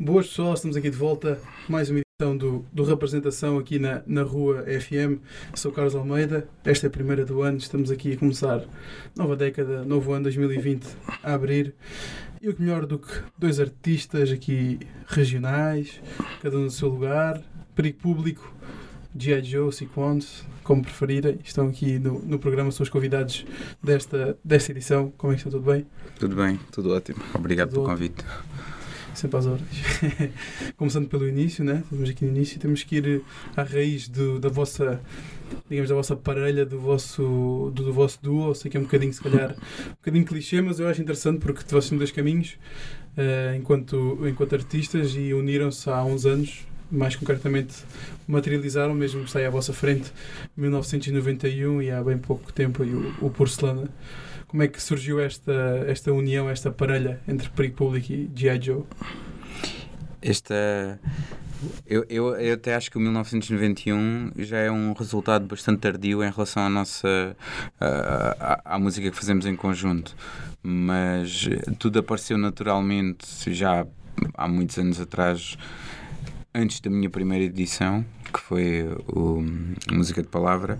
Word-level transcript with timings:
Boas 0.00 0.28
pessoal, 0.28 0.54
estamos 0.54 0.76
aqui 0.76 0.90
de 0.90 0.96
volta. 0.96 1.40
Mais 1.68 1.90
uma 1.90 1.98
edição 1.98 2.36
do, 2.36 2.64
do 2.72 2.84
Representação 2.84 3.58
aqui 3.58 3.80
na, 3.80 4.00
na 4.06 4.22
Rua 4.22 4.62
FM. 4.62 5.20
Sou 5.56 5.72
Carlos 5.72 5.96
Almeida. 5.96 6.48
Esta 6.64 6.86
é 6.86 6.88
a 6.88 6.90
primeira 6.90 7.24
do 7.24 7.42
ano. 7.42 7.58
Estamos 7.58 7.90
aqui 7.90 8.12
a 8.12 8.16
começar 8.16 8.62
nova 9.16 9.34
década, 9.34 9.84
novo 9.84 10.12
ano 10.12 10.22
2020 10.22 10.86
a 11.20 11.34
abrir. 11.34 11.74
E 12.40 12.48
o 12.48 12.54
que 12.54 12.62
melhor 12.62 12.86
do 12.86 13.00
que 13.00 13.12
dois 13.36 13.58
artistas 13.58 14.30
aqui 14.30 14.78
regionais, 15.08 16.00
cada 16.40 16.56
um 16.56 16.62
no 16.62 16.70
seu 16.70 16.88
lugar, 16.88 17.42
perigo 17.74 17.98
público, 17.98 18.54
G.I. 19.18 19.42
Joe, 19.42 19.72
Sequence, 19.72 20.44
como 20.62 20.80
preferirem. 20.80 21.40
Estão 21.42 21.66
aqui 21.66 21.98
no, 21.98 22.20
no 22.20 22.38
programa, 22.38 22.70
são 22.70 22.84
os 22.84 22.88
convidados 22.88 23.44
desta, 23.82 24.38
desta 24.44 24.70
edição. 24.70 25.12
Como 25.18 25.32
é 25.32 25.34
que 25.34 25.40
estão? 25.40 25.50
Tudo 25.50 25.72
bem? 25.72 25.84
Tudo 26.20 26.36
bem, 26.36 26.60
tudo 26.70 26.94
ótimo. 26.94 27.18
Obrigado 27.34 27.70
Tudo 27.70 27.80
pelo 27.82 27.86
convite. 27.88 28.24
Sempre 29.18 29.38
às 29.38 29.46
horas. 29.46 29.66
Começando 30.76 31.08
pelo 31.08 31.28
início, 31.28 31.64
né? 31.64 31.82
Estamos 31.84 32.08
aqui 32.08 32.24
no 32.24 32.30
início, 32.30 32.58
temos 32.58 32.82
que 32.82 32.96
ir 32.96 33.22
à 33.56 33.62
raiz 33.62 34.08
do, 34.08 34.38
da 34.38 34.48
vossa, 34.48 35.00
digamos, 35.68 35.88
da 35.88 35.96
vossa 35.96 36.14
parelha, 36.16 36.64
do 36.64 36.78
vosso, 36.78 37.72
do, 37.74 37.84
do 37.84 37.92
vosso 37.92 38.18
duo. 38.22 38.54
Sei 38.54 38.70
que 38.70 38.76
é 38.76 38.80
um 38.80 38.84
bocadinho, 38.84 39.12
se 39.12 39.20
calhar, 39.20 39.50
um 39.86 39.90
bocadinho 39.90 40.24
clichê, 40.24 40.60
mas 40.60 40.78
eu 40.78 40.88
acho 40.88 41.02
interessante 41.02 41.40
porque 41.40 41.62
vocês 41.68 41.88
têm 41.88 41.98
dois 41.98 42.12
caminhos 42.12 42.56
eh, 43.16 43.56
enquanto, 43.58 44.18
enquanto 44.28 44.54
artistas 44.54 45.14
e 45.14 45.34
uniram-se 45.34 45.90
há 45.90 46.04
uns 46.04 46.24
anos. 46.24 46.64
Mais 46.90 47.14
concretamente, 47.14 47.74
materializaram, 48.26 48.94
mesmo 48.94 49.20
que 49.20 49.26
está 49.26 49.40
aí 49.40 49.44
à 49.44 49.50
vossa 49.50 49.74
frente, 49.74 50.10
1991 50.56 51.82
e 51.82 51.90
há 51.90 52.02
bem 52.02 52.16
pouco 52.16 52.50
tempo 52.50 52.82
aí 52.82 52.94
o, 52.94 53.14
o 53.20 53.28
Porcelana. 53.28 53.90
Como 54.48 54.62
é 54.62 54.68
que 54.68 54.82
surgiu 54.82 55.20
esta, 55.20 55.52
esta 55.86 56.12
união, 56.12 56.48
esta 56.48 56.70
parelha 56.70 57.20
entre 57.28 57.48
Perigo 57.50 57.76
Público 57.76 58.10
e 58.12 58.30
G.I. 58.34 58.60
Joe? 58.62 58.82
Esta. 60.22 60.98
Eu, 61.86 62.04
eu, 62.08 62.36
eu 62.36 62.54
até 62.54 62.74
acho 62.74 62.90
que 62.90 62.96
o 62.96 63.00
1991 63.00 64.30
já 64.38 64.58
é 64.58 64.70
um 64.70 64.92
resultado 64.92 65.44
bastante 65.46 65.80
tardio 65.80 66.22
em 66.24 66.30
relação 66.30 66.62
à 66.64 66.68
nossa. 66.68 67.36
à, 67.80 68.36
à- 68.64 68.74
à 68.76 68.78
música 68.78 69.10
que 69.10 69.16
fazemos 69.16 69.44
em 69.44 69.54
conjunto. 69.56 70.16
Mas 70.62 71.48
tudo 71.78 71.98
apareceu 71.98 72.38
naturalmente 72.38 73.26
já 73.52 73.86
há 74.34 74.48
muitos 74.48 74.78
anos 74.78 75.00
atrás, 75.00 75.56
antes 76.58 76.80
da 76.80 76.90
minha 76.90 77.08
primeira 77.08 77.44
edição, 77.44 78.04
que 78.32 78.40
foi 78.40 78.84
o 79.06 79.44
Música 79.92 80.20
de 80.20 80.28
Palavra, 80.28 80.78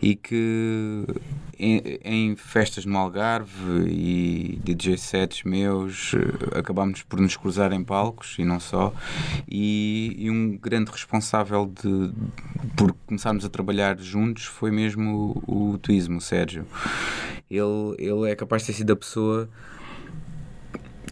e 0.00 0.14
que 0.14 1.06
em, 1.58 1.98
em 2.04 2.36
festas 2.36 2.84
no 2.84 2.98
Algarve 2.98 3.88
e 3.88 4.60
DJ 4.62 4.98
sets 4.98 5.42
meus 5.42 6.12
eh, 6.14 6.58
acabámos 6.58 7.02
por 7.02 7.20
nos 7.20 7.36
cruzar 7.36 7.72
em 7.72 7.82
palcos 7.82 8.36
e 8.38 8.44
não 8.44 8.60
só, 8.60 8.92
e, 9.48 10.14
e 10.18 10.30
um 10.30 10.58
grande 10.58 10.90
responsável 10.90 11.72
de, 11.82 12.12
por 12.76 12.92
começarmos 13.06 13.44
a 13.46 13.48
trabalhar 13.48 13.98
juntos 13.98 14.44
foi 14.44 14.70
mesmo 14.70 15.42
o, 15.46 15.72
o 15.72 15.78
Tuísmo, 15.78 16.18
o 16.18 16.20
Sérgio. 16.20 16.66
Ele, 17.50 17.94
ele 17.98 18.30
é 18.30 18.36
capaz 18.36 18.62
de 18.62 18.66
ter 18.68 18.72
sido 18.74 18.92
a 18.92 18.96
pessoa 18.96 19.48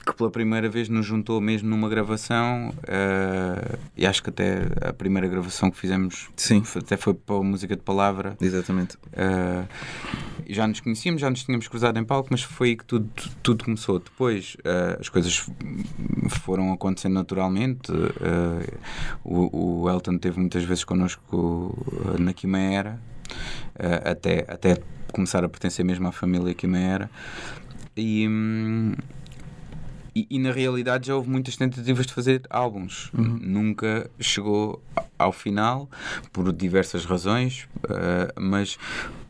que 0.05 0.15
pela 0.15 0.31
primeira 0.31 0.69
vez 0.69 0.89
nos 0.89 1.07
juntou 1.07 1.41
mesmo 1.41 1.69
numa 1.69 1.89
gravação 1.89 2.75
eh, 2.87 3.79
e 3.97 4.07
acho 4.07 4.23
que 4.23 4.31
até 4.31 4.63
a 4.81 4.93
primeira 4.93 5.29
gravação 5.29 5.71
que 5.71 5.77
fizemos 5.77 6.29
Sim, 6.37 6.63
até 6.77 6.97
foi 6.97 7.15
para 7.15 7.37
a 7.37 7.43
música 7.43 7.77
de 7.77 7.83
palavra 7.83 8.37
exatamente. 8.41 8.97
Uh, 8.97 9.67
já 10.49 10.67
nos 10.67 10.81
conhecíamos, 10.81 11.21
já 11.21 11.31
nos 11.31 11.45
tínhamos 11.45 11.69
cruzado 11.69 11.99
em 11.99 12.05
palco, 12.05 12.29
mas 12.31 12.43
foi 12.43 12.71
aí 12.71 12.77
que 12.77 12.85
tudo, 12.85 13.09
tudo 13.43 13.65
começou. 13.65 13.99
Depois 13.99 14.57
uh, 14.61 15.01
as 15.01 15.09
coisas 15.09 15.47
foram 16.41 16.73
acontecendo 16.73 17.15
naturalmente. 17.15 17.93
Uh, 17.93 18.79
o, 19.25 19.83
o 19.83 19.91
Elton 19.91 20.19
teve 20.19 20.39
muitas 20.39 20.65
vezes 20.65 20.85
connosco 20.85 21.37
uh, 21.37 22.21
na 22.21 22.33
Quimeera, 22.33 22.99
uh, 23.77 24.11
até, 24.11 24.45
até 24.49 24.79
começar 25.13 25.45
a 25.45 25.49
pertencer 25.49 25.85
mesmo 25.85 26.09
à 26.09 26.13
família 26.13 26.55
Quimeera. 26.55 27.11
E, 27.97 28.27
hum, 28.29 28.95
e, 30.15 30.27
e 30.31 30.39
na 30.39 30.53
realidade 30.53 31.07
já 31.09 31.15
houve 31.15 31.29
muitas 31.31 31.57
tentativas 31.57 32.07
de 32.07 32.13
fazer 32.13 32.43
álbuns. 32.51 33.11
Uhum. 33.13 33.39
Nunca 33.41 34.11
chegou 34.21 34.83
ao 35.19 35.33
final, 35.33 35.89
por 36.33 36.53
diversas 36.53 37.05
razões, 37.05 37.67
uh, 37.85 38.41
mas 38.41 38.79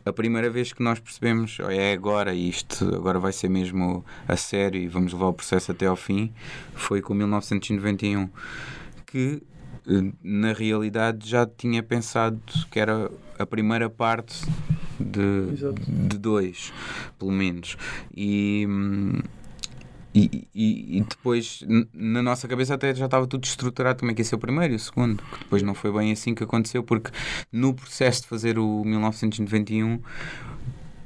a 0.05 0.11
primeira 0.11 0.49
vez 0.49 0.73
que 0.73 0.83
nós 0.83 0.99
percebemos 0.99 1.57
"Oh, 1.59 1.69
é 1.69 1.93
agora 1.93 2.33
isto 2.33 2.83
agora 2.93 3.19
vai 3.19 3.31
ser 3.31 3.49
mesmo 3.49 4.03
a 4.27 4.35
sério 4.35 4.81
e 4.81 4.87
vamos 4.87 5.13
levar 5.13 5.27
o 5.27 5.33
processo 5.33 5.71
até 5.71 5.85
ao 5.85 5.95
fim 5.95 6.33
foi 6.73 7.01
com 7.01 7.13
1991 7.13 8.27
que 9.05 9.41
eh, 9.87 10.11
na 10.21 10.51
realidade 10.51 11.29
já 11.29 11.45
tinha 11.45 11.81
pensado 11.81 12.37
que 12.69 12.79
era 12.79 13.09
a 13.39 13.45
primeira 13.45 13.89
parte 13.89 14.41
de, 14.99 15.53
Exato. 15.53 15.81
de 15.87 16.17
dois 16.17 16.73
pelo 17.17 17.31
menos 17.31 17.77
e 18.13 18.65
hum, 18.67 19.19
e, 20.13 20.47
e, 20.53 20.97
e 20.97 21.01
depois, 21.01 21.63
na 21.93 22.21
nossa 22.21 22.47
cabeça, 22.47 22.75
até 22.75 22.93
já 22.93 23.05
estava 23.05 23.25
tudo 23.25 23.45
estruturado 23.45 23.99
como 23.99 24.11
é 24.11 24.13
que 24.13 24.21
ia 24.21 24.25
ser 24.25 24.35
o 24.35 24.39
primeiro 24.39 24.73
e 24.73 24.75
o 24.75 24.79
segundo. 24.79 25.23
Que 25.23 25.39
depois 25.39 25.63
não 25.63 25.73
foi 25.73 25.91
bem 25.91 26.11
assim 26.11 26.35
que 26.35 26.43
aconteceu, 26.43 26.83
porque 26.83 27.09
no 27.51 27.73
processo 27.73 28.21
de 28.21 28.27
fazer 28.27 28.59
o 28.59 28.83
1991 28.85 29.99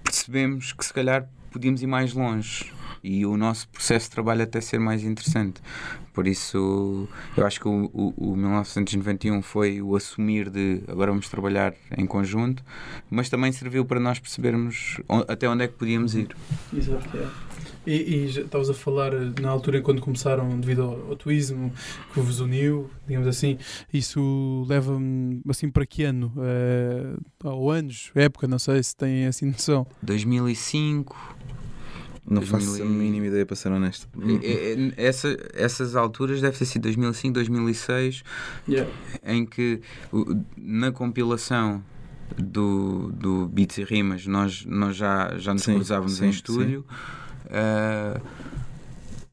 percebemos 0.03 0.73
que 0.73 0.85
se 0.85 0.93
calhar 0.93 1.27
podíamos 1.51 1.81
ir 1.81 1.87
mais 1.87 2.13
longe 2.13 2.71
e 3.03 3.25
o 3.25 3.37
nosso 3.37 3.69
processo 3.69 4.09
de 4.09 4.11
trabalho 4.11 4.43
até 4.43 4.59
ser 4.59 4.79
mais 4.79 5.03
interessante. 5.03 5.61
Por 6.13 6.27
isso, 6.27 7.07
eu 7.37 7.45
acho 7.45 7.59
que 7.59 7.67
o, 7.67 7.89
o, 7.93 8.31
o 8.31 8.35
1991 8.35 9.41
foi 9.41 9.81
o 9.81 9.95
assumir 9.95 10.49
de 10.49 10.81
agora 10.87 11.11
vamos 11.11 11.29
trabalhar 11.29 11.73
em 11.95 12.05
conjunto, 12.05 12.63
mas 13.09 13.29
também 13.29 13.51
serviu 13.51 13.85
para 13.85 13.99
nós 13.99 14.19
percebermos 14.19 14.99
até 15.27 15.47
onde 15.47 15.63
é 15.63 15.67
que 15.67 15.75
podíamos 15.75 16.15
ir. 16.15 16.35
Exato, 16.73 17.17
é. 17.17 17.46
E, 17.87 18.25
e 18.25 18.27
já 18.27 18.41
estavas 18.41 18.69
a 18.69 18.73
falar 18.73 19.13
eh, 19.13 19.31
na 19.41 19.49
altura 19.49 19.81
quando 19.81 20.01
começaram, 20.01 20.59
devido 20.59 20.81
ao, 20.83 21.09
ao 21.11 21.15
tuísmo 21.15 21.71
que 22.13 22.19
vos 22.19 22.41
uniu, 22.41 22.89
digamos 23.07 23.27
assim, 23.29 23.57
isso 23.93 24.65
leva-me 24.67 25.41
assim 25.47 25.69
para 25.69 25.85
que 25.85 26.03
ano? 26.03 26.33
Eh, 26.37 27.15
ou 27.45 27.71
anos, 27.71 28.11
época, 28.13 28.45
não 28.45 28.59
sei 28.59 28.83
se 28.83 28.93
têm 28.93 29.25
assim 29.25 29.45
noção. 29.45 29.87
2005, 30.03 31.15
Não 32.29 32.41
faço 32.41 32.65
a 32.65 32.77
2000 32.79 32.85
mínima 32.89 33.27
ideia 33.27 33.45
para 33.45 33.55
ser 33.55 33.71
honesto. 33.71 34.05
É- 34.43 34.73
é- 34.73 34.93
essa, 35.07 35.37
essas 35.53 35.95
alturas 35.95 36.41
deve 36.41 36.57
ter 36.57 36.65
sido 36.65 36.81
2005, 36.81 37.33
2006, 37.35 38.21
Yeah. 38.67 38.91
em 39.25 39.45
que 39.45 39.79
na 40.57 40.91
compilação 40.91 41.81
do, 42.37 43.13
do 43.13 43.47
Beats 43.47 43.77
e 43.77 43.83
Rimas 43.85 44.27
nós, 44.27 44.65
nós 44.65 44.97
já, 44.97 45.37
já 45.37 45.53
nos 45.53 45.63
Sim, 45.63 45.75
cruzávamos 45.75 46.17
sim, 46.17 46.25
em 46.25 46.29
estúdio. 46.29 46.85
Ah, 47.51 48.19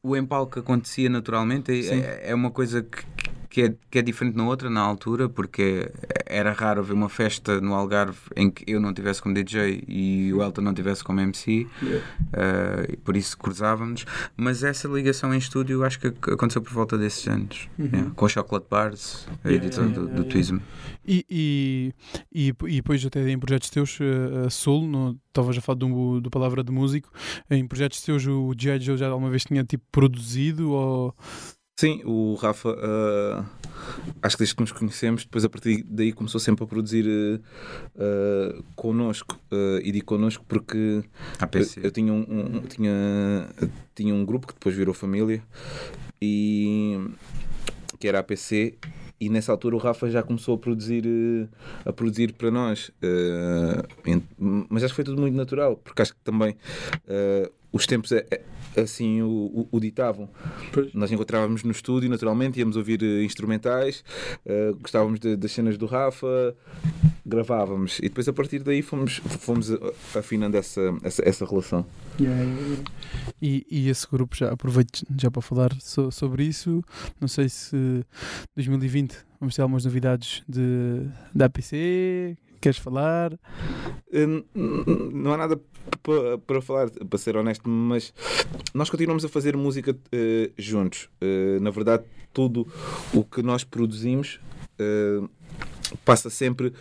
o 0.03 0.15
empalque 0.15 0.59
acontecia 0.59 1.09
naturalmente, 1.09 1.71
é- 1.89 1.95
é, 1.95 2.29
é 2.31 2.35
uma 2.35 2.51
coisa 2.51 2.83
que, 2.83 3.03
que, 3.55 3.61
é, 3.61 3.75
que 3.89 3.99
é 3.99 4.01
diferente 4.01 4.35
na 4.35 4.45
outra, 4.45 4.69
na 4.69 4.81
altura, 4.81 5.29
porque 5.29 5.89
era 6.25 6.51
raro 6.51 6.83
ver 6.83 6.91
uma 6.91 7.07
festa 7.07 7.61
no 7.61 7.73
Algarve 7.73 8.17
em 8.35 8.51
que 8.51 8.65
eu 8.69 8.81
não 8.81 8.93
tivesse 8.93 9.21
como 9.21 9.33
DJ 9.33 9.81
e 9.87 10.33
o 10.33 10.43
Elton 10.43 10.59
não 10.59 10.73
tivesse 10.73 11.01
como 11.05 11.21
MC. 11.21 11.65
Yeah. 11.81 12.05
Uh, 12.33 12.91
e 12.93 12.97
por 12.97 13.15
isso 13.15 13.37
cruzávamos, 13.37 14.05
mas 14.35 14.61
essa 14.61 14.89
ligação 14.89 15.33
em 15.33 15.37
estúdio 15.37 15.85
acho 15.85 16.01
que 16.01 16.07
ac- 16.07 16.31
aconteceu 16.33 16.61
por 16.61 16.73
volta 16.73 16.97
desses 16.97 17.25
anos, 17.29 17.69
Uhum. 17.79 17.85
yeah, 17.93 18.11
com 18.13 18.25
o 18.25 18.27
Chocolate 18.29 18.67
Bars, 18.69 19.25
a 19.41 19.47
Yeah, 19.47 19.65
editora 19.65 19.87
yeah, 19.87 19.93
do, 20.01 20.01
yeah, 20.01 20.15
do 20.15 20.21
yeah. 20.23 20.31
Tuismo. 20.33 20.61
E, 21.07 21.25
e, 21.29 21.93
e, 22.33 22.47
e 22.49 22.75
depois 22.75 23.05
até 23.05 23.29
em 23.29 23.39
projetos 23.39 23.69
teus, 23.69 23.97
eh, 24.01 24.47
a 24.47 24.49
Soul, 24.49 24.85
no- 24.85 25.17
estavas 25.27 25.57
a 25.57 25.61
falar 25.61 25.77
do, 25.77 26.19
do 26.19 26.29
Palavra 26.29 26.61
de 26.61 26.71
Músico, 26.73 27.09
em 27.49 27.65
projetos 27.65 28.01
teus 28.01 28.27
o 28.27 28.53
G.I. 28.57 28.79
Joe 28.81 28.97
já 28.97 29.07
alguma 29.07 29.29
vez 29.29 29.45
tinha 29.45 29.63
tipo 29.63 29.85
produzido 29.93 30.71
ou... 30.71 31.15
Sim, 31.77 32.01
o 32.05 32.35
Rafa, 32.35 32.69
ah, 32.81 33.45
acho 34.21 34.37
que 34.37 34.43
desde 34.43 34.55
que 34.55 34.61
nos 34.61 34.71
conhecemos, 34.71 35.25
depois 35.25 35.43
a 35.43 35.49
partir 35.49 35.83
daí 35.83 36.13
começou 36.13 36.39
sempre 36.39 36.63
a 36.63 36.67
produzir 36.67 37.05
ah, 37.05 37.41
ah, 37.99 38.61
connosco. 38.77 39.37
e 39.83 39.91
digo 39.91 40.05
connosco 40.05 40.45
porque 40.47 41.03
eu, 41.81 41.83
eu 41.83 41.91
tinha, 41.91 42.13
um, 42.13 42.19
um- 42.21 42.61
tinha, 42.61 43.49
tinha 43.93 44.15
um 44.15 44.23
grupo 44.23 44.47
que 44.47 44.53
depois 44.53 44.73
virou 44.73 44.93
família 44.93 45.43
e 46.21 46.97
que 47.99 48.07
era 48.07 48.19
a 48.19 48.21
APC 48.21 48.75
e 49.19 49.29
nessa 49.29 49.51
altura 49.51 49.75
o 49.75 49.79
Rafa 49.79 50.09
já 50.09 50.23
começou 50.23 50.55
a 50.55 50.57
produzir 50.57 51.03
a 51.85 51.91
produzir 51.91 52.31
para 52.33 52.51
nós 52.51 52.89
mas 54.69 54.81
acho 54.83 54.93
que 54.93 54.95
foi 54.95 55.03
tudo 55.03 55.19
muito 55.21 55.35
natural 55.35 55.75
porque 55.77 56.01
acho 56.01 56.13
que 56.13 56.19
também 56.23 56.55
os 57.71 57.85
tempos 57.85 58.11
é- 58.13 58.25
é- 58.31 58.41
assim 58.81 59.21
o, 59.21 59.27
o- 59.29 59.67
o 59.71 59.79
ditavam 59.79 60.29
Pois. 60.73 60.93
nós 60.93 61.11
encontrávamos 61.11 61.63
no 61.63 61.71
estúdio 61.71 62.09
naturalmente 62.09 62.59
íamos 62.59 62.75
ouvir 62.75 63.01
eh, 63.03 63.23
instrumentais 63.23 64.03
eh, 64.45 64.73
gostávamos 64.81 65.19
de- 65.19 65.35
das 65.35 65.51
cenas 65.51 65.77
do 65.77 65.85
Rafa 65.85 66.55
gravávamos. 67.25 67.97
E 67.99 68.03
depois 68.03 68.27
a 68.27 68.33
partir 68.33 68.59
daí 68.59 68.83
fomos, 68.83 69.15
fomos 69.39 69.69
afinando 70.15 70.55
essa, 70.57 70.81
essa, 71.01 71.27
essa 71.27 71.43
relação. 71.45 71.83
Yeah, 72.19 72.39
yeah, 72.43 72.61
yeah. 72.67 72.83
E, 73.41 73.65
e 73.69 73.89
esse 73.89 74.07
grupo, 74.07 74.35
já 74.35 74.51
aproveito 74.51 75.03
já 75.19 75.31
para 75.31 75.41
falar 75.41 75.71
so, 75.81 76.11
sobre 76.11 76.43
isso. 76.43 76.83
Não 77.19 77.27
sei 77.27 77.49
se 77.49 78.05
2020 78.55 79.17
vamos 79.39 79.55
ter 79.55 79.63
algumas 79.63 79.85
novidades 79.85 80.43
de, 80.47 81.07
da 81.33 81.45
APC. 81.45 82.37
Queres 82.61 82.77
falar? 82.79 83.33
Uh, 83.33 84.43
Não 85.13 85.33
há 85.33 85.37
nada 85.37 85.57
pa- 86.01 86.37
para 86.45 86.61
falar, 86.61 86.89
para 86.89 87.19
ser 87.19 87.35
honesto, 87.37 87.67
mas 87.69 88.13
nós 88.73 88.89
continuamos 88.89 89.23
a 89.25 89.29
fazer 89.29 89.55
música 89.55 89.91
uh, 89.91 90.53
juntos. 90.57 91.09
Uh, 91.21 91.59
na 91.61 91.69
verdade, 91.69 92.03
tudo 92.33 92.67
o 93.13 93.23
que 93.23 93.41
nós 93.41 93.63
produzimos 93.63 94.39
uh, 94.79 95.29
passa 96.03 96.29
sempre 96.29 96.73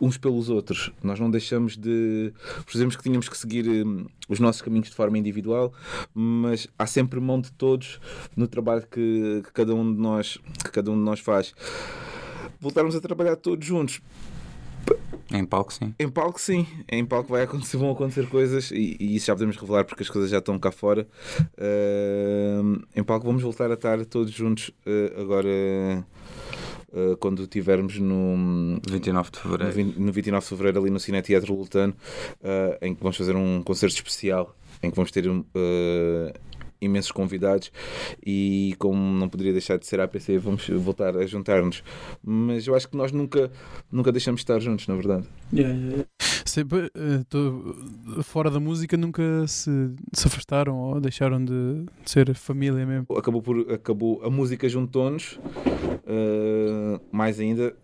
uns 0.00 0.16
pelos 0.16 0.48
outros. 0.48 0.92
Nós 1.02 1.18
não 1.18 1.30
deixamos 1.30 1.76
de. 1.76 2.32
Percebemos 2.64 2.96
que 2.96 3.02
tínhamos 3.02 3.28
que 3.28 3.36
seguir 3.36 3.66
um, 3.68 4.06
os 4.28 4.38
nossos 4.38 4.62
caminhos 4.62 4.88
de 4.88 4.94
forma 4.94 5.18
individual, 5.18 5.72
mas 6.14 6.68
há 6.78 6.86
sempre 6.86 7.18
mão 7.20 7.40
de 7.40 7.50
todos 7.52 8.00
no 8.36 8.46
trabalho 8.46 8.86
que, 8.90 9.42
que 9.44 9.52
cada 9.52 9.74
um 9.74 9.92
de 9.92 10.00
nós 10.00 10.38
que 10.62 10.70
cada 10.70 10.90
um 10.90 10.96
de 10.96 11.02
nós 11.02 11.20
faz. 11.20 11.54
Voltarmos 12.60 12.94
a 12.94 13.00
trabalhar 13.00 13.36
todos 13.36 13.66
juntos. 13.66 14.00
Em 15.32 15.44
palco, 15.44 15.72
sim. 15.72 15.94
Em 15.98 16.08
palco, 16.08 16.40
sim. 16.40 16.66
Em 16.88 17.04
palco 17.04 17.30
vai 17.30 17.42
acontecer, 17.42 17.76
vão 17.76 17.90
acontecer 17.90 18.28
coisas 18.28 18.70
e, 18.70 18.96
e 19.00 19.16
isso 19.16 19.26
já 19.26 19.34
podemos 19.34 19.56
revelar 19.56 19.84
porque 19.84 20.02
as 20.02 20.10
coisas 20.10 20.30
já 20.30 20.38
estão 20.38 20.58
cá 20.58 20.70
fora. 20.70 21.06
Uh, 21.58 22.82
em 22.94 23.02
palco 23.02 23.26
vamos 23.26 23.42
voltar 23.42 23.70
a 23.70 23.74
estar 23.74 24.04
todos 24.04 24.32
juntos 24.32 24.70
uh, 24.86 25.20
agora 25.20 25.48
uh, 26.92 27.16
quando 27.18 27.42
estivermos 27.42 27.98
no, 27.98 28.80
29 28.88 29.30
de 29.30 29.36
no, 29.36 29.42
fevereiro. 29.42 29.72
20 29.72 29.96
no 29.96 30.12
29 30.12 30.42
de 30.42 30.48
Fevereiro 30.48 30.80
ali 30.80 30.90
no 30.90 31.00
Cine 31.00 31.22
Teatro 31.22 31.54
Lutano 31.54 31.94
em 32.82 32.94
que 32.94 33.02
vamos 33.02 33.16
fazer 33.16 33.34
um 33.34 33.62
concerto 33.62 33.96
especial 33.96 34.54
em 34.82 34.90
que 34.90 34.96
vamos 34.96 35.10
ter 35.10 35.26
uh, 35.28 35.42
imensos 36.84 37.10
convidados 37.12 37.72
e 38.24 38.74
como 38.78 38.96
não 38.96 39.28
poderia 39.28 39.52
deixar 39.52 39.78
de 39.78 39.86
ser 39.86 40.00
a 40.00 40.04
APC 40.04 40.38
vamos 40.38 40.68
voltar 40.68 41.16
a 41.16 41.26
juntar-nos 41.26 41.82
mas 42.22 42.66
eu 42.66 42.74
acho 42.74 42.88
que 42.88 42.96
nós 42.96 43.12
nunca 43.12 43.50
nunca 43.90 44.12
deixamos 44.12 44.40
de 44.40 44.44
estar 44.44 44.60
juntos 44.60 44.86
na 44.88 44.94
verdade 44.94 45.26
Yeah, 45.52 45.72
yeah, 45.74 45.90
yeah. 45.92 46.08
Sempre, 46.46 46.90
tô- 47.28 47.74
fora 48.22 48.50
da 48.50 48.58
música, 48.60 48.96
nunca 48.96 49.22
se, 49.46 49.70
se 50.12 50.26
afastaram 50.26 50.76
ou 50.76 51.00
deixaram 51.00 51.44
de, 51.44 51.84
de 52.04 52.10
ser 52.10 52.34
família 52.34 52.84
mesmo. 52.86 53.06
acabou 53.16 53.40
por 53.42 53.70
acabou 53.72 54.20
a 54.24 54.30
música 54.30 54.68
juntou-nos 54.68 55.38
uh, 56.06 57.00
mais 57.12 57.38
ainda 57.40 57.74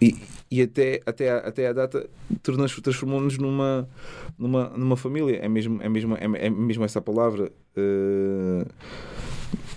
e, 0.00 0.16
e 0.50 0.62
até 0.62 1.00
até 1.06 1.30
até 1.30 1.68
a 1.68 1.72
data 1.72 2.08
transformou-nos 2.42 3.38
numa 3.38 3.88
numa 4.38 4.68
numa 4.70 4.96
família. 4.96 5.36
É 5.36 5.48
mesmo 5.48 5.82
é 5.82 5.88
mesmo 5.88 6.16
é, 6.16 6.46
é 6.46 6.50
mesmo 6.50 6.84
essa 6.84 7.00
palavra. 7.00 7.50
Uh, 7.76 8.66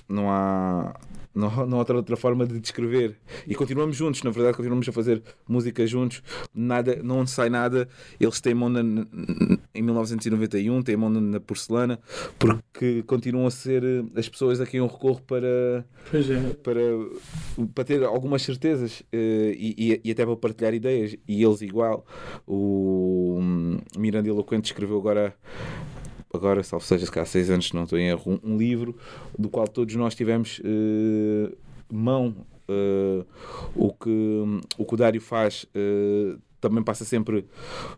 não 0.07 0.29
há 0.29 0.95
não, 1.35 1.47
há- 1.49 1.65
não 1.65 1.77
há 1.77 1.79
outra, 1.81 1.95
outra 1.97 2.15
forma 2.17 2.45
de 2.47 2.59
descrever. 2.59 3.17
E 3.45 3.53
continuamos 3.53 3.95
juntos, 3.97 4.23
na 4.23 4.31
verdade 4.31 4.55
continuamos 4.55 4.87
a 4.87 4.91
fazer 4.91 5.21
música 5.47 5.85
juntos. 5.85 6.23
Nada, 6.53 6.99
não 7.03 7.27
sai 7.27 7.49
nada. 7.49 7.87
Eles 8.19 8.39
teimam 8.41 8.69
na, 8.69 8.81
na- 8.81 9.05
em 9.73 9.81
1991 9.81 10.81
teimam 10.81 11.09
na, 11.09 11.19
na 11.21 11.39
porcelana 11.39 11.99
porque 12.39 13.03
continuam 13.03 13.45
a 13.47 13.51
ser 13.51 13.83
eh, 13.83 14.03
as 14.15 14.29
pessoas 14.29 14.61
a 14.61 14.65
quem 14.65 14.79
eu 14.79 14.87
recorro 14.87 15.21
para 15.21 15.85
é. 16.13 16.53
para, 16.63 16.81
para 17.73 17.83
ter 17.83 18.03
algumas 18.03 18.41
certezas 18.41 19.03
eh, 19.11 19.53
e, 19.57 19.93
e- 19.93 20.01
e 20.05 20.11
até 20.11 20.25
para 20.25 20.35
partilhar 20.37 20.73
ideias. 20.73 21.15
E 21.27 21.43
eles 21.43 21.61
igual. 21.61 22.05
O 22.47 23.37
hum, 23.41 23.77
Miranda 23.97 24.29
Eloquente 24.29 24.65
escreveu 24.71 24.97
agora 24.97 25.35
agora, 26.33 26.63
salvo 26.63 26.85
seja, 26.85 27.05
se 27.05 27.19
há 27.19 27.25
seis 27.25 27.49
anos, 27.49 27.71
não 27.73 27.83
estou 27.83 27.97
em 27.99 28.07
erro, 28.09 28.39
um, 28.43 28.53
um 28.53 28.57
livro 28.57 28.95
do 29.37 29.49
qual 29.49 29.67
todos 29.67 29.95
nós 29.95 30.15
tivemos 30.15 30.61
eh, 30.63 31.55
mão. 31.91 32.35
eh, 32.67 33.23
o, 33.75 33.93
que, 33.93 34.09
o 34.77 34.85
que 34.85 34.93
o 34.93 34.97
Dário 34.97 35.21
faz 35.21 35.65
eh, 35.75 36.35
também 36.69 36.83
passa 36.83 37.05
sempre 37.05 37.45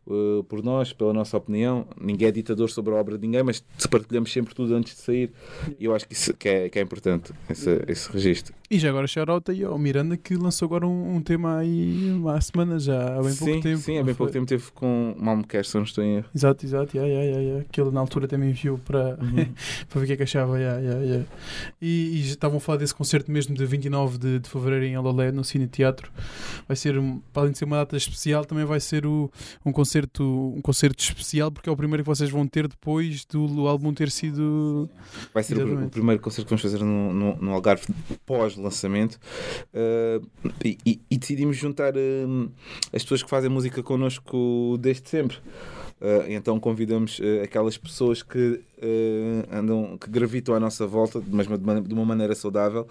eh, 0.10 0.44
por 0.48 0.64
nós, 0.64 0.94
pela 0.94 1.14
nossa 1.14 1.38
opinião. 1.38 1.88
Ninguém 2.00 2.28
é 2.28 2.32
ditador 2.32 2.70
sobre 2.70 2.94
a 2.94 2.98
obra 2.98 3.18
de 3.18 3.26
ninguém, 3.26 3.44
mas 3.44 3.64
partilhamos 3.90 4.32
sempre 4.32 4.54
tudo 4.54 4.76
antes 4.76 4.96
de 4.96 5.02
sair. 5.02 5.32
E 5.80 5.86
eu 5.86 5.96
acho 5.96 6.08
que 6.08 6.14
isso 6.14 6.34
que 6.34 6.50
é, 6.50 6.70
que 6.70 6.80
é 6.80 6.82
importante, 6.82 7.34
esse, 7.50 7.84
esse 7.88 8.12
registro. 8.12 8.54
E 8.70 8.78
já 8.80 8.90
agora 8.90 9.08
shout 9.08 9.50
aí 9.50 9.64
ao 9.64 9.78
Miranda 9.78 10.18
que 10.18 10.36
lançou 10.36 10.66
agora 10.66 10.86
um, 10.86 11.16
um 11.16 11.22
tema 11.22 11.60
aí 11.60 12.12
há 12.28 12.42
semanas, 12.42 12.84
já 12.84 13.18
há 13.18 13.22
bem 13.22 13.36
pouco 13.36 13.54
sim, 13.54 13.62
tempo. 13.62 13.78
sim, 13.78 13.98
há 13.98 14.04
bem 14.04 14.14
pouco 14.14 14.32
foi? 14.32 14.40
tempo 14.40 14.46
teve 14.46 14.72
com 14.74 15.16
Malmo 15.18 15.46
se 15.64 15.76
não 15.76 15.84
estou 15.84 16.04
em 16.04 16.18
erro. 16.18 16.26
Exato, 16.36 16.66
exato, 16.66 16.98
yeah, 16.98 17.10
yeah, 17.10 17.32
yeah, 17.32 17.50
yeah. 17.50 17.66
que 17.72 17.80
ele 17.80 17.92
na 17.92 18.02
altura 18.02 18.28
também 18.28 18.50
enviou 18.50 18.78
para, 18.78 19.18
para 19.90 20.00
ver 20.00 20.04
o 20.04 20.06
que 20.06 20.14
é 20.14 20.18
que 20.18 20.24
achava. 20.24 20.60
Yeah, 20.60 20.82
yeah, 20.82 21.02
yeah. 21.02 21.26
E, 21.82 22.20
e 22.20 22.24
já 22.24 22.34
estavam 22.34 22.58
a 22.58 22.60
falar 22.60 22.80
desse 22.80 22.94
concerto 22.94 23.32
mesmo 23.32 23.56
de 23.56 23.66
29 23.66 24.18
de, 24.18 24.40
de 24.40 24.50
fevereiro 24.50 24.84
em 24.84 24.98
Ololé, 24.98 25.32
no 25.32 25.44
Cine 25.44 25.68
Teatro. 25.68 26.12
Vai 26.68 26.76
ser, 26.76 26.96
além 27.36 27.52
de 27.52 27.58
ser 27.58 27.66
uma 27.66 27.78
data 27.78 27.96
especial, 27.96 28.44
também 28.44 28.57
vai 28.66 28.80
ser 28.80 29.06
o, 29.06 29.30
um, 29.66 29.72
concerto, 29.72 30.24
um 30.56 30.62
concerto 30.62 31.04
especial, 31.04 31.52
porque 31.52 31.70
é 31.70 31.72
o 31.72 31.76
primeiro 31.78 32.04
que 32.04 32.08
vocês 32.10 32.30
vão 32.30 32.48
ter 32.48 32.68
depois 32.68 33.26
do 33.26 33.68
álbum 33.68 33.94
ter 33.94 34.10
sido. 34.12 34.90
Vai 35.34 35.44
ser 35.44 35.58
o, 35.58 35.86
o 35.86 35.90
primeiro 35.90 36.22
concerto 36.22 36.46
que 36.46 36.50
vamos 36.52 36.62
fazer 36.62 36.80
no, 36.84 37.14
no, 37.14 37.36
no 37.38 37.52
Algarve 37.54 37.86
pós-lançamento 38.26 39.20
Uh, 39.74 40.26
e, 40.64 40.78
e- 40.86 41.02
e 41.12 41.18
decidimos 41.18 41.56
juntar 41.58 41.94
uh, 41.96 42.52
as 42.94 43.04
pessoas 43.04 43.22
que 43.24 43.30
fazem 43.30 43.50
música 43.50 43.82
connosco 43.84 44.78
desde 44.80 45.08
sempre. 45.10 45.38
Uh, 46.00 46.30
então 46.30 46.60
convidamos 46.60 47.18
uh, 47.18 47.42
aquelas 47.44 47.76
pessoas 47.76 48.22
que 48.22 48.38
uh, 48.78 49.44
andam, 49.52 49.98
que 49.98 50.08
gravitam 50.10 50.54
à 50.54 50.60
nossa 50.60 50.86
volta, 50.86 51.20
mas 51.28 51.48
de 51.48 51.54
uma, 51.56 51.82
de 51.82 51.94
uma 51.94 52.06
maneira 52.06 52.36
saudável, 52.36 52.88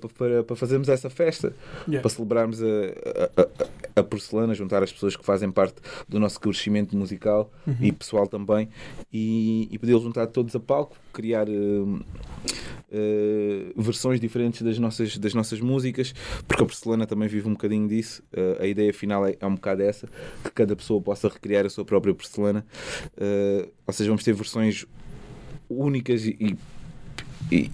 pa- 0.00 0.08
para, 0.16 0.42
para 0.42 0.56
fazermos 0.56 0.88
essa 0.88 1.10
festa, 1.10 1.52
Yeah. 1.86 2.00
para 2.00 2.08
celebrarmos 2.08 2.62
a, 2.62 2.66
a, 2.66 3.42
a- 3.42 4.00
a 4.00 4.02
porcelana, 4.02 4.54
juntar 4.54 4.82
as 4.82 4.90
pessoas 4.90 5.14
que 5.14 5.22
fazem 5.24 5.50
parte 5.50 5.74
do 6.08 6.18
nosso 6.18 6.40
crescimento 6.40 6.96
musical 6.96 7.50
Uhum. 7.66 7.76
e 7.82 7.92
pessoal 7.92 8.26
também, 8.26 8.68
e, 9.12 9.68
e 9.70 9.78
poder 9.78 9.92
juntar 10.00 10.26
todos 10.28 10.56
a 10.56 10.60
palco, 10.60 10.96
criar 11.12 11.46
uh, 12.92 13.82
versões 13.82 14.20
diferentes 14.20 14.62
das 14.62 14.78
nossas, 14.78 15.16
das 15.18 15.34
nossas 15.34 15.60
músicas, 15.60 16.14
porque 16.46 16.62
a 16.62 16.66
porcelana 16.66 17.06
também 17.06 17.28
vive 17.28 17.48
um 17.48 17.52
bocadinho 17.52 17.88
disso. 17.88 18.22
Uh, 18.32 18.62
a 18.62 18.66
ideia 18.66 18.92
final 18.92 19.26
é, 19.26 19.36
é 19.40 19.46
um 19.46 19.54
bocado 19.54 19.82
essa, 19.82 20.06
que 20.44 20.50
cada 20.50 20.76
pessoa 20.76 21.00
possa 21.00 21.28
recriar 21.28 21.66
a 21.66 21.70
sua 21.70 21.84
própria 21.84 22.14
porcelana. 22.14 22.64
Uh, 23.16 23.68
ou 23.86 23.92
seja, 23.92 24.10
vamos 24.10 24.22
ter 24.24 24.32
versões 24.34 24.86
únicas 25.68 26.26
e- 26.26 26.56
e 27.50 27.70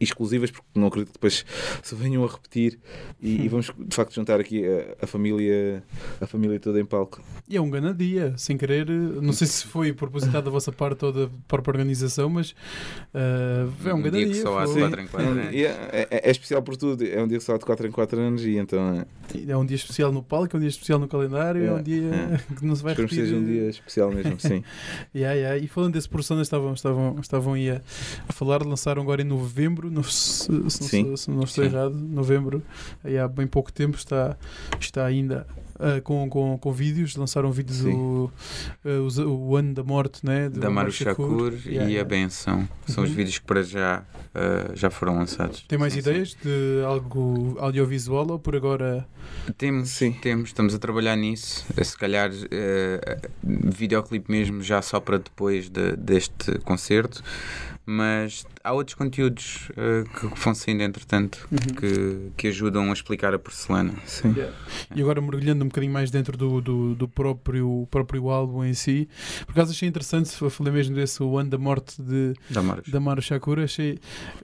exclusivas, 0.00 0.50
porque 0.50 0.66
não 0.74 0.86
acredito 0.88 1.08
que 1.08 1.14
depois 1.14 1.44
se 1.82 1.94
venham 1.94 2.24
a 2.24 2.28
repetir 2.28 2.78
e, 3.20 3.42
e 3.44 3.48
vamos 3.48 3.72
de 3.78 3.94
facto 3.96 4.14
juntar 4.14 4.38
aqui 4.40 4.64
a, 4.64 5.04
a 5.04 5.06
família 5.06 5.82
a 6.20 6.26
família 6.26 6.60
toda 6.60 6.80
em 6.80 6.84
palco. 6.84 7.22
E 7.48 7.56
é 7.56 7.60
um 7.60 7.70
grande 7.70 8.06
dia, 8.06 8.34
sem 8.36 8.56
querer. 8.56 8.88
Não 8.88 9.32
sei 9.32 9.46
se 9.46 9.66
foi 9.66 9.92
propositado 9.92 10.44
da 10.44 10.50
vossa 10.50 10.70
parte 10.72 11.04
ou 11.04 11.12
da 11.12 11.28
própria 11.48 11.72
organização, 11.72 12.28
mas 12.30 12.54
ah, 13.14 13.66
é 13.84 13.94
um, 13.94 14.00
grande 14.02 14.18
dia 14.18 14.26
que 14.26 14.32
dia. 14.34 14.42
só 14.42 14.58
há 14.58 14.64
de 14.66 14.72
foi- 14.72 14.80
quatro 14.82 15.00
em 15.00 15.06
quatro 15.06 15.26
É, 15.28 15.30
anos. 15.30 15.54
é- 15.54 16.08
é- 16.10 16.28
é 16.28 16.30
especial 16.30 16.62
por 16.62 16.76
tudo, 16.76 17.04
é 17.04 17.22
um 17.22 17.26
dia 17.28 17.40
só 17.40 17.56
de 17.56 17.64
4 17.64 17.86
em 17.86 17.90
4 17.90 18.20
anos 18.20 18.44
e 18.44 18.56
então 18.56 18.78
é, 19.00 19.06
É 19.50 19.56
um 19.56 19.64
dia 19.64 19.76
especial 19.76 20.12
no 20.12 20.22
palco, 20.22 20.56
é 20.56 20.58
um 20.58 20.60
dia 20.60 20.68
especial 20.68 20.98
no 20.98 21.08
calendário, 21.08 21.64
é, 21.64 21.72
um 21.72 21.78
É, 21.78 21.82
dia 21.82 22.10
que 22.58 22.64
não 22.64 22.74
se 22.76 22.82
vai 22.82 22.92
esperamos 22.92 23.10
que 23.12 23.16
repetir. 23.20 23.24
seja 23.26 23.36
um 23.36 23.44
dia 23.44 23.68
especial 23.70 24.10
mesmo, 24.12 24.38
sim. 24.40 24.62
Yeah, 25.14 25.34
yeah. 25.34 25.58
E 25.58 25.66
falando 25.68 25.94
desse 25.94 26.08
Porções, 26.08 26.42
estavam, 26.42 26.72
estavam, 26.74 27.16
estavam 27.20 27.54
aí 27.54 27.70
a, 27.70 27.80
a 28.28 28.32
falar, 28.32 28.62
lançaram 28.64 29.02
agora 29.02 29.22
em 29.22 29.24
novembro, 29.24 29.79
no- 29.88 30.02
se, 30.04 30.44
se 30.44 30.50
não, 30.52 30.70
Sim. 30.70 31.16
se 31.16 31.30
não 31.30 31.44
estou 31.44 31.64
errado, 31.64 31.94
novembro, 31.94 32.62
aí 33.04 33.16
há 33.16 33.28
bem 33.28 33.46
pouco 33.46 33.72
tempo, 33.72 33.96
está, 33.96 34.36
está 34.80 35.04
ainda 35.06 35.46
ah, 35.80 36.00
com, 36.02 36.28
com, 36.28 36.58
com 36.58 36.72
vídeos, 36.72 37.16
lançaram 37.16 37.48
um 37.48 37.52
vídeo 37.52 37.74
Sim. 37.74 37.90
do 37.92 38.32
ah, 38.84 38.88
os- 39.06 39.18
o 39.18 39.56
ano 39.56 39.74
da 39.74 39.82
morte, 39.82 40.24
né? 40.24 40.48
da 40.48 40.70
Maru 40.70 40.92
Shakur 40.92 41.52
Yeah, 41.66 41.70
e 41.70 41.78
a 41.78 41.88
yeah. 41.88 42.08
Benção. 42.08 42.68
São 42.86 43.04
os 43.04 43.10
Uhum. 43.10 43.16
vídeos 43.16 43.38
que 43.38 43.44
para 43.46 43.62
já 43.62 44.00
uh, 44.34 44.76
já 44.76 44.90
foram 44.90 45.16
lançados. 45.16 45.62
Tem 45.68 45.78
mais 45.78 45.92
Sim, 45.92 46.02
sim. 46.02 46.10
ideias 46.10 46.36
de 46.42 46.82
algo 46.84 47.56
audiovisual 47.58 48.26
ou 48.30 48.38
por 48.38 48.54
agora? 48.56 49.06
Temos, 49.56 49.90
Sim. 49.90 50.12
temos, 50.12 50.48
estamos 50.50 50.74
a 50.74 50.78
trabalhar 50.78 51.16
nisso. 51.16 51.64
Eh, 51.76 51.84
Se 51.84 51.96
calhar 51.96 52.30
eh, 52.50 53.18
videoclipe 53.42 54.30
mesmo 54.30 54.62
já 54.62 54.82
só 54.82 55.00
para 55.00 55.18
depois 55.18 55.68
de- 55.68 55.96
deste 55.96 56.58
concerto, 56.60 57.22
mas 57.86 58.44
há 58.62 58.72
outros 58.72 58.94
conteúdos 58.94 59.68
uh, 59.70 60.04
que 60.32 60.40
vão 60.40 60.54
saindo 60.54 60.82
entretanto 60.82 61.48
Uhum. 61.50 61.58
que, 61.74 62.30
que 62.36 62.48
ajudam 62.48 62.90
a 62.90 62.92
explicar 62.92 63.34
a 63.34 63.38
porcelana. 63.38 63.94
Sim. 64.06 64.32
Yeah. 64.36 64.54
E 64.94 65.00
agora 65.00 65.20
mergulhando 65.20 65.64
um 65.64 65.68
bocadinho 65.70 65.92
mais 65.92 66.10
dentro 66.10 66.36
do, 66.36 66.60
do, 66.60 66.94
do 66.94 67.08
próprio, 67.08 67.86
próprio 67.90 68.28
álbum 68.30 68.64
em 68.64 68.74
si, 68.74 69.08
por 69.46 69.52
acaso 69.52 69.72
achei 69.72 69.88
interessante, 69.88 70.30
eu 70.40 70.50
falei 70.50 70.72
mesmo 70.72 70.94
desse 70.94 71.22
O 71.22 71.38
Ano 71.38 71.50
da 71.50 71.58
Morte 71.58 72.00
de, 72.02 72.34
Da 72.50 72.62
Moras. 72.62 72.86
da 72.88 73.00
Mara 73.00 73.20
Shakur, 73.20 73.58
achei, 73.60 73.98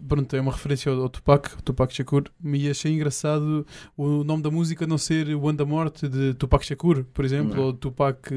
pronto, 0.07 0.35
é 0.35 0.41
uma 0.41 0.53
referência 0.53 0.91
ao, 0.91 1.01
ao 1.03 1.09
Tupac, 1.09 1.63
Tupac 1.63 1.95
Shakur, 1.95 2.25
e 2.45 2.69
achei 2.71 2.93
engraçado 2.93 3.67
o 3.97 4.25
nome 4.25 4.43
da 4.43 4.51
música 4.51 4.87
não 4.87 4.99
ser 4.99 5.29
O 5.35 5.49
Ano 5.49 5.59
da 5.59 5.65
Morte 5.67 6.09
de 6.09 6.35
Tupac 6.35 6.65
Shakur, 6.65 7.05
por 7.13 7.25
exemplo, 7.25 7.55
Não. 7.57 7.65
ou 7.65 7.73
Tupac, 7.73 8.29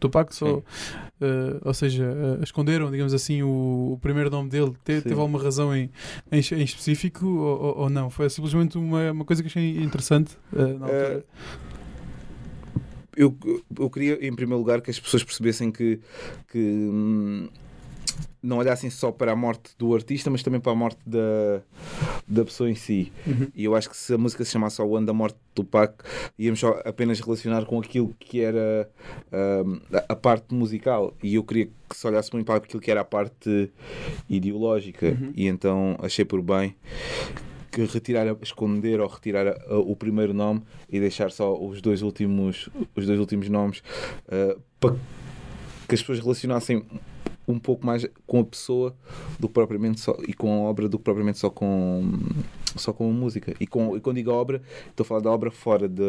Tupac 0.00 0.34
só, 0.34 0.62
eh, 1.20 1.60
ou 1.64 1.72
seja, 1.74 2.04
eh, 2.04 2.42
esconderam, 2.42 2.90
digamos 2.90 3.14
assim, 3.14 3.42
o, 3.42 3.92
o 3.94 3.98
primeiro 4.00 4.30
nome 4.30 4.48
dele, 4.50 4.72
Te- 4.84 5.00
teve 5.00 5.14
alguma 5.14 5.42
razão 5.42 5.74
em, 5.74 5.90
em, 6.32 6.38
em 6.38 6.62
específico 6.64 7.26
ou, 7.26 7.62
ou- 7.62 7.78
ou 7.84 7.90
não? 7.90 8.10
Foi 8.10 8.28
simplesmente 8.30 8.76
uma, 8.78 9.10
uma 9.12 9.24
coisa 9.24 9.42
que 9.42 9.48
achei 9.48 9.82
interessante 9.82 10.36
eh, 10.54 10.58
na 10.74 10.86
altura. 10.86 11.24
Eu, 13.16 13.36
eu 13.78 13.90
queria, 13.90 14.26
em 14.26 14.34
primeiro 14.34 14.58
lugar, 14.58 14.80
que 14.80 14.90
as 14.90 14.98
pessoas 14.98 15.24
percebessem 15.24 15.70
que, 15.70 16.00
que 16.48 16.58
hum, 16.58 17.48
não 18.42 18.58
olhassem 18.58 18.90
só 18.90 19.10
para 19.10 19.32
a 19.32 19.36
morte 19.36 19.72
do 19.78 19.94
artista, 19.94 20.30
mas 20.30 20.42
também 20.42 20.60
para 20.60 20.72
a 20.72 20.74
morte 20.74 20.98
da, 21.06 21.62
da 22.26 22.44
pessoa 22.44 22.70
em 22.70 22.74
si. 22.74 23.10
Uhum. 23.26 23.48
E 23.54 23.64
eu 23.64 23.74
acho 23.74 23.88
que 23.88 23.96
se 23.96 24.12
a 24.12 24.18
música 24.18 24.44
se 24.44 24.52
chamasse 24.52 24.76
só 24.76 24.86
O 24.86 24.96
Ano 24.96 25.06
da 25.06 25.12
Morte 25.12 25.34
do 25.54 25.62
Tupac, 25.62 25.94
íamos 26.38 26.60
só 26.60 26.80
apenas 26.84 27.20
relacionar 27.20 27.64
com 27.64 27.78
aquilo 27.80 28.14
que 28.18 28.40
era 28.40 28.88
hum, 29.64 29.80
a, 29.92 30.12
a 30.12 30.16
parte 30.16 30.54
musical. 30.54 31.14
E 31.22 31.36
eu 31.36 31.42
queria 31.42 31.68
que 31.88 31.96
se 31.96 32.06
olhasse 32.06 32.32
muito 32.32 32.46
para 32.46 32.56
aquilo 32.56 32.82
que 32.82 32.90
era 32.90 33.00
a 33.00 33.04
parte 33.04 33.72
ideológica. 34.28 35.06
Uhum. 35.06 35.32
E 35.34 35.46
então 35.46 35.96
achei 36.00 36.24
por 36.24 36.42
bem 36.42 36.76
que 37.74 37.84
retirar, 37.84 38.26
esconder 38.42 39.00
ou 39.00 39.08
retirar 39.08 39.46
a- 39.48 39.76
o 39.78 39.94
primeiro 39.96 40.32
nome 40.32 40.62
e 40.88 41.00
deixar 41.00 41.30
só 41.30 41.54
os 41.58 41.80
dois 41.82 42.02
últimos, 42.02 42.68
os 42.94 43.06
dois 43.06 43.18
últimos 43.18 43.48
nomes 43.48 43.82
uh, 44.28 44.60
para 44.80 44.94
que 45.88 45.94
as 45.94 46.00
pessoas 46.00 46.20
relacionassem 46.20 46.84
um 47.46 47.58
pouco 47.58 47.84
mais 47.84 48.06
com 48.26 48.40
a 48.40 48.44
pessoa 48.44 48.96
do 49.38 49.48
que 49.48 49.54
propriamente 49.54 50.00
só 50.00 50.16
e 50.26 50.32
com 50.32 50.50
a 50.66 50.70
obra 50.70 50.88
do 50.88 50.96
que 50.98 51.04
propriamente 51.04 51.38
só 51.38 51.50
com 51.50 52.10
só 52.76 52.92
com 52.92 53.08
a 53.08 53.12
música 53.12 53.54
e, 53.60 53.66
com, 53.66 53.96
e 53.96 54.00
quando 54.00 54.16
digo 54.16 54.30
obra 54.30 54.60
estou 54.90 55.04
a 55.04 55.06
falar 55.06 55.20
da 55.20 55.30
obra 55.30 55.50
fora 55.50 55.88
da, 55.88 56.02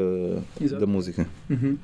Exato. 0.59 0.79
da 0.81 0.85
música 0.87 1.27
Uhum. 1.49 1.77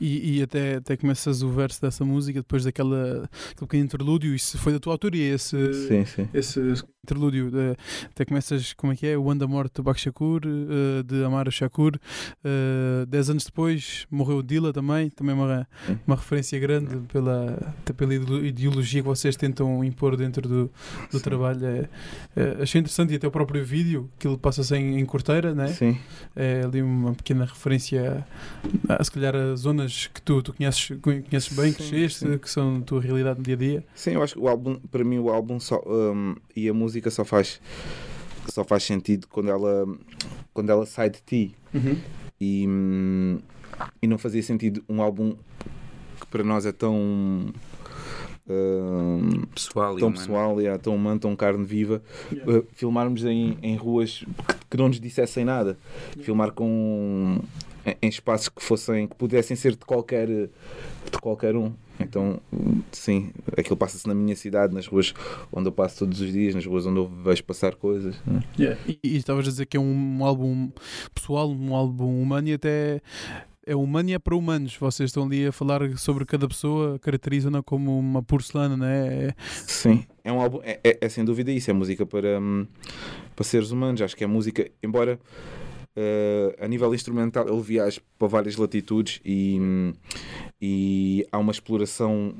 E, 0.00 0.38
e 0.38 0.42
até, 0.42 0.76
até 0.76 0.96
começas 0.96 1.42
o 1.42 1.48
verso 1.50 1.80
dessa 1.80 2.04
música 2.04 2.40
depois 2.40 2.64
daquela 2.64 3.24
aquele 3.24 3.28
pequeno 3.60 3.84
interlúdio, 3.84 4.34
isso 4.34 4.58
foi 4.58 4.72
da 4.72 4.80
tua 4.80 4.92
autoria, 4.94 5.34
esse, 5.34 5.56
sim, 5.86 6.04
sim 6.04 6.28
esse 6.34 6.60
interlúdio. 7.04 7.50
de- 7.50 7.76
até 8.10 8.24
começas, 8.24 8.72
como 8.72 8.92
é 8.92 8.96
que 8.96 9.06
é? 9.06 9.16
O 9.16 9.30
ano 9.30 9.40
da 9.40 9.46
morte 9.46 9.74
do 9.74 9.82
Bak 9.82 10.00
Shakur, 10.00 10.40
eh, 10.44 11.02
de 11.04 11.22
Amara 11.24 11.50
Shakur. 11.50 11.92
eh, 12.44 13.06
dez 13.06 13.30
anos 13.30 13.44
depois 13.44 14.06
morreu 14.10 14.38
o 14.38 14.42
Dila 14.42 14.72
também, 14.72 15.10
também 15.10 15.34
uma, 15.34 15.66
uma 16.06 16.16
referência 16.16 16.58
grande 16.58 16.96
pela, 17.12 17.74
até 17.80 17.92
pela 17.92 18.14
ideo- 18.14 18.44
ideologia 18.44 19.02
que 19.02 19.06
vocês 19.08 19.36
tentam 19.36 19.84
impor 19.84 20.16
dentro 20.16 20.48
do, 20.48 20.70
do 21.10 21.18
Sim. 21.18 21.24
trabalho. 21.24 21.64
É, 21.64 21.88
é, 22.36 22.62
achei 22.62 22.80
interessante 22.80 23.12
e 23.12 23.16
até 23.16 23.26
o 23.28 23.30
próprio 23.30 23.64
vídeo, 23.64 24.10
que 24.18 24.26
ele 24.28 24.36
passa-se 24.36 24.74
em, 24.76 24.98
em 24.98 25.04
corteira, 25.04 25.54
né? 25.54 25.68
sim 25.68 25.98
É 26.34 26.62
ali 26.64 26.82
uma 26.82 27.14
pequena 27.14 27.44
referência 27.44 28.26
a, 28.88 29.00
a 29.00 29.04
se 29.04 29.10
calhar 29.10 29.34
a 29.34 29.54
zonas 29.56 30.06
que 30.12 30.22
tu, 30.22 30.42
tu 30.42 30.52
conheces, 30.52 30.96
conheces 31.00 31.52
bem, 31.52 31.72
Sim, 31.72 31.74
cresceste, 31.74 32.18
sim. 32.20 32.38
que 32.38 32.48
são 32.50 32.76
a 32.78 32.80
tua 32.80 33.00
realidade 33.00 33.38
no 33.38 33.44
dia 33.44 33.54
a 33.54 33.58
dia. 33.58 33.84
Sim, 33.94 34.12
eu 34.12 34.22
acho 34.22 34.34
que 34.34 34.40
o 34.40 34.48
álbum, 34.48 34.76
para 34.90 35.04
mim, 35.04 35.18
o 35.18 35.30
álbum 35.30 35.58
só, 35.60 35.82
hum, 35.86 36.34
e 36.54 36.68
a 36.68 36.74
música 36.74 37.10
só 37.10 37.24
faz, 37.24 37.60
só 38.48 38.64
faz 38.64 38.82
sentido 38.84 39.26
quando 39.28 39.50
ela, 39.50 39.86
quando 40.52 40.70
ela 40.70 40.86
sai 40.86 41.10
de 41.10 41.20
ti. 41.24 41.54
E, 42.40 42.66
hum, 42.68 43.38
e 44.00 44.06
não 44.06 44.18
fazia 44.18 44.42
sentido 44.42 44.82
um 44.88 45.02
álbum 45.02 45.34
que 46.20 46.26
para 46.28 46.44
nós 46.44 46.64
é 46.66 46.72
tão. 46.72 47.52
Pessoal, 49.54 49.96
e 49.96 50.00
tão 50.00 50.08
humano. 50.08 50.20
pessoal, 50.20 50.60
e 50.60 50.66
é 50.66 50.78
tão 50.78 50.94
humano, 50.96 51.18
tão 51.20 51.34
carne 51.36 51.64
viva, 51.64 52.02
Yeah. 52.32 52.58
uh, 52.58 52.66
filmarmos 52.72 53.24
em, 53.24 53.56
em 53.62 53.76
ruas 53.76 54.24
que, 54.46 54.54
que 54.70 54.76
não 54.76 54.88
nos 54.88 55.00
dissessem 55.00 55.44
nada, 55.44 55.76
filmar 56.20 56.52
com 56.52 57.38
em- 57.86 57.96
em 58.02 58.08
espaços 58.08 58.48
que 58.48 58.62
fossem 58.62 59.06
que 59.06 59.14
pudessem 59.14 59.56
ser 59.56 59.72
de 59.72 59.78
qualquer 59.84 60.26
de 60.28 61.18
qualquer 61.20 61.54
um. 61.56 61.72
Então, 62.00 62.40
sim, 62.90 63.30
aquilo 63.56 63.76
passa-se 63.76 64.06
na 64.08 64.14
minha 64.14 64.34
cidade, 64.34 64.74
nas 64.74 64.86
ruas 64.86 65.14
onde 65.52 65.68
eu 65.68 65.72
passo 65.72 66.00
todos 66.00 66.20
os 66.20 66.32
dias, 66.32 66.52
nas 66.54 66.66
ruas 66.66 66.84
onde 66.86 66.98
eu 66.98 67.06
vejo 67.08 67.44
passar 67.44 67.74
coisas. 67.76 68.16
né? 68.26 68.42
E, 68.88 68.98
e 69.02 69.16
estavas 69.16 69.46
a 69.46 69.50
dizer 69.50 69.66
que 69.66 69.76
é 69.76 69.80
um 69.80 70.24
álbum 70.24 70.70
pessoal, 71.14 71.48
um 71.48 71.72
álbum 71.74 72.20
humano 72.20 72.48
e 72.48 72.54
até 72.54 73.00
é 73.66 73.74
humano 73.74 74.10
e 74.10 74.14
é 74.14 74.18
para 74.18 74.34
humanos. 74.36 74.76
Vocês 74.76 75.10
estão 75.10 75.24
ali 75.24 75.46
a 75.46 75.52
falar 75.52 75.96
sobre 75.96 76.24
cada 76.24 76.46
pessoa, 76.48 76.98
caracterizam-na 76.98 77.62
como 77.62 77.98
uma 77.98 78.22
porcelana, 78.22 78.76
não 78.76 78.86
é? 78.86 79.28
É- 79.28 79.34
Sim, 79.66 80.04
é 80.22 80.32
um 80.32 80.40
álbum, 80.40 80.60
é, 80.62 80.78
é- 80.84 80.98
é 81.00 81.08
sem 81.08 81.24
dúvida 81.24 81.50
isso, 81.50 81.70
é 81.70 81.74
música 81.74 82.04
para, 82.06 82.38
hum, 82.40 82.66
para 83.34 83.44
seres 83.44 83.70
humanos. 83.70 84.00
Acho 84.02 84.16
que 84.16 84.24
é 84.24 84.26
música, 84.26 84.70
embora 84.82 85.18
eh, 85.96 86.56
a 86.58 86.66
nível 86.66 86.92
instrumental 86.94 87.48
ele 87.48 87.62
viaja 87.62 88.00
para 88.18 88.26
várias 88.28 88.56
latitudes 88.56 89.20
e, 89.24 89.58
e 90.60 91.26
há 91.30 91.38
uma 91.38 91.52
exploração 91.52 92.34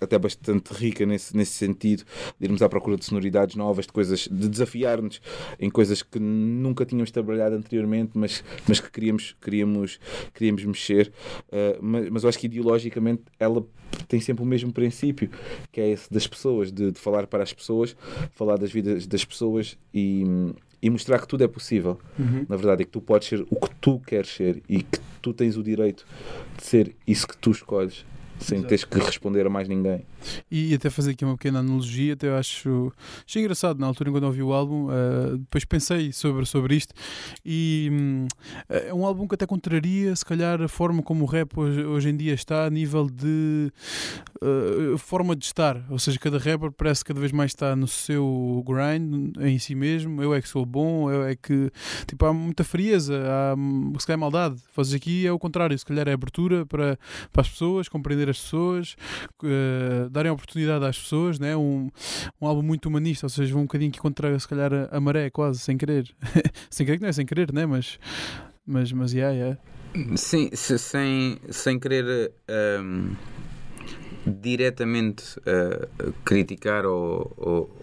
até 0.00 0.18
bastante 0.18 0.72
rica 0.72 1.04
nesse, 1.04 1.36
nesse 1.36 1.52
sentido, 1.52 2.04
de 2.38 2.46
irmos 2.46 2.62
à 2.62 2.68
procura 2.68 2.96
de 2.96 3.04
sonoridades 3.04 3.56
novas, 3.56 3.86
de 3.86 3.92
coisas, 3.92 4.28
de 4.30 4.48
desafiar-nos 4.48 5.20
em 5.58 5.68
coisas 5.68 6.02
que 6.02 6.20
nunca 6.20 6.84
tínhamos 6.86 7.10
trabalhado 7.10 7.56
anteriormente, 7.56 8.12
mas, 8.14 8.44
mas 8.68 8.78
que 8.78 8.90
queríamos, 8.90 9.36
queríamos, 9.40 9.98
queríamos 10.32 10.64
mexer. 10.64 11.12
Eh, 11.50 11.78
mas, 11.80 12.08
mas 12.08 12.22
eu 12.22 12.28
acho 12.28 12.38
que 12.38 12.46
ideologicamente 12.46 13.22
ela 13.38 13.66
tem 14.06 14.20
sempre 14.20 14.44
o 14.44 14.46
mesmo 14.46 14.72
princípio, 14.72 15.30
que 15.72 15.80
é 15.80 15.90
esse 15.90 16.10
das 16.12 16.26
pessoas, 16.26 16.70
de, 16.70 16.92
de 16.92 17.00
falar 17.00 17.26
para 17.26 17.42
as 17.42 17.52
pessoas, 17.52 17.96
falar 18.32 18.56
das 18.56 18.70
vidas 18.70 19.06
das 19.06 19.24
pessoas 19.24 19.76
e, 19.92 20.24
e 20.82 20.88
mostrar 20.90 21.18
que 21.20 21.28
tudo 21.28 21.44
é 21.44 21.48
possível. 21.48 21.98
Na 22.48 22.56
verdade, 22.56 22.82
é 22.82 22.84
que 22.84 22.90
tu 22.90 23.00
podes 23.00 23.28
ser 23.28 23.44
o 23.50 23.56
que 23.60 23.74
tu 23.80 24.00
queres 24.00 24.28
ser 24.30 24.62
e 24.68 24.82
que 24.82 24.98
tu 25.20 25.32
tens 25.32 25.56
o 25.56 25.62
direito 25.62 26.06
de 26.56 26.64
ser 26.64 26.94
isso 27.06 27.26
que 27.28 27.36
tu 27.36 27.50
escolhes, 27.50 28.04
sem 28.38 28.58
Exato. 28.58 28.68
teres 28.68 28.84
que 28.84 28.98
responder 28.98 29.46
a 29.46 29.50
mais 29.50 29.68
ninguém. 29.68 30.02
E 30.50 30.74
até 30.74 30.90
fazer 30.90 31.12
aqui 31.12 31.24
uma 31.24 31.36
pequena 31.36 31.60
analogia, 31.60 32.14
até 32.14 32.28
eu 32.28 32.36
acho 32.36 32.92
achei 33.26 33.42
engraçado 33.42 33.78
na 33.78 33.86
altura 33.86 34.10
quando 34.10 34.24
ouvi 34.24 34.42
o 34.42 34.52
álbum, 34.52 34.88
eh, 34.90 35.36
depois 35.38 35.64
pensei 35.64 36.12
sobre, 36.12 36.46
sobre 36.46 36.76
isto 36.76 36.94
e 37.44 37.88
hum, 37.92 38.26
é 38.68 38.92
um 38.92 39.04
álbum 39.04 39.26
que 39.26 39.34
até 39.34 39.46
contraria 39.46 40.14
se 40.14 40.24
calhar 40.24 40.60
a 40.62 40.68
forma 40.68 41.02
como 41.02 41.24
o 41.24 41.26
rap 41.26 41.58
hoje, 41.58 41.84
hoje 41.84 42.08
em 42.08 42.16
dia 42.16 42.34
está 42.34 42.66
a 42.66 42.70
nível 42.70 43.08
de 43.08 43.72
eh, 44.42 44.96
forma 44.98 45.34
de 45.34 45.44
estar, 45.44 45.84
ou 45.90 45.98
seja, 45.98 46.18
cada 46.18 46.38
rapper 46.38 46.70
parece 46.72 47.04
cada 47.04 47.20
vez 47.20 47.32
mais 47.32 47.52
está 47.52 47.74
no 47.74 47.86
seu 47.86 48.64
grind 48.66 49.36
em 49.40 49.58
si 49.58 49.74
mesmo, 49.74 50.22
eu 50.22 50.34
é 50.34 50.40
que 50.40 50.48
sou 50.48 50.64
bom, 50.64 51.10
eu 51.10 51.24
é 51.24 51.34
que 51.34 51.70
tipo, 52.06 52.24
há 52.26 52.32
muita 52.32 52.64
frieza, 52.64 53.22
há 53.26 53.56
se 53.98 54.06
calhar 54.06 54.18
maldade. 54.18 54.56
Vocês 54.74 54.94
aqui 54.94 55.26
é 55.26 55.32
o 55.32 55.38
contrário, 55.38 55.78
se 55.78 55.84
calhar 55.84 56.08
é 56.08 56.12
abertura 56.12 56.66
para, 56.66 56.98
para 57.32 57.42
as 57.42 57.48
pessoas, 57.48 57.88
compreender 57.88 58.28
as 58.28 58.40
pessoas, 58.40 58.96
eh, 59.44 60.08
darem 60.10 60.30
oportunidade 60.32 60.84
às 60.84 60.98
pessoas, 60.98 61.38
né? 61.38 61.56
um, 61.56 61.88
um 62.40 62.46
álbum 62.46 62.62
muito 62.62 62.86
humanista, 62.86 63.26
ou 63.26 63.30
seja, 63.30 63.52
vão 63.52 63.62
um 63.62 63.66
bocadinho 63.66 63.90
que 63.92 63.98
contra 64.00 64.38
se 64.38 64.48
calhar 64.48 64.72
a, 64.72 64.88
a 64.96 65.00
maré, 65.00 65.30
quase, 65.30 65.58
sem 65.60 65.76
querer. 65.78 66.10
sem 66.70 66.84
querer 66.84 66.98
que 66.98 67.02
não 67.02 67.08
é 67.08 67.12
sem 67.12 67.24
querer, 67.26 67.52
né? 67.52 67.64
Mas, 67.66 67.98
mas, 68.66 68.90
mas, 68.92 69.12
yeah, 69.12 69.34
yeah. 69.34 69.58
Sim, 70.16 70.50
se- 70.52 70.78
sem, 70.78 71.38
sem 71.50 71.78
querer 71.78 72.32
ahm, 72.48 73.12
diretamente 74.26 75.24
ah, 75.46 75.86
criticar 76.24 76.84
ou, 76.86 77.32
ou, 77.36 77.76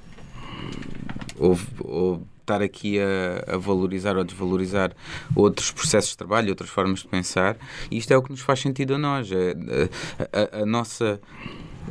ou, 1.37 1.57
ou 1.79 2.27
estar 2.41 2.61
aqui 2.61 2.97
a, 2.99 3.55
a 3.55 3.57
valorizar 3.57 4.15
ou 4.15 4.23
desvalorizar 4.23 4.93
outros 5.35 5.69
processos 5.71 6.11
de 6.11 6.17
trabalho, 6.17 6.49
outras 6.49 6.69
formas 6.69 7.01
de 7.01 7.07
pensar, 7.09 7.57
isto 7.91 8.11
é 8.13 8.17
o 8.17 8.21
que 8.23 8.29
nos 8.31 8.39
faz 8.39 8.61
sentido 8.61 8.95
a 8.95 8.97
nós. 8.97 9.29
É, 9.31 9.51
a, 10.33 10.59
a- 10.59 10.63
a 10.63 10.65
nossa. 10.65 11.19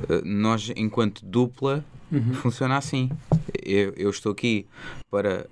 Ah, 0.09 0.23
Nós, 0.25 0.73
enquanto 0.77 1.25
dupla, 1.25 1.85
funciona 2.35 2.77
assim. 2.77 3.11
Eu, 3.65 3.93
eu 3.97 4.11
estou 4.11 4.33
aqui 4.33 4.67
para 5.11 5.47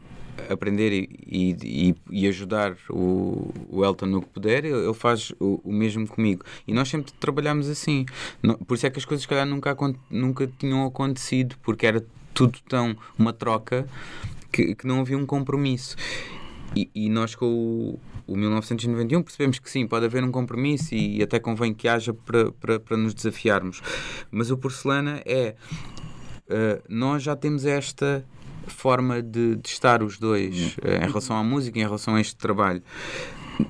aprender 0.49 0.93
e, 0.93 1.57
e, 1.63 1.95
e 2.11 2.27
ajudar 2.27 2.77
o, 2.91 3.53
o 3.69 3.85
Elton 3.85 4.07
no 4.07 4.23
que 4.23 4.29
puder, 4.29 4.65
ele 4.65 4.93
faz 4.95 5.33
o, 5.41 5.61
o 5.65 5.73
mesmo 5.73 6.07
comigo. 6.07 6.45
E 6.67 6.73
nós 6.73 6.89
sempre 6.89 7.13
trabalhamos 7.13 7.69
assim. 7.69 8.05
Por 8.67 8.75
isso 8.75 8.87
é 8.87 8.91
que 8.91 8.99
as 8.99 9.05
coisas, 9.05 9.23
se 9.23 9.29
calhar, 9.29 9.47
nunca, 9.47 9.77
nunca 10.11 10.51
tinham 10.59 10.85
acontecido, 10.87 11.57
porque 11.63 11.87
era 11.87 12.05
tudo 12.33 12.59
tão 12.69 12.97
uma 13.19 13.33
troca 13.33 13.87
que, 14.51 14.75
que 14.75 14.87
não 14.87 15.01
havia 15.01 15.17
um 15.17 15.27
compromisso. 15.27 15.97
E, 16.75 16.91
e 16.95 17.09
nós, 17.09 17.35
com 17.35 17.47
o, 17.47 18.01
o 18.27 18.37
1991, 18.37 19.23
percebemos 19.23 19.59
que 19.59 19.71
sim, 19.71 19.87
pode 19.87 20.07
haver 20.07 20.25
um 20.25 20.31
compromisso 20.31 20.95
e, 20.95 21.23
até 21.23 21.39
convém 21.39 21.73
que 21.73 21.89
haja 21.89 22.13
para, 22.13 22.51
para, 22.53 22.81
para 22.81 22.97
nos 22.97 23.15
desafiarmos. 23.15 23.81
Mas 24.31 24.51
o 24.51 24.57
Porcelana 24.57 25.23
é 25.25 25.55
uh, 26.49 26.83
nós 26.89 27.23
já 27.23 27.37
temos 27.37 27.65
esta 27.65 28.25
forma 28.67 29.23
de, 29.23 29.57
de 29.57 29.69
estar 29.69 30.03
os 30.03 30.19
dois 30.19 30.77
uh, 30.79 31.05
em 31.05 31.07
relação 31.07 31.37
à 31.37 31.45
música, 31.45 31.79
em 31.79 31.83
relação 31.83 32.15
a 32.15 32.21
este 32.21 32.37
trabalho. 32.37 32.83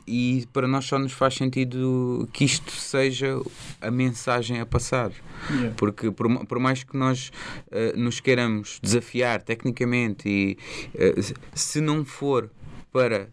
E 0.07 0.47
para 0.53 0.67
nós 0.67 0.87
só 0.87 0.99
nos 0.99 1.13
faz 1.13 1.35
sentido 1.35 2.29
que 2.33 2.45
isto 2.45 2.73
seja 2.73 3.39
a 3.81 3.91
mensagem 3.91 4.61
a 4.61 4.67
passar. 4.67 5.13
Yeah. 5.51 5.75
Porque 5.77 6.11
por, 6.11 6.47
por 6.47 6.59
mais 6.59 6.83
que 6.85 6.97
nós 6.97 7.31
uh, 7.69 7.99
nos 7.99 8.21
queiramos 8.21 8.79
desafiar 8.83 9.43
tecnicamente 9.43 10.29
e 10.29 10.59
uh, 10.95 11.35
se 11.55 11.81
não 11.81 12.05
for 12.05 12.51
para 12.95 13.27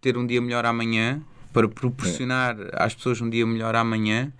ter 0.00 0.18
um 0.18 0.26
dia 0.26 0.42
melhor 0.42 0.66
amanhã, 0.66 1.22
para 1.52 1.68
proporcionar 1.68 2.56
às 2.72 2.94
pessoas 2.96 3.20
um 3.20 3.30
dia 3.30 3.46
melhor 3.46 3.76
amanhã, 3.76 4.32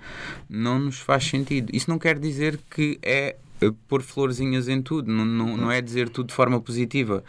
não 0.51 0.81
nos 0.81 0.99
faz 0.99 1.25
sentido. 1.25 1.71
Isso 1.73 1.89
não 1.89 1.97
quer 1.97 2.19
dizer 2.19 2.59
que 2.69 2.99
é 3.01 3.37
eh, 3.61 3.71
pôr 3.87 4.03
florzinhas 4.03 4.67
em 4.69 4.83
tudo, 4.83 5.13
não, 5.13 5.25
não, 5.25 5.57
não 5.57 5.71
é 5.71 5.81
dizer 5.81 6.09
tudo 6.09 6.27
de 6.27 6.35
forma 6.35 6.61
positiva, 6.61 7.23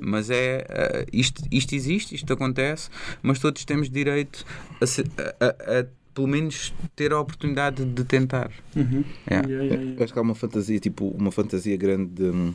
mas 0.00 0.30
é 0.30 0.64
uh, 0.70 1.10
isto, 1.12 1.42
isto 1.50 1.74
existe, 1.74 2.14
isto 2.14 2.32
acontece, 2.32 2.88
mas 3.20 3.40
todos 3.40 3.64
temos 3.64 3.90
direito 3.90 4.44
a, 4.80 4.86
se- 4.86 5.04
a- 5.40 5.80
a- 5.80 5.86
pelo 6.14 6.28
menos 6.28 6.72
ter 6.94 7.12
a 7.12 7.18
oportunidade 7.18 7.84
de 7.84 8.04
tentar. 8.04 8.52
Uhum. 8.76 9.02
É. 9.26 9.34
Yeah, 9.34 9.48
yeah, 9.48 9.74
yeah. 9.82 10.04
acho 10.04 10.12
que 10.12 10.18
há 10.20 10.22
uma 10.22 10.34
fantasia, 10.36 10.78
tipo, 10.78 11.08
uma 11.08 11.32
fantasia 11.32 11.76
grande 11.76 12.10
de 12.10 12.24
hum, 12.26 12.54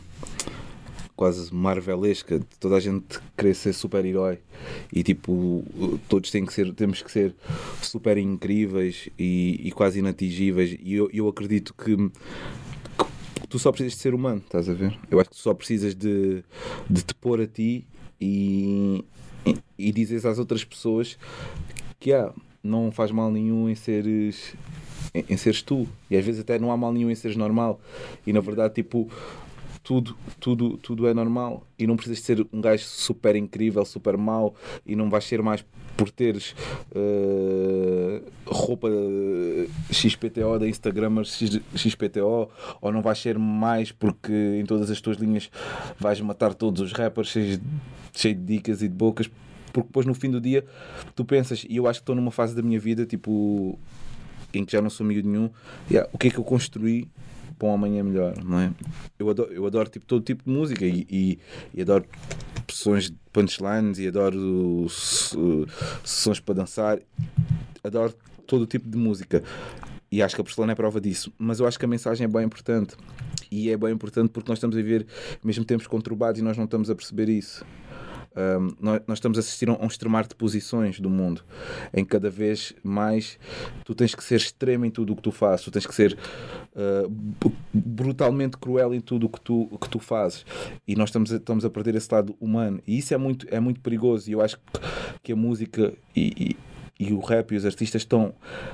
quase 1.18 1.52
marvelesca, 1.54 2.38
de 2.38 2.46
toda 2.60 2.76
a 2.76 2.80
gente 2.80 3.20
querer 3.36 3.56
ser 3.56 3.74
super-herói 3.74 4.38
e 4.94 5.02
tipo, 5.02 5.66
todos 6.08 6.30
têm 6.30 6.46
que 6.46 6.54
ser, 6.54 6.72
temos 6.74 7.02
que 7.02 7.12
ser 7.12 7.36
super 7.82 8.20
incríveis 8.20 9.10
e, 9.18 9.60
e 9.64 9.72
quase 9.72 9.98
inatingíveis. 9.98 10.78
E 10.80 10.94
eu, 10.94 11.10
eu 11.12 11.28
acredito 11.28 11.74
que, 11.74 11.98
que 11.98 13.48
tu 13.50 13.58
só 13.58 13.72
precisas 13.72 13.94
de 13.94 14.00
ser 14.00 14.14
humano, 14.14 14.44
estás 14.46 14.70
a 14.70 14.74
ver? 14.74 14.96
Eu 15.10 15.20
acho 15.20 15.32
que 15.32 15.36
tu 15.36 15.42
só 15.42 15.56
precisas 15.56 15.96
de, 15.96 16.44
de 16.88 17.02
te 17.02 17.16
pôr 17.16 17.42
a 17.42 17.48
ti 17.48 17.88
e, 18.22 19.04
e, 19.44 19.58
e 19.78 19.92
dizeres 19.92 20.24
às 20.24 20.38
outras 20.38 20.64
pessoas 20.64 21.18
que 22.00 22.14
ah, 22.14 22.32
não 22.64 22.92
faz 22.92 23.10
mal 23.10 23.32
nenhum 23.32 23.68
em 23.68 23.76
seres 23.76 24.54
em, 25.16 25.26
em 25.30 25.38
seres 25.38 25.64
tu. 25.64 25.88
E 26.12 26.16
às 26.16 26.24
vezes 26.24 26.42
até 26.42 26.60
não 26.60 26.72
há 26.72 26.78
mal 26.78 26.94
nenhum 26.94 27.10
em 27.10 27.16
seres 27.16 27.36
normal. 27.36 27.82
E 28.26 28.32
na 28.32 28.40
verdade, 28.40 28.76
tipo, 28.76 29.10
tudo, 29.88 30.18
tudo, 30.38 30.78
tudo 30.78 31.08
é 31.08 31.14
normal. 31.14 31.66
E 31.80 31.88
não 31.88 31.96
precisas 31.96 32.20
ser 32.20 32.46
um 32.52 32.60
gajo 32.60 32.84
super 32.84 33.38
incrível, 33.38 33.86
super 33.86 34.18
mau. 34.18 34.54
E 34.86 34.98
não 34.98 35.10
vais 35.10 35.24
ser 35.24 35.42
mais 35.42 35.64
por 35.96 36.12
teres 36.12 36.54
eh, 36.94 38.22
roupa 38.46 38.90
eh, 38.90 39.68
XPTO 39.90 40.60
da 40.60 40.68
Instagram 40.68 41.24
X- 41.24 41.62
XPTO. 41.74 42.50
Ou 42.82 42.92
não 42.92 43.02
vais 43.02 43.18
ser 43.18 43.40
mais 43.40 43.90
porque 43.94 44.34
em 44.60 44.66
todas 44.66 44.92
as 44.92 45.00
tuas 45.00 45.16
linhas 45.16 45.50
vais 45.98 46.20
matar 46.20 46.54
todos 46.54 46.82
os 46.82 46.92
rappers 46.92 47.30
cheios, 47.30 47.58
cheio 48.14 48.36
de 48.36 48.44
dicas 48.44 48.82
e 48.82 48.90
de 48.90 48.94
bocas. 48.94 49.30
Porque 49.72 49.88
depois 49.88 50.06
no 50.06 50.14
fim 50.14 50.30
do 50.30 50.42
dia 50.42 50.66
tu 51.16 51.24
pensas, 51.24 51.66
e 51.70 51.78
eu 51.78 51.88
acho 51.88 52.00
que 52.00 52.04
estou 52.04 52.16
numa 52.16 52.32
fase 52.32 52.54
da 52.54 52.62
minha 52.62 52.80
vida, 52.80 53.06
tipo, 53.06 53.80
em 54.54 54.66
que 54.66 54.72
já 54.74 54.82
não 54.82 54.90
sou 54.90 55.06
miúdo 55.06 55.30
nenhum, 55.30 55.50
yeah, 55.90 56.10
o 56.12 56.18
que 56.18 56.28
é 56.28 56.32
que 56.32 56.38
eu 56.40 56.44
construí 56.44 57.08
para 57.58 57.68
um 57.68 57.74
amanhã 57.74 58.04
melhor, 58.04 58.34
não 58.44 58.60
é? 58.60 58.72
Eu 59.18 59.30
adoro, 59.30 59.52
eu 59.54 59.66
adoro 59.66 59.90
tipo, 59.90 60.06
todo 60.06 60.24
tipo 60.24 60.44
de 60.44 60.50
música 60.50 60.86
e, 60.86 61.06
e, 61.10 61.40
e 61.74 61.82
adoro 61.82 62.06
sessões 62.70 63.10
de 63.10 63.18
punchlines 63.32 63.98
e 64.00 64.08
adoro 64.08 64.88
se- 64.90 65.36
sessões 66.04 66.40
para 66.40 66.56
dançar, 66.56 67.00
adoro 67.84 68.14
todo 68.46 68.66
tipo 68.66 68.90
de 68.90 68.98
música 68.98 69.44
e 70.12 70.22
acho 70.22 70.36
que 70.36 70.42
a 70.42 70.44
Porcelana 70.44 70.72
é 70.72 70.76
prova 70.76 71.02
disso, 71.02 71.34
mas 71.38 71.60
eu 71.60 71.68
acho 71.68 71.78
que 71.78 71.86
a 71.86 71.88
mensagem 71.88 72.26
é 72.26 72.28
bem 72.28 72.46
importante 72.46 72.96
e 73.52 73.70
é 73.70 73.78
bem 73.78 73.92
importante 73.92 74.30
porque 74.30 74.50
nós 74.50 74.58
estamos 74.58 74.76
a 74.76 74.82
viver 74.82 75.06
mesmo 75.44 75.66
tempos 75.66 75.88
conturbados 75.88 76.40
e 76.40 76.44
nós 76.44 76.58
não 76.58 76.66
estamos 76.66 76.90
a 76.90 76.96
perceber 76.96 77.30
isso. 77.30 77.66
Um, 78.38 78.76
nós, 78.80 79.02
nós 79.08 79.18
estamos 79.18 79.38
a 79.38 79.42
assistir 79.42 79.68
a 79.68 79.74
um 79.74 79.88
extremar 79.88 80.28
de 80.28 80.36
posições 80.36 81.00
do 81.00 81.10
mundo 81.10 81.44
em 81.92 82.04
que 82.04 82.12
cada 82.12 82.30
vez 82.30 82.74
mais 82.84 83.40
tu 83.84 83.96
tens 83.96 84.14
que 84.14 84.24
ser 84.24 84.36
extremo 84.36 84.86
em 84.86 84.92
tudo 84.92 85.14
o 85.14 85.16
que 85.16 85.24
tu 85.24 85.32
fazes, 85.32 85.66
tu 85.66 85.72
tens 85.72 85.88
que 85.88 85.96
ser 85.96 86.16
uh, 86.76 87.52
brutalmente 87.74 88.58
cruel 88.58 88.94
em 88.94 89.02
tudo 89.02 89.26
o 89.26 89.30
que 89.30 89.42
tu, 89.42 89.68
que 89.82 89.90
tu 89.90 90.00
fazes. 90.00 90.46
E 90.88 90.96
nós 90.96 91.10
estamos 91.10 91.34
a, 91.34 91.38
estamos 91.38 91.66
a 91.66 91.70
perder 91.70 91.96
esse 91.96 92.14
lado 92.14 92.36
humano. 92.40 92.80
E 92.86 93.00
isso 93.00 93.12
é 93.14 93.18
muito, 93.18 93.48
é 93.50 93.60
muito 93.60 93.80
perigoso. 93.82 94.30
E 94.30 94.34
eu 94.34 94.42
acho 94.42 94.60
que 95.24 95.32
a 95.32 95.36
música 95.36 95.94
e, 96.16 96.56
e, 97.00 97.08
e 97.08 97.14
o 97.14 97.20
rap 97.20 97.52
e 97.52 97.58
os 97.58 97.66
artistas 97.66 98.04
estão, 98.04 98.34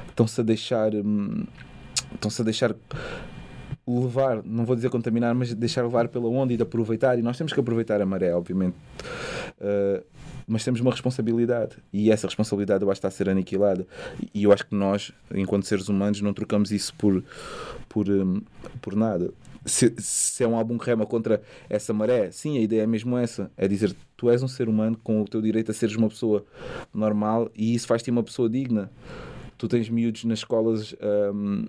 estão-se 0.09 0.41
a 0.41 0.43
deixar 0.43 0.93
hum, 0.93 1.45
estão-se 2.13 2.41
a 2.41 2.45
deixar 2.45 2.75
levar, 3.87 4.41
não 4.43 4.65
vou 4.65 4.75
dizer 4.75 4.89
contaminar, 4.89 5.35
mas 5.35 5.53
deixar 5.53 5.83
levar 5.83 6.07
pela 6.07 6.27
onda 6.27 6.53
e 6.53 6.57
de 6.57 6.63
aproveitar. 6.63 7.19
E 7.19 7.21
nós 7.21 7.37
temos 7.37 7.53
que 7.53 7.59
aproveitar 7.59 8.01
a 8.01 8.05
maré, 8.05 8.33
obviamente. 8.33 8.75
Uh, 9.59 10.03
mas 10.47 10.63
temos 10.63 10.81
uma 10.81 10.91
responsabilidade 10.91 11.77
e 11.91 12.11
essa 12.11 12.27
responsabilidade 12.27 12.83
eu 12.83 12.91
acho 12.91 12.99
que 12.99 13.07
está 13.07 13.07
a 13.07 13.17
ser 13.17 13.29
aniquilada. 13.29 13.85
E 14.33 14.43
eu 14.43 14.51
acho 14.51 14.65
que 14.65 14.75
nós, 14.75 15.11
enquanto 15.33 15.65
seres 15.65 15.89
humanos, 15.89 16.21
não 16.21 16.33
trocamos 16.33 16.71
isso 16.71 16.93
por, 16.95 17.23
por, 17.87 18.09
um, 18.09 18.41
por 18.81 18.95
nada. 18.95 19.31
Se, 19.65 19.93
se 19.97 20.43
é 20.43 20.47
um 20.47 20.57
álbum 20.57 20.77
que 20.77 20.85
rema 20.85 21.05
contra 21.05 21.41
essa 21.69 21.93
maré, 21.93 22.29
sim, 22.31 22.57
a 22.57 22.61
ideia 22.61 22.81
é 22.81 22.87
mesmo 22.87 23.17
essa: 23.17 23.49
é 23.55 23.67
dizer 23.67 23.95
tu 24.17 24.29
és 24.29 24.43
um 24.43 24.47
ser 24.47 24.67
humano 24.67 24.97
com 25.01 25.21
o 25.21 25.25
teu 25.25 25.41
direito 25.41 25.71
a 25.71 25.73
seres 25.73 25.95
uma 25.95 26.09
pessoa 26.09 26.45
normal 26.93 27.49
e 27.55 27.73
isso 27.73 27.87
faz-te 27.87 28.11
uma 28.11 28.23
pessoa 28.23 28.49
digna. 28.49 28.91
Tu 29.57 29.67
tens 29.67 29.89
miúdos 29.89 30.25
nas 30.25 30.39
escolas. 30.39 30.93
Um, 31.33 31.67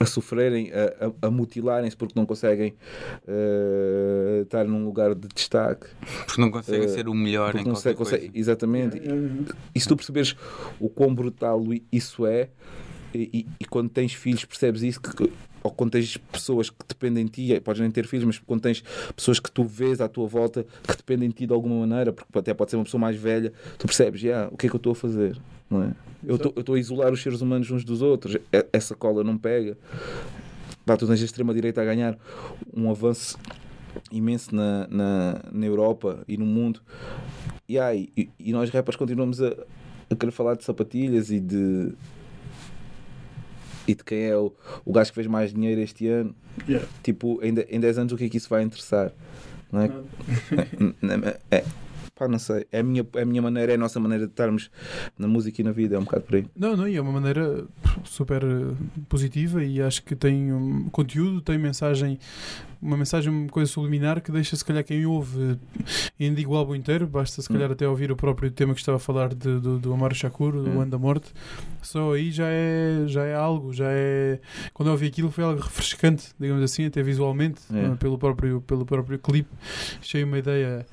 a 0.00 0.06
sofrerem, 0.06 0.70
a, 0.72 1.06
a, 1.22 1.26
a 1.28 1.30
mutilarem-se 1.30 1.96
porque 1.96 2.18
não 2.18 2.24
conseguem 2.26 2.74
uh, 3.26 4.42
estar 4.42 4.64
num 4.64 4.84
lugar 4.84 5.14
de 5.14 5.28
destaque. 5.28 5.86
Porque 6.26 6.40
não 6.40 6.50
conseguem 6.50 6.84
Eh, 6.84 6.88
ser 6.88 7.08
o 7.08 7.14
melhor 7.14 7.54
em 7.54 7.64
não 7.64 7.72
consegue, 7.74 7.96
coisa. 7.96 8.20
exatamente. 8.34 9.00
E 9.74 9.80
se 9.80 9.88
tu 9.88 9.96
perceberes 9.96 10.36
o 10.80 10.88
quão 10.88 11.14
brutal 11.14 11.62
isso 11.90 12.26
é, 12.26 12.48
e, 13.14 13.30
e- 13.40 13.46
e 13.60 13.64
quando 13.64 13.88
tens 13.88 14.12
filhos 14.12 14.44
percebes 14.44 14.82
isso, 14.82 15.00
que, 15.00 15.30
ou 15.62 15.70
quando 15.72 15.90
tens 15.92 16.16
pessoas 16.16 16.70
que 16.70 16.76
dependem 16.86 17.24
de 17.24 17.30
ti, 17.54 17.60
podes 17.60 17.80
nem 17.80 17.90
ter 17.90 18.06
filhos, 18.06 18.24
mas 18.24 18.38
quando 18.38 18.60
tens 18.60 18.82
pessoas 19.16 19.40
que 19.40 19.50
tu 19.50 19.64
vês 19.64 20.00
à 20.00 20.08
tua 20.08 20.26
volta 20.26 20.64
que 20.86 20.96
dependem 20.96 21.28
de 21.28 21.34
ti 21.34 21.46
de 21.46 21.52
alguma 21.52 21.86
maneira, 21.86 22.12
porque 22.12 22.38
até 22.38 22.54
pode 22.54 22.70
ser 22.70 22.76
uma 22.76 22.84
pessoa 22.84 23.00
mais 23.00 23.16
velha, 23.16 23.52
tu 23.78 23.86
percebes, 23.86 24.22
"Yeah, 24.22 24.48
o 24.52 24.56
que 24.56 24.66
é 24.66 24.68
que 24.70 24.76
eu 24.76 24.78
estou 24.78 24.92
a 24.92 24.96
fazer? 24.96 25.36
Não 25.70 25.82
é? 25.82 25.92
Eu 26.24 26.36
estou 26.36 26.74
a 26.74 26.78
isolar 26.78 27.12
os 27.12 27.22
seres 27.22 27.40
humanos 27.40 27.70
uns 27.70 27.84
dos 27.84 28.02
outros, 28.02 28.36
essa 28.72 28.94
cola 28.94 29.22
não 29.22 29.38
pega. 29.38 29.76
Pá, 30.84 30.96
tu 30.96 31.06
tens 31.06 31.20
a 31.20 31.24
extrema-direita 31.24 31.80
a 31.80 31.84
ganhar 31.84 32.18
um 32.74 32.90
avanço 32.90 33.38
imenso 34.10 34.54
na, 34.54 34.86
na, 34.88 35.40
na 35.52 35.66
Europa 35.66 36.24
e 36.26 36.36
no 36.36 36.46
mundo. 36.46 36.80
E, 37.68 37.78
aí, 37.78 38.08
e, 38.16 38.28
e 38.38 38.52
nós 38.52 38.70
rappers 38.70 38.96
continuamos 38.96 39.40
a, 39.42 39.54
a 40.10 40.16
querer 40.16 40.32
falar 40.32 40.54
de 40.56 40.64
sapatilhas 40.64 41.30
e 41.30 41.38
de 41.38 41.92
e 43.86 43.94
de 43.94 44.04
quem 44.04 44.24
é 44.24 44.36
o, 44.36 44.52
o 44.84 44.92
gajo 44.92 45.10
que 45.10 45.14
fez 45.14 45.26
mais 45.26 45.52
dinheiro 45.52 45.80
este 45.80 46.06
ano. 46.08 46.34
Yeah. 46.68 46.86
Tipo, 47.02 47.38
em, 47.42 47.54
de- 47.54 47.66
em 47.70 47.80
10 47.80 47.98
anos 47.98 48.12
o 48.12 48.16
que 48.16 48.24
é 48.24 48.28
que 48.28 48.36
isso 48.36 48.48
vai 48.48 48.62
interessar? 48.62 49.12
Não 49.72 49.80
é? 49.82 49.90
Nada. 51.00 51.40
é, 51.50 51.64
pá, 52.18 52.26
não 52.28 52.38
sei. 52.38 52.66
É 52.72 52.80
a, 52.80 52.82
minha, 52.82 53.06
é 53.14 53.22
a 53.22 53.24
minha 53.24 53.40
maneira, 53.42 53.72
é 53.72 53.74
a 53.76 53.78
nossa 53.78 54.00
maneira 54.00 54.26
de 54.26 54.32
estarmos 54.32 54.70
na 55.18 55.28
música 55.28 55.60
e 55.60 55.64
na 55.64 55.70
vida, 55.72 55.96
é 55.96 55.98
um 55.98 56.04
bocado 56.04 56.24
por 56.24 56.34
aí. 56.36 56.46
Não, 56.56 56.76
não, 56.76 56.88
e 56.88 56.96
é 56.96 57.00
uma 57.00 57.12
maneira 57.12 57.64
super 58.04 58.42
eh, 58.42 58.74
positiva 59.08 59.62
e 59.64 59.80
acho 59.80 60.02
que 60.02 60.16
tem 60.16 60.52
um 60.52 60.88
conteúdo, 60.90 61.40
tem 61.40 61.56
mensagem, 61.58 62.18
uma 62.82 62.96
mensagem, 62.96 63.32
uma 63.32 63.48
coisa 63.48 63.70
subliminar 63.70 64.20
que 64.20 64.30
deixa 64.32 64.56
se 64.56 64.64
calhar 64.64 64.82
quem 64.84 65.04
ouve, 65.06 65.58
ainda 66.18 66.36
digo 66.36 66.52
o 66.52 66.56
álbum 66.56 66.74
inteiro, 66.74 67.06
basta 67.06 67.40
se 67.42 67.48
calhar 67.48 67.70
até 67.70 67.88
ouvir 67.88 68.10
o 68.10 68.16
próprio 68.16 68.50
tema 68.50 68.74
que 68.74 68.80
estava 68.80 68.96
a 68.96 69.00
falar 69.00 69.28
de, 69.34 69.58
do, 69.60 69.78
do 69.78 69.92
Amaro 69.92 70.14
Shakur, 70.14 70.52
do 70.52 70.68
Hum. 70.70 70.80
Ano 70.80 70.90
da 70.90 70.98
Morte, 70.98 71.32
só 71.82 72.12
aí 72.14 72.30
já 72.30 72.46
é, 72.48 73.04
já 73.06 73.24
é 73.24 73.34
algo, 73.34 73.72
já 73.72 73.86
é. 73.88 74.40
Quando 74.72 74.88
eu 74.88 74.92
ouvi 74.92 75.06
aquilo 75.06 75.30
foi 75.30 75.44
algo 75.44 75.60
refrescante, 75.60 76.28
digamos 76.38 76.62
assim, 76.62 76.86
até 76.86 77.02
visualmente, 77.02 77.60
É. 77.72 77.94
pelo 77.96 78.18
próprio, 78.18 78.60
pelo 78.62 78.84
próprio 78.86 79.18
clipe. 79.18 79.48
Achei 80.00 80.22
uma 80.24 80.38
ideia 80.38 80.86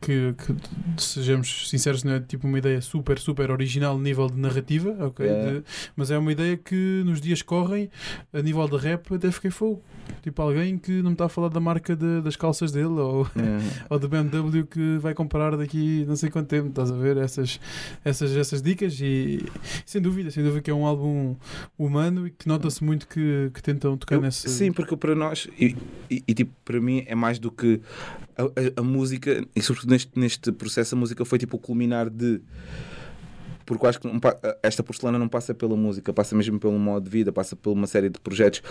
que, 0.00 0.33
que, 0.34 0.54
sejamos 0.98 1.68
sinceros, 1.70 2.04
não 2.04 2.12
é 2.14 2.20
tipo 2.20 2.46
uma 2.46 2.58
ideia 2.58 2.80
super, 2.80 3.18
super 3.18 3.50
original 3.50 3.96
a 3.96 3.98
nível 4.00 4.26
de 4.28 4.36
narrativa, 4.38 4.94
ok? 5.06 5.26
É. 5.26 5.50
De- 5.52 5.64
mas 5.96 6.10
é 6.10 6.18
uma 6.18 6.32
ideia 6.32 6.56
que 6.56 7.02
nos 7.04 7.20
dias 7.20 7.42
correm, 7.42 7.90
a 8.32 8.42
nível 8.42 8.68
de 8.68 8.76
rap, 8.76 9.14
até 9.14 9.30
fiquei 9.30 9.50
fogo. 9.50 9.82
Tipo 10.22 10.42
alguém 10.42 10.76
que 10.76 10.92
não 11.00 11.10
me 11.10 11.14
está 11.14 11.24
a 11.24 11.28
falar 11.30 11.48
da 11.48 11.60
marca 11.60 11.96
de- 11.96 12.20
das 12.20 12.36
calças 12.36 12.70
dele 12.70 12.86
ou, 12.88 13.24
É. 13.26 13.28
ou 13.88 13.98
do 13.98 14.06
BMW 14.08 14.64
que 14.66 14.98
vai 14.98 15.14
comprar 15.14 15.56
daqui 15.56 16.04
não 16.06 16.14
sei 16.16 16.28
quanto 16.28 16.48
tempo, 16.48 16.68
estás 16.68 16.90
a 16.90 16.94
ver? 16.94 17.16
Essas, 17.16 17.58
essas, 18.04 18.36
essas 18.36 18.60
dicas 18.60 18.98
e 19.00 19.42
sem 19.86 20.02
dúvida, 20.02 20.30
sem 20.30 20.42
dúvida 20.44 20.60
que 20.60 20.70
é 20.70 20.74
um 20.74 20.84
álbum 20.86 21.36
humano 21.78 22.26
e 22.26 22.30
que 22.30 22.46
nota-se 22.46 22.84
muito 22.84 23.08
que, 23.08 23.50
que 23.54 23.62
tentam 23.62 23.96
tocar 23.96 24.16
Eu- 24.16 24.20
nesse. 24.20 24.48
Sim, 24.48 24.72
porque 24.72 24.94
para 24.96 25.14
nós, 25.14 25.48
e, 25.58 25.74
e- 26.10 26.22
e, 26.28 26.34
tipo, 26.34 26.52
para 26.64 26.80
mim 26.80 27.02
é 27.06 27.14
mais 27.14 27.38
do 27.38 27.50
que 27.50 27.80
a, 28.36 28.42
a- 28.42 28.80
a 28.80 28.82
música, 28.82 29.44
e 29.56 29.62
sobretudo 29.62 29.90
neste, 29.90 30.10
neste 30.24 30.50
processo, 30.50 30.94
a 30.94 30.98
música 30.98 31.24
foi 31.24 31.38
tipo 31.38 31.56
o 31.56 31.60
culminar 31.60 32.08
de. 32.10 32.40
Porque 33.66 33.86
acho 33.86 34.00
que 34.00 34.06
não 34.06 34.18
esta 34.62 34.82
porcelana 34.82 35.18
não 35.18 35.28
passa 35.28 35.54
pela 35.54 35.76
música, 35.76 36.12
passa 36.12 36.34
mesmo 36.34 36.58
pelo 36.58 36.78
modo 36.78 37.04
de 37.04 37.10
vida, 37.10 37.32
passa 37.32 37.54
por 37.56 37.72
uma 37.72 37.86
série 37.86 38.08
de 38.10 38.18
projetos 38.20 38.62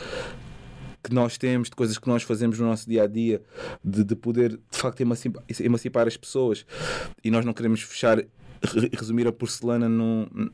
que 1.04 1.14
nós 1.14 1.38
temos, 1.38 1.70
de 1.70 1.76
coisas 1.76 1.98
que 1.98 2.08
nós 2.08 2.24
fazemos 2.24 2.60
no 2.60 2.66
nosso 2.68 2.88
dia 2.88 3.04
a 3.04 3.08
dia, 3.08 3.42
de, 3.84 4.04
de 4.04 4.16
poder 4.16 4.52
de 4.52 4.78
facto 4.78 5.02
emancipar, 5.02 5.44
emancipar 5.60 6.08
as 6.08 6.16
pessoas. 6.16 6.66
E 7.24 7.30
nós 7.32 7.44
não 7.44 7.54
queremos 7.54 7.82
fechar, 7.82 8.20
re- 8.20 8.90
resumir 8.98 9.28
a 9.28 9.32
porcelana 9.32 9.90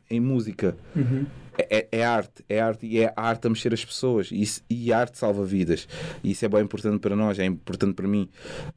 em 0.10 0.20
música. 0.20 0.76
Uhum. 0.96 1.26
É, 1.70 1.88
é 1.92 2.04
arte, 2.06 2.44
é 2.48 2.60
arte 2.60 2.86
e 2.86 3.00
é 3.00 3.12
arte 3.16 3.48
a 3.48 3.50
mexer 3.50 3.74
as 3.74 3.84
pessoas 3.84 4.30
e, 4.32 4.42
isso- 4.42 4.62
e 4.70 4.94
arte 4.94 5.18
salva 5.18 5.44
vidas. 5.44 5.88
E 6.24 6.32
isso 6.32 6.46
é 6.46 6.48
bem 6.50 6.62
importante 6.62 7.00
para 7.00 7.16
nós, 7.16 7.38
é 7.40 7.46
importante 7.46 7.94
para 7.94 8.08
mim 8.08 8.30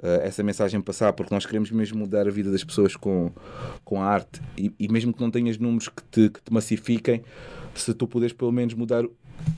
eh, 0.02 0.20
essa 0.24 0.42
mensagem 0.42 0.80
passar, 0.80 1.12
porque 1.12 1.34
nós 1.34 1.44
queremos 1.46 1.70
mesmo 1.70 1.98
mudar 1.98 2.26
a 2.26 2.30
vida 2.30 2.50
das 2.50 2.64
pessoas 2.64 2.96
com, 2.96 3.30
com 3.84 4.00
a 4.02 4.06
arte. 4.06 4.40
E, 4.56 4.72
e 4.78 4.88
mesmo 4.88 5.12
que 5.12 5.20
não 5.20 5.30
tenhas 5.30 5.58
números 5.58 5.88
que 5.88 6.02
te, 6.10 6.28
que 6.30 6.40
te 6.42 6.52
massifiquem, 6.52 7.22
se 7.74 7.92
tu 7.94 8.06
puderes 8.06 8.32
pelo 8.34 8.52
menos 8.52 8.74
mudar 8.74 9.04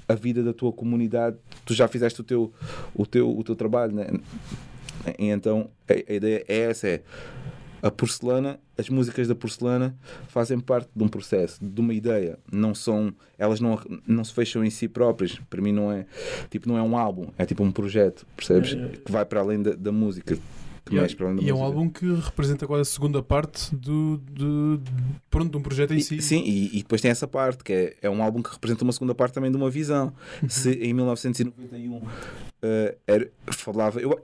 a 0.08 0.14
vida 0.14 0.42
da 0.42 0.52
tua 0.52 0.72
comunidade, 0.72 1.36
tu 1.64 1.74
já 1.74 1.86
fizeste 1.88 2.20
o 2.20 2.24
teu, 2.24 2.52
o 2.94 3.04
teu, 3.06 3.36
o 3.36 3.42
teu 3.44 3.54
trabalho. 3.56 3.92
Né? 3.94 4.06
Então 5.18 5.70
a, 5.88 5.92
a 5.92 6.14
ideia 6.14 6.44
é 6.48 6.58
essa: 6.60 6.88
é 6.88 7.02
a 7.86 7.90
porcelana, 7.90 8.58
as 8.78 8.88
músicas 8.88 9.28
da 9.28 9.34
porcelana 9.34 9.94
fazem 10.28 10.58
parte 10.58 10.88
de 10.96 11.04
um 11.04 11.08
processo, 11.08 11.58
de 11.62 11.80
uma 11.80 11.92
ideia. 11.92 12.38
Não 12.50 12.74
são, 12.74 13.12
elas 13.38 13.60
não, 13.60 13.78
não 14.06 14.24
se 14.24 14.32
fecham 14.32 14.64
em 14.64 14.70
si 14.70 14.88
próprias. 14.88 15.38
Para 15.50 15.60
mim 15.60 15.72
não 15.72 15.92
é 15.92 16.06
tipo 16.50 16.66
não 16.68 16.78
é 16.78 16.82
um 16.82 16.96
álbum, 16.96 17.26
é 17.36 17.44
tipo 17.44 17.62
um 17.62 17.70
projeto, 17.70 18.26
percebes? 18.36 18.72
É, 18.72 18.76
é. 18.84 18.88
Que 18.88 19.12
vai 19.12 19.24
para 19.24 19.40
além 19.40 19.60
da, 19.62 19.72
da 19.74 19.92
música. 19.92 20.38
Que 20.86 20.94
E 20.94 20.98
é, 20.98 21.00
mexe 21.02 21.16
para 21.16 21.26
além 21.26 21.36
da 21.36 21.42
e 21.42 21.48
é 21.48 21.54
um 21.54 21.58
música. 21.58 21.66
álbum 21.78 21.88
que 21.90 22.12
representa 22.14 22.66
quase 22.66 22.82
a 22.82 22.84
segunda 22.84 23.22
parte 23.22 23.74
do, 23.74 24.18
do, 24.18 24.80
pronto, 25.30 25.50
de 25.50 25.56
um 25.56 25.62
projeto 25.62 25.94
em 25.94 25.96
E- 25.98 26.02
si. 26.02 26.20
Sim, 26.20 26.42
e, 26.44 26.66
e 26.78 26.82
depois 26.82 27.00
tem 27.00 27.10
essa 27.10 27.26
parte, 27.26 27.64
que 27.64 27.72
é, 27.72 27.96
é 28.02 28.10
um 28.10 28.22
álbum 28.22 28.42
que 28.42 28.50
representa 28.52 28.84
uma 28.84 28.92
segunda 28.92 29.14
parte 29.14 29.32
também 29.34 29.50
de 29.50 29.56
uma 29.56 29.70
visão. 29.70 30.12
Uhum. 30.42 30.48
Se 30.48 30.72
em 30.72 30.92
1991 30.92 32.02
eh, 32.62 32.96
era, 33.06 33.30
falava. 33.50 33.98
Eu, 34.00 34.20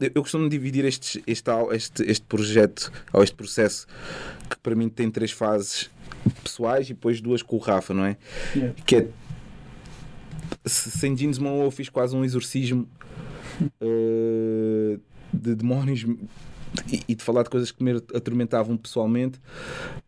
eu 0.00 0.22
costumo 0.22 0.48
dividir 0.48 0.84
este, 0.84 1.22
al- 1.50 1.72
este, 1.72 2.02
este 2.10 2.24
projeto, 2.26 2.90
ou 3.12 3.22
este 3.22 3.34
processo, 3.36 3.86
que 4.50 4.56
para 4.58 4.74
mim 4.74 4.88
tem 4.88 5.10
três 5.10 5.30
fases 5.30 5.90
pessoais 6.42 6.86
e 6.90 6.94
depois 6.94 7.20
duas 7.20 7.42
com 7.42 7.56
o 7.56 7.58
Rafa, 7.58 7.92
não 7.94 8.04
é? 8.04 8.16
Yeah. 8.54 8.74
Que 8.86 8.96
é. 8.96 9.08
se- 10.66 10.90
Sem 10.90 11.14
Jeans 11.16 11.38
Mão 11.38 11.62
eu 11.62 11.70
fiz 11.70 11.88
quase 11.88 12.14
um 12.16 12.24
exorcismo 12.24 12.88
eh, 13.80 14.98
de 15.32 15.54
demónios 15.54 16.04
e, 16.92 17.02
e 17.08 17.14
de 17.14 17.22
falar 17.22 17.42
de 17.44 17.50
coisas 17.50 17.70
que 17.70 17.82
me 17.84 17.92
atormentavam 18.14 18.76
pessoalmente. 18.76 19.40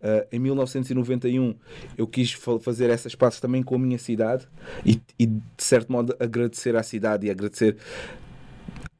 Eh, 0.01 0.27
em 0.33 0.39
1991 0.39 1.55
eu 1.97 2.07
quis 2.07 2.33
fa- 2.33 2.59
fazer 2.59 2.91
essas 2.91 3.15
passos 3.15 3.41
também 3.41 3.63
com 3.63 3.75
a 3.77 3.79
minha 3.79 3.99
cidade 3.99 4.47
e, 4.85 5.01
e, 5.19 5.27
de 5.27 5.43
certo 5.59 5.93
modo 5.93 6.15
agradecer 6.19 6.75
à 6.77 6.83
cidade 6.83 7.27
e 7.27 7.31
agradecer 7.31 7.77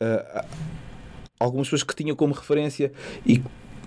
a 0.01 0.45
algumas 1.39 1.67
pessoas 1.67 1.83
que 1.83 1.95
tinha 1.95 2.15
como 2.15 2.35
referência 2.35 2.93
e 3.25 3.43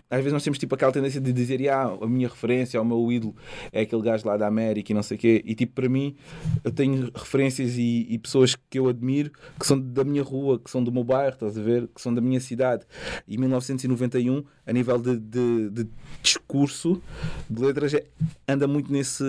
às 0.09 0.17
vezes 0.17 0.33
nós 0.33 0.43
temos 0.43 0.57
tipo 0.57 0.73
aquela 0.73 0.91
tendência 0.91 1.21
de 1.21 1.31
dizer 1.31 1.67
ah, 1.69 1.95
a 2.01 2.07
minha 2.07 2.27
referência, 2.27 2.81
o 2.81 2.85
meu 2.85 3.11
ídolo 3.11 3.35
é 3.71 3.81
aquele 3.81 4.01
gajo 4.01 4.27
lá 4.27 4.37
da 4.37 4.47
América 4.47 4.91
e 4.91 4.95
não 4.95 5.03
sei 5.03 5.17
o 5.17 5.19
quê. 5.19 5.41
E 5.45 5.53
tipo, 5.53 5.73
para 5.73 5.87
mim, 5.87 6.15
eu 6.63 6.71
tenho 6.71 7.11
referências 7.13 7.77
e, 7.77 8.07
e 8.09 8.17
pessoas 8.17 8.55
que 8.69 8.79
eu 8.79 8.87
admiro 8.89 9.31
que 9.59 9.67
são 9.67 9.79
da 9.79 10.03
minha 10.03 10.23
rua, 10.23 10.57
que 10.59 10.69
são 10.71 10.83
do 10.83 10.91
meu 10.91 11.03
bairro, 11.03 11.33
estás 11.33 11.57
a 11.57 11.61
ver? 11.61 11.87
Que 11.93 12.01
são 12.01 12.13
da 12.13 12.21
minha 12.21 12.39
cidade. 12.39 12.85
E 13.27 13.37
1991, 13.37 14.43
a 14.65 14.73
nível 14.73 14.97
de, 14.97 15.17
de, 15.19 15.69
de 15.69 15.87
discurso, 16.23 17.01
de 17.49 17.61
letras, 17.61 17.93
é- 17.93 18.05
anda 18.47 18.67
muito 18.67 18.91
nesse, 18.91 19.23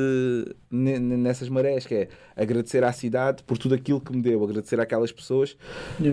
ne- 0.70 0.98
nessas 0.98 1.48
marés, 1.48 1.86
que 1.86 1.94
é 1.94 2.08
agradecer 2.36 2.82
à 2.84 2.92
cidade 2.92 3.42
por 3.42 3.58
tudo 3.58 3.74
aquilo 3.74 4.00
que 4.00 4.14
me 4.16 4.22
deu, 4.22 4.42
agradecer 4.42 4.80
àquelas 4.80 5.12
pessoas 5.12 5.56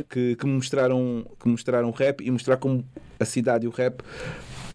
que, 0.10 0.36
que 0.36 0.45
me 0.45 0.53
mostraram 0.53 1.25
que 1.39 1.47
me 1.47 1.51
mostraram 1.53 1.88
o 1.88 1.91
rap 1.91 2.21
e 2.21 2.30
mostrar 2.30 2.58
como 2.58 2.84
a 3.19 3.23
cidade 3.25 3.65
e 3.65 3.67
o 3.67 3.71
rap 3.71 4.01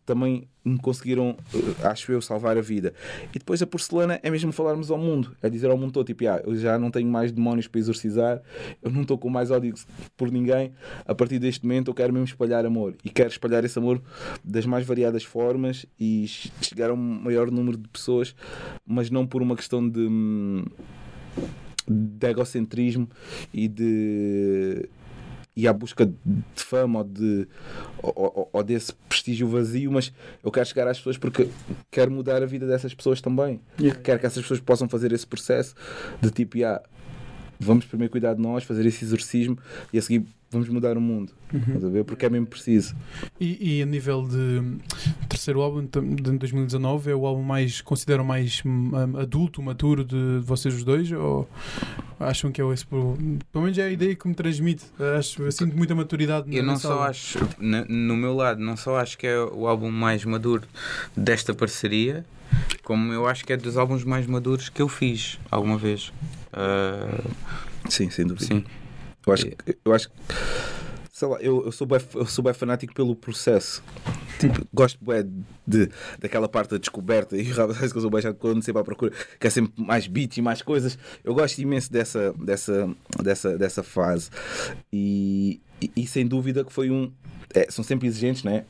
também 0.04 0.48
me 0.64 0.78
conseguiram, 0.78 1.36
eh, 1.54 1.86
acho 1.86 2.10
eu, 2.12 2.20
salvar 2.20 2.56
a 2.56 2.60
vida. 2.60 2.92
E 3.34 3.38
depois 3.38 3.60
a 3.62 3.66
porcelana 3.66 4.18
é 4.22 4.30
mesmo 4.30 4.52
falarmos 4.52 4.90
ao 4.90 4.98
mundo, 4.98 5.36
é 5.42 5.48
dizer 5.50 5.70
ao 5.70 5.76
mundo 5.76 5.92
todo, 5.92 6.06
tipo, 6.06 6.26
ah, 6.28 6.40
eu 6.44 6.54
já 6.56 6.78
não 6.78 6.90
tenho 6.90 7.08
mais 7.08 7.32
demónios 7.32 7.66
para 7.68 7.78
exorcizar, 7.80 8.42
eu 8.82 8.90
não 8.90 9.02
estou 9.02 9.16
com 9.18 9.28
mais 9.28 9.50
ódio 9.50 9.74
por 10.16 10.30
ninguém, 10.30 10.72
a 11.06 11.14
partir 11.14 11.38
deste 11.38 11.64
momento 11.64 11.88
eu 11.90 11.94
quero 11.94 12.12
mesmo 12.12 12.26
espalhar 12.26 12.64
amor. 12.66 12.94
E 13.04 13.10
quero 13.10 13.28
espalhar 13.30 13.64
esse 13.64 13.78
amor 13.78 14.00
das 14.44 14.66
mais 14.66 14.86
variadas 14.86 15.24
formas 15.24 15.86
e 15.98 16.26
che- 16.26 16.50
chegar 16.60 16.90
a 16.90 16.94
um 16.94 16.96
maior 16.96 17.50
número 17.50 17.76
de 17.76 17.88
pessoas, 17.88 18.34
mas 18.86 19.10
não 19.10 19.26
por 19.26 19.42
uma 19.42 19.56
questão 19.56 19.88
de... 19.88 20.00
hum, 20.00 20.64
de 21.88 22.28
egocentrismo 22.28 23.08
e 23.52 23.66
de 23.66 24.88
e 25.54 25.68
à 25.68 25.72
busca 25.72 26.06
de 26.06 26.14
fama 26.56 27.00
ou, 27.00 27.04
de, 27.04 27.46
ou, 28.02 28.48
ou- 28.52 28.62
desse 28.62 28.92
prestígio 29.08 29.46
vazio, 29.48 29.92
mas 29.92 30.12
eu 30.42 30.50
quero 30.50 30.66
chegar 30.66 30.88
às 30.88 30.96
pessoas 30.96 31.18
porque 31.18 31.48
quero 31.90 32.10
mudar 32.10 32.42
a 32.42 32.46
vida 32.46 32.66
dessas 32.66 32.94
pessoas 32.94 33.20
também. 33.20 33.60
Yeah. 33.78 34.00
Quero 34.00 34.18
que 34.20 34.26
essas 34.26 34.42
pessoas 34.42 34.60
possam 34.60 34.88
fazer 34.88 35.12
esse 35.12 35.26
processo 35.26 35.74
de 36.20 36.30
tipo, 36.30 36.56
ah, 36.64 36.82
vamos 37.64 37.84
primeiro 37.84 38.10
cuidar 38.10 38.34
de 38.34 38.40
nós, 38.40 38.64
fazer 38.64 38.84
esse 38.86 39.04
exorcismo 39.04 39.58
e 39.92 39.98
a 39.98 40.02
seguir 40.02 40.24
vamos 40.52 40.68
mudar 40.68 40.98
o 40.98 41.00
mundo. 41.00 41.32
Estás 41.52 41.82
a 41.84 41.88
ver? 41.88 42.04
Porque 42.04 42.26
é 42.26 42.30
mesmo 42.30 42.46
preciso. 42.46 42.94
E, 43.40 43.78
e 43.78 43.82
a 43.82 43.86
nível 43.86 44.22
de 44.28 44.62
terceiro 45.26 45.62
álbum 45.62 45.86
de 45.86 46.38
2019 46.38 47.10
é 47.10 47.14
o 47.14 47.26
álbum 47.26 47.42
mais 47.42 47.80
consideram 47.80 48.22
mais 48.22 48.62
hum, 48.64 48.90
adulto, 49.18 49.62
maturo 49.62 50.04
de, 50.04 50.40
de 50.40 50.46
vocês 50.46 50.74
os 50.74 50.84
dois 50.84 51.10
ou 51.10 51.48
acham 52.20 52.52
que 52.52 52.60
é 52.60 52.72
esse 52.72 52.86
pelo 52.86 53.16
pelo 53.50 53.64
menos 53.64 53.78
é 53.78 53.84
a 53.84 53.90
ideia 53.90 54.14
que 54.14 54.28
me 54.28 54.34
transmite 54.34 54.84
acho, 55.18 55.42
eu 55.42 55.50
sinto 55.50 55.76
muita 55.76 55.94
maturidade 55.94 56.54
Eu 56.54 56.62
não 56.62 56.78
só 56.78 56.92
álbum. 56.92 57.04
acho, 57.04 57.38
no 57.58 58.16
meu 58.16 58.34
lado, 58.34 58.60
não 58.60 58.76
só 58.76 58.98
acho 58.98 59.18
que 59.18 59.26
é 59.26 59.38
o 59.38 59.66
álbum 59.66 59.90
mais 59.90 60.24
maduro 60.24 60.62
desta 61.16 61.54
parceria, 61.54 62.24
como 62.84 63.12
eu 63.12 63.26
acho 63.26 63.44
que 63.44 63.52
é 63.52 63.56
dos 63.56 63.76
álbuns 63.76 64.04
mais 64.04 64.26
maduros 64.26 64.68
que 64.68 64.82
eu 64.82 64.88
fiz 64.88 65.38
alguma 65.50 65.78
vez. 65.78 66.12
Ah, 66.52 67.20
Sim, 67.88 68.10
sem 68.10 68.26
dúvida. 68.26 68.46
sim. 68.46 68.64
Eu 69.26 69.32
acho, 69.32 69.46
que- 69.46 69.78
eu 69.84 69.92
acho 69.94 70.08
que, 70.08 70.14
sei 71.12 71.28
lá, 71.28 71.38
eu, 71.40 71.64
eu, 71.66 71.72
sou 71.72 71.86
bem, 71.86 72.00
eu 72.14 72.26
sou 72.26 72.42
bem 72.44 72.52
fanático 72.52 72.92
pelo 72.92 73.14
processo. 73.14 73.82
Tipo, 74.40 74.66
gosto 74.74 74.98
bué 75.04 75.24
de, 75.64 75.88
daquela 76.18 76.48
parte 76.48 76.70
da 76.70 76.78
descoberta 76.78 77.36
e 77.38 77.42
o 77.52 77.54
Rafa 77.54 77.74
sabe 77.74 77.90
que 77.92 77.96
eu 77.98 78.00
sou 78.02 78.10
bem 78.10 78.20
chato 78.20 78.36
quando 78.38 78.56
ando 78.56 78.64
sempre 78.64 78.80
à 78.80 78.84
procura, 78.84 79.12
que 79.38 79.46
é 79.46 79.50
sempre 79.50 79.72
mais 79.80 80.08
beats 80.08 80.36
e 80.38 80.42
mais 80.42 80.60
coisas. 80.62 80.98
Eu 81.22 81.32
gosto 81.34 81.58
imenso 81.60 81.92
dessa, 81.92 82.32
dessa, 82.32 82.90
dessa, 83.22 83.56
dessa 83.56 83.82
fase. 83.84 84.28
E, 84.92 85.60
e, 85.80 85.92
e 85.96 86.06
sem 86.06 86.26
dúvida 86.26 86.64
que 86.64 86.72
foi 86.72 86.90
um. 86.90 87.12
é, 87.54 87.70
são 87.70 87.84
sempre 87.84 88.08
exigentes, 88.08 88.42
né? 88.42 88.64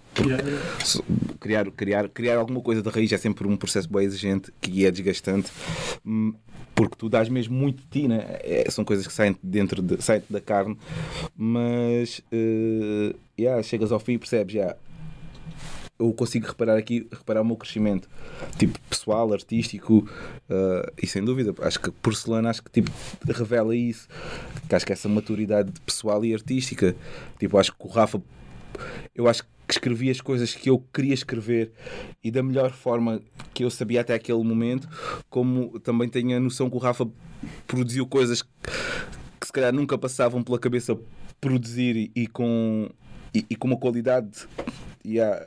Criar, 1.41 1.71
criar, 1.71 2.09
criar 2.11 2.37
alguma 2.39 2.61
coisa 2.61 2.83
da 2.83 2.91
raiz 2.91 3.11
é 3.13 3.17
sempre 3.19 3.47
um 3.49 3.57
processo 3.57 3.91
bem 3.91 4.05
exigente 4.05 4.53
que 4.61 4.85
é 4.85 4.91
desgastante 4.91 5.51
hum, 6.05 6.35
porque 6.83 6.97
tu 6.97 7.09
dás 7.09 7.29
mesmo 7.29 7.55
muito 7.55 7.83
de 7.83 7.87
ti, 7.87 8.09
né? 8.09 8.39
É, 8.41 8.69
são 8.69 8.85
coisas 8.85 9.07
que 9.07 9.13
saem 9.13 9.37
dentro 9.41 9.81
de, 9.81 10.03
saem 10.03 10.21
da 10.29 10.41
carne, 10.41 10.77
mas 11.37 12.21
eh, 12.33 13.15
yeah, 13.39 13.63
chegas 13.63 13.93
ao 13.93 14.01
fim 14.01 14.15
e 14.15 14.19
percebes, 14.19 14.57
yeah, 14.57 14.77
eu 15.97 16.13
consigo 16.13 16.49
reparar 16.49 16.77
aqui, 16.77 17.07
reparar 17.13 17.43
o 17.43 17.45
meu 17.45 17.57
crescimento, 17.57 18.09
tipo 18.59 18.81
pessoal, 18.91 19.33
artístico, 19.33 20.09
eh, 20.51 20.93
e 21.01 21.07
sem 21.07 21.25
dúvida, 21.25 21.55
acho 21.61 21.79
que 21.79 21.93
porcelana 21.93 22.51
acho 22.51 22.65
que 22.65 22.71
tipo, 22.71 22.91
revela 23.25 23.77
isso, 23.77 24.09
que 24.69 24.75
acho 24.75 24.85
que 24.85 24.93
essa 24.93 25.09
maturidade 25.09 25.73
pessoal 25.87 26.25
e 26.25 26.35
artística, 26.35 26.97
tipo, 27.39 27.59
acho 27.59 27.73
que 27.73 27.87
o 27.87 27.89
Rafa, 27.89 28.21
eu 29.15 29.29
acho 29.29 29.45
que 29.45 29.49
escrevi 29.73 30.11
as 30.11 30.21
coisas 30.21 30.55
que 30.55 30.71
eu 30.71 30.79
queria 30.93 31.15
escrever 31.15 31.73
e 32.23 32.31
da 32.31 32.43
melhor 32.43 32.71
forma 32.73 33.21
que 33.53 33.65
eu 33.65 33.71
sabia 33.71 34.01
até 34.01 34.15
aquele 34.15 34.43
momento, 34.43 34.89
como 35.29 35.79
também 35.81 36.09
tenho 36.09 36.37
a 36.37 36.41
noção 36.41 36.71
que 36.71 36.77
o 36.77 36.79
Rafa 36.79 37.09
produziu 37.67 38.07
coisas 38.07 38.43
que, 38.43 38.49
que 39.41 39.47
se 39.47 39.53
calhar 39.53 39.73
nunca 39.73 39.99
passavam 39.99 40.43
pela 40.43 40.59
cabeça 40.59 40.99
produzir 41.41 41.97
e, 41.97 42.13
e 42.15 42.27
com, 42.27 42.89
e, 43.35 43.45
e 43.51 43.57
com 43.57 43.69
uma 43.69 43.77
qualidade 43.77 44.47
yeah, 45.05 45.47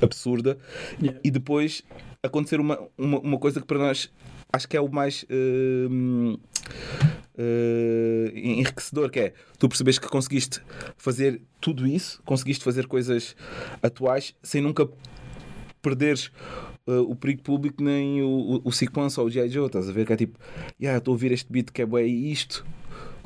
absurda 0.00 0.58
Yeah. 1.00 1.20
e 1.22 1.30
depois 1.30 1.82
acontecer 2.22 2.60
uma, 2.60 2.78
uma, 2.96 3.18
uma 3.20 3.38
coisa 3.38 3.60
que 3.60 3.66
para 3.66 3.78
nós 3.78 4.10
acho 4.52 4.68
que 4.68 4.76
é 4.76 4.80
o 4.80 4.88
mais 4.88 5.24
hum, 5.30 6.38
eh, 7.38 8.32
enriquecedor, 8.34 9.10
que 9.10 9.20
é 9.20 9.32
tu 9.58 9.68
percebes 9.68 9.98
que 9.98 10.08
conseguiste 10.08 10.60
fazer 10.96 11.40
tudo 11.60 11.86
isso, 11.86 12.22
conseguiste 12.24 12.64
fazer 12.64 12.86
coisas 12.86 13.36
atuais 13.82 14.34
sem 14.42 14.60
nunca 14.60 14.88
perderes 15.82 16.30
eh, 16.86 16.92
o 16.98 17.14
perigo 17.14 17.42
público 17.42 17.82
nem 17.82 18.22
o, 18.22 18.28
o, 18.28 18.60
o 18.64 18.72
sequence 18.72 19.18
ou 19.20 19.26
o 19.26 19.30
G.I. 19.30 19.48
Joe, 19.48 19.66
estás 19.66 19.88
a 19.88 19.92
ver? 19.92 20.06
Que 20.06 20.12
é 20.12 20.16
tipo, 20.16 20.38
yeah, 20.80 20.98
estou 20.98 21.12
a 21.12 21.14
ouvir 21.14 21.32
este 21.32 21.50
beat 21.50 21.70
que 21.70 21.82
é 21.82 21.86
bué 21.86 22.04
isto, 22.04 22.64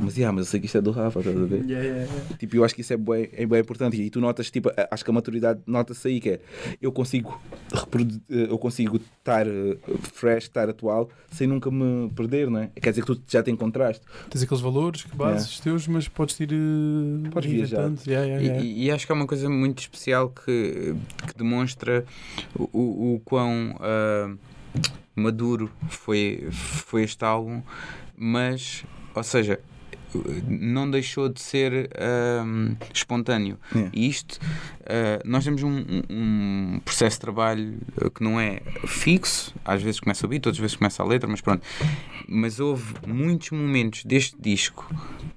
mas, 0.01 0.17
yeah, 0.17 0.35
mas 0.35 0.47
eu 0.47 0.51
sei 0.51 0.61
que 0.61 0.67
isto 0.67 0.79
é 0.79 0.81
do 0.81 0.91
Rafa, 0.91 1.19
estás 1.21 1.37
a 1.37 1.45
ver? 1.45 1.65
Yeah, 1.69 1.87
yeah, 1.87 2.13
yeah. 2.13 2.37
Tipo, 2.39 2.57
eu 2.57 2.65
acho 2.65 2.75
que 2.75 2.81
isso 2.81 2.93
é 2.93 2.97
bem, 2.97 3.29
é 3.33 3.45
bem 3.47 3.61
importante. 3.61 4.01
E 4.01 4.09
tu 4.11 4.21
notas, 4.21 4.51
tipo, 4.51 4.71
acho 4.91 5.05
que 5.05 5.11
a 5.11 5.15
maturidade 5.15 5.61
nota-se 5.67 6.09
aí, 6.09 6.21
que 6.21 6.31
é 6.31 6.41
eu 6.81 6.91
consigo 6.91 7.39
reprodu- 7.73 8.21
eh, 8.31 8.47
eu 8.51 8.59
consigo 8.59 8.97
estar 9.19 9.47
eh, 9.47 9.77
fresh, 10.13 10.45
estar 10.45 10.69
atual, 10.69 11.09
sem 11.31 11.47
nunca 11.47 11.71
me 11.71 12.09
perder, 12.11 12.51
não 12.51 12.61
é? 12.61 12.71
Quer 12.81 12.91
dizer 12.91 13.05
que 13.05 13.15
tu 13.15 13.23
já 13.29 13.43
te 13.43 13.51
encontraste. 13.51 14.05
Tens 14.31 14.43
aqueles 14.43 14.61
valores, 14.63 15.05
bases 15.15 15.61
teus, 15.61 15.87
mas 15.87 16.09
podes 16.09 16.39
ir 16.41 16.51
uh, 16.53 17.31
Podes 17.31 17.51
reinventando. 17.51 18.01
Yeah, 18.07 18.27
yeah, 18.27 18.43
E, 18.43 18.47
yeah. 18.47 18.65
e- 18.65 18.85
e 18.87 18.91
acho 18.91 19.07
que 19.07 19.13
é 19.13 19.15
uma 19.15 19.27
coisa 19.27 19.49
muito 19.51 19.81
especial 19.81 20.31
que, 20.31 20.95
que 21.27 21.37
demonstra 21.37 22.05
o, 22.55 22.65
o, 22.73 23.15
o 23.17 23.21
quão 23.21 23.77
ah, 23.81 24.31
maduro 25.15 25.71
foi, 25.89 26.49
foi 26.51 27.03
este 27.03 27.25
álbum, 27.25 27.63
mas, 28.17 28.85
ou 29.15 29.23
seja, 29.23 29.61
não 30.46 30.90
deixou 30.90 31.29
de 31.29 31.40
ser 31.40 31.90
ah, 31.96 32.44
espontâneo. 32.92 33.59
Yeah. 33.75 33.90
E 33.94 34.09
isto, 34.09 34.38
ah, 34.90 35.22
nós 35.24 35.44
temos 35.44 35.62
um, 35.62 35.85
um- 36.11 36.81
processo 36.85 37.16
de 37.16 37.20
trabalho 37.20 37.79
ah, 38.00 38.11
que 38.11 38.22
não 38.22 38.38
é 38.40 38.61
fixo, 38.87 39.55
às 39.64 39.83
vezes 39.83 40.00
começa 40.00 40.26
o 40.26 40.29
beat, 40.29 40.44
outras 40.46 40.59
vezes 40.61 40.76
começa 40.76 41.03
a 41.03 41.07
letra, 41.07 41.29
mas 41.29 41.40
pronto. 41.40 41.62
Mas 42.29 42.61
houve 42.61 42.94
muitos 43.07 43.50
momentos 43.50 44.05
deste 44.05 44.37
disco 44.40 44.88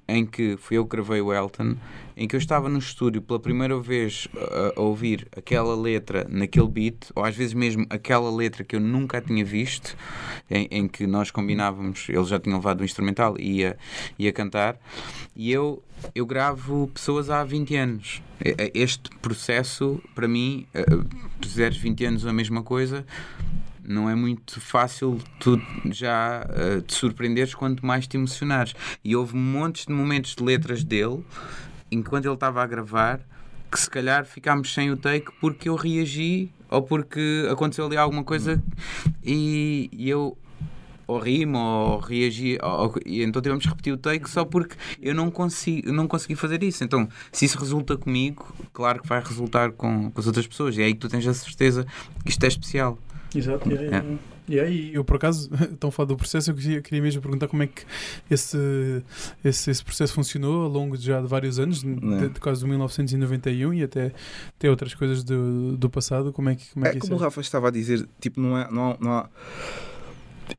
em 0.06 0.24
que 0.26 0.56
fui 0.58 0.76
eu 0.76 0.84
que 0.84 0.96
gravei 0.96 1.20
o 1.20 1.32
Elton, 1.32 1.76
em 2.16 2.28
que 2.28 2.36
eu 2.36 2.38
estava 2.38 2.68
no 2.68 2.78
estúdio 2.78 3.20
pela 3.22 3.40
primeira 3.40 3.78
vez 3.80 4.28
a, 4.36 4.78
a 4.78 4.82
ouvir 4.82 5.26
aquela 5.36 5.74
letra 5.74 6.26
naquele 6.28 6.68
beat, 6.68 7.10
ou 7.14 7.24
às 7.24 7.34
vezes 7.34 7.54
mesmo 7.54 7.86
aquela 7.90 8.30
letra 8.30 8.62
que 8.62 8.76
eu 8.76 8.80
nunca 8.80 9.20
tinha 9.20 9.44
visto, 9.44 9.96
em, 10.50 10.68
em 10.70 10.86
que 10.86 11.06
nós 11.06 11.30
combinávamos, 11.30 12.06
ele 12.08 12.24
já 12.24 12.38
tinha 12.38 12.54
levado 12.54 12.82
o 12.82 12.84
instrumental 12.84 13.36
e 13.38 13.60
ia, 13.60 13.76
ia 14.18 14.32
cantar, 14.32 14.76
e 15.34 15.50
eu, 15.50 15.82
eu 16.14 16.26
gravo 16.26 16.88
pessoas 16.92 17.30
há 17.30 17.44
20 17.44 17.76
anos. 17.76 18.22
Este 18.74 19.10
processo, 19.22 20.02
para 20.14 20.26
mim, 20.26 20.66
eh, 20.74 20.84
fizeres 21.40 21.76
20 21.76 22.04
anos 22.04 22.26
a 22.26 22.32
mesma 22.32 22.62
coisa, 22.62 23.06
não 23.82 24.08
é 24.08 24.14
muito 24.14 24.60
fácil 24.60 25.20
tu 25.38 25.60
já 25.86 26.46
eh, 26.50 26.80
te 26.80 26.94
surpreenderes 26.94 27.54
quanto 27.54 27.84
mais 27.84 28.06
te 28.06 28.16
emocionares. 28.16 28.74
E 29.04 29.14
houve 29.14 29.36
montes 29.36 29.86
de 29.86 29.92
momentos 29.92 30.34
de 30.34 30.42
letras 30.42 30.82
dele, 30.82 31.24
enquanto 31.90 32.24
ele 32.24 32.34
estava 32.34 32.62
a 32.62 32.66
gravar, 32.66 33.20
que 33.70 33.78
se 33.78 33.90
calhar 33.90 34.24
ficámos 34.24 34.72
sem 34.72 34.90
o 34.90 34.96
take 34.96 35.30
porque 35.40 35.68
eu 35.68 35.74
reagi 35.74 36.50
ou 36.70 36.82
porque 36.82 37.46
aconteceu 37.50 37.86
ali 37.86 37.96
alguma 37.96 38.22
coisa 38.22 38.62
e, 39.24 39.90
e 39.92 40.08
eu 40.08 40.38
ou 41.06 41.18
rimo 41.18 41.58
ou 41.58 41.98
reagi 41.98 42.58
ou- 42.62 42.94
e 43.04 43.22
então 43.22 43.40
tivemos 43.42 43.64
que 43.64 43.70
repetir 43.70 43.92
o 43.92 43.96
take 43.96 44.28
só 44.28 44.44
porque 44.44 44.74
eu 45.02 45.14
não 45.14 45.30
consegui, 45.30 45.90
não 45.90 46.06
consegui 46.08 46.34
fazer 46.34 46.62
isso 46.62 46.82
então 46.84 47.08
se 47.32 47.44
isso 47.44 47.58
resulta 47.58 47.96
comigo 47.96 48.54
claro 48.72 49.00
que 49.02 49.08
vai 49.08 49.20
resultar 49.22 49.72
com, 49.72 50.10
com 50.10 50.20
as 50.20 50.26
outras 50.26 50.46
pessoas 50.46 50.76
e 50.76 50.82
é 50.82 50.84
aí 50.86 50.94
que 50.94 51.00
tu 51.00 51.08
tens 51.08 51.26
a 51.26 51.34
certeza 51.34 51.86
que 52.24 52.30
isto 52.30 52.42
é 52.44 52.48
especial 52.48 52.98
Exato, 53.34 53.68
yeah. 53.68 54.06
Yeah, 54.48 54.70
e 54.70 54.94
eu 54.94 55.02
por 55.04 55.16
acaso, 55.16 55.50
tão 55.80 55.90
falar 55.90 56.06
do 56.06 56.16
processo, 56.16 56.50
eu 56.50 56.54
queria, 56.54 56.80
queria 56.80 57.02
mesmo 57.02 57.20
perguntar 57.20 57.48
como 57.48 57.62
é 57.64 57.66
que 57.66 57.82
esse, 58.30 58.56
esse, 59.44 59.70
esse 59.72 59.82
processo 59.82 60.12
funcionou 60.12 60.62
ao 60.64 60.68
longo 60.68 60.96
de 60.96 61.04
já 61.06 61.20
de 61.20 61.26
vários 61.26 61.58
anos, 61.58 61.80
de, 61.80 61.86
Né. 61.88 62.28
de 62.28 62.38
quase 62.38 62.60
de 62.60 62.68
1991 62.68 63.74
e 63.74 63.82
até, 63.82 64.12
até 64.56 64.70
outras 64.70 64.94
coisas 64.94 65.24
do, 65.24 65.76
do 65.76 65.90
passado. 65.90 66.32
Como 66.32 66.48
é 66.50 66.54
que, 66.54 66.70
como 66.74 66.86
é 66.86 66.90
É 66.90 66.92
que 66.92 66.98
como 67.00 67.14
isso 67.14 67.20
o 67.22 67.24
Rafa 67.26 67.40
estava 67.40 67.68
a 67.68 67.70
dizer, 67.72 68.06
tipo, 68.20 68.40
não 68.40 68.56
é. 68.56 68.70
Não, 68.70 68.90
há- 68.92 68.96
não 69.00 69.12
há... 69.12 69.28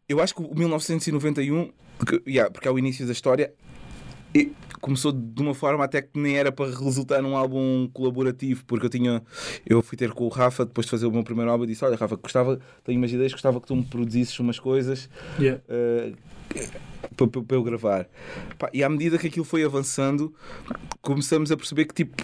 Eu 0.08 0.19
acho 0.21 0.36
que 0.36 0.41
o 0.41 0.54
1991, 0.56 1.71
que, 2.06 2.21
yeah, 2.30 2.52
porque 2.52 2.67
é 2.67 2.71
o 2.71 2.78
início 2.80 3.06
da 3.06 3.12
história, 3.12 3.54
e 4.34 4.52
começou 4.82 5.12
de 5.13 5.41
uma 5.41 5.54
forma 5.54 5.84
até 5.86 6.02
que 6.02 6.19
nem 6.19 6.36
era 6.38 6.52
para 6.52 6.65
resultar 6.69 7.21
num 7.21 7.38
álbum 7.38 7.89
colaborativo, 7.93 8.65
porque 8.65 8.86
eu 8.86 8.89
tinha. 8.89 9.24
Eu 9.65 9.82
fui 9.82 9.98
ter 9.98 10.12
com 10.12 10.26
o 10.26 10.30
Rafa 10.30 10.65
depois 10.65 10.86
de 10.86 10.91
fazer 10.91 11.06
o 11.06 11.12
meu 11.12 11.24
primeiro 11.24 11.50
álbum 11.50 11.63
e 11.63 11.67
disse: 11.67 11.86
Olha, 11.86 11.95
Rafa, 11.95 12.15
gostava, 12.17 12.60
tenho 12.84 12.98
umas 13.00 13.12
ideias, 13.12 13.32
gostava 13.32 13.62
que 13.62 13.67
tu 13.67 13.76
me 13.76 13.84
produzisses 13.86 14.38
umas 14.39 14.60
coisas 14.60 15.10
Yeah. 15.39 15.62
para, 17.15 17.28
para- 17.28 17.41
para 17.43 17.58
eu 17.58 17.63
gravar. 17.63 18.08
E 18.74 18.84
à 18.84 18.89
medida 18.89 19.17
que 19.17 19.28
aquilo 19.28 19.45
foi 19.45 19.63
avançando, 19.63 20.34
começamos 21.02 21.52
a 21.52 21.56
perceber 21.58 21.86
que 21.86 21.93
tipo, 21.93 22.21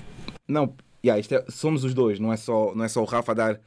não, 0.47 0.75
yeah, 1.03 1.19
isto 1.19 1.33
é- 1.33 1.45
somos 1.49 1.83
os 1.83 1.93
dois, 1.93 2.19
não 2.19 2.31
é, 2.31 2.37
só, 2.37 2.73
não 2.75 2.83
é 2.83 2.87
só 2.87 3.01
o 3.01 3.05
Rafa 3.05 3.31
a 3.31 3.35
dar 3.35 3.61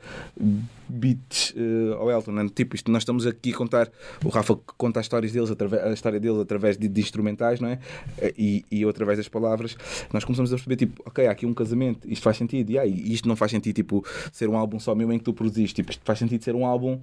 beats 0.88 1.54
eh, 1.56 1.94
ao 1.94 2.10
Elton. 2.10 2.32
Né? 2.32 2.48
Tipo, 2.54 2.76
isto, 2.76 2.90
nós 2.90 3.02
estamos 3.02 3.26
aqui 3.26 3.52
a 3.52 3.56
contar, 3.56 3.90
o 4.24 4.28
Rafa 4.28 4.56
conta 4.76 5.00
as 5.00 5.06
histórias 5.06 5.32
deles, 5.32 5.50
a 5.50 5.92
história 5.92 6.20
dele 6.20 6.40
através 6.40 6.76
de, 6.76 6.88
de 6.88 7.00
instrumentais, 7.00 7.60
não 7.60 7.68
é? 7.68 7.78
Eh, 8.18 8.34
E, 8.36 8.64
e 8.70 8.84
através 8.84 9.18
das 9.18 9.28
palavras. 9.28 9.76
Nós 10.12 10.24
começamos 10.24 10.52
a 10.52 10.56
perceber, 10.56 10.76
tipo, 10.76 11.02
ok, 11.06 11.26
há 11.26 11.30
aqui 11.30 11.46
um 11.46 11.54
casamento, 11.54 12.06
isto 12.10 12.22
faz 12.22 12.36
sentido, 12.36 12.70
yeah, 12.70 12.88
e 12.88 13.12
isto 13.12 13.26
não 13.26 13.36
faz 13.36 13.50
sentido, 13.50 13.74
tipo, 13.74 14.04
ser 14.32 14.48
um 14.48 14.56
álbum 14.56 14.78
só 14.78 14.94
meu 14.94 15.10
em 15.12 15.18
que 15.18 15.24
tu 15.24 15.32
produziste, 15.32 15.74
tipo, 15.76 15.90
isto 15.90 16.02
faz 16.04 16.18
sentido 16.18 16.42
ser 16.44 16.54
um 16.54 16.66
álbum 16.66 17.00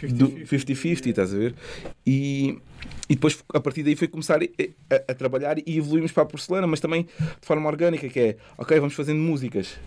50-50, 0.00 1.06
estás 1.06 1.32
a 1.34 1.36
ver? 1.38 1.54
E, 2.06 2.58
e 3.08 3.14
depois 3.14 3.42
a 3.52 3.60
partir 3.60 3.82
daí 3.82 3.96
foi 3.96 4.08
começar 4.08 4.40
a, 4.42 4.44
a- 4.94 5.02
a 5.12 5.14
trabalhar 5.14 5.58
e 5.58 5.76
evoluímos 5.78 6.12
para 6.12 6.22
a 6.22 6.26
porcelana, 6.26 6.66
mas 6.66 6.80
também 6.80 7.02
de 7.04 7.46
forma 7.46 7.68
orgânica, 7.68 8.08
que 8.08 8.18
é 8.20 8.36
ok, 8.58 8.78
vamos 8.80 8.94
fazendo 8.94 9.20
músicas. 9.20 9.78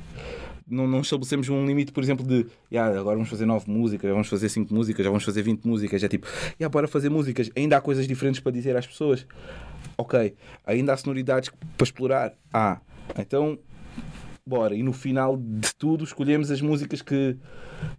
Não, 0.67 0.87
não 0.87 1.01
estabelecemos 1.01 1.47
um 1.47 1.63
limite, 1.65 1.91
por 1.91 2.01
exemplo, 2.03 2.25
de 2.25 2.47
"Ya, 2.71 2.85
agora 2.87 3.15
vamos 3.15 3.29
fazer 3.29 3.45
9 3.45 3.69
músicas, 3.69 4.09
vamos 4.09 4.27
fazer 4.27 4.49
5 4.49 4.73
músicas, 4.73 5.03
já 5.05 5.11
vamos 5.11 5.23
fazer 5.23 5.43
20 5.43 5.63
músicas. 5.63 6.01
É 6.03 6.07
tipo, 6.07 6.25
"Ya, 6.59 6.67
bora 6.67 6.87
fazer 6.87 7.09
músicas. 7.09 7.51
Ainda 7.55 7.77
há 7.77 7.81
coisas 7.81 8.07
diferentes 8.07 8.39
para 8.41 8.51
dizer 8.51 8.75
às 8.75 8.87
pessoas. 8.87 9.27
Ok, 9.97 10.33
ainda 10.65 10.93
há 10.93 10.97
sonoridades 10.97 11.51
para 11.77 11.83
explorar. 11.83 12.33
Ah, 12.51 12.79
então 13.19 13.59
bora. 14.47 14.75
E 14.75 14.83
no 14.83 14.93
final 14.93 15.35
de 15.37 15.73
tudo 15.75 16.03
escolhemos 16.03 16.51
as 16.51 16.61
músicas 16.61 17.01
que, 17.01 17.35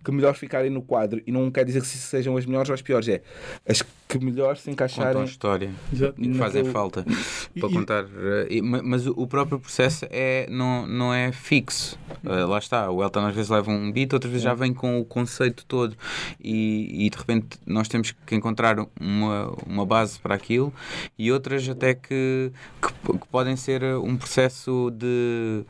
que 0.04 0.12
melhor 0.12 0.35
ficarem 0.35 0.70
no 0.70 0.80
quadro. 0.80 1.20
E 1.26 1.32
não 1.32 1.50
quer 1.50 1.64
dizer 1.64 1.80
que 1.80 1.87
sejam 1.88 2.37
as 2.37 2.46
melhores 2.46 2.68
ou 2.70 2.74
as 2.74 2.80
piores, 2.82 3.09
é 3.09 3.20
as 3.68 3.82
que 4.09 4.18
melhor 4.20 4.56
se 4.56 4.70
contam 4.70 4.70
a 4.70 4.72
encaixarem. 4.87 5.24
história 5.24 5.70
Exato. 5.92 6.14
e 6.22 6.28
que 6.28 6.35
fazem 6.38 6.64
falta 6.66 7.02
para 7.02 7.68
e- 7.68 7.72
contar. 7.72 8.04
eh, 8.48 8.61
ma- 8.62 8.80
mas 8.80 9.04
o 9.09 9.26
próprio 9.26 9.59
processo 9.59 10.06
é, 10.09 10.46
não, 10.48 10.87
não 10.87 11.12
é 11.12 11.32
fixo. 11.32 11.98
Eh, 12.24 12.44
lá 12.44 12.59
está, 12.59 12.88
o 12.92 13.02
Elton 13.02 13.26
às 13.26 13.35
vezes 13.35 13.50
leva 13.50 13.68
um 13.72 13.90
beat, 13.90 14.12
outras 14.12 14.30
vezes 14.30 14.44
já 14.44 14.54
vem 14.54 14.72
com 14.72 15.00
o 15.00 15.04
conceito 15.04 15.66
todo. 15.66 15.96
E, 16.40 17.06
e 17.06 17.11
de 17.11 17.18
repente 17.18 17.59
nós 17.66 17.88
temos 17.88 18.12
que 18.24 18.35
encontrar 18.37 18.76
uma, 19.00 19.52
uma 19.66 19.85
base 19.85 20.20
para 20.20 20.37
aquilo 20.37 20.72
e 21.18 21.32
outras 21.32 21.68
até 21.68 21.92
que, 21.92 22.52
que, 22.80 23.18
que 23.18 23.26
podem 23.32 23.56
ser 23.56 23.82
eh, 23.82 23.96
um 23.96 24.16
processo 24.16 24.92
de 24.96 25.64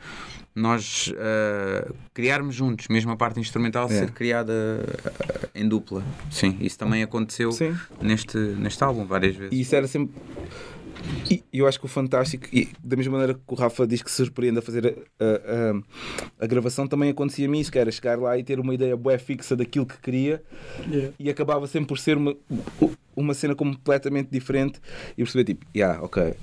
nós 0.57 1.13
eh, 1.15 1.87
criarmos 2.13 2.55
juntos, 2.55 2.87
mesmo 2.87 3.11
a 3.11 3.15
parte 3.15 3.39
instrumental 3.39 3.85
É. 3.85 3.89
ser 3.89 4.11
criada 4.11 4.51
eh, 4.53 5.49
em 5.61 5.67
dupla. 5.67 6.03
Sim, 6.31 6.57
isso 6.59 6.77
também 6.79 7.03
aconteceu 7.03 7.51
Sim. 7.51 7.75
neste, 8.01 8.37
neste 8.37 8.83
álbum 8.83 9.05
várias 9.05 9.35
vezes. 9.35 9.53
E 9.55 9.61
isso 9.61 9.75
era 9.75 9.87
sempre. 9.87 10.15
E 11.29 11.43
eu 11.53 11.67
acho 11.67 11.79
que 11.79 11.85
o 11.85 11.87
fantástico, 11.87 12.47
e 12.51 12.69
da 12.83 12.97
mesma 12.97 13.13
maneira 13.13 13.33
que 13.35 13.39
o 13.47 13.53
Rafa 13.55 13.85
diz 13.85 14.01
que 14.01 14.09
se 14.09 14.17
surpreende 14.17 14.57
a 14.59 14.61
fazer 14.63 14.87
a, 15.19 15.23
a, 15.23 15.27
a- 15.27 16.43
a 16.43 16.47
gravação, 16.47 16.87
também 16.87 17.11
acontecia-me 17.11 17.61
isso, 17.61 17.71
que 17.71 17.77
era 17.77 17.91
chegar 17.91 18.17
lá 18.17 18.35
e 18.37 18.43
ter 18.43 18.59
uma 18.59 18.73
ideia 18.73 18.97
bué 18.97 19.17
fixa 19.19 19.55
daquilo 19.55 19.85
que 19.85 19.97
queria 19.99 20.41
Yeah. 20.89 21.13
e 21.19 21.29
acabava 21.29 21.67
sempre 21.67 21.87
por 21.87 21.99
ser 21.99 22.17
uma, 22.17 22.35
uma 23.15 23.33
cena 23.33 23.53
completamente 23.55 24.29
diferente 24.31 24.79
e 25.13 25.23
perceber 25.23 25.43
tipo, 25.43 25.65
yeah, 25.75 26.01
ok, 26.03 26.33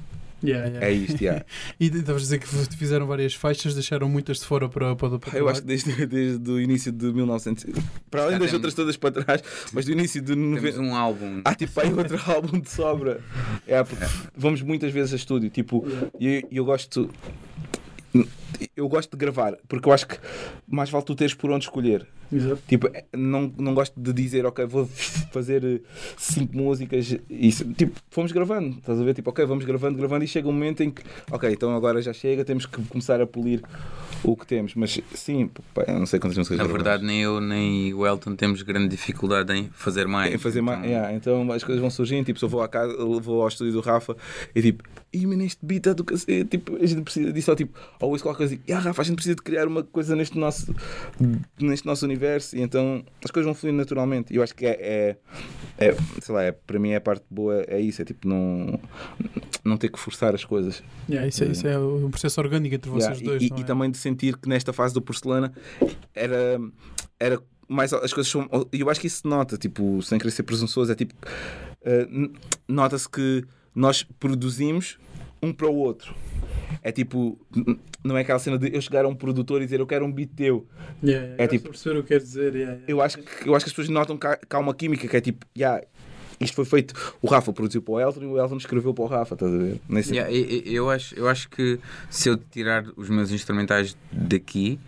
Yeah, 0.45 0.69
yeah. 0.69 0.87
é 0.87 0.93
isto, 0.93 1.23
yeah. 1.23 1.45
E 1.81 1.87
estavas 1.87 2.23
a 2.23 2.25
dizer 2.25 2.39
que 2.39 2.77
fizeram 2.77 3.07
várias 3.07 3.35
faixas, 3.35 3.75
deixaram 3.75 4.09
muitas 4.09 4.39
de 4.41 4.45
fora 4.45 4.69
para, 4.69 4.95
para, 4.95 5.19
para 5.19 5.39
Eu 5.39 5.49
acho 5.49 5.61
que 5.63 5.67
desde, 5.67 6.07
desde 6.07 6.51
o 6.51 6.61
início 6.61 6.93
de 6.93 7.07
1900, 7.13 7.65
para 8.11 8.23
além 8.23 8.33
Já 8.35 8.39
das 8.39 8.51
temos- 8.51 8.53
outras 8.55 8.75
todas 8.75 8.97
para 8.97 9.11
trás, 9.23 9.43
mas 9.73 9.85
do 9.87 9.93
início 9.93 10.21
de 10.21 10.35
Temos 10.35 10.63
90. 10.63 10.81
um 10.81 10.95
álbum. 10.95 11.41
Há 11.45 11.55
tipo 11.55 11.81
aí 11.81 11.93
outro 11.93 12.21
álbum 12.31 12.61
de 12.61 12.71
sobra. 12.71 13.21
É, 13.67 13.83
porque 13.83 14.05
vamos 14.37 14.61
muitas 14.63 14.93
vezes 14.93 15.13
a 15.13 15.17
estúdio. 15.17 15.51
Tipo, 15.51 15.87
e 16.21 16.27
eu, 16.27 16.49
eu 16.53 16.65
gosto. 16.65 17.11
Eu 18.77 18.89
gosto 18.89 19.11
de 19.11 19.17
gravar, 19.17 19.57
porque 19.69 19.89
eu 19.89 19.93
acho 19.93 20.07
que 20.07 20.19
mais 20.67 20.91
vale 20.91 21.05
tu 21.05 21.15
teres 21.15 21.35
por 21.35 21.51
onde 21.51 21.65
escolher. 21.65 22.07
Exato. 22.33 22.61
Tipo, 22.67 22.89
é, 22.89 23.05
não, 23.17 23.53
não 23.59 23.75
gosto 23.75 23.99
de 24.01 24.13
dizer, 24.13 24.45
ok, 24.47 24.65
vou 24.67 24.87
fazer 25.33 25.63
eh, 25.65 25.81
cinco 26.17 26.57
músicas. 26.57 27.13
E, 27.13 27.21
isso. 27.31 27.65
tipo, 27.75 28.01
fomos 28.11 28.33
gravando, 28.33 28.79
estás 28.79 29.01
a 29.01 29.05
ver? 29.05 29.15
Tipo, 29.15 29.31
ok, 29.31 29.45
vamos 29.47 29.65
gravando, 29.65 29.97
gravando, 29.97 30.25
e 30.25 30.29
chega 30.29 30.49
um 30.49 30.53
momento 30.53 30.83
em 30.83 30.91
que, 30.91 31.03
ok, 31.31 31.51
então 31.51 31.75
agora 31.77 32.01
já 32.03 32.13
chega, 32.13 32.45
temos 32.45 32.67
que 32.67 32.83
começar 32.85 33.21
a 33.21 33.27
polir 33.27 33.63
o 34.25 34.35
que 34.37 34.47
temos. 34.47 34.75
Mas 34.75 34.99
sim, 35.15 35.51
pá, 35.75 35.85
eu 35.87 35.99
não 35.99 36.07
sei 36.07 36.19
quantas 36.19 36.39
músicas 36.39 36.59
Na 36.59 36.65
gravamos. 36.65 36.83
verdade, 36.83 37.07
nem 37.07 37.23
eu 37.23 37.41
nem 37.41 37.95
o 37.95 38.07
Elton 38.07 38.35
temos 38.35 38.63
grande 38.63 38.89
dificuldade 38.89 39.53
em 39.53 39.69
fazer 39.73 40.09
mais. 40.09 40.35
Em 40.35 40.39
fazer 40.39 40.63
mais. 40.63 40.79
Então, 40.79 40.91
yeah, 40.91 41.13
então 41.15 41.53
as 41.53 41.63
coisas 41.63 41.81
vão 41.81 41.91
surgindo. 41.91 42.25
Tipo, 42.25 42.39
se 42.39 42.45
eu 42.45 42.49
vou, 42.49 42.63
à 42.63 42.69
casa, 42.69 42.97
vou 42.97 43.43
ao 43.43 43.49
estúdio 43.49 43.75
do 43.75 43.81
Rafa 43.81 44.17
e 44.55 44.63
tipo, 44.63 44.83
e 45.13 45.27
neste 45.27 45.65
beat 45.65 45.87
é 45.87 45.95
do 45.95 46.03
cacete. 46.03 46.45
Tipo, 46.47 46.77
a 46.77 46.87
gente 46.87 47.03
precisa 47.03 47.33
disso. 47.33 47.51
Ou 47.51 47.57
tipo, 47.57 47.79
ou 48.01 48.15
isso 48.17 48.25
qualquer 48.25 48.44
coisa. 48.49 48.63
E 48.67 48.73
ah, 48.73 48.79
Rafa, 48.79 49.03
a 49.03 49.05
gente 49.05 49.15
precisa 49.17 49.35
de 49.37 49.43
criar 49.43 49.67
uma 49.67 49.83
coisa 49.83 50.15
neste 50.17 50.39
nosso, 50.39 50.75
neste 51.61 51.87
nosso 51.87 52.05
universo. 52.05 52.57
e 52.57 52.61
então 52.63 53.05
as 53.25 53.31
coisas 53.31 53.47
vão 53.47 53.55
fluindo 53.55 53.79
naturalmente. 53.79 54.33
E 54.33 54.37
eu 54.37 54.43
acho 54.43 54.55
que 54.55 54.67
é, 54.67 55.17
é, 55.79 55.87
é, 55.89 55.97
sei 56.21 56.35
lá, 56.35 56.43
é, 56.43 56.53
para 56.53 56.79
mim 56.79 56.91
é 56.91 56.97
a 56.97 57.01
parte 57.01 57.25
boa, 57.31 57.65
é 57.69 57.81
isso, 57.81 58.01
é 58.03 58.05
tipo 58.05 58.29
não, 58.29 58.79
não 59.65 59.77
ter 59.77 59.89
que 59.91 59.99
forçar 59.99 60.35
as 60.35 60.45
coisas. 60.45 60.83
Yeah, 61.09 61.29
isso, 61.29 61.45
é, 61.45 61.49
isso 61.49 61.67
é 61.67 61.79
um 61.79 62.11
processo 62.11 62.41
orgânico 62.41 62.75
entre 62.75 62.91
vocês 62.91 63.19
Yeah, 63.19 63.39
dois. 63.39 63.43
e, 63.43 63.53
e 63.57 63.61
é? 63.63 63.65
também 63.65 63.91
de 63.91 63.99
sentir 63.99 64.37
que 64.37 64.49
nesta 64.49 64.73
fase 64.73 64.95
do 64.95 65.03
porcelana 65.03 65.53
era, 66.15 66.61
era 67.19 67.41
mais 67.69 67.93
as 67.93 68.13
coisas 68.13 68.31
são, 68.31 68.49
eu 68.73 68.91
acho 68.91 69.01
que 69.01 69.07
isso 69.07 69.23
se 69.23 69.27
nota, 69.29 69.57
tipo, 69.57 70.03
sem 70.03 70.19
querer 70.19 70.31
ser 70.31 70.43
presunçoso, 70.43 70.93
é 70.93 70.95
tipo 70.95 71.15
n- 71.85 72.31
nota-se 72.69 73.09
que 73.09 73.43
nós 73.75 74.03
produzimos 74.21 74.99
um 75.45 75.53
para 75.53 75.69
o 75.69 75.75
outro. 75.77 76.15
É 76.83 76.91
tipo, 76.93 77.39
não 78.03 78.17
é 78.17 78.23
aquela 78.23 78.39
cena 78.39 78.59
de 78.59 78.75
eu 78.75 78.81
chegar 78.81 79.05
a 79.05 79.09
um 79.09 79.15
produtor 79.15 79.63
e 79.63 79.65
dizer 79.65 79.81
eu 79.81 79.87
quero 79.87 80.05
um 80.05 80.13
beat 80.13 80.31
teu. 80.37 80.67
Yeah, 81.03 81.25
yeah, 81.27 81.43
é 81.43 81.45
eu 81.47 81.49
tipo- 81.49 81.69
perceber 81.71 81.99
o 81.99 82.03
que 82.03 82.19
dizer. 82.19 82.55
yeah, 82.55 82.73
yeah. 82.75 82.85
Eu 82.89 83.01
acho 83.01 83.19
que, 83.19 83.49
eu 83.49 83.55
acho 83.55 83.65
que 83.65 83.71
as 83.71 83.75
pessoas 83.75 83.89
notam 83.89 84.17
que 84.19 84.27
há, 84.27 84.37
que 84.37 84.55
há 84.57 84.59
uma 84.59 84.75
química 84.75 85.07
que 85.09 85.17
é 85.17 85.21
tipo, 85.21 85.47
yeah, 85.57 85.83
isto 86.41 86.55
foi 86.57 86.65
feito. 86.65 86.95
O 87.23 87.27
Rafa 87.29 87.53
produziu 87.53 87.81
para 87.81 87.93
o 87.95 88.01
Elton 88.01 88.23
e 88.23 88.27
o 88.27 88.39
Elton 88.39 88.57
escreveu 88.57 88.93
para 88.93 89.05
o 89.05 89.07
Rafa, 89.07 89.35
estás 89.35 89.53
a 89.55 89.57
ver? 89.57 89.81
Nesse- 89.89 90.15
Yeah, 90.15 90.31
eu, 90.33 90.91
acho, 90.91 91.15
eu 91.19 91.29
acho 91.29 91.49
que 91.49 91.79
se 92.11 92.29
eu 92.29 92.37
tirar 92.37 92.85
os 92.97 93.09
meus 93.09 93.31
instrumentais 93.31 93.97
daqui, 94.13 94.79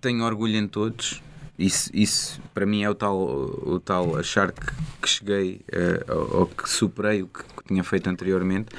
tenho 0.00 0.24
orgulho 0.24 0.56
em 0.56 0.66
todos. 0.66 1.22
Isso, 1.58 1.90
isso 1.94 2.40
para 2.52 2.66
mim 2.66 2.82
é 2.82 2.90
o 2.90 2.94
tal, 2.94 3.16
o 3.20 3.78
tal 3.78 4.16
achar 4.16 4.50
que, 4.50 4.66
que 5.00 5.08
cheguei 5.08 5.60
eh, 5.70 6.02
ou, 6.08 6.40
ou 6.40 6.46
que 6.46 6.68
superei 6.68 7.22
o 7.22 7.28
que, 7.28 7.40
que 7.44 7.64
tinha 7.68 7.84
feito 7.84 8.08
anteriormente. 8.08 8.74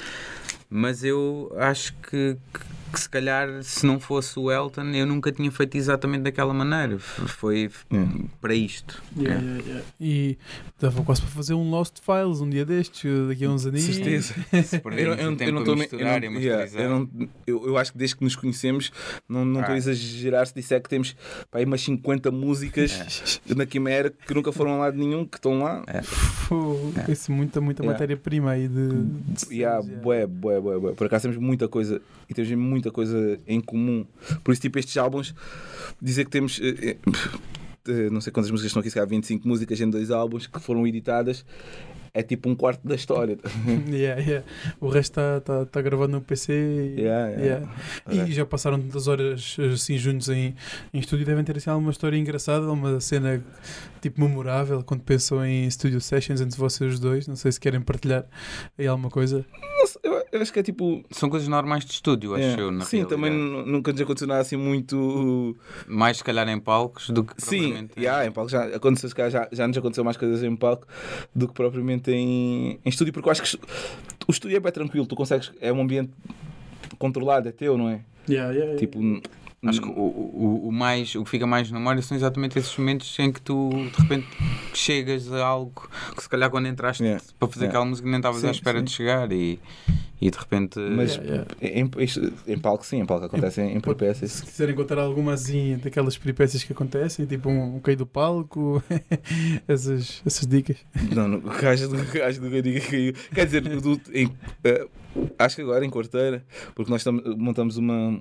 Mas 0.76 1.04
eu 1.04 1.52
acho 1.56 1.94
que, 1.98 2.36
que, 2.52 2.60
que 2.94 3.00
se 3.00 3.10
calhar 3.10 3.62
se 3.64 3.86
não 3.86 4.00
fosse 4.00 4.38
o 4.40 4.52
Elton 4.52 4.84
eu 4.92 5.06
nunca 5.06 5.32
tinha 5.32 5.52
feito 5.52 5.76
exatamente 5.76 6.22
daquela 6.22 6.54
maneira. 6.54 6.98
Foi 7.00 7.70
Hum. 7.92 8.28
para 8.40 8.54
isto. 8.54 9.02
Yeah, 9.18 9.42
É. 9.42 9.44
yeah, 9.46 9.64
yeah. 9.68 9.86
E 10.00 10.38
dava 10.80 11.04
quase 11.04 11.22
para 11.22 11.32
fazer 11.32 11.54
um 11.56 11.70
Lost 11.70 11.98
Files 12.02 12.40
um 12.42 12.50
dia 12.50 12.66
destes, 12.66 13.04
daqui 13.28 13.46
a 13.46 13.50
uns 13.50 13.66
aninhos. 13.66 13.96
Certeza. 13.96 14.34
Se 14.64 14.76
Eu, 14.76 15.14
eu, 15.16 15.32
não 15.52 15.60
estou 15.60 15.76
misturar 15.76 16.24
eu, 16.24 16.32
não- 16.32 16.40
yeah, 16.40 16.70
eu, 16.82 16.90
não- 16.90 17.10
eu, 17.48 17.68
eu 17.68 17.78
acho 17.78 17.92
que 17.92 17.98
desde 17.98 18.16
que 18.16 18.24
nos 18.24 18.36
conhecemos 18.36 18.92
não 19.28 19.44
não 19.44 19.60
estou 19.62 19.74
Ah. 19.74 19.76
a 19.76 19.78
exagerar 19.78 20.48
se 20.48 20.54
disser 20.54 20.82
que 20.82 20.90
temos 20.90 21.16
pá, 21.52 21.60
aí 21.60 21.66
umas 21.66 21.82
50 21.82 22.32
músicas 22.32 23.40
na 23.56 23.66
Quimera 23.66 24.10
que 24.12 24.34
nunca 24.34 24.52
foram 24.52 24.74
a 24.76 24.78
lado 24.78 24.98
nenhum, 24.98 25.26
que 25.26 25.38
estão 25.38 25.60
lá. 25.64 25.84
Pô, 26.48 26.78
Isso, 27.10 27.32
muita, 27.32 27.60
muita 27.60 27.82
Yeah. 27.84 27.94
matéria-prima 27.94 28.52
aí 28.52 28.68
de. 28.68 28.88
de 28.90 29.34
E 29.34 29.40
cenas, 29.40 29.52
yeah. 29.52 29.82
bué, 30.02 30.28
bué, 30.28 30.60
bué, 30.60 30.78
bué. 30.80 30.92
Por 30.94 31.08
acaso 31.08 31.24
temos 31.24 31.38
muita 31.38 31.68
coisa 31.68 32.02
e 32.30 32.34
temos 32.34 32.52
muita 32.52 32.92
coisa 32.92 33.40
em 33.48 33.60
comum. 33.62 34.06
Por 34.44 34.52
isso, 34.52 34.62
tipo, 34.62 34.78
estes 34.80 34.96
álbuns, 34.98 35.34
dizer 36.02 36.26
que 36.26 36.32
temos. 36.32 36.60
eh, 36.62 36.98
eh, 37.88 38.10
não 38.10 38.22
sei 38.22 38.32
quantas 38.32 38.50
músicas 38.52 38.70
estão 38.70 38.80
aqui, 38.80 38.90
se 38.90 38.96
calhar 38.96 39.10
25 39.10 39.48
músicas 39.48 39.80
em 39.82 39.90
dois 39.90 40.10
álbuns 40.12 40.48
que 40.48 40.60
foram 40.60 40.88
editadas, 40.88 41.46
é 42.14 42.22
tipo 42.24 42.48
um 42.48 42.56
quarto 42.56 42.88
da 42.88 42.94
história. 42.96 43.38
Yeah, 43.90 44.22
yeah. 44.22 44.46
O 44.80 44.88
resto 44.88 45.20
está 45.20 45.42
tá, 45.42 45.66
tá 45.66 45.82
gravado 45.82 46.12
no 46.12 46.22
PC. 46.22 46.54
e- 46.54 47.02
Yeah, 47.02 47.30
yeah. 47.42 47.68
yeah. 48.08 48.30
E 48.30 48.32
já 48.32 48.46
passaram 48.46 48.80
tantas 48.80 49.08
horas 49.08 49.58
assim 49.74 49.98
juntos 49.98 50.30
em, 50.30 50.56
em 50.94 51.00
estúdio. 51.00 51.26
Devem 51.26 51.44
ter 51.44 51.58
assim, 51.58 51.70
alguma 51.72 51.92
história 51.92 52.16
engraçada, 52.18 52.72
uma 52.72 53.00
cena 53.02 53.44
tipo 54.02 54.22
memorável 54.22 54.84
quando 54.84 55.02
pensam 55.02 55.44
em 55.46 55.70
studio 55.70 56.00
sessions 56.00 56.40
entre 56.40 56.58
vocês 56.58 57.00
dois. 57.00 57.28
Não 57.28 57.36
sei 57.36 57.52
se 57.52 57.60
querem 57.60 57.82
partilhar 57.82 58.26
aí 58.78 58.86
alguma 58.88 59.10
coisa. 59.10 59.44
Eu, 60.02 60.24
eu 60.32 60.42
acho 60.42 60.52
que 60.54 60.60
é 60.60 60.64
tipo. 60.64 61.04
São 61.12 61.30
coisas 61.30 61.48
normais 61.48 61.84
de 61.86 61.92
estúdio, 61.92 62.34
acho 62.36 62.44
é. 62.44 62.62
eu, 62.62 62.72
na 62.72 62.86
Sim, 62.86 62.98
realidade. 62.98 63.22
também 63.22 63.32
nu- 63.38 63.66
nunca 63.66 63.92
nos 63.92 64.02
aconteceu 64.02 64.28
nada 64.28 64.42
assim 64.42 64.56
muito. 64.58 65.56
Mais 65.88 66.18
se 66.18 66.24
calhar 66.24 66.48
em 66.48 66.60
palcos 66.60 67.10
do 67.10 67.24
que 67.24 67.34
Sim, 67.38 67.88
yeah, 67.98 68.26
em 68.26 68.32
palco 68.32 68.50
já, 68.50 68.66
aconteceu, 68.66 69.10
se 69.10 69.16
calhar 69.16 69.30
já, 69.32 69.48
já 69.52 69.68
nos 69.68 69.78
aconteceu 69.78 70.04
mais 70.04 70.18
coisas 70.18 70.42
em 70.44 70.56
palco 70.56 70.88
do 71.36 71.48
que 71.48 71.54
propriamente 71.54 72.12
em, 72.12 72.80
em 72.84 72.90
estúdio, 72.90 73.14
porque 73.14 73.28
eu 73.28 73.32
acho 73.32 73.44
que 73.44 73.58
o 74.28 74.32
estúdio 74.32 74.58
é 74.58 74.60
bem 74.60 74.72
tranquilo, 74.72 75.06
tu 75.06 75.16
consegues, 75.16 75.52
é 75.60 75.72
um 75.72 75.82
ambiente 75.82 76.12
controlado, 76.98 77.50
é 77.50 77.52
teu, 77.52 77.78
não 77.78 77.90
é? 77.90 78.02
Yeah, 78.30 78.52
yeah, 78.54 78.72
yeah. 78.74 78.78
Tipo, 78.80 79.00
Acho 79.66 79.82
que 79.82 79.88
o, 79.88 79.92
o, 79.92 80.68
o, 80.68 80.72
mais, 80.72 81.16
o 81.16 81.24
que 81.24 81.30
fica 81.30 81.48
mais 81.48 81.72
na 81.72 81.80
memória 81.80 82.02
são 82.02 82.18
exatamente 82.18 82.60
esses 82.60 82.76
momentos 82.78 83.18
em 83.20 83.32
que 83.32 83.42
tu 83.42 83.70
de 83.70 84.02
repente 84.02 84.28
chegas 84.74 85.32
a 85.32 85.46
algo 85.46 85.90
que 86.16 86.22
se 86.22 86.28
calhar 86.30 86.50
quando 86.50 86.68
entraste 86.68 87.02
Yeah. 87.04 87.24
para 87.40 87.48
fazer 87.48 87.66
Yeah. 87.66 87.70
aquela 87.80 87.86
música 87.90 88.08
nem 88.10 88.18
estavas 88.18 88.44
à 88.44 88.52
espera 88.52 88.80
sim. 88.80 88.86
de 88.86 88.92
chegar 88.92 89.32
e, 89.32 89.60
e 90.20 90.30
de 90.30 90.38
repente. 90.38 90.80
Mas 90.80 91.16
Yeah, 91.16 91.46
Em, 91.62 91.90
isto- 92.00 92.34
em 92.48 92.58
palco, 92.60 92.86
sim, 92.86 93.00
em 93.00 93.06
palco 93.06 93.26
acontece 93.26 93.62
em, 93.62 93.76
em 93.76 93.80
peripécias. 93.80 94.32
Se 94.32 94.44
quiserem 94.44 94.76
contar 94.76 94.98
alguma 95.00 95.34
assim 95.34 95.78
daquelas 95.82 96.18
peripécias 96.18 96.64
que 96.64 96.74
acontecem, 96.74 97.26
tipo 97.26 97.50
um, 97.50 97.78
um 97.78 97.80
cair 97.80 97.96
do 97.96 98.06
palco, 98.06 98.84
essas, 99.68 100.22
essas 100.26 100.46
dicas. 100.48 100.78
Não, 101.16 101.28
não, 101.28 101.38
o 101.40 101.42
gajo 101.42 101.88
do 101.90 102.62
diga 102.62 102.80
que 102.80 102.88
caiu. 102.92 103.14
Quer 103.34 103.46
dizer, 103.46 103.62
do- 103.62 104.02
em, 104.14 104.30
eh, 104.64 104.88
acho 105.38 105.56
que 105.56 105.62
agora 105.62 105.86
em 105.86 105.90
Quarteira, 105.90 106.46
porque 106.76 106.92
nós 106.92 107.04
tam- 107.04 107.22
montamos 107.38 107.78
uma. 107.78 108.20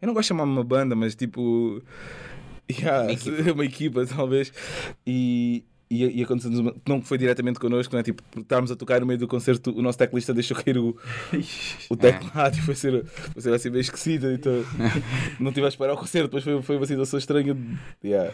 Eu 0.00 0.06
não 0.06 0.14
gosto 0.14 0.22
de 0.24 0.28
chamar 0.28 0.44
uma 0.44 0.64
banda, 0.64 0.94
mas 0.96 1.14
tipo. 1.14 1.82
yeah, 2.70 3.02
Uma 3.04 3.12
equipa. 3.12 3.52
uma 3.52 3.64
equipa, 3.64 4.06
talvez. 4.06 4.52
E. 5.06 5.64
E, 5.94 6.20
e 6.20 6.22
aconteceu-nos 6.22 6.58
uma- 6.58 6.74
não 6.88 7.02
foi 7.02 7.18
diretamente 7.18 7.60
connosco, 7.60 7.92
não 7.92 8.00
é? 8.00 8.02
Tipo, 8.02 8.22
estávamos 8.34 8.70
a 8.72 8.76
tocar 8.76 8.98
no 9.00 9.06
meio 9.06 9.18
do 9.18 9.28
concerto, 9.28 9.70
o 9.76 9.82
nosso 9.82 9.98
teclista 9.98 10.32
deixou 10.32 10.56
cair 10.56 10.78
o, 10.78 10.96
o 11.90 11.94
teclado 12.00 12.56
e 12.56 12.62
foi 12.62 12.74
ser, 12.74 13.04
foi 13.04 13.42
ser 13.42 13.52
assim 13.52 13.68
meio 13.68 13.82
esquisito. 13.82 14.24
Então, 14.26 14.64
não 15.38 15.52
tive 15.52 15.66
a 15.66 15.68
esperar 15.68 15.92
o 15.92 15.96
concerto, 15.98 16.28
depois 16.28 16.42
foi, 16.44 16.62
foi 16.62 16.76
uma 16.78 16.86
situação 16.86 17.18
estranha. 17.18 17.54
Yeah. 18.02 18.32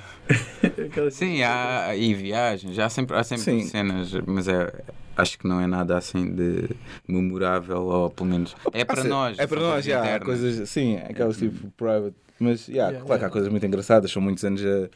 Sim, 1.11 1.43
há, 1.43 1.97
e 1.97 2.15
viagens, 2.15 2.79
há 2.79 2.89
sempre, 2.89 3.17
há 3.17 3.25
sempre 3.25 3.45
Sim. 3.45 3.67
cenas, 3.67 4.13
mas 4.25 4.47
é, 4.47 4.73
acho 5.17 5.37
que 5.37 5.49
não 5.49 5.61
é 5.61 5.67
nada 5.67 5.97
assim 5.99 6.33
de 6.33 6.71
memorável, 7.09 7.83
ou 7.83 8.09
pelo 8.11 8.31
menos 8.31 8.55
é 8.73 8.85
para 8.85 9.01
Ah, 9.01 9.05
nós. 9.05 9.37
É 9.39 9.49
para 9.49 9.61
nós, 9.61 9.85
já. 9.85 10.21
Coisas, 10.21 10.69
sim, 10.69 10.97
aquelas 10.99 11.37
tipo 11.37 11.73
private. 11.77 12.15
Mas, 12.41 12.69
yeah, 12.69 12.93
Yeah, 12.93 13.05
claro 13.05 13.07
que 13.07 13.13
há 13.13 13.17
yeah. 13.27 13.33
coisas 13.33 13.51
muito 13.51 13.67
engraçadas. 13.67 14.13
São 14.13 14.23
muitos 14.23 14.45
anos 14.45 14.61
já. 14.61 14.89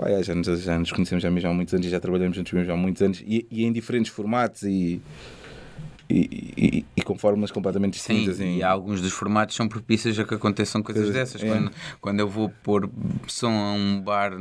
Pá, 0.00 0.06
yeah, 0.08 0.22
já, 0.24 0.34
nos, 0.34 0.46
já 0.62 0.78
nos 0.78 0.90
conhecemos 0.92 1.22
já, 1.22 1.30
mesmo 1.30 1.50
há 1.50 1.52
muitos 1.52 1.74
anos 1.74 1.86
e 1.86 1.90
já 1.90 2.00
trabalhamos 2.00 2.34
juntos 2.36 2.52
mesmo 2.54 2.72
há 2.72 2.76
muitos 2.76 3.02
anos. 3.02 3.20
E, 3.26 3.46
e 3.50 3.64
em 3.64 3.72
diferentes 3.72 4.10
formatos 4.10 4.62
e. 4.62 5.00
E, 6.08 6.52
e, 6.56 6.86
e 6.96 7.02
com 7.02 7.16
fórmulas 7.16 7.52
completamente 7.52 7.96
Sim, 7.98 8.14
distintas. 8.14 8.40
em- 8.40 8.56
e 8.58 8.62
alguns 8.64 9.00
dos 9.00 9.12
formatos 9.12 9.54
são 9.54 9.68
propícios 9.68 10.18
a 10.18 10.24
que 10.24 10.34
aconteçam 10.34 10.82
coisas 10.82 11.10
dessas. 11.12 11.40
é. 11.42 11.46
Quando, 11.46 11.70
quando 12.00 12.18
eu 12.20 12.28
vou 12.28 12.48
pôr 12.64 12.90
som 13.28 13.52
a 13.52 13.72
um 13.74 14.00
bar 14.00 14.32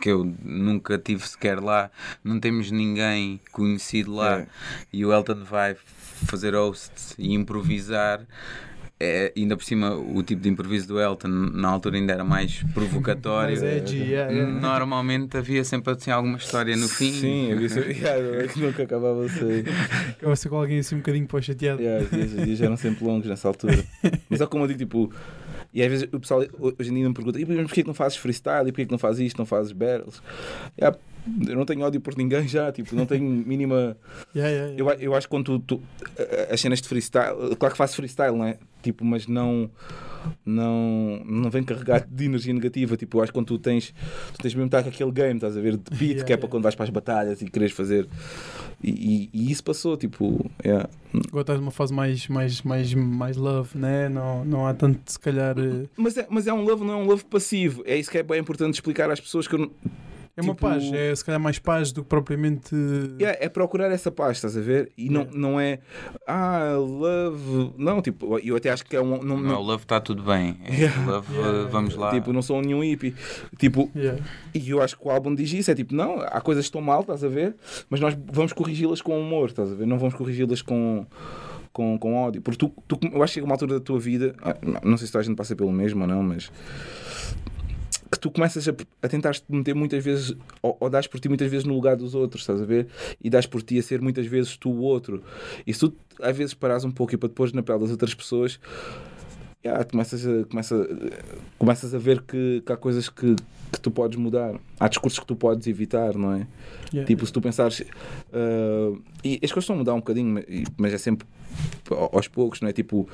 que 0.00 0.10
eu 0.10 0.24
nunca 0.44 0.96
tive 0.98 1.26
sequer 1.26 1.58
lá, 1.58 1.90
não 2.22 2.38
temos 2.38 2.70
ninguém 2.70 3.40
conhecido 3.50 4.12
lá 4.14 4.40
É. 4.42 4.46
e 4.92 5.04
o 5.04 5.12
Elton 5.12 5.42
vai 5.42 5.74
fazer 5.74 6.54
host 6.54 6.92
e 7.18 7.34
improvisar. 7.34 8.20
É, 9.04 9.32
ainda 9.36 9.56
por 9.56 9.64
cima, 9.64 9.96
o 9.96 10.22
tipo 10.22 10.40
de 10.40 10.48
improviso 10.48 10.86
do 10.86 11.00
Elton 11.00 11.26
na 11.26 11.68
altura 11.70 11.96
ainda 11.96 12.12
era 12.12 12.22
mais 12.22 12.62
provocatório. 12.72 13.60
Mais 13.60 13.60
edgy, 13.60 13.96
yeah, 13.96 14.30
yeah. 14.30 14.60
Normalmente 14.60 15.36
havia 15.36 15.64
sempre 15.64 15.92
assim, 15.92 16.12
alguma 16.12 16.38
história 16.38 16.76
no 16.76 16.88
fim. 16.88 17.10
Sim, 17.10 17.50
eu 17.50 17.58
disse, 17.58 17.80
yeah, 17.80 18.44
é 18.44 18.46
que 18.46 18.60
nunca 18.60 18.84
acabava 18.84 19.26
de 19.26 19.32
ser. 19.32 19.64
Acaba 20.10 20.36
ser 20.36 20.48
com 20.48 20.56
alguém 20.56 20.78
assim 20.78 20.94
um 20.94 20.98
bocadinho 20.98 21.26
para 21.26 21.42
chateado. 21.42 21.82
Yeah, 21.82 22.04
os, 22.04 22.10
dias, 22.12 22.32
os 22.32 22.44
dias 22.44 22.60
eram 22.60 22.76
sempre 22.76 23.04
longos 23.04 23.26
nessa 23.26 23.48
altura. 23.48 23.84
Mas 24.30 24.40
é 24.40 24.46
como 24.46 24.62
eu 24.62 24.68
digo, 24.68 24.78
tipo. 24.78 25.12
E 25.74 25.82
às 25.82 25.90
vezes 25.90 26.08
o 26.12 26.20
pessoal 26.20 26.44
hoje 26.60 26.90
em 26.90 26.94
dia 26.94 27.08
me 27.08 27.14
pergunta: 27.14 27.40
e 27.40 27.44
mas 27.44 27.56
porquê 27.66 27.82
que 27.82 27.88
não 27.88 27.94
fazes 27.94 28.16
freestyle? 28.18 28.68
E 28.68 28.70
porquê 28.70 28.86
que 28.86 28.92
não 28.92 28.98
fazes 28.98 29.26
isto? 29.26 29.36
Não 29.36 29.46
fazes 29.46 29.72
battles? 29.72 30.22
Yeah, 30.78 30.96
eu 31.48 31.56
não 31.56 31.64
tenho 31.64 31.80
ódio 31.82 32.00
por 32.00 32.16
ninguém 32.16 32.46
já, 32.48 32.70
tipo, 32.72 32.94
não 32.96 33.06
tenho 33.06 33.24
mínima. 33.24 33.96
Yeah, 34.34 34.50
yeah, 34.54 34.72
yeah. 34.72 34.94
Eu, 35.02 35.10
eu 35.12 35.14
acho 35.14 35.26
que 35.26 35.30
quando 35.30 35.58
tu, 35.60 35.78
tu- 35.78 35.82
as 36.50 36.60
cenas 36.60 36.80
de 36.80 36.88
freestyle, 36.88 37.56
claro 37.58 37.72
que 37.72 37.78
faço 37.78 37.96
freestyle, 37.96 38.36
não 38.36 38.44
é? 38.44 38.58
Tipo, 38.82 39.04
mas 39.04 39.26
não. 39.26 39.70
Não, 40.46 41.20
não 41.26 41.50
vem 41.50 41.64
carregado 41.64 42.06
de 42.08 42.24
energia 42.26 42.52
negativa. 42.54 42.96
Tipo, 42.96 43.18
eu 43.18 43.22
acho 43.22 43.32
que 43.32 43.36
quando 43.38 43.46
tu 43.46 43.58
tens, 43.58 43.92
tu 44.32 44.38
tens 44.40 44.54
mesmo 44.54 44.66
estar 44.66 44.82
com 44.82 44.88
aquele 44.88 45.10
game, 45.10 45.34
estás 45.34 45.56
a 45.56 45.60
ver, 45.60 45.76
de 45.76 45.82
beat, 45.90 46.00
Yeah, 46.02 46.24
que 46.24 46.32
é 46.32 46.36
para 46.36 46.44
yeah. 46.44 46.48
quando 46.48 46.62
vais 46.62 46.74
para 46.76 46.84
as 46.84 46.90
batalhas 46.90 47.42
e 47.42 47.46
queres 47.46 47.72
fazer. 47.72 48.08
E, 48.80 48.90
e- 48.90 49.30
e 49.32 49.50
isso 49.50 49.64
passou, 49.64 49.96
tipo, 49.96 50.48
yeah. 50.64 50.88
Agora 51.28 51.40
estás 51.42 51.58
numa 51.58 51.72
fase 51.72 51.92
mais, 51.92 52.28
mais, 52.28 52.62
mais, 52.62 52.94
mais 52.94 53.36
love, 53.36 53.76
né? 53.76 54.08
Não, 54.08 54.44
não 54.44 54.64
há 54.66 54.74
tanto, 54.74 55.00
se 55.10 55.18
calhar. 55.18 55.56
eh, 55.58 55.86
Mas 55.96 56.16
é, 56.16 56.24
mas 56.30 56.46
é 56.46 56.52
um 56.52 56.62
love, 56.62 56.84
não 56.84 56.92
é 56.94 56.96
um 56.96 57.04
love 57.06 57.24
passivo. 57.24 57.82
É 57.84 57.96
isso 57.96 58.08
que 58.10 58.18
é 58.18 58.22
bem 58.22 58.38
importante 58.40 58.74
explicar 58.74 59.10
às 59.10 59.20
pessoas 59.20 59.48
que 59.48 59.54
eu 59.56 59.58
não- 59.58 59.70
É 60.34 60.40
uma 60.40 60.54
Tipo- 60.54 60.66
paz, 60.66 60.90
é 60.94 61.14
se 61.14 61.22
calhar 61.22 61.38
mais 61.40 61.58
paz 61.58 61.92
do 61.92 62.02
que 62.02 62.08
propriamente. 62.08 62.74
Yeah, 63.20 63.36
é 63.38 63.50
procurar 63.50 63.90
essa 63.92 64.10
paz, 64.10 64.38
estás 64.38 64.56
a 64.56 64.62
ver? 64.62 64.90
E 64.96 65.10
não, 65.10 65.26
não 65.30 65.60
é 65.60 65.78
ah, 66.26 66.72
love. 66.78 67.74
Não, 67.76 68.00
tipo, 68.00 68.38
eu 68.38 68.56
até 68.56 68.70
acho 68.70 68.82
que 68.86 68.96
é 68.96 69.00
um. 69.02 69.22
Não, 69.22 69.38
Não, 69.38 69.60
Love 69.60 69.82
está 69.82 70.00
tudo 70.00 70.22
bem. 70.22 70.56
É, 70.64 70.72
Yeah. 70.82 71.04
Love, 71.06 71.34
Yeah. 71.36 71.68
vamos 71.68 71.94
lá. 71.96 72.10
Tipo, 72.12 72.32
não 72.32 72.40
sou 72.40 72.62
nenhum 72.62 72.82
hippie. 72.82 73.14
Tipo, 73.58 73.90
Yeah. 73.94 74.22
e 74.54 74.70
eu 74.70 74.80
acho 74.80 74.98
que 74.98 75.06
o 75.06 75.10
álbum 75.10 75.34
diz 75.34 75.52
isso: 75.52 75.70
é 75.70 75.74
tipo, 75.74 75.94
não, 75.94 76.20
há 76.22 76.40
coisas 76.40 76.64
que 76.64 76.68
estão 76.68 76.80
mal, 76.80 77.02
estás 77.02 77.22
a 77.22 77.28
ver? 77.28 77.54
Mas 77.90 78.00
nós 78.00 78.16
vamos 78.32 78.54
corrigi-las 78.54 79.02
com 79.02 79.20
humor, 79.20 79.50
estás 79.50 79.70
a 79.70 79.74
ver? 79.74 79.86
Não 79.86 79.98
vamos 79.98 80.14
corrigi-las 80.14 80.62
com. 80.62 81.06
Com, 81.74 81.98
com 81.98 82.14
ódio, 82.16 82.42
porque 82.42 82.58
tu, 82.58 82.68
tu, 82.86 82.98
eu 83.10 83.22
acho 83.22 83.30
que 83.32 83.36
chega 83.36 83.46
uma 83.46 83.54
altura 83.54 83.76
da 83.76 83.80
tua 83.80 83.98
vida, 83.98 84.34
ah, 84.42 84.54
não- 84.84 84.98
sei 84.98 85.06
se 85.06 85.12
toda 85.14 85.22
a 85.22 85.24
gente 85.24 85.36
passa 85.38 85.56
pelo 85.56 85.72
mesmo 85.72 86.02
ou 86.02 86.06
não, 86.06 86.22
mas 86.22 86.52
tu 88.22 88.30
começas 88.30 88.68
a, 88.68 88.72
a 89.02 89.08
tentar 89.08 89.32
te 89.34 89.42
meter 89.48 89.74
muitas 89.74 90.02
vezes, 90.02 90.32
ou, 90.62 90.76
ou 90.78 90.88
dás 90.88 91.08
por 91.08 91.18
ti 91.18 91.28
muitas 91.28 91.50
vezes 91.50 91.66
no 91.66 91.74
lugar 91.74 91.96
dos 91.96 92.14
outros, 92.14 92.42
estás 92.44 92.62
a 92.62 92.64
ver? 92.64 92.86
E 93.22 93.28
dás 93.28 93.46
por 93.46 93.62
ti 93.62 93.78
a 93.78 93.82
ser 93.82 94.00
muitas 94.00 94.26
vezes 94.26 94.56
tu 94.56 94.70
o 94.70 94.78
outro. 94.80 95.22
E 95.66 95.74
se 95.74 95.80
tu 95.80 95.92
às 96.20 96.36
vezes 96.36 96.54
paras 96.54 96.84
um 96.84 96.90
pouco 96.92 97.12
e 97.14 97.18
para 97.18 97.28
depois 97.28 97.52
na 97.52 97.64
pele 97.64 97.80
das 97.80 97.90
outras 97.90 98.14
pessoas, 98.14 98.60
yeah, 99.64 99.84
começas, 99.84 100.24
a, 100.24 100.44
começa, 100.44 100.88
começas 101.58 101.92
a 101.94 101.98
ver 101.98 102.22
que, 102.22 102.62
que 102.64 102.72
há 102.72 102.76
coisas 102.76 103.08
que, 103.08 103.34
que 103.72 103.80
tu 103.80 103.90
podes 103.90 104.16
mudar. 104.16 104.54
Há 104.78 104.86
discursos 104.86 105.18
que 105.18 105.26
tu 105.26 105.34
podes 105.34 105.66
evitar, 105.66 106.14
não 106.16 106.32
é? 106.32 106.46
Yeah. 106.92 107.06
Tipo, 107.06 107.26
se 107.26 107.32
tu 107.32 107.40
pensares. 107.40 107.80
uh, 107.80 109.02
e 109.24 109.40
as 109.42 109.50
coisas 109.50 109.64
estão 109.64 109.74
a 109.74 109.78
mudar 109.78 109.94
um 109.94 109.98
bocadinho, 109.98 110.44
mas- 110.78 110.92
é 110.94 110.98
sempre 110.98 111.26
aos 112.12 112.28
poucos, 112.28 112.60
não 112.60 112.68
é? 112.68 112.72
Tipo. 112.72 113.08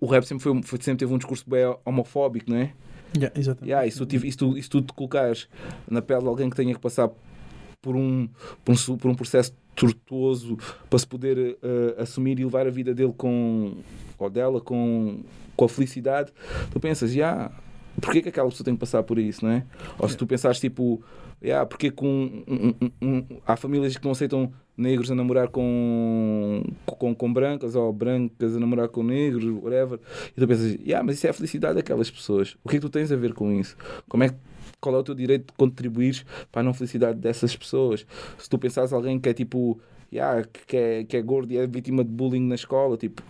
o- 0.00 0.06
rap 0.06 0.24
sempre, 0.24 0.42
foi- 0.42 0.80
sempre 0.80 0.96
teve 0.96 1.12
um 1.12 1.18
discurso 1.18 1.44
bem 1.48 1.62
homofóbico, 1.84 2.50
não 2.50 2.56
é? 2.58 2.72
Yeah, 3.16 3.38
exatamente. 3.38 3.70
Yeah, 3.70 3.86
e 3.86 3.90
se 3.90 4.04
tu, 4.04 4.20
se 4.20 4.36
tu, 4.36 4.62
se 4.62 4.68
tu 4.68 4.82
te 4.82 4.92
colocares 4.92 5.48
na 5.88 6.02
pele 6.02 6.22
de 6.22 6.28
alguém 6.28 6.50
que 6.50 6.56
tenha 6.56 6.74
que 6.74 6.80
passar 6.80 7.10
por 7.80 7.94
um, 7.94 8.28
por 8.64 8.74
um, 8.74 8.96
por 8.96 9.10
um 9.10 9.14
processo 9.14 9.54
tortuoso 9.74 10.56
para 10.88 10.98
se 10.98 11.06
poder 11.06 11.58
eh, 11.62 11.94
assumir 11.98 12.38
e 12.38 12.44
levar 12.44 12.66
a 12.66 12.70
vida 12.70 12.94
dele 12.94 13.12
com, 13.16 13.76
ou 14.18 14.30
dela 14.30 14.60
com, 14.60 15.20
com 15.56 15.64
a 15.64 15.68
felicidade, 15.68 16.32
tu 16.70 16.80
pensas, 16.80 17.12
já, 17.12 17.50
porquê 18.00 18.22
que 18.22 18.28
aquela 18.28 18.48
pessoa 18.48 18.64
tem 18.64 18.74
que 18.74 18.80
passar 18.80 19.02
por 19.02 19.18
isso, 19.18 19.44
não 19.44 19.52
é? 19.52 19.64
Ou 19.98 20.08
se 20.08 20.16
tu 20.16 20.26
pensares 20.26 20.60
tipo, 20.60 21.02
yeah, 21.44 21.66
porque 21.66 21.90
com 21.90 22.06
um, 22.48 22.74
um- 22.80 22.90
um- 23.02 23.24
há 23.46 23.54
famílias 23.56 23.96
que 23.96 24.04
não 24.04 24.12
aceitam 24.12 24.52
negros 24.76 25.10
a 25.10 25.14
namorar 25.14 25.48
com, 25.48 26.64
com, 26.86 27.14
com 27.14 27.32
brancas 27.32 27.76
ou 27.76 27.92
brancas 27.92 28.56
a 28.56 28.58
namorar 28.58 28.88
com 28.88 29.02
negros, 29.04 29.44
whatever. 29.62 30.00
E 30.36 30.40
tu 30.40 30.48
pensas, 30.48 30.72
yeah, 30.80 31.04
mas 31.04 31.16
isso 31.16 31.26
é 31.26 31.30
a 31.30 31.34
felicidade 31.34 31.74
daquelas 31.76 32.10
pessoas. 32.10 32.56
O 32.64 32.68
que 32.68 32.76
é 32.76 32.78
que 32.80 32.86
tu 32.86 32.90
tens 32.90 33.12
a 33.12 33.16
ver 33.16 33.34
com 33.34 33.52
isso? 33.52 33.76
Como 34.08 34.24
é 34.24 34.30
que 34.30 34.36
qual 34.80 34.94
é 34.96 34.98
o 34.98 35.02
teu 35.02 35.14
direito 35.14 35.46
de 35.46 35.52
contribuir 35.56 36.24
para 36.50 36.60
a 36.60 36.64
não 36.64 36.74
felicidade 36.74 37.18
dessas 37.18 37.54
pessoas? 37.56 38.04
Se 38.38 38.48
tu 38.48 38.58
pensares 38.58 38.92
alguém 38.92 39.18
que 39.20 39.28
é 39.28 39.32
tipo, 39.32 39.78
yeah, 40.12 40.44
que, 40.66 40.76
é, 40.76 41.04
que 41.04 41.16
é 41.16 41.22
gordo 41.22 41.52
e 41.52 41.56
é 41.56 41.66
vítima 41.66 42.02
de 42.04 42.10
bullying 42.10 42.46
na 42.46 42.54
escola, 42.54 42.96
tipo, 42.96 43.22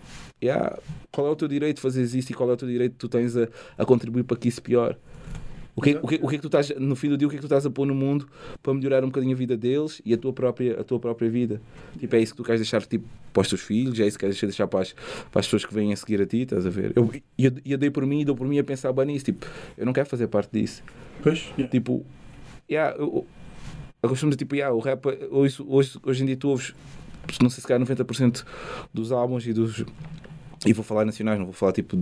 yeah, 0.43 0.77
qual 1.11 1.27
é 1.27 1.29
o 1.29 1.35
teu 1.35 1.47
direito 1.47 1.77
de 1.77 1.81
fazer 1.81 2.03
isso 2.03 2.31
e 2.31 2.35
qual 2.35 2.49
é 2.49 2.53
o 2.53 2.57
teu 2.57 2.67
direito 2.67 2.93
que 2.93 2.97
tu 2.99 3.07
tens 3.07 3.37
a, 3.37 3.47
a 3.77 3.85
contribuir 3.85 4.23
para 4.23 4.35
que 4.37 4.47
isso 4.49 4.61
piore? 4.61 4.97
O 5.75 5.81
que, 5.81 5.99
o, 6.01 6.07
que, 6.07 6.15
o 6.15 6.27
que 6.29 6.35
é 6.35 6.37
que 6.37 6.41
tu 6.41 6.47
estás, 6.47 6.69
no 6.79 6.95
fim 6.95 7.09
do 7.09 7.17
dia, 7.17 7.27
o 7.27 7.29
que 7.29 7.35
é 7.35 7.39
que 7.39 7.43
tu 7.43 7.47
estás 7.47 7.65
a 7.65 7.69
pôr 7.69 7.85
no 7.85 7.93
mundo 7.93 8.29
para 8.63 8.73
melhorar 8.73 9.03
um 9.03 9.07
bocadinho 9.07 9.33
a 9.33 9.37
vida 9.37 9.57
deles 9.57 10.01
e 10.05 10.13
a 10.13 10.17
tua 10.17 10.31
própria, 10.31 10.79
a 10.79 10.83
tua 10.85 10.99
própria 10.99 11.29
vida? 11.29 11.61
Tipo, 11.99 12.15
é 12.15 12.21
isso 12.21 12.31
que 12.33 12.37
tu 12.37 12.43
queres 12.45 12.61
deixar 12.61 12.81
tipo, 12.85 13.05
para 13.33 13.41
os 13.41 13.49
teus 13.49 13.61
filhos, 13.61 13.99
é 13.99 14.07
isso 14.07 14.17
que 14.17 14.23
queres 14.23 14.39
deixar 14.39 14.67
para 14.67 14.83
as, 14.83 14.93
para 14.93 15.39
as 15.41 15.45
pessoas 15.45 15.65
que 15.65 15.73
vêm 15.73 15.91
a 15.91 15.95
seguir 15.97 16.21
a 16.21 16.25
ti, 16.25 16.43
estás 16.43 16.65
a 16.65 16.69
ver? 16.69 16.93
Eu, 16.95 17.11
eu, 17.37 17.51
eu 17.65 17.77
dei 17.77 17.89
por 17.89 18.05
mim 18.05 18.21
e 18.21 18.25
dou 18.25 18.35
por 18.35 18.47
mim 18.47 18.57
a 18.57 18.63
pensar 18.63 18.93
bem 18.93 19.07
nisso, 19.07 19.25
tipo, 19.25 19.45
eu 19.77 19.85
não 19.85 19.91
quero 19.91 20.07
fazer 20.07 20.27
parte 20.27 20.49
disso. 20.53 20.81
Pois, 21.21 21.39
yeah. 21.57 21.67
Tipo, 21.67 22.05
yeah, 22.69 22.95
eu, 22.97 23.27
eu 24.01 24.09
costumo 24.09 24.29
dizer, 24.29 24.37
tipo, 24.37 24.55
yeah, 24.55 24.73
o 24.73 24.79
rap, 24.79 25.05
hoje, 25.29 25.61
hoje, 25.67 25.99
hoje 26.01 26.23
em 26.23 26.25
dia 26.27 26.37
tu 26.37 26.47
ouves, 26.47 26.73
não 27.41 27.49
sei 27.49 27.59
se 27.61 27.67
calhar 27.67 27.85
90% 27.85 28.45
dos 28.93 29.11
álbuns 29.11 29.45
e 29.45 29.51
dos. 29.51 29.83
E 30.65 30.73
vou 30.73 30.83
falar 30.83 31.05
nacionais, 31.05 31.37
não 31.37 31.45
vou 31.45 31.53
falar 31.53 31.71
tipo 31.71 31.95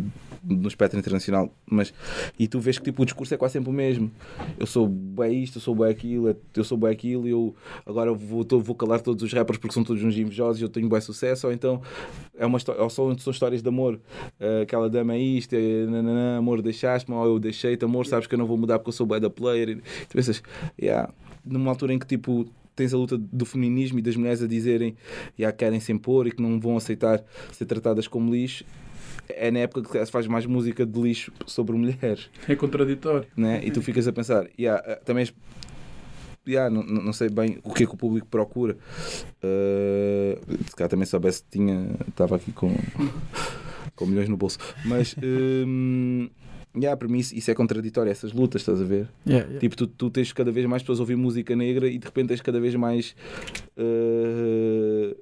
no 0.44 0.68
espectro 0.68 0.98
internacional, 1.00 1.54
mas. 1.66 1.94
E 2.40 2.48
tu 2.48 2.60
vês 2.60 2.78
que 2.78 2.86
tipo, 2.86 3.02
o 3.02 3.06
discurso 3.06 3.34
é 3.34 3.38
quase 3.38 3.54
sempre 3.54 3.70
o 3.70 3.74
mesmo. 3.74 4.10
Eu 4.58 4.66
sou 4.66 4.88
bem 4.88 5.44
isto, 5.44 5.58
eu 5.58 5.62
sou 5.62 5.76
bem 5.76 5.90
aquilo, 5.90 6.36
eu 6.56 6.64
sou 6.64 6.78
bem 6.78 6.90
aquilo, 6.92 7.28
e 7.28 7.32
eu 7.32 7.54
agora 7.86 8.14
vou, 8.14 8.44
tô- 8.46 8.60
vou 8.60 8.76
calar 8.76 9.02
todos 9.02 9.22
os 9.24 9.34
rappers 9.34 9.58
porque 9.58 9.74
são 9.74 9.84
todos 9.84 10.02
uns 10.04 10.18
invejosos 10.18 10.62
e 10.62 10.64
eu 10.66 10.70
tenho 10.70 10.88
bem 10.88 11.02
sucesso, 11.02 11.48
ou 11.48 11.54
então 11.54 11.82
é 12.38 12.46
uma 12.46 12.58
ou 12.80 12.90
são, 12.90 13.18
são 13.18 13.32
histórias 13.32 13.62
de 13.62 13.68
amor. 13.68 14.00
Eh, 14.40 14.62
aquela 14.64 14.90
dama 14.90 15.14
é 15.14 15.20
isto, 15.20 15.54
é, 15.54 15.86
nananã, 15.86 16.38
amor, 16.38 16.62
deixaste-me, 16.62 17.16
ou 17.18 17.26
eu 17.26 17.40
deixei-te, 17.40 17.84
amor, 17.84 18.06
sabes 18.06 18.28
que 18.28 18.36
eu 18.36 18.40
não 18.40 18.46
vou 18.46 18.58
mudar 18.58 18.80
porque 18.80 18.90
eu 18.90 18.94
sou 18.94 19.06
bem 19.06 19.20
da 19.20 19.30
player. 19.30 19.70
E 19.70 19.76
tu 19.76 20.14
pensas, 20.14 20.42
yeah, 20.82 21.12
numa 21.46 21.70
altura 21.72 21.94
em 21.94 22.00
que 22.00 22.08
tipo 22.08 22.46
tens 22.76 22.94
a 22.94 22.98
luta 22.98 23.18
do 23.18 23.46
feminismo 23.46 24.00
e 24.00 24.02
das 24.02 24.16
mulheres 24.16 24.42
a 24.42 24.48
dizerem 24.48 24.96
e 25.38 25.52
querem 25.54 25.80
se 25.80 25.92
impor 25.92 26.28
e 26.28 26.32
que 26.32 26.42
não 26.42 26.60
vão 26.60 26.78
aceitar 26.78 27.24
ser 27.52 27.66
tratadas 27.66 28.08
como 28.08 28.34
lixo 28.34 28.66
é 29.30 29.52
na 29.52 29.60
época 29.60 29.90
que 29.90 30.06
se 30.06 30.12
faz 30.12 30.28
mais 30.28 30.46
música 30.46 30.86
de 30.86 31.00
lixo 31.00 31.32
sobre 31.46 31.76
mulheres 31.76 32.30
é 32.48 32.56
contraditório. 32.56 33.28
né? 33.36 33.62
e 33.64 33.72
tu 33.72 33.82
ficas 33.82 34.08
a 34.08 34.12
pensar 34.14 34.48
yeah, 34.60 34.84
eh, 34.86 34.96
também 35.06 35.28
yeah, 36.48 36.70
não, 36.70 36.84
não 36.84 37.14
sei 37.14 37.30
bem 37.30 37.60
o 37.64 37.74
que 37.74 37.84
é 37.84 37.86
que 37.88 37.94
o 37.94 37.98
público 37.98 38.28
procura 38.28 38.78
Eh, 39.42 40.40
se 40.70 40.76
calhar 40.76 40.90
também 40.90 41.06
soubesse 41.06 41.44
tinha 41.50 41.96
estava 42.08 42.36
aqui 42.36 42.52
com 42.52 42.74
com 43.96 44.06
milhões 44.06 44.30
no 44.30 44.38
bolso 44.38 44.58
mas 44.86 45.16
hum, 45.22 46.30
yeah, 46.76 46.98
para 46.98 47.08
mim 47.08 47.20
isso, 47.20 47.36
isso 47.36 47.50
é 47.52 47.54
contraditório 47.54 48.12
essas 48.12 48.32
lutas 48.34 48.62
estás 48.62 48.82
a 48.82 48.84
ver 48.84 49.08
Yeah, 49.26 49.46
yeah. 49.46 49.60
Tipo, 49.60 49.76
tu, 49.76 49.88
tu 49.88 50.10
tens 50.10 50.32
cada 50.34 50.52
vez 50.52 50.66
mais 50.66 50.82
pessoas 50.82 51.00
a 51.00 51.04
ouvir 51.04 51.16
música 51.16 51.56
negra 51.56 51.88
e 51.88 51.98
de 51.98 52.06
repente 52.06 52.28
tens 52.30 52.42
cada 52.42 52.60
vez 52.60 52.74
mais 52.76 53.16
eh, 53.78 55.16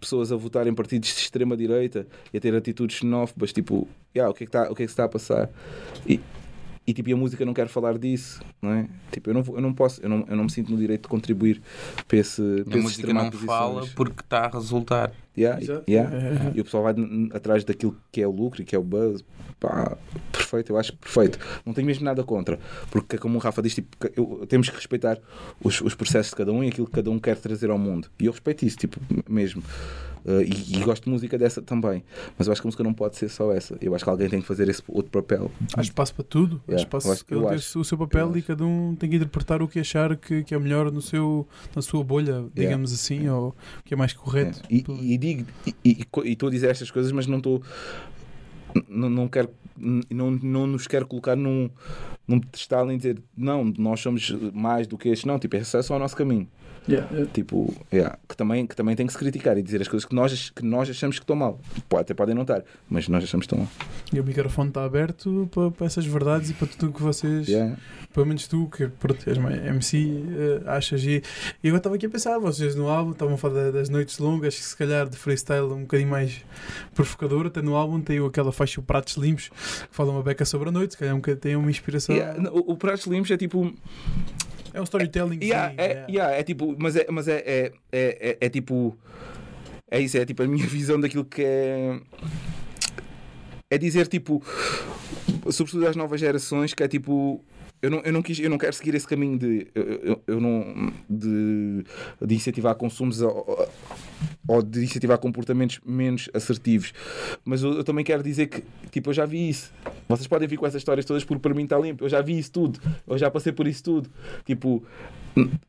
pessoas 0.00 0.32
a 0.32 0.36
votar 0.36 0.66
em 0.66 0.74
partidos 0.74 1.08
de 1.10 1.20
extrema-direita 1.20 2.06
e 2.32 2.36
a 2.38 2.40
ter 2.40 2.54
atitudes 2.54 2.96
xenófobas. 2.96 3.52
Tipo, 3.52 3.86
yeah, 4.14 4.30
o, 4.30 4.34
que 4.34 4.44
é 4.44 4.46
que 4.46 4.52
tá, 4.52 4.70
o 4.70 4.74
que 4.74 4.82
é 4.82 4.86
que 4.86 4.90
se 4.90 4.94
está 4.94 5.04
a 5.04 5.08
passar? 5.08 5.50
E, 6.06 6.18
e, 6.86 6.94
tipo, 6.94 7.10
e 7.10 7.12
a 7.12 7.16
música 7.16 7.44
não 7.44 7.52
quer 7.52 7.68
falar 7.68 7.98
disso, 7.98 8.40
não 8.62 8.72
é? 8.72 8.88
Tipo, 9.12 9.30
eu 9.30 9.34
não, 9.34 9.42
vou- 9.42 9.56
eu 9.56 9.62
não 9.62 9.72
posso, 9.74 10.00
eu 10.02 10.08
não, 10.08 10.24
eu 10.28 10.36
não 10.36 10.44
me 10.44 10.50
sinto 10.50 10.70
no 10.72 10.78
direito 10.78 11.02
de 11.02 11.08
contribuir 11.08 11.60
para 12.08 12.18
esse, 12.18 12.40
para 12.64 12.74
A 12.74 12.76
esse 12.78 12.78
música 12.82 13.12
não 13.12 13.30
fala 13.32 13.86
porque 13.94 14.20
está 14.22 14.46
a 14.46 14.48
resultar. 14.48 15.12
Yeah, 15.40 15.60
yeah. 15.88 16.14
É, 16.16 16.52
E 16.54 16.60
o 16.60 16.64
pessoal 16.64 16.82
vai 16.82 16.94
atrás 17.32 17.64
daquilo 17.64 17.96
que 18.12 18.20
é 18.20 18.26
o 18.26 18.30
lucro 18.30 18.62
e 18.62 18.64
que 18.64 18.74
é 18.74 18.78
o 18.78 18.82
buzz. 18.82 19.24
Pá, 19.58 19.96
perfeito, 20.32 20.72
eu 20.72 20.78
acho 20.78 20.96
perfeito. 20.96 21.38
Não 21.66 21.74
tenho 21.74 21.86
mesmo 21.86 22.04
nada 22.04 22.24
contra. 22.24 22.58
Porque, 22.90 23.18
como 23.18 23.36
o 23.36 23.40
Rafa 23.40 23.60
diz, 23.60 23.74
tipo, 23.74 23.88
eu- 24.16 24.46
temos 24.48 24.68
que 24.70 24.76
respeitar 24.76 25.18
os, 25.62 25.80
os 25.82 25.94
processos 25.94 26.30
de 26.30 26.36
cada 26.36 26.50
um 26.52 26.64
e 26.64 26.68
aquilo 26.68 26.86
que 26.86 26.92
cada 26.94 27.10
um 27.10 27.18
quer 27.18 27.36
trazer 27.36 27.70
ao 27.70 27.78
mundo. 27.78 28.08
E 28.18 28.26
eu 28.26 28.32
respeito 28.32 28.64
isso, 28.64 28.76
tipo, 28.78 28.98
mesmo. 29.28 29.62
Uh, 30.24 30.42
e, 30.42 30.76
e 30.76 30.80
gosto 30.84 31.04
de 31.04 31.10
música 31.10 31.38
dessa 31.38 31.62
também. 31.62 32.04
Mas 32.36 32.46
eu 32.46 32.52
acho 32.52 32.60
que 32.60 32.66
a 32.66 32.68
música 32.68 32.84
não 32.84 32.92
pode 32.92 33.16
ser 33.16 33.28
só 33.28 33.52
essa. 33.52 33.76
Eu 33.80 33.94
acho 33.94 34.04
que 34.04 34.10
alguém 34.10 34.28
tem 34.28 34.40
que 34.40 34.46
fazer 34.46 34.68
esse 34.68 34.82
outro 34.88 35.10
papel. 35.10 35.50
Há 35.76 35.80
espaço 35.80 36.14
para 36.14 36.24
tudo, 36.24 36.60
há 36.68 36.72
Yeah, 36.72 36.82
espaço, 36.86 37.06
eu 37.08 37.12
acho- 37.12 37.24
eu 37.30 37.48
acho. 37.48 37.80
o 37.80 37.84
seu 37.84 37.96
papel 37.98 38.36
e 38.36 38.42
cada 38.42 38.64
um 38.64 38.94
tem 38.94 39.08
que 39.08 39.16
interpretar 39.16 39.62
o 39.62 39.68
que 39.68 39.78
achar 39.80 40.16
que, 40.16 40.44
que 40.44 40.54
é 40.54 40.58
melhor 40.58 40.90
no 40.92 41.00
seu, 41.00 41.46
na 41.74 41.80
sua 41.82 42.04
bolha, 42.04 42.44
digamos 42.54 42.92
assim, 42.92 43.28
ou 43.28 43.48
o 43.80 43.82
que 43.84 43.94
é 43.94 43.96
mais 43.96 44.12
correto. 44.12 44.60
E, 44.70 44.84
e 45.00 45.16
digo, 45.18 45.46
e- 45.66 45.74
e 45.84 46.06
e 46.24 46.32
estou 46.32 46.48
a 46.48 46.52
dizer 46.52 46.68
estas 46.70 46.90
coisas, 46.90 47.10
mas 47.12 47.26
não 47.26 47.38
estou. 47.38 47.62
Não, 48.88 49.10
não 49.10 49.28
quero. 49.28 49.50
Não, 50.10 50.30
não 50.30 50.66
nos 50.66 50.86
quero 50.86 51.06
colocar 51.06 51.34
num, 51.34 51.70
num 52.28 52.38
pedestal 52.38 52.90
em 52.92 52.98
dizer 52.98 53.18
não, 53.34 53.64
nós 53.78 54.00
somos 54.00 54.30
mais 54.52 54.86
do 54.86 54.98
que 54.98 55.08
este. 55.08 55.26
Não, 55.26 55.38
tipo, 55.38 55.56
esse 55.56 55.74
é 55.76 55.82
só 55.82 55.96
o 55.96 55.98
nosso 55.98 56.14
caminho. 56.14 56.46
Yeah, 56.88 57.06
yeah. 57.12 57.30
Tipo, 57.32 57.72
yeah, 57.92 58.18
que, 58.28 58.36
também, 58.36 58.66
que 58.66 58.74
também 58.74 58.96
tem 58.96 59.06
que 59.06 59.12
se 59.12 59.18
criticar 59.18 59.56
e 59.58 59.62
dizer 59.62 59.80
as 59.82 59.86
coisas 59.88 60.04
que 60.08 60.14
nós, 60.14 60.50
que 60.50 60.64
nós 60.64 60.88
achamos 60.90 61.18
que 61.18 61.22
estão 61.22 61.36
mal. 61.36 61.60
Pode, 61.88 62.02
até 62.02 62.14
podem 62.14 62.34
não 62.34 62.42
estar, 62.42 62.62
mas 62.88 63.06
nós 63.08 63.22
achamos 63.22 63.46
que 63.46 63.54
estão 63.54 63.58
mal. 63.58 63.68
E 64.12 64.18
o 64.18 64.24
microfone 64.24 64.70
está 64.70 64.84
aberto 64.84 65.48
para, 65.52 65.70
para 65.70 65.86
essas 65.86 66.04
verdades 66.06 66.50
e 66.50 66.54
para 66.54 66.66
tudo 66.68 66.90
o 66.90 66.92
que 66.92 67.02
vocês, 67.02 67.46
Yeah. 67.48 67.76
pelo 68.14 68.26
menos 68.26 68.48
tu, 68.48 68.66
que 68.68 68.88
pronto, 68.88 69.28
és 69.28 69.36
MC, 69.38 70.24
eh, 70.30 70.62
achas. 70.66 71.04
E, 71.04 71.22
e 71.62 71.68
agora 71.68 71.78
estava 71.78 71.94
aqui 71.96 72.06
a 72.06 72.10
pensar, 72.10 72.38
vocês 72.38 72.74
no 72.74 72.88
álbum 72.88 73.12
estavam 73.12 73.34
a 73.34 73.38
falar 73.38 73.54
da- 73.64 73.70
das 73.72 73.88
noites 73.88 74.18
longas, 74.18 74.56
que 74.56 74.62
se 74.64 74.76
calhar 74.76 75.08
de 75.08 75.16
freestyle 75.16 75.66
um 75.72 75.82
bocadinho 75.82 76.10
mais 76.10 76.44
provocador, 76.94 77.46
até 77.46 77.60
no 77.62 77.76
álbum 77.76 78.00
tem 78.00 78.24
aquela 78.24 78.52
faixa 78.52 78.80
o 78.80 78.82
Pratos 78.82 79.14
Limpos, 79.16 79.48
que 79.48 79.94
fala 79.94 80.10
uma 80.10 80.22
beca 80.22 80.44
sobre 80.44 80.70
a 80.70 80.72
noite, 80.72 80.92
se 80.94 80.98
calhar 80.98 81.14
um 81.14 81.18
bocadinho 81.18 81.40
tem 81.40 81.56
uma 81.56 81.70
inspiração. 81.70 82.16
Yeah, 82.16 82.50
O, 82.50 82.72
o 82.72 82.76
Pratos 82.76 83.06
Limpos 83.06 83.30
é 83.30 83.36
tipo. 83.36 83.72
É 84.72 84.80
um 84.80 84.84
storytelling. 84.84 85.38
Yeah, 85.42 85.70
sim, 85.70 85.76
é, 85.78 85.86
yeah. 85.86 86.06
yeah, 86.08 86.36
é 86.36 86.42
tipo. 86.42 86.76
Mas 86.78 86.96
é, 86.96 87.06
mas 87.10 87.28
é, 87.28 87.38
é, 87.38 87.72
é, 87.92 88.28
é, 88.30 88.36
é 88.40 88.48
tipo. 88.48 88.96
É 89.90 89.98
isso, 90.00 90.16
é 90.16 90.24
tipo 90.24 90.42
a 90.42 90.46
minha 90.46 90.66
visão 90.68 91.00
daquilo 91.00 91.24
que 91.24 91.42
é. 91.42 92.00
É 93.70 93.78
dizer 93.78 94.06
tipo. 94.06 94.42
Sobretudo 95.50 95.86
às 95.86 95.96
novas 95.96 96.20
gerações, 96.20 96.74
que 96.74 96.82
é 96.82 96.88
tipo. 96.88 97.44
Eu 97.82 97.90
não, 97.90 98.00
eu, 98.00 98.12
não 98.12 98.22
quis, 98.22 98.38
eu 98.38 98.50
não 98.50 98.58
quero 98.58 98.74
seguir 98.74 98.94
esse 98.94 99.06
caminho 99.06 99.38
de, 99.38 99.66
eu, 99.74 99.84
eu, 99.84 100.22
eu 100.26 100.40
não, 100.40 100.92
de, 101.08 101.84
de 102.20 102.34
incentivar 102.34 102.74
consumos 102.74 103.22
ou, 103.22 103.68
ou 104.46 104.62
de 104.62 104.84
incentivar 104.84 105.18
comportamentos 105.18 105.80
menos 105.84 106.28
assertivos. 106.34 106.92
Mas 107.44 107.62
eu, 107.62 107.72
eu 107.72 107.84
também 107.84 108.04
quero 108.04 108.22
dizer 108.22 108.48
que, 108.48 108.62
tipo, 108.90 109.10
eu 109.10 109.14
já 109.14 109.24
vi 109.24 109.48
isso. 109.48 109.72
Vocês 110.08 110.26
podem 110.26 110.46
vir 110.46 110.58
com 110.58 110.66
essas 110.66 110.80
histórias 110.80 111.06
todas 111.06 111.24
porque 111.24 111.40
para 111.40 111.54
mim 111.54 111.64
está 111.64 111.78
limpo. 111.78 112.04
Eu 112.04 112.08
já 112.08 112.20
vi 112.20 112.38
isso 112.38 112.52
tudo. 112.52 112.78
Eu 113.06 113.16
já 113.16 113.30
passei 113.30 113.52
por 113.52 113.66
isso 113.66 113.82
tudo. 113.82 114.10
Tipo, 114.44 114.84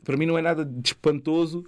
para 0.04 0.18
mim 0.18 0.26
não 0.26 0.38
é 0.38 0.42
nada 0.42 0.66
de 0.66 0.90
espantoso 0.90 1.66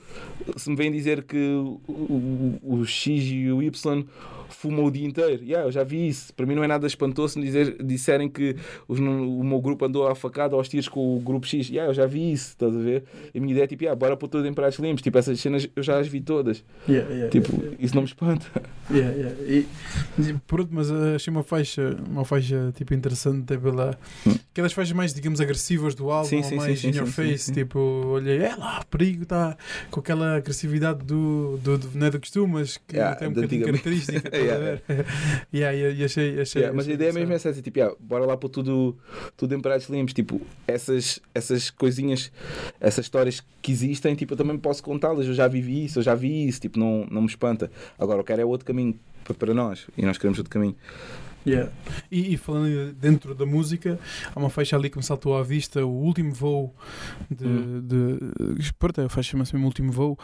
se 0.57 0.69
me 0.69 0.75
vêm 0.75 0.91
dizer 0.91 1.23
que 1.23 1.37
o, 1.37 1.79
o, 1.87 2.59
o 2.61 2.85
X 2.85 3.23
e 3.25 3.51
o 3.51 3.61
Y 3.61 4.05
fuma 4.53 4.81
o 4.81 4.91
dia 4.91 5.05
inteiro. 5.05 5.43
Yeah, 5.43 5.67
eu 5.67 5.71
já 5.71 5.83
vi 5.83 6.07
isso. 6.07 6.33
Para 6.33 6.45
mim 6.45 6.55
não 6.55 6.63
é 6.63 6.67
nada 6.67 6.85
espantoso 6.87 7.39
me 7.39 7.45
dizer, 7.45 7.81
disserem 7.83 8.29
que 8.29 8.55
os, 8.87 8.99
o 8.99 9.43
meu 9.43 9.59
grupo 9.61 9.85
andou 9.85 10.07
à 10.07 10.15
facada 10.15 10.55
aos 10.55 10.69
tiros 10.69 10.87
com 10.87 11.17
o 11.17 11.19
grupo 11.19 11.45
X. 11.45 11.69
Yeah, 11.69 11.89
eu 11.89 11.93
já 11.93 12.05
vi 12.05 12.31
isso, 12.31 12.49
estás 12.49 12.75
a 12.75 12.79
ver? 12.79 13.03
E 13.33 13.37
a 13.37 13.41
minha 13.41 13.51
ideia 13.51 13.65
é 13.65 13.67
tipo, 13.67 13.83
yeah, 13.83 13.97
bora 13.97 14.15
pôr 14.15 14.27
tudo 14.27 14.47
em 14.47 14.53
pratos 14.53 14.79
limpos. 14.79 15.01
Tipo, 15.01 15.17
essas 15.17 15.39
cenas 15.39 15.67
eu 15.75 15.83
já 15.83 15.99
as 15.99 16.07
vi 16.07 16.21
todas. 16.21 16.63
Yeah, 16.87 17.09
yeah, 17.09 17.29
Tipo, 17.29 17.51
isso 17.79 17.95
não 17.95 18.03
me 18.03 18.07
espanta. 18.07 18.45
E, 19.47 19.65
pronto, 20.45 20.69
mas 20.71 20.91
uh, 20.91 21.15
achei 21.15 21.31
uma 21.31 21.41
faixa, 21.43 21.95
uma 22.09 22.25
faixa 22.25 22.71
tipo, 22.75 22.93
interessante 22.93 23.41
até 23.43 23.57
pela. 23.57 23.97
Hum. 24.27 24.35
Aquelas 24.51 24.73
faixas 24.73 24.93
mais, 24.93 25.13
digamos, 25.13 25.41
agressivas 25.41 25.95
do 25.95 26.11
álbum, 26.11 26.29
Sim, 26.29 26.43
sim, 26.43 26.55
mais 26.55 26.79
sim, 26.79 26.89
in 26.89 26.95
your 26.97 27.07
face. 27.07 27.51
Tipo, 27.51 27.79
olhei, 27.79 28.37
é 28.39 28.55
lá, 28.55 28.83
perigo, 28.89 29.23
está 29.23 29.57
com 29.89 29.99
aquela 29.99 30.35
agressividade 30.35 31.03
do, 31.05 31.57
do, 31.63 31.77
do 31.77 31.89
não 31.97 32.07
é 32.07 32.11
do 32.11 32.19
costume, 32.19 32.53
mas 32.53 32.77
que 32.77 32.95
Yeah, 32.95 33.15
tem 33.15 33.29
um 33.29 33.33
bocadinho 33.33 33.65
característica. 33.65 34.17
estás 34.17 34.42
a 34.49 34.55
Yeah, 34.63 34.63
ver? 34.63 35.05
yeah, 35.53 35.93
e, 35.93 36.03
achei, 36.03 36.39
achei, 36.39 36.61
Yeah, 36.61 36.75
mas 36.75 36.87
a 36.87 36.91
ideia 36.91 37.13
mesmo 37.13 37.31
é 37.31 37.35
essa, 37.35 37.53
tipo, 37.53 37.77
yeah, 37.77 37.95
bora 37.99 38.25
lá 38.25 38.37
pôr 38.37 38.49
tudo, 38.49 38.97
tudo 39.35 39.55
em 39.55 39.59
pratos 39.59 39.89
limpos. 39.89 40.13
Tipo, 40.13 40.41
essas, 40.67 41.19
essas 41.33 41.69
coisinhas, 41.69 42.31
essas 42.79 43.05
histórias 43.05 43.41
que 43.61 43.71
existem, 43.71 44.15
tipo, 44.15 44.33
eu 44.33 44.37
também 44.37 44.57
posso 44.57 44.83
contá-las. 44.83 45.25
Eu 45.27 45.33
já 45.33 45.47
vivi 45.47 45.85
isso, 45.85 45.99
eu 45.99 46.03
já 46.03 46.15
vi 46.15 46.47
isso, 46.47 46.59
tipo, 46.59 46.79
não, 46.79 47.07
não 47.09 47.21
me 47.21 47.27
espanta. 47.27 47.71
Agora, 47.97 48.19
eu 48.19 48.23
quero 48.23 48.41
é 48.41 48.45
outro 48.45 48.65
caminho 48.65 48.99
para, 49.23 49.33
para 49.33 49.53
nós 49.53 49.87
e 49.97 50.05
nós 50.05 50.17
queremos 50.17 50.37
outro 50.37 50.51
caminho. 50.51 50.75
Yeah. 51.45 51.71
E, 52.09 52.33
e 52.33 52.37
falando 52.37 52.93
dentro 52.93 53.35
da 53.35 53.45
música, 53.45 53.99
há 54.33 54.39
uma 54.39 54.49
faixa 54.49 54.75
ali 54.75 54.89
que 54.89 54.97
me 54.97 55.03
saltou 55.03 55.37
à 55.37 55.43
vista, 55.43 55.85
o 55.85 55.89
último 55.89 56.33
voo 56.33 56.73
de. 57.29 57.45
Hum. 57.45 57.81
de 57.85 58.73
pronto, 58.79 59.01
a 59.01 59.09
faixa 59.09 59.31
chama-se 59.31 59.53
mesmo 59.53 59.67
Último 59.67 59.91
Voo. 59.91 60.17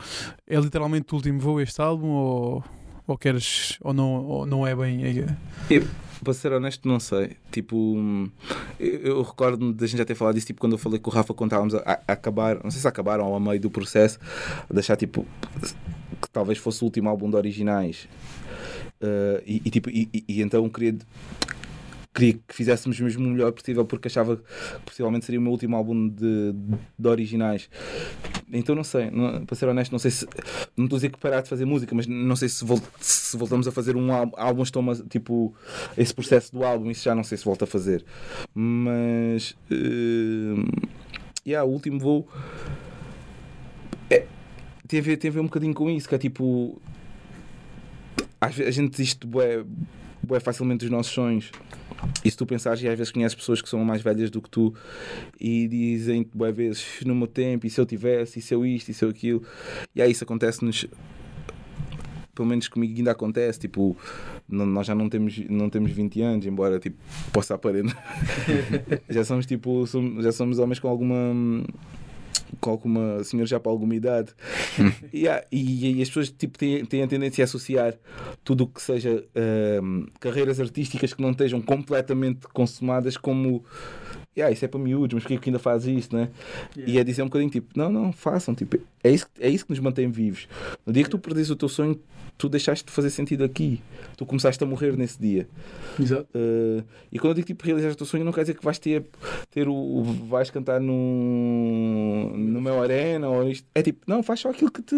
É 0.48 0.58
literalmente 0.58 1.14
o 1.14 1.16
último 1.16 1.40
voo 1.40 1.60
este 1.60 1.82
álbum 1.82 2.08
ou, 2.08 2.64
ou 3.12 3.18
queres. 3.18 3.78
ou 3.82 3.94
não, 3.94 4.26
ou 4.26 4.46
não 4.46 4.66
é 4.68 4.76
bem. 4.76 5.04
é- 5.06 5.84
Para 6.24 6.34
ser 6.34 6.52
honesto, 6.52 6.88
não 6.88 7.00
sei. 7.00 7.38
Tipo, 7.52 7.96
eu, 8.80 8.90
eu 9.02 9.22
recordo-me 9.22 9.74
da 9.74 9.88
gente 9.88 9.98
já 10.00 10.06
ter 10.06 10.16
falado 10.16 10.36
disso, 10.36 10.48
tipo, 10.48 10.60
quando 10.60 10.74
eu 10.74 10.78
falei 10.78 11.00
com 11.00 11.10
o 11.10 11.14
Rafa, 11.14 11.34
quando 11.34 11.50
estávamos 11.52 11.76
a, 11.76 12.00
a 12.08 12.12
acabar, 12.14 12.62
não 12.64 12.70
sei 12.72 12.82
se 12.82 12.88
acabaram 12.88 13.26
ou 13.26 13.36
a 13.36 13.40
meio 13.40 13.60
do 13.60 13.70
processo, 13.70 14.20
deixar, 14.70 14.98
tipo, 14.98 15.26
que 16.22 16.30
talvez 16.30 16.58
fosse 16.58 16.82
o 16.82 16.86
último 16.86 17.08
álbum 17.10 17.30
de 17.30 17.38
originais. 17.38 18.08
Uh, 19.02 19.42
e, 19.46 19.62
e, 19.64 19.70
tipo, 19.70 19.90
e- 19.90 20.10
e 20.28 20.42
então 20.42 20.68
queria, 20.70 20.98
queria 22.14 22.34
que 22.34 22.56
fizéssemos 22.56 23.00
mesmo 23.00 23.26
o 23.28 23.30
melhor 23.32 23.52
possível, 23.52 23.86
porque 23.86 24.08
achava 24.08 24.38
que 24.38 24.44
possivelmente 24.86 25.26
seria 25.26 25.40
o 25.40 25.44
meu 25.44 25.52
último 25.52 25.76
álbum 25.76 26.08
de, 26.10 26.54
de 26.98 27.08
originais. 27.08 27.70
Então 28.52 28.74
não 28.76 28.84
sei, 28.84 29.12
não- 29.12 29.46
para 29.46 29.56
ser 29.56 29.68
honesto, 29.68 29.92
não 29.92 30.00
sei 30.00 30.12
se. 30.12 30.26
Não 30.76 30.86
estou 30.86 30.98
a 30.98 31.00
dizer 31.00 31.12
que 31.12 31.20
parar 31.20 31.42
de 31.42 31.50
fazer 31.50 31.66
música, 31.66 31.94
mas 31.96 32.08
não 32.08 32.36
sei 32.36 32.50
se, 32.50 32.66
vol- 32.66 32.82
se 33.00 33.38
voltamos 33.38 33.68
a 33.68 33.72
fazer 33.72 33.96
um 33.96 34.12
álbum, 34.12 34.34
álbuns 34.38 34.72
tão 34.72 34.82
mas, 34.82 35.02
tipo 35.10 35.54
esse 35.98 36.14
processo 36.14 36.52
do 36.52 36.64
álbum, 36.64 36.90
isso 36.90 37.04
já 37.04 37.14
não 37.14 37.24
sei 37.24 37.38
se 37.38 37.46
volta 37.46 37.66
a 37.66 37.68
fazer. 37.68 38.04
Mas 38.56 39.52
uh, 39.72 40.66
yeah, 41.46 41.64
o 41.68 41.72
último 41.72 42.00
voo 42.00 42.28
é, 44.10 44.26
tem, 44.88 45.00
a 45.00 45.04
ver, 45.04 45.18
tem 45.18 45.30
a 45.30 45.34
ver 45.34 45.40
um 45.42 45.44
bocadinho 45.46 45.74
com 45.74 45.90
isso, 45.90 46.10
que 46.10 46.16
é 46.16 46.18
tipo 46.18 46.82
às 48.42 48.56
vezes 48.56 48.70
a 48.78 48.82
gente 48.82 48.92
desiste 48.92 49.28
bué, 49.28 49.64
bué 50.24 50.40
facilmente 50.40 50.80
dos 50.82 50.90
nossos 50.90 51.12
sonhos. 51.12 51.52
E 52.24 52.32
se 52.32 52.38
tu 52.38 52.46
pensares, 52.46 52.82
e 52.82 52.88
às 52.88 52.98
vezes 52.98 53.12
conheces 53.12 53.36
pessoas 53.36 53.62
que 53.62 53.68
são 53.70 53.84
mais 53.84 54.02
velhas 54.02 54.30
do 54.30 54.42
que 54.42 54.50
tu 54.50 54.74
e 55.40 55.68
dizem-te 55.68 56.30
bué 56.34 56.52
vezes 56.52 56.86
no 57.06 57.14
meu 57.14 57.28
tempo, 57.28 57.68
e 57.68 57.70
se 57.70 57.80
eu 57.80 57.86
tivesse, 57.86 58.40
e 58.40 58.42
se 58.42 58.54
eu 58.54 58.66
isto, 58.66 58.90
e 58.90 58.94
se 58.94 59.04
eu 59.04 59.10
aquilo. 59.10 59.44
E 59.96 60.02
aí 60.02 60.12
isso 60.12 60.24
acontece-nos, 60.24 60.86
pelo 62.34 62.48
menos 62.48 62.68
comigo 62.70 62.96
ainda 62.98 63.12
acontece, 63.12 63.60
tipo, 63.60 63.98
não- 64.48 64.66
nós 64.66 64.88
já 64.88 64.96
não 64.96 65.10
temos, 65.10 65.38
não 65.50 65.70
temos 65.70 65.92
20 65.92 66.22
anos, 66.22 66.46
embora 66.46 66.80
tipo, 66.80 66.98
possa 67.34 67.56
aparecer. 67.56 67.94
já 69.10 69.26
somos 69.26 69.46
tipo, 69.46 69.86
somos- 69.86 70.24
já 70.24 70.32
somos 70.32 70.58
homens 70.60 70.80
com 70.80 70.88
alguma 70.88 71.34
com 72.60 72.70
alguma 72.70 73.24
senhores 73.24 73.50
já 73.50 73.60
para 73.60 73.72
alguma 73.72 73.96
idade. 73.96 74.32
E, 75.14 75.26
e- 75.52 75.98
e 75.98 76.02
as 76.02 76.08
pessoas 76.10 76.30
tipo, 76.30 76.58
têm, 76.58 76.86
têm 76.86 77.04
a 77.04 77.08
tendência 77.08 77.44
a 77.44 77.46
associar 77.46 77.96
tudo 78.44 78.64
o 78.64 78.68
que 78.68 78.82
seja 78.82 79.24
ahm, 79.36 80.06
carreiras 80.20 80.60
artísticas 80.60 81.14
que 81.14 81.22
não 81.22 81.32
estejam 81.32 81.62
completamente 81.62 82.48
consumadas 82.54 83.18
como 83.18 83.64
"Yeah, 84.38 84.54
isso 84.54 84.64
é 84.64 84.68
para 84.68 84.80
miúdos, 84.80 85.14
mas 85.16 85.24
porquê 85.24 85.38
que 85.38 85.50
ainda 85.50 85.60
faz 85.60 85.86
isto, 85.86 86.16
né? 86.16 86.30
E 86.78 86.98
é 86.98 87.04
dizer 87.04 87.22
um 87.24 87.26
bocadinho 87.26 87.52
tipo, 87.52 87.68
não, 87.78 87.92
não, 87.92 88.12
façam, 88.14 88.56
tipo, 88.56 88.78
é 89.04 89.12
isso, 89.12 89.28
é 89.40 89.50
isso 89.50 89.66
que 89.66 89.72
nos 89.72 89.80
mantém 89.80 90.10
vivos. 90.10 90.48
No 90.86 90.94
dia 90.94 91.04
que 91.04 91.10
tu 91.10 91.20
perdes 91.20 91.50
o 91.50 91.56
teu 91.56 91.68
sonho, 91.68 92.00
tu 92.38 92.48
deixaste 92.48 92.86
de 92.86 92.92
fazer 92.92 93.10
sentido 93.10 93.44
aqui. 93.44 93.82
Tu 94.16 94.26
começaste 94.26 94.64
a 94.64 94.68
morrer 94.68 94.96
nesse 94.96 95.20
dia. 95.20 95.46
Exato. 96.00 96.26
Uh, 96.34 96.84
e 97.12 97.20
quando 97.20 97.32
eu 97.32 97.34
digo 97.36 97.48
tipo 97.48 97.66
realizar 97.66 97.90
o 97.92 97.96
teu 97.96 98.06
sonho, 98.06 98.24
não 98.24 98.32
quer 98.32 98.42
dizer 98.42 98.54
que 98.56 98.64
vais 98.64 98.80
ter, 98.80 99.04
ter 99.52 99.68
o, 99.68 99.74
o- 99.74 100.04
vais 100.30 100.50
cantar 100.50 100.80
no, 100.80 102.32
no 102.38 102.62
meu 102.62 102.82
arena 102.82 103.28
ou 103.30 103.50
isto. 103.50 103.68
É 103.74 103.82
tipo, 103.82 104.00
não, 104.08 104.24
faz 104.24 104.40
só 104.40 104.50
aquilo 104.52 104.72
que 104.72 104.82
te. 104.82 104.96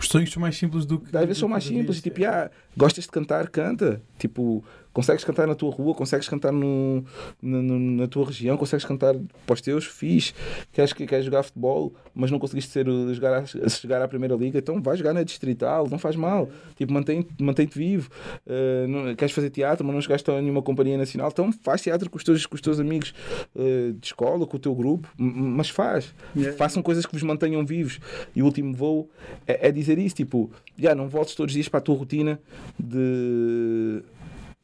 Os 0.00 0.06
sonhos 0.08 0.30
são 0.32 0.40
mais 0.40 0.56
simples 0.56 0.86
do 0.86 0.98
que. 1.00 1.14
Às 1.16 1.22
vezes 1.24 1.38
são 1.38 1.48
mais 1.48 1.64
simples. 1.64 1.96
isso, 1.96 2.02
Tipo, 2.04 2.24
ah, 2.24 2.50
gostas 2.76 3.04
de 3.04 3.10
cantar, 3.10 3.48
canta. 3.48 4.00
Tipo, 4.18 4.64
consegues 4.98 5.22
cantar 5.22 5.46
na 5.46 5.54
tua 5.54 5.70
rua, 5.70 5.94
consegues 5.94 6.28
cantar 6.28 6.50
no, 6.50 7.04
na, 7.40 7.62
na 7.62 8.08
tua 8.08 8.26
região, 8.26 8.56
consegues 8.56 8.84
cantar 8.84 9.14
para 9.46 9.54
os 9.54 9.60
teus, 9.60 9.84
fixe. 9.84 10.34
Queres, 10.72 10.92
queres 10.92 11.24
jogar 11.24 11.44
futebol, 11.44 11.94
mas 12.12 12.32
não 12.32 12.38
conseguiste 12.40 12.72
ser, 12.72 12.84
jogar, 13.14 13.46
chegar 13.46 14.02
à 14.02 14.08
primeira 14.08 14.34
liga, 14.34 14.58
então 14.58 14.82
vai 14.82 14.96
jogar 14.96 15.14
na 15.14 15.22
distrital, 15.22 15.86
não 15.88 16.00
faz 16.00 16.16
mal. 16.16 16.50
Tipo, 16.74 16.92
mantém-te 16.92 17.28
mantém 17.40 17.68
vivo. 17.72 18.10
Uh, 18.44 18.88
não- 18.88 19.14
queres 19.14 19.32
fazer 19.32 19.50
teatro, 19.50 19.86
mas 19.86 19.94
não 19.94 20.02
chegaste 20.02 20.28
a 20.32 20.42
nenhuma 20.42 20.62
companhia 20.62 20.98
nacional, 20.98 21.28
então 21.32 21.52
faz 21.52 21.80
teatro 21.80 22.10
com 22.10 22.16
os 22.16 22.24
teus, 22.24 22.44
com 22.44 22.56
os 22.56 22.60
teus 22.60 22.80
amigos 22.80 23.14
uh, 23.54 23.92
de 23.92 24.04
escola, 24.04 24.48
com 24.48 24.56
o 24.56 24.60
teu 24.60 24.74
grupo, 24.74 25.08
mas 25.16 25.70
faz. 25.70 26.12
Yeah. 26.34 26.58
Façam 26.58 26.82
coisas 26.82 27.06
que 27.06 27.12
vos 27.12 27.22
mantenham 27.22 27.64
vivos. 27.64 28.00
E 28.34 28.42
o 28.42 28.46
último 28.46 28.74
voo 28.74 29.08
é, 29.46 29.68
é 29.68 29.70
dizer 29.70 29.96
isso: 29.96 30.16
tipo, 30.16 30.50
já 30.76 30.92
não 30.92 31.08
voltes 31.08 31.36
todos 31.36 31.52
os 31.52 31.54
dias 31.54 31.68
para 31.68 31.78
a 31.78 31.82
tua 31.82 31.94
rotina 31.94 32.40
de 32.76 34.02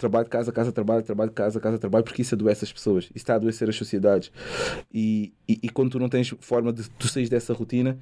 trabalho 0.05 0.25
de 0.25 0.31
casa, 0.31 0.53
casa, 0.53 0.71
trabalho, 0.73 1.03
trabalho 1.03 1.31
de 1.31 1.35
casa, 1.35 1.59
casa, 1.61 1.79
trabalho, 1.79 2.05
porque 2.05 2.21
isso 2.23 2.35
adoece 2.35 2.65
as 2.65 2.73
pessoas, 2.73 3.05
isso 3.05 3.13
está 3.17 3.33
a 3.33 3.37
adoecer 3.37 3.69
as 3.69 3.77
sociedades. 3.77 4.31
E, 4.93 5.33
e, 5.49 5.59
e 5.63 5.69
quando 5.71 5.91
tu 5.93 5.99
não 5.99 6.09
tens 6.09 6.35
forma 6.41 6.73
de 6.73 6.89
tu 6.91 7.09
sair 7.09 7.29
dessa 7.29 7.55
rotina, 7.55 7.97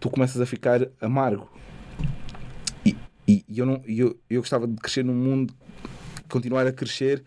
tu 0.00 0.10
começas 0.10 0.40
a 0.40 0.46
ficar 0.46 0.88
amargo. 1.00 1.48
E, 2.84 2.96
e, 3.28 3.44
e 3.48 3.58
eu, 3.58 3.66
não, 3.66 3.80
eu, 3.86 4.16
eu 4.28 4.40
gostava 4.40 4.66
de 4.66 4.74
crescer 4.76 5.04
num 5.04 5.14
mundo, 5.14 5.54
continuar 6.28 6.66
a 6.66 6.72
crescer 6.72 7.22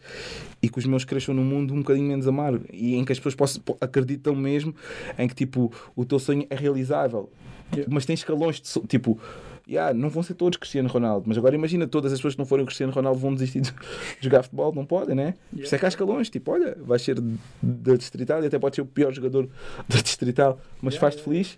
e 0.62 0.70
que 0.70 0.80
os 0.80 0.86
meus 0.86 1.06
cresçam 1.06 1.34
num 1.34 1.44
mundo 1.44 1.74
um 1.74 1.78
bocadinho 1.80 2.08
menos 2.08 2.28
amargo 2.28 2.66
e 2.72 2.96
em 2.96 3.04
que 3.06 3.12
as 3.12 3.20
pessoas 3.20 3.36
possam, 3.36 3.62
po- 3.62 3.78
acreditam 3.82 4.36
mesmo 4.36 4.74
em 5.18 5.28
que 5.28 5.36
tipo 5.36 5.72
o 5.96 6.04
teu 6.06 6.20
sonho 6.20 6.46
é 6.50 6.56
realizável, 6.56 7.30
Yeah. 7.74 7.92
mas 7.92 8.06
tem 8.06 8.14
escalões 8.14 8.62
de 8.62 8.88
tipo. 8.88 9.20
Yeah, 9.66 9.94
não 9.94 10.10
vão 10.10 10.22
ser 10.22 10.34
todos 10.34 10.58
Cristiano 10.58 10.90
Ronaldo, 10.90 11.24
mas 11.26 11.38
agora 11.38 11.56
imagina 11.56 11.88
todas 11.88 12.12
as 12.12 12.20
pessoas 12.20 12.34
que 12.36 12.40
não 12.40 12.46
forem 12.46 12.66
Cristiano 12.66 12.92
Ronaldo 12.92 13.20
vão 13.20 13.34
desistir 13.34 13.62
de 13.62 13.72
jogar 14.20 14.44
futebol, 14.44 14.74
não 14.74 14.86
podem, 14.86 15.16
né? 15.16 15.36
Por 15.52 15.62
isso 15.62 15.76
é 15.76 15.88
escalões, 15.88 16.30
tipo, 16.30 16.52
olha, 16.52 16.78
vais 16.82 17.02
ser 17.02 17.18
da 17.62 17.96
Distrital 17.96 18.44
e 18.44 18.48
até 18.48 18.60
pode 18.60 18.76
ser 18.76 18.82
o 18.82 18.86
pior 18.86 19.14
jogador 19.14 19.48
da 19.88 20.02
Distrital, 20.02 20.60
mas 20.82 20.96
Yeah, 20.96 21.00
faz-te 21.00 21.30
yeah. 21.30 21.44
feliz, 21.44 21.58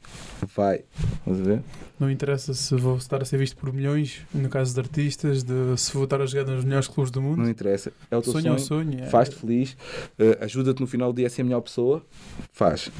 vai. 0.56 0.84
A 1.26 1.32
ver? 1.32 1.64
Não 2.00 2.12
interessa 2.12 2.54
se 2.54 2.76
vou 2.76 2.98
estar 2.98 3.22
a 3.22 3.26
ser 3.26 3.38
visto 3.38 3.56
por 3.58 3.74
milhões, 3.74 4.22
no 4.34 4.50
caso 4.50 4.74
de 4.74 4.80
artistas, 4.82 5.44
de 5.44 5.76
se 5.78 5.92
vou 5.94 6.04
estar 6.04 6.22
a 6.22 6.26
jogar 6.26 6.52
nos 6.52 6.64
melhores 6.64 6.88
clubes 6.88 7.10
do 7.10 7.22
mundo. 7.22 7.38
Não 7.42 7.50
interessa. 7.50 7.92
É 8.12 8.18
o 8.18 8.22
teu 8.22 8.34
sonho 8.34 8.54
é 8.54 8.58
sonho, 8.58 8.90
o 8.90 8.92
sonho. 8.92 9.04
é. 9.04 9.08
faz-te 9.08 9.36
feliz, 9.36 9.76
eh, 10.20 10.38
ajuda-te 10.42 10.80
no 10.82 10.88
final 10.88 11.12
do 11.12 11.16
dia 11.16 11.28
a 11.28 11.30
ser 11.30 11.42
a 11.42 11.46
melhor 11.46 11.62
pessoa, 11.62 12.06
faz. 12.52 12.92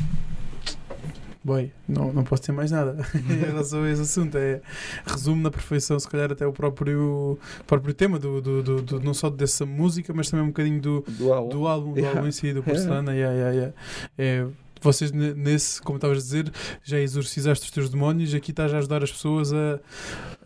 Bem, 1.48 1.72
não, 1.88 2.12
não 2.12 2.24
posso 2.24 2.42
ter 2.42 2.52
mais 2.52 2.72
nada 2.72 2.98
em 3.14 3.36
relação 3.46 3.84
a 3.84 3.92
esse 3.92 4.02
assunto. 4.02 4.36
É, 4.36 4.62
resume 5.06 5.44
na 5.44 5.52
perfeição, 5.52 6.00
se 6.00 6.10
calhar, 6.10 6.32
até 6.32 6.48
o 6.48 6.52
próprio, 6.52 7.38
próprio 7.68 7.94
tema, 7.94 8.18
do, 8.18 8.42
do, 8.42 8.64
do, 8.64 8.82
do- 8.82 9.00
não 9.00 9.14
só 9.14 9.30
dessa 9.30 9.64
música, 9.64 10.12
mas 10.12 10.28
também 10.28 10.44
um 10.44 10.48
bocadinho 10.50 10.82
do, 10.82 11.06
Do 11.08 11.32
álbum. 11.32 11.50
do 11.50 11.68
álbum, 11.68 11.94
do 11.94 12.00
Yeah. 12.00 12.18
álbum 12.18 12.28
em 12.28 12.32
si, 12.32 12.52
do 12.52 12.64
Porcelana. 12.64 13.14
Yeah, 13.14 13.36
yeah, 13.36 13.54
yeah. 13.56 13.74
É, 14.18 14.48
vocês, 14.86 15.12
ne- 15.12 15.34
nesse, 15.34 15.82
como 15.82 15.98
estavas 15.98 16.18
a 16.18 16.22
dizer, 16.22 16.52
já 16.84 17.00
exorcizaste 17.00 17.66
os 17.66 17.72
teus 17.72 17.90
demónios, 17.90 18.34
aqui 18.34 18.52
estás 18.52 18.74
a 18.74 18.78
ajudar 18.78 19.04
as 19.04 19.12
pessoas 19.12 19.52
a, 19.52 19.80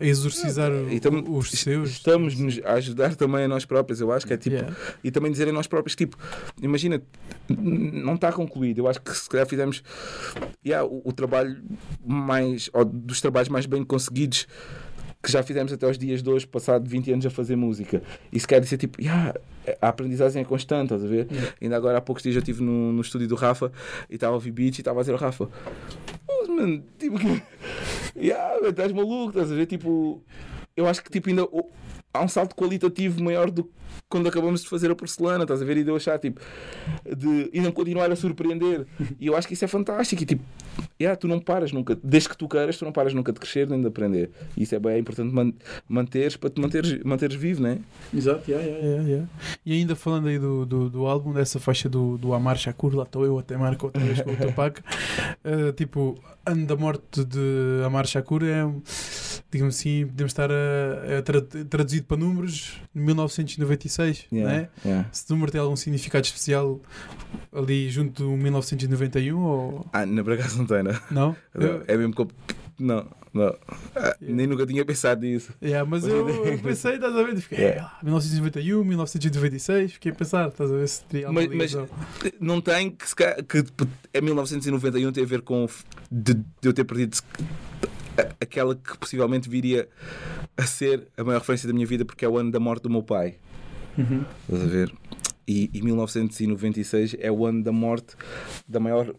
a 0.00 0.04
exorcizar 0.04 0.70
o- 0.72 0.90
E 0.90 0.98
tam- 0.98 1.22
os 1.28 1.50
seus. 1.50 1.90
Estamos-nos 1.90 2.60
a 2.64 2.72
ajudar 2.74 3.14
também 3.14 3.44
a 3.44 3.48
nós 3.48 3.64
próprios, 3.64 4.00
eu 4.00 4.10
acho 4.10 4.26
que 4.26 4.32
é 4.32 4.36
tipo. 4.36 4.56
Yeah. 4.56 4.76
E 5.04 5.10
também 5.10 5.30
dizer 5.30 5.48
a 5.48 5.52
nós 5.52 5.66
próprios, 5.66 5.94
tipo, 5.94 6.16
imagina, 6.60 7.00
não 7.48 8.14
está 8.14 8.32
concluído. 8.32 8.78
Eu 8.78 8.88
acho 8.88 9.00
que 9.00 9.12
se 9.16 9.28
calhar 9.28 9.46
fizemos 9.46 9.82
yeah, 10.66 10.84
o, 10.86 11.02
o 11.04 11.12
trabalho 11.12 11.62
mais, 12.04 12.68
ou 12.72 12.84
dos 12.84 13.20
trabalhos 13.20 13.48
mais 13.48 13.66
bem 13.66 13.84
conseguidos 13.84 14.46
que 15.22 15.30
já 15.30 15.42
fizemos 15.42 15.72
até 15.72 15.86
os 15.86 15.98
dias 15.98 16.22
de 16.22 16.30
hoje, 16.30 16.46
passado 16.46 16.88
20 16.88 17.12
anos 17.12 17.26
a 17.26 17.30
fazer 17.30 17.56
música. 17.56 18.02
Isso 18.32 18.48
quer 18.48 18.60
dizer, 18.60 18.78
tipo, 18.78 19.00
yeah, 19.00 19.34
a 19.80 19.88
aprendizagem 19.88 20.40
é 20.40 20.44
constante, 20.44 20.84
estás 20.84 21.04
a 21.04 21.06
ver? 21.06 21.26
Yeah. 21.30 21.54
Ainda 21.60 21.76
agora 21.76 21.98
há 21.98 22.00
poucos 22.00 22.22
dias 22.22 22.36
eu 22.36 22.40
estive 22.40 22.62
no, 22.62 22.92
no 22.92 23.00
estúdio 23.02 23.28
do 23.28 23.34
Rafa 23.34 23.70
e 24.08 24.14
estava 24.14 24.32
a 24.32 24.36
ouvir 24.36 24.50
beats 24.50 24.78
e 24.78 24.80
estava 24.80 24.98
a 24.98 25.02
dizer 25.02 25.12
ao 25.12 25.18
Rafa: 25.18 25.48
"Oh, 26.28 26.48
mano, 26.48 26.82
tipo, 26.98 27.18
yeah, 28.16 28.66
estás 28.66 28.92
maluco, 28.92 29.30
estás 29.30 29.52
a 29.52 29.54
ver? 29.54 29.66
Tipo, 29.66 30.22
eu 30.76 30.86
acho 30.86 31.02
que 31.02 31.10
tipo, 31.10 31.28
ainda. 31.28 31.46
há 32.14 32.22
um 32.22 32.28
salto 32.28 32.56
qualitativo 32.56 33.22
maior 33.22 33.50
do 33.50 33.64
que 33.64 33.79
quando 34.08 34.28
acabamos 34.28 34.62
de 34.62 34.68
fazer 34.68 34.90
a 34.90 34.94
porcelana, 34.94 35.44
estás 35.44 35.62
a 35.62 35.64
ver? 35.64 35.78
E 35.78 35.84
de 35.84 35.90
eu 35.90 35.96
achar, 35.96 36.18
tipo, 36.18 36.40
de 37.16 37.50
ainda 37.54 37.70
continuar 37.70 38.10
a 38.10 38.16
surpreender. 38.16 38.86
E 39.20 39.26
eu 39.26 39.36
acho 39.36 39.46
que 39.46 39.54
isso 39.54 39.64
é 39.64 39.68
fantástico. 39.68 40.22
E 40.22 40.26
tipo, 40.26 40.42
yeah, 41.00 41.16
tu 41.16 41.28
não 41.28 41.38
paras 41.38 41.72
nunca, 41.72 41.96
desde 42.02 42.28
que 42.28 42.36
tu 42.36 42.48
queiras, 42.48 42.76
tu 42.76 42.84
não 42.84 42.92
paras 42.92 43.14
nunca 43.14 43.32
de 43.32 43.38
crescer 43.38 43.68
nem 43.68 43.80
de 43.80 43.86
aprender. 43.86 44.30
E 44.56 44.64
isso 44.64 44.74
é 44.74 44.78
bem 44.78 44.98
importante 44.98 45.32
man 45.32 45.52
manteres 45.88 46.36
para 46.36 46.50
te 46.50 46.60
manteres, 46.60 47.02
manteres 47.04 47.36
vivo, 47.36 47.62
não 47.62 47.70
é? 47.70 47.78
Exato, 48.12 48.50
yeah, 48.50 48.66
yeah, 48.66 48.86
yeah, 48.86 49.08
yeah. 49.08 49.28
E 49.64 49.72
ainda 49.72 49.94
falando 49.94 50.28
aí 50.28 50.38
do, 50.38 50.66
do, 50.66 50.90
do 50.90 51.06
álbum, 51.06 51.32
dessa 51.32 51.58
faixa 51.60 51.88
do, 51.88 52.18
do 52.18 52.34
Amar 52.34 52.58
Shakur, 52.58 52.94
lá 52.94 53.04
estou 53.04 53.24
eu 53.24 53.38
até 53.38 53.56
marco 53.56 53.86
outra 53.86 54.02
vez 54.02 54.20
com 54.20 54.32
o 54.32 54.36
Tupac. 54.36 54.80
Uh, 54.80 55.72
tipo, 55.74 56.18
ano 56.44 56.66
da 56.66 56.76
morte 56.76 57.24
de 57.24 57.82
Amar 57.84 58.06
Shakur 58.06 58.42
é, 58.42 58.68
digamos 59.50 59.76
assim, 59.76 60.06
podemos 60.06 60.32
estar 60.32 60.50
a, 60.50 61.18
a 61.18 61.22
tra 61.22 61.40
traduzido 61.40 62.06
para 62.06 62.16
números 62.16 62.80
1996, 63.88 64.26
Yeah, 64.32 64.52
né? 64.62 64.68
yeah. 64.84 65.08
Esse 65.12 65.30
número 65.30 65.50
tem 65.52 65.60
algum 65.60 65.76
significado 65.76 66.24
especial 66.24 66.80
ali 67.52 67.88
junto 67.90 68.22
do 68.24 68.30
1991 68.36 69.38
ou 69.40 69.86
Ah, 69.92 70.04
na 70.06 70.22
por 70.22 70.32
acaso 70.34 70.58
não 70.58 70.66
tem, 70.66 70.82
não. 70.82 70.92
não? 71.10 71.36
Eu- 71.54 71.82
É 71.86 71.96
mesmo 71.96 72.14
que. 72.14 72.26
Não, 72.78 73.06
não. 73.34 73.54
Ah, 73.94 74.16
Nem 74.22 74.46
nunca 74.46 74.66
tinha 74.66 74.82
pensado 74.86 75.20
nisso. 75.20 75.52
Yeah, 75.62 75.88
mas 75.88 76.06
eu, 76.06 76.26
eu- 76.28 76.46
eu 76.46 76.58
pensei, 76.60 76.94
estás 76.94 77.14
a 77.14 77.22
ver? 77.22 77.36
Fiquei, 77.36 77.58
Yeah. 77.58 77.92
ah, 77.94 77.98
1991, 78.02 78.82
1996, 78.84 79.92
fiquei 79.92 80.12
a 80.12 80.14
pensar, 80.14 80.48
estás 80.48 80.72
a 80.72 80.76
ver 80.76 80.88
se 80.88 81.04
teria 81.04 81.26
alguma 81.26 81.46
Mas, 81.54 81.74
mas 81.74 81.88
não 82.40 82.60
tem 82.60 82.90
que, 82.90 83.06
se 83.06 83.14
que 83.14 83.22
é 84.14 84.20
1991 84.22 85.12
tem 85.12 85.22
a 85.22 85.26
ver 85.26 85.42
com 85.42 85.64
o 85.66 85.70
de, 86.10 86.32
de 86.34 86.42
eu 86.64 86.72
ter 86.72 86.84
perdido 86.84 87.16
se- 87.16 87.22
aquela 88.40 88.74
que 88.74 88.96
possivelmente 88.98 89.48
viria 89.48 89.88
a 90.56 90.64
ser 90.66 91.06
a 91.18 91.22
maior 91.24 91.40
referência 91.40 91.66
da 91.68 91.74
minha 91.74 91.86
vida 91.86 92.04
porque 92.06 92.24
é 92.24 92.28
o 92.28 92.38
ano 92.38 92.50
da 92.50 92.58
morte 92.60 92.82
do 92.84 92.90
meu 92.90 93.02
pai. 93.02 93.36
Uhum. 93.98 94.24
Estás 94.48 94.60
a 94.62 94.66
ver? 94.72 94.92
E, 95.50 95.68
e 95.74 95.82
1996 95.82 97.16
é 97.18 97.28
o 97.28 97.44
ano 97.44 97.60
da 97.64 97.72
morte 97.72 98.14
da 98.68 98.78
maior, 98.78 99.12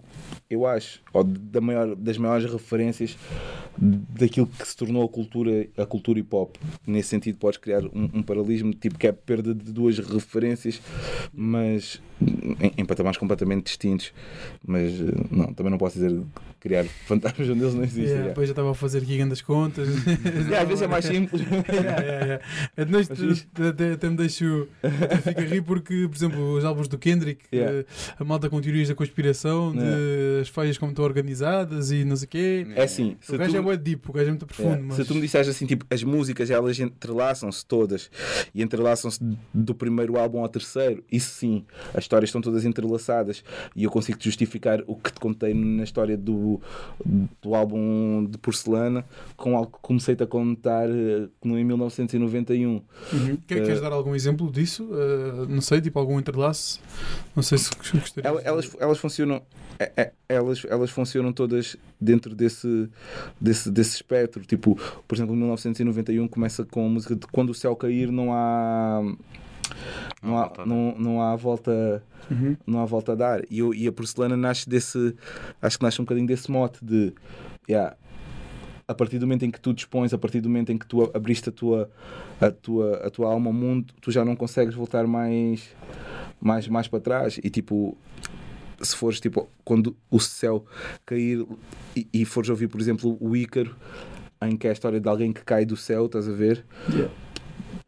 eu 0.50 0.66
acho, 0.66 1.02
ou 1.12 1.26
da 1.26 1.60
maior, 1.60 1.94
das 1.94 2.18
maiores 2.18 2.50
referências 2.50 3.18
daquilo 3.78 4.48
que 4.48 4.66
se 4.68 4.76
tornou 4.76 5.04
a 5.04 5.10
cultura, 5.10 5.68
a 5.78 5.86
cultura 5.86 6.20
hip 6.20 6.34
hop. 6.34 6.56
Nesse 6.88 7.10
sentido, 7.10 7.38
podes 7.38 7.58
criar 7.58 7.84
um, 7.84 8.10
um 8.14 8.24
paralelismo, 8.24 8.74
tipo 8.74 8.98
que 8.98 9.08
é 9.08 9.10
a 9.10 9.14
perda 9.14 9.54
de 9.54 9.72
duas 9.74 9.98
referências, 10.00 10.82
mas 11.34 12.02
em, 12.22 12.72
em 12.78 12.86
patamares 12.86 13.18
completamente 13.18 13.66
distintos. 13.66 14.14
Mas 14.66 14.92
eh, 15.02 15.06
não, 15.32 15.54
também 15.54 15.72
não 15.72 15.78
posso 15.78 15.96
dizer 15.96 16.22
criar 16.60 16.86
fantasmas 17.08 17.50
onde 17.50 17.62
eles 17.62 17.74
não 17.74 17.84
existem. 17.84 18.04
Yeah, 18.06 18.24
já. 18.24 18.30
depois 18.30 18.48
já 18.48 18.52
estava 18.52 18.72
a 18.72 18.76
fazer 18.76 19.00
aqui 19.00 19.18
grandes 19.18 19.42
contas. 19.42 19.88
Yeah, 20.06 20.62
às 20.62 20.68
vezes 20.68 20.82
é 20.84 20.88
mais 20.88 21.06
simples. 21.06 21.42
Yeah, 21.72 22.02
yeah, 22.02 22.26
yeah. 22.26 22.46
É 22.78 22.86
Mas 22.86 23.10
até, 23.10 23.92
até- 23.94 24.10
me 24.10 24.16
deixo 24.18 24.68
até 24.84 25.18
fico 25.18 25.42
a 25.42 25.44
rir 25.44 25.62
porque, 25.62 26.08
por 26.08 26.16
exemplo, 26.26 26.54
os 26.58 26.66
álbuns 26.66 26.88
do 26.88 26.98
Kendrick, 26.98 27.44
Yeah. 27.54 27.80
eh, 27.80 27.86
a 28.20 28.24
malta 28.24 28.50
com 28.50 28.60
teorias 28.62 28.88
da 28.88 28.96
conspiração, 28.96 29.72
de 29.72 29.80
Yeah. 29.80 30.42
as 30.42 30.50
falhas 30.50 30.78
como 30.78 30.92
estão 30.92 31.04
organizadas 31.06 31.92
e 31.92 32.04
não 32.06 32.16
sei 32.16 32.26
o 32.26 32.30
quê. 32.30 32.68
É 32.76 32.84
assim, 32.84 33.18
O 33.30 33.38
gajo 33.38 33.52
tu- 33.52 33.58
é 33.58 33.62
bué 33.62 33.78
deep, 33.78 34.10
o 34.10 34.14
gajo 34.14 34.26
é 34.28 34.30
muito 34.30 34.46
profundo. 34.46 34.68
Yeah. 34.70 34.86
Mas... 34.88 34.96
Se 34.98 35.06
tu 35.06 35.16
me 35.16 35.22
disseste 35.22 35.50
assim, 35.50 35.66
tipo, 35.66 35.86
as 35.90 36.04
músicas 36.04 36.50
elas 36.50 36.80
entrelaçam-se 36.80 37.66
todas 37.66 38.10
e 38.54 38.62
entrelaçam-se 38.62 39.20
do 39.54 39.74
primeiro 39.76 40.18
álbum 40.20 40.40
ao 40.42 40.50
terceiro, 40.50 41.04
isso 41.12 41.32
sim, 41.36 41.66
as 41.94 42.04
histórias 42.04 42.30
estão 42.30 42.42
todas 42.42 42.66
entrelaçadas 42.66 43.44
e 43.76 43.84
eu 43.84 43.92
consigo 43.92 44.18
te 44.18 44.26
justificar 44.26 44.84
o 44.88 44.96
que 44.96 45.12
te 45.14 45.20
contei 45.20 45.54
na 45.54 45.84
história 45.84 46.18
do, 46.18 46.62
do 47.42 47.56
álbum 47.56 48.26
de 48.30 48.38
porcelana 48.38 49.06
com 49.36 49.56
algo 49.58 49.72
que 49.72 49.80
comecei-te 49.82 50.24
a 50.24 50.28
contar 50.28 50.90
eh, 50.90 51.28
no- 51.44 51.58
em 51.58 51.64
1991. 51.64 52.70
Uhum. 52.70 52.82
Eh, 53.34 53.38
Queres 53.48 53.82
dar 53.82 53.92
algum 53.92 54.16
exemplo 54.16 54.52
disso? 54.52 54.90
Eh, 54.94 55.46
não 55.50 55.62
sei, 55.62 55.82
tipo 55.82 56.00
algum 56.02 56.20
entrelaço? 56.20 56.80
Não 57.36 57.41
sei 57.43 57.58
se 57.58 57.70
gostaria. 57.93 58.28
Ela- 58.30 58.41
Elas, 58.41 58.76
elas 58.80 58.97
funcionam. 58.97 59.41
é- 59.80 59.91
é- 59.95 60.12
Elas, 60.30 60.66
elas 60.70 60.89
funcionam 60.89 61.32
todas 61.34 61.76
dentro 61.99 62.36
desse, 62.36 62.89
desse, 63.39 63.70
desse 63.72 63.95
espectro. 63.95 64.45
Tipo, 64.45 64.76
por 65.08 65.16
exemplo, 65.16 65.36
1991 65.36 66.28
começa 66.28 66.64
com 66.66 66.86
a 66.86 66.89
música 66.89 67.16
de 67.16 67.26
Quando 67.28 67.49
o 67.49 67.54
Céu 67.54 67.76
Cair 67.76 68.12
não 68.12 68.34
há. 68.34 69.02
Não 70.22 70.38
há, 70.38 70.41
volta 70.47 70.62
a 70.62 70.66
dar. 70.66 70.70
não, 70.70 70.95
não 70.97 71.22
há 71.22 71.36
volta 71.36 72.04
Uhum. 72.30 72.56
não 72.68 72.80
há 72.82 72.86
volta 72.86 73.12
a 73.14 73.16
dar 73.16 73.41
e, 73.49 73.60
eu- 73.60 73.74
e 73.74 73.88
a 73.88 73.91
porcelana 73.91 74.38
nasce 74.38 74.70
desse 74.70 75.16
acho 75.62 75.78
que 75.78 75.84
nasce 75.84 75.99
um 76.02 76.06
bocadinho 76.06 76.28
desse 76.28 76.49
mote 76.52 76.84
de 76.84 77.14
yeah, 77.70 77.95
a 78.92 78.96
partir 78.96 79.18
do 79.18 79.26
momento 79.26 79.46
em 79.46 79.52
que 79.52 79.60
tu 79.60 79.74
dispões 79.74 80.14
a 80.14 80.18
partir 80.18 80.42
do 80.42 80.50
momento 80.50 80.72
em 80.72 80.78
que 80.78 80.86
tu 80.86 81.10
abriste 81.14 81.50
a 81.50 81.52
tua 81.52 81.89
a 82.39 82.52
tua, 82.52 82.96
a 82.98 83.10
tua 83.10 83.28
alma 83.32 83.48
ao 83.48 83.54
mundo 83.54 83.94
tu 84.02 84.12
já 84.12 84.24
não 84.24 84.36
consegues 84.36 84.76
voltar 84.76 85.08
mais 85.08 85.70
mais, 86.39 86.68
mais 86.68 86.88
para 86.88 87.00
trás. 87.00 87.39
E 87.44 87.50
tipo 87.50 87.98
se 88.82 88.96
fores 88.96 89.20
tipo 89.20 89.48
quando 89.64 89.96
o 90.10 90.20
céu 90.20 90.66
cair 91.06 91.46
e, 91.96 92.08
e 92.14 92.26
fores 92.26 92.50
ouvir 92.50 92.68
por 92.68 92.82
exemplo 92.82 93.18
o 93.20 93.36
Ícaro 93.36 93.76
em 94.42 94.58
que 94.58 94.68
é 94.68 94.72
a 94.72 94.74
história 94.74 95.00
de 95.00 95.08
alguém 95.08 95.32
que 95.32 95.44
cai 95.44 95.66
do 95.66 95.78
céu 95.78 96.08
estás 96.08 96.28
a 96.28 96.32
ver? 96.32 96.66
Yeah. 96.89 97.14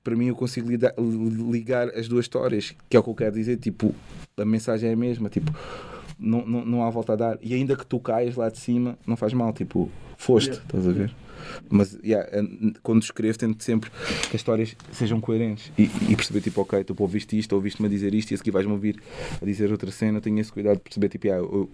para 0.04 0.16
mim 0.16 0.28
eu 0.28 0.36
consigo 0.36 0.70
ligar 0.70 1.90
as 1.90 2.08
duas 2.08 2.26
histórias, 2.26 2.76
que 2.90 2.96
é 2.96 3.00
o 3.00 3.04
que 3.04 3.10
eu 3.10 3.16
quero 3.16 3.36
dizer, 3.36 3.58
tipo, 3.58 3.96
a 4.38 4.46
mensagem 4.46 4.90
é 4.90 4.94
a 4.94 4.96
mesma, 4.98 5.30
tipo, 5.30 5.52
não, 6.24 6.46
não, 6.46 6.66
não 6.66 6.84
há 6.84 6.90
volta 6.90 7.14
a 7.14 7.16
dar. 7.16 7.38
E 7.42 7.54
ainda 7.54 7.76
que 7.76 7.86
tu 7.86 8.00
caias 8.00 8.36
lá 8.36 8.50
de 8.50 8.58
cima, 8.58 8.98
não 9.06 9.16
faz 9.16 9.34
mal, 9.34 9.52
tipo, 9.54 9.90
foste, 10.18 10.50
Yeah. 10.52 10.66
estás 10.66 10.88
a 10.88 10.92
ver? 10.92 11.16
Mas 11.70 11.98
yeah, 12.04 12.28
quando 12.82 13.02
escrevo, 13.04 13.38
tento 13.38 13.64
sempre 13.64 13.90
que 13.90 14.28
as 14.28 14.34
histórias 14.36 14.76
sejam 14.92 15.20
coerentes 15.22 15.72
e, 15.78 15.90
e 16.10 16.16
perceber, 16.16 16.42
tipo, 16.42 16.62
ok, 16.62 16.84
tu 16.84 16.96
ouviste 17.00 17.38
isto, 17.38 17.54
ouviste-me 17.54 17.88
a 17.88 17.90
dizer 17.92 18.14
isto 18.14 18.32
e 18.32 18.36
a 18.36 18.38
seguir 18.38 18.52
vais-me 18.52 18.72
ouvir 18.74 19.02
a 19.42 19.46
dizer 19.46 19.72
outra 19.72 19.92
cena. 19.92 20.20
Tenho 20.22 20.40
esse 20.40 20.52
cuidado 20.52 20.76
de 20.78 20.82
perceber, 20.82 21.10
tipo, 21.10 21.28
yeah, 21.28 21.44
eu- 21.46 21.70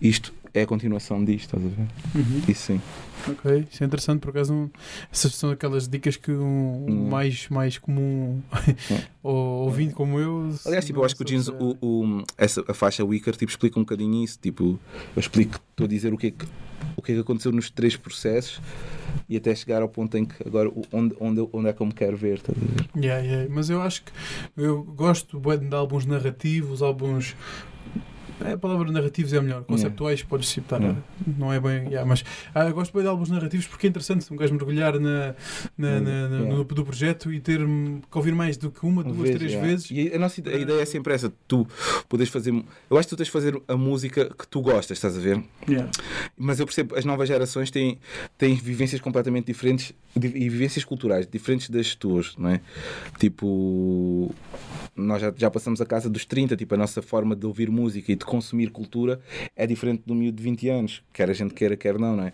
isto 0.00 0.32
é 0.54 0.62
a 0.62 0.66
continuação 0.66 1.24
disto, 1.24 1.56
estás 1.56 1.64
a 1.64 1.68
ver? 1.68 1.86
Uhum. 2.14 2.42
Isso 2.48 2.62
sim. 2.66 2.80
Ok, 3.28 3.66
isso 3.70 3.82
é 3.84 3.86
interessante, 3.86 4.20
por 4.20 4.30
acaso 4.30 4.52
não- 4.52 4.70
essas 5.12 5.34
são 5.36 5.50
aquelas 5.50 5.86
dicas 5.88 6.16
que 6.16 6.32
um, 6.32 6.84
um 6.88 6.90
Hum. 6.90 7.08
mais, 7.08 7.48
mais 7.48 7.78
comum 7.78 8.40
ou 9.22 9.64
ouvinte 9.64 9.94
como 9.94 10.18
eu. 10.18 10.52
Aliás, 10.66 10.84
tipo, 10.84 10.98
eu 11.00 11.04
acho 11.04 11.14
que 11.16 11.22
o 11.22 11.24
Jeans, 11.24 11.48
o, 11.48 11.76
o- 11.80 12.24
essa, 12.36 12.64
a 12.66 12.74
faixa 12.74 13.04
Wicker, 13.04 13.36
tipo, 13.36 13.50
explica 13.50 13.78
um 13.78 13.82
bocadinho 13.82 14.24
isso. 14.24 14.38
Tipo, 14.40 14.78
eu 15.14 15.20
explico, 15.20 15.60
estou 15.70 15.84
a 15.84 15.88
dizer 15.88 16.12
o 16.12 16.18
que, 16.18 16.26
é 16.28 16.30
que, 16.32 16.44
o 16.96 17.00
que 17.02 17.12
é 17.12 17.14
que 17.14 17.20
aconteceu 17.20 17.52
nos 17.52 17.70
três 17.70 17.96
processos 17.96 18.60
e 19.32 19.36
até 19.38 19.54
chegar 19.54 19.80
ao 19.80 19.88
ponto 19.88 20.14
em 20.18 20.26
que 20.26 20.46
agora 20.46 20.70
onde, 20.92 21.16
onde, 21.18 21.48
onde 21.50 21.68
é 21.68 21.72
que 21.72 21.80
eu 21.80 21.86
me 21.86 21.94
quero 21.94 22.18
ver. 22.18 22.38
Ver? 22.38 22.86
Yeah, 22.94 23.24
yeah. 23.24 23.48
Mas 23.50 23.70
eu 23.70 23.80
acho 23.80 24.04
que 24.04 24.12
eu 24.54 24.82
gosto 24.82 25.40
bué 25.40 25.56
de 25.56 25.74
álbuns 25.74 26.04
narrativos, 26.04 26.82
álbuns. 26.82 27.34
É, 28.40 28.52
a 28.52 28.58
palavra 28.58 28.90
narrativos 28.90 29.32
é 29.32 29.40
melhor, 29.40 29.64
conceptuais 29.64 30.22
podes 30.22 30.48
citar, 30.48 30.80
Yeah. 30.80 31.00
não 31.38 31.52
é 31.52 31.60
bem. 31.60 31.84
yeah, 31.88 32.04
mas 32.04 32.24
ah, 32.54 32.68
gosto 32.70 32.92
bem 32.92 33.02
de 33.02 33.08
álbuns 33.08 33.28
narrativos 33.30 33.66
porque 33.66 33.86
é 33.86 33.90
interessante 33.90 34.32
um 34.32 34.36
gajo 34.36 34.52
mergulhar 34.54 34.98
na, 34.98 35.34
na, 35.78 36.00
na- 36.00 36.28
na- 36.28 36.36
Yeah. 36.38 36.54
no, 36.56 36.64
do 36.64 36.84
projeto 36.84 37.32
e 37.32 37.38
ter 37.40 37.62
hum, 37.62 38.00
que 38.10 38.16
ouvir 38.18 38.34
mais 38.34 38.56
do 38.56 38.70
que 38.70 38.84
uma, 38.84 39.04
duas, 39.04 39.16
Vez, 39.18 39.36
três 39.36 39.52
yeah. 39.52 39.68
vezes. 39.68 39.90
E 39.90 40.12
a, 40.14 40.18
nossa 40.18 40.40
a 40.44 40.54
ideia 40.56 40.80
é 40.80 40.84
sempre 40.84 41.12
essa: 41.14 41.32
tu 41.46 41.66
podes 42.08 42.28
fazer. 42.28 42.52
Eu 42.90 42.96
acho 42.98 43.06
que 43.08 43.14
tu 43.14 43.16
tens 43.18 43.26
de 43.26 43.32
fazer 43.32 43.60
a 43.68 43.76
música 43.76 44.30
que 44.36 44.46
tu 44.48 44.60
gostas, 44.60 44.98
estás 44.98 45.16
a 45.16 45.20
ver? 45.20 45.42
Yeah. 45.68 45.90
Mas 46.36 46.58
eu 46.58 46.66
percebo, 46.66 46.96
as 46.96 47.04
novas 47.04 47.28
gerações 47.28 47.70
têm, 47.70 47.98
têm 48.38 48.54
vivências 48.54 49.00
completamente 49.00 49.46
diferentes 49.46 49.92
di- 50.16 50.26
e 50.28 50.48
vivências 50.48 50.84
culturais 50.84 51.26
diferentes 51.30 51.70
das 51.70 51.94
tuas, 51.94 52.34
não 52.36 52.50
é? 52.50 52.60
Tipo, 53.18 54.34
nós 54.96 55.20
já, 55.22 55.32
já 55.36 55.50
passamos 55.50 55.80
a 55.80 55.86
casa 55.86 56.10
dos 56.10 56.24
30, 56.24 56.56
tipo, 56.56 56.74
a 56.74 56.78
nossa 56.78 57.00
forma 57.00 57.34
de 57.36 57.46
ouvir 57.46 57.70
música 57.70 58.10
e 58.12 58.16
de 58.24 58.30
consumir 58.30 58.70
cultura 58.70 59.20
é 59.54 59.66
diferente 59.66 60.02
do 60.06 60.14
miúdo 60.14 60.36
de 60.36 60.42
20 60.42 60.68
anos, 60.68 61.02
quer 61.12 61.28
a 61.30 61.32
gente 61.32 61.54
queira, 61.54 61.76
quer 61.76 61.98
não, 61.98 62.16
não 62.16 62.24
é? 62.24 62.32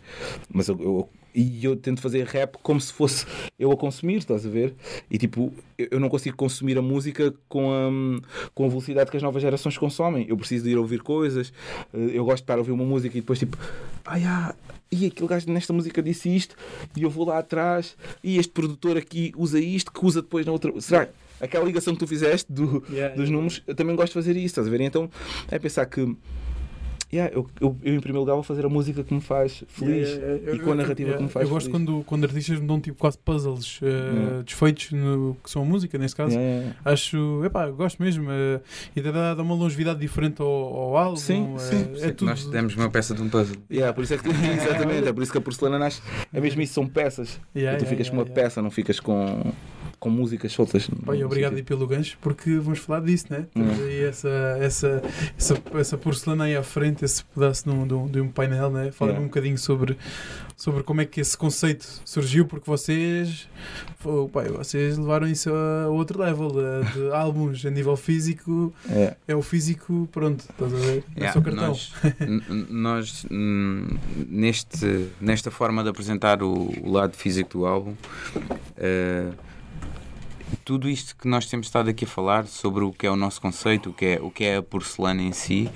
Mas 0.52 0.68
eu, 0.68 0.78
eu- 0.80 1.08
e 1.34 1.64
eu 1.64 1.76
tento 1.76 2.00
fazer 2.00 2.26
rap 2.26 2.56
como 2.62 2.80
se 2.80 2.92
fosse 2.92 3.24
eu 3.58 3.70
a 3.70 3.76
consumir, 3.76 4.16
estás 4.16 4.44
a 4.44 4.48
ver? 4.48 4.74
E 5.10 5.18
tipo, 5.18 5.52
eu 5.76 6.00
não 6.00 6.08
consigo 6.08 6.36
consumir 6.36 6.76
a 6.78 6.82
música 6.82 7.32
com 7.48 7.70
a, 7.70 8.50
com 8.54 8.64
a 8.64 8.68
velocidade 8.68 9.08
que 9.10 9.16
as 9.16 9.22
novas 9.22 9.40
gerações 9.42 9.76
consomem. 9.78 10.26
Eu 10.28 10.36
preciso 10.36 10.64
de 10.64 10.70
ir 10.70 10.76
ouvir 10.78 11.00
coisas, 11.00 11.52
eh, 11.94 12.10
eu 12.14 12.24
gosto 12.24 12.38
de 12.38 12.42
estar 12.44 12.54
a 12.54 12.58
ouvir 12.58 12.72
uma 12.72 12.84
música 12.84 13.16
e 13.16 13.20
depois 13.20 13.38
tipo, 13.38 13.56
ai 14.04 14.24
ah, 14.24 14.52
e 14.90 15.06
aquele 15.06 15.28
gajo 15.28 15.48
nesta 15.52 15.72
música 15.72 16.02
disse 16.02 16.34
isto, 16.34 16.56
e 16.96 17.02
eu 17.02 17.10
vou 17.10 17.26
lá 17.26 17.38
atrás, 17.38 17.94
e 18.24 18.38
este 18.38 18.50
produtor 18.50 18.96
aqui 18.96 19.32
usa 19.36 19.60
isto, 19.60 19.92
que 19.92 20.04
usa 20.04 20.22
depois 20.22 20.44
na 20.46 20.50
outra. 20.50 20.72
Será 20.80 21.06
que 21.06 21.12
aquela 21.40 21.64
ligação 21.64 21.92
que 21.94 22.00
tu 22.00 22.06
fizeste 22.06 22.50
do, 22.52 22.82
Yeah, 22.90 23.14
dos 23.14 23.28
yeah. 23.28 23.30
números, 23.30 23.62
eu 23.66 23.74
também 23.74 23.94
gosto 23.96 24.08
de 24.08 24.14
fazer 24.14 24.32
isso, 24.36 24.46
estás 24.46 24.66
a 24.66 24.70
ver? 24.70 24.80
Então 24.80 25.08
é 25.50 25.58
pensar 25.58 25.86
que. 25.86 26.16
Yeah, 27.10 27.34
eu, 27.34 27.46
eu, 27.58 27.74
eu, 27.82 27.94
em 27.94 28.00
primeiro 28.00 28.20
lugar, 28.20 28.34
vou 28.34 28.42
fazer 28.42 28.66
a 28.66 28.68
música 28.68 29.02
que 29.02 29.14
me 29.14 29.20
faz 29.22 29.64
feliz 29.68 30.08
Yeah, 30.10 30.26
yeah, 30.26 30.40
yeah. 30.42 30.54
e 30.56 30.58
com 30.58 30.72
a 30.72 30.74
narrativa 30.74 31.14
que 31.16 31.22
me 31.22 31.28
faz 31.30 31.46
Eu 31.46 31.54
gosto 31.54 31.70
feliz. 31.70 31.86
quando, 31.86 32.04
quando 32.04 32.24
artistas 32.24 32.60
me 32.60 32.66
dão 32.66 32.78
tipo 32.78 32.98
quase 32.98 33.16
puzzles 33.16 33.80
Yeah. 33.80 34.42
desfeitos 34.42 34.92
no, 34.92 35.34
que 35.42 35.48
são 35.50 35.62
a 35.62 35.64
música, 35.64 35.96
nesse 35.96 36.14
caso. 36.14 36.32
Yeah, 36.34 36.46
yeah, 36.46 36.66
yeah. 36.76 36.92
Acho, 36.92 37.42
epá, 37.46 37.70
gosto 37.70 38.02
mesmo. 38.02 38.30
eh, 38.30 38.60
e 38.94 39.00
dá, 39.00 39.32
dá 39.34 39.42
uma 39.42 39.54
longevidade 39.54 39.98
diferente 39.98 40.42
ao, 40.42 40.46
ao 40.48 40.96
álbum. 40.98 41.16
Sim, 41.16 41.54
eh, 41.54 41.58
sim, 41.58 41.90
é 42.02 42.10
tudo. 42.10 42.28
Nós 42.28 42.44
demos 42.44 42.76
uma 42.76 42.90
peça 42.90 43.14
de 43.14 43.22
um 43.22 43.28
puzzle. 43.30 43.56
Yeah, 43.70 43.94
por 43.94 44.04
isso 44.04 44.12
é 44.12 44.18
que 44.18 44.28
exatamente, 44.28 45.08
é 45.08 45.12
por 45.14 45.22
isso 45.22 45.32
que 45.32 45.38
a 45.38 45.40
porcelana 45.40 45.78
nasce. 45.78 46.02
É 46.30 46.38
mesmo 46.42 46.60
isso, 46.60 46.74
são 46.74 46.86
peças. 46.86 47.40
Yeah, 47.56 47.78
e 47.78 47.80
tu 47.80 47.84
yeah, 47.84 47.86
ficas 47.88 48.10
com 48.10 48.16
uma 48.16 48.26
peça, 48.26 48.60
não 48.60 48.70
ficas 48.70 49.00
com. 49.00 49.50
Com 49.98 50.10
músicas 50.10 50.52
soltas. 50.52 50.88
E 51.14 51.24
obrigado 51.24 51.56
aí 51.56 51.62
pelo 51.62 51.86
gancho, 51.86 52.16
porque 52.20 52.56
vamos 52.56 52.78
falar 52.78 53.00
disso, 53.00 53.26
né? 53.30 53.46
Temos 53.52 53.80
aí 53.80 54.02
essa, 54.04 54.28
essa, 54.60 55.02
essa, 55.36 55.62
essa 55.74 55.98
porcelana 55.98 56.44
aí 56.44 56.56
à 56.56 56.62
frente, 56.62 57.04
esse 57.04 57.24
pedaço 57.24 57.64
de 57.64 57.70
um, 57.70 57.86
de 57.86 57.94
um, 57.94 58.06
de 58.06 58.32
painel, 58.32 58.70
né? 58.70 58.90
Fala-me 58.92 59.08
Yeah. 59.18 59.24
um 59.24 59.28
bocadinho 59.28 59.58
sobre, 59.58 59.96
sobre 60.56 60.82
como 60.82 61.00
é 61.00 61.04
que 61.06 61.20
esse 61.20 61.36
conceito 61.36 61.86
surgiu, 62.04 62.44
porque 62.46 62.70
vocês, 62.70 63.48
pô, 64.02 64.28
pá, 64.28 64.42
vocês 64.44 64.96
levaram 64.98 65.26
isso 65.26 65.50
a 65.52 65.88
outro 65.88 66.20
level 66.20 66.52
eh, 66.60 66.92
de 66.92 67.10
álbuns 67.16 67.64
a 67.64 67.70
nível 67.70 67.96
físico. 67.96 68.72
É. 68.90 69.16
É 69.26 69.34
o 69.34 69.42
físico, 69.42 70.08
pronto, 70.12 70.40
estás 70.40 70.72
a 70.72 70.76
ver? 70.76 71.04
É 71.16 71.20
o 71.20 71.24
Yeah, 71.24 71.32
seu 71.32 71.42
cartão. 71.42 71.68
nós, 71.68 71.92
nós, 72.68 73.26
neste, 74.28 75.08
nesta 75.20 75.50
forma 75.50 75.82
de 75.82 75.88
apresentar 75.90 76.42
o, 76.42 76.52
o 76.82 76.90
lado 76.92 77.16
físico 77.16 77.58
do 77.58 77.66
álbum, 77.66 77.94
eh, 78.76 79.30
tudo 80.64 80.88
isto 80.88 81.16
que 81.16 81.26
nós 81.28 81.46
temos 81.46 81.66
estado 81.66 81.88
aqui 81.90 82.04
a 82.04 82.08
falar 82.08 82.46
sobre 82.46 82.84
o 82.84 82.92
que 82.92 83.06
é 83.06 83.10
o 83.10 83.16
nosso 83.16 83.40
conceito, 83.40 83.90
o 83.90 83.92
que 83.92 84.04
é, 84.06 84.20
o 84.20 84.30
que 84.30 84.44
é 84.44 84.56
a 84.56 84.62
porcelana 84.62 85.22
em 85.22 85.32
si, 85.32 85.70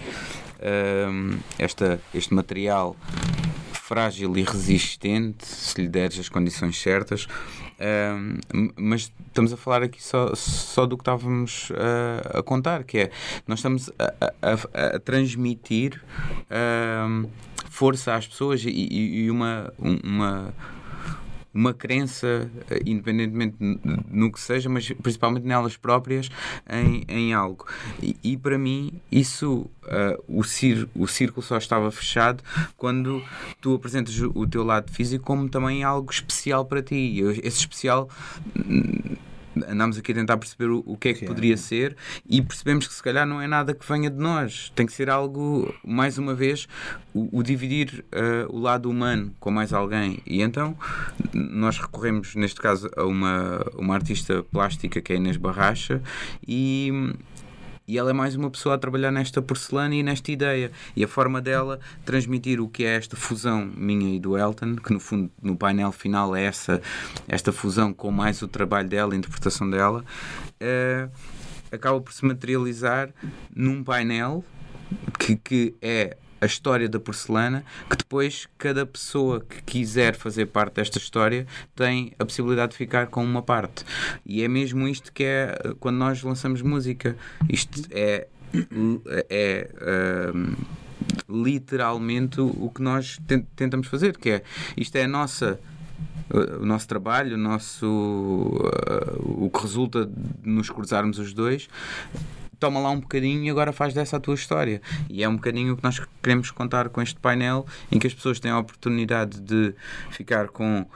hum, 1.10 1.38
esta, 1.58 2.00
este 2.14 2.32
material 2.34 2.96
frágil 3.72 4.36
e 4.36 4.42
resistente, 4.42 5.44
se 5.46 5.80
lhe 5.80 5.88
deres 5.88 6.18
as 6.18 6.28
condições 6.28 6.78
certas. 6.80 7.26
hum, 7.80 8.38
m- 8.54 8.72
mas 8.76 9.12
estamos 9.28 9.52
a 9.52 9.56
falar 9.56 9.82
aqui 9.82 10.02
só, 10.02 10.34
só 10.34 10.86
do 10.86 10.96
que 10.96 11.02
estávamos 11.02 11.70
ah, 11.74 12.38
a 12.38 12.42
contar, 12.42 12.84
que 12.84 12.98
é 12.98 13.10
nós 13.46 13.58
estamos 13.58 13.90
a, 13.98 14.14
a- 14.40 14.94
a- 14.96 14.98
transmitir 15.00 16.00
hum, 17.08 17.28
força 17.68 18.14
às 18.14 18.26
pessoas 18.26 18.62
e, 18.64 18.68
e- 18.70 19.30
uma, 19.30 19.72
um- 19.78 19.98
uma, 20.04 20.54
uma 21.54 21.74
crença, 21.74 22.50
eh, 22.70 22.80
independentemente 22.86 23.56
no 24.10 24.32
que 24.32 24.40
seja, 24.40 24.68
mas 24.68 24.90
principalmente 24.90 25.46
nelas 25.46 25.76
próprias, 25.76 26.28
em, 26.68 27.04
em 27.08 27.34
algo. 27.34 27.66
E, 28.02 28.16
e 28.22 28.36
para 28.36 28.58
mim, 28.58 28.92
isso, 29.10 29.70
ah, 29.84 30.18
o, 30.28 30.42
cir, 30.42 30.88
o 30.94 31.06
círculo 31.06 31.44
só 31.44 31.56
estava 31.56 31.90
fechado 31.90 32.42
quando 32.76 33.22
tu 33.60 33.74
apresentas 33.74 34.18
o, 34.20 34.46
teu 34.46 34.64
lado 34.64 34.90
físico 34.90 35.24
como 35.24 35.48
também 35.48 35.84
algo 35.84 36.10
especial 36.10 36.64
para 36.64 36.82
ti. 36.82 37.20
Esse 37.42 37.58
especial. 37.58 38.08
Andámos 39.68 39.98
aqui 39.98 40.12
a 40.12 40.14
tentar 40.14 40.36
perceber 40.36 40.70
o, 40.70 40.82
o 40.86 40.96
que 40.96 41.08
é 41.08 41.12
que 41.12 41.20
Sim. 41.20 41.26
poderia 41.26 41.56
ser 41.56 41.96
e 42.28 42.40
percebemos 42.40 42.86
que 42.86 42.94
se 42.94 43.02
calhar 43.02 43.26
não 43.26 43.40
é 43.40 43.46
nada 43.46 43.74
que 43.74 43.86
venha 43.86 44.10
de 44.10 44.18
nós. 44.18 44.72
Tem 44.74 44.86
que 44.86 44.92
ser 44.92 45.10
algo, 45.10 45.72
mais 45.84 46.18
uma 46.18 46.34
vez, 46.34 46.66
o, 47.14 47.38
o 47.38 47.42
dividir 47.42 48.04
ah, 48.12 48.46
o 48.48 48.58
lado 48.58 48.88
humano 48.88 49.34
com 49.38 49.50
mais 49.50 49.72
alguém. 49.72 50.20
E 50.26 50.42
então 50.42 50.76
nós 51.32 51.78
recorremos, 51.78 52.34
neste 52.34 52.60
caso, 52.60 52.90
a 52.96 53.04
uma, 53.04 53.64
uma 53.76 53.94
artista 53.94 54.42
plástica 54.42 55.00
que 55.00 55.12
é 55.12 55.16
Inês 55.16 55.36
Barracha 55.36 56.02
e, 56.46 57.12
e 57.86 57.98
ela 57.98 58.10
é 58.10 58.12
mais 58.12 58.34
uma 58.34 58.50
pessoa 58.50 58.74
a 58.74 58.78
trabalhar 58.78 59.10
nesta 59.10 59.42
porcelana 59.42 59.94
e 59.94 60.02
nesta 60.02 60.30
ideia. 60.30 60.70
E 60.94 61.04
a 61.04 61.08
forma 61.08 61.40
dela 61.40 61.80
transmitir 62.04 62.60
o 62.60 62.68
que 62.68 62.84
é 62.84 62.96
esta 62.96 63.16
fusão 63.16 63.64
minha 63.76 64.14
e 64.14 64.20
do 64.20 64.36
Elton, 64.36 64.76
que 64.76 64.92
no 64.92 65.00
fundo 65.00 65.30
no 65.42 65.56
painel 65.56 65.92
final 65.92 66.34
é 66.34 66.44
essa, 66.44 66.80
esta 67.28 67.52
fusão 67.52 67.92
com 67.92 68.10
mais 68.10 68.40
o 68.42 68.48
trabalho 68.48 68.88
dela, 68.88 69.14
a 69.14 69.16
interpretação 69.16 69.68
dela, 69.68 70.04
eh, 70.60 71.08
acaba 71.70 72.00
por 72.00 72.12
se 72.12 72.24
materializar 72.24 73.10
num 73.54 73.82
painel 73.82 74.44
que, 75.18 75.36
que 75.36 75.74
é 75.80 76.16
a 76.42 76.46
história 76.46 76.88
da 76.88 76.98
porcelana, 76.98 77.64
que 77.88 77.96
depois 77.96 78.48
cada 78.58 78.84
pessoa 78.84 79.40
que 79.40 79.62
quiser 79.62 80.16
fazer 80.16 80.46
parte 80.46 80.74
desta 80.74 80.98
história 80.98 81.46
tem 81.76 82.12
a 82.18 82.24
possibilidade 82.24 82.72
de 82.72 82.78
ficar 82.78 83.06
com 83.06 83.22
uma 83.24 83.40
parte. 83.40 83.84
E 84.26 84.42
é 84.42 84.48
mesmo 84.48 84.88
isto 84.88 85.12
que 85.12 85.22
é 85.22 85.56
eh, 85.64 85.74
quando 85.78 85.98
nós 85.98 86.20
lançamos 86.24 86.60
música. 86.60 87.16
Isto 87.48 87.82
é. 87.92 88.26
é 89.30 89.70
ahm, 89.80 90.54
literalmente 91.28 92.40
o 92.40 92.70
que 92.74 92.82
nós 92.82 93.18
ten- 93.26 93.46
tentamos 93.56 93.86
fazer, 93.86 94.16
que 94.16 94.30
é 94.30 94.42
isto 94.76 94.96
é 94.96 95.04
a 95.04 95.08
nossa 95.08 95.58
o 96.60 96.64
nosso 96.64 96.88
trabalho, 96.88 97.34
o 97.34 97.38
nosso 97.38 97.86
uh, 97.86 99.44
o 99.44 99.50
que 99.50 99.60
resulta 99.60 100.06
de 100.06 100.48
nos 100.48 100.70
cruzarmos 100.70 101.18
os 101.18 101.32
dois 101.32 101.68
toma 102.62 102.78
lá 102.78 102.90
um 102.90 103.00
bocadinho 103.00 103.42
e 103.42 103.50
agora 103.50 103.72
faz 103.72 103.92
dessa 103.92 104.18
a 104.18 104.20
tua 104.20 104.36
história. 104.36 104.80
E 105.10 105.24
é 105.24 105.28
um 105.28 105.34
bocadinho 105.34 105.72
o 105.72 105.76
que 105.76 105.82
nós 105.82 106.00
queremos 106.22 106.50
contar 106.50 106.88
com 106.88 107.02
este 107.02 107.18
painel, 107.18 107.66
em 107.90 107.98
que 107.98 108.06
as 108.06 108.14
pessoas 108.14 108.38
têm 108.40 108.50
a 108.50 108.58
oportunidade 108.58 109.40
de 109.40 109.74
ficar 110.10 110.48
com 110.48 110.86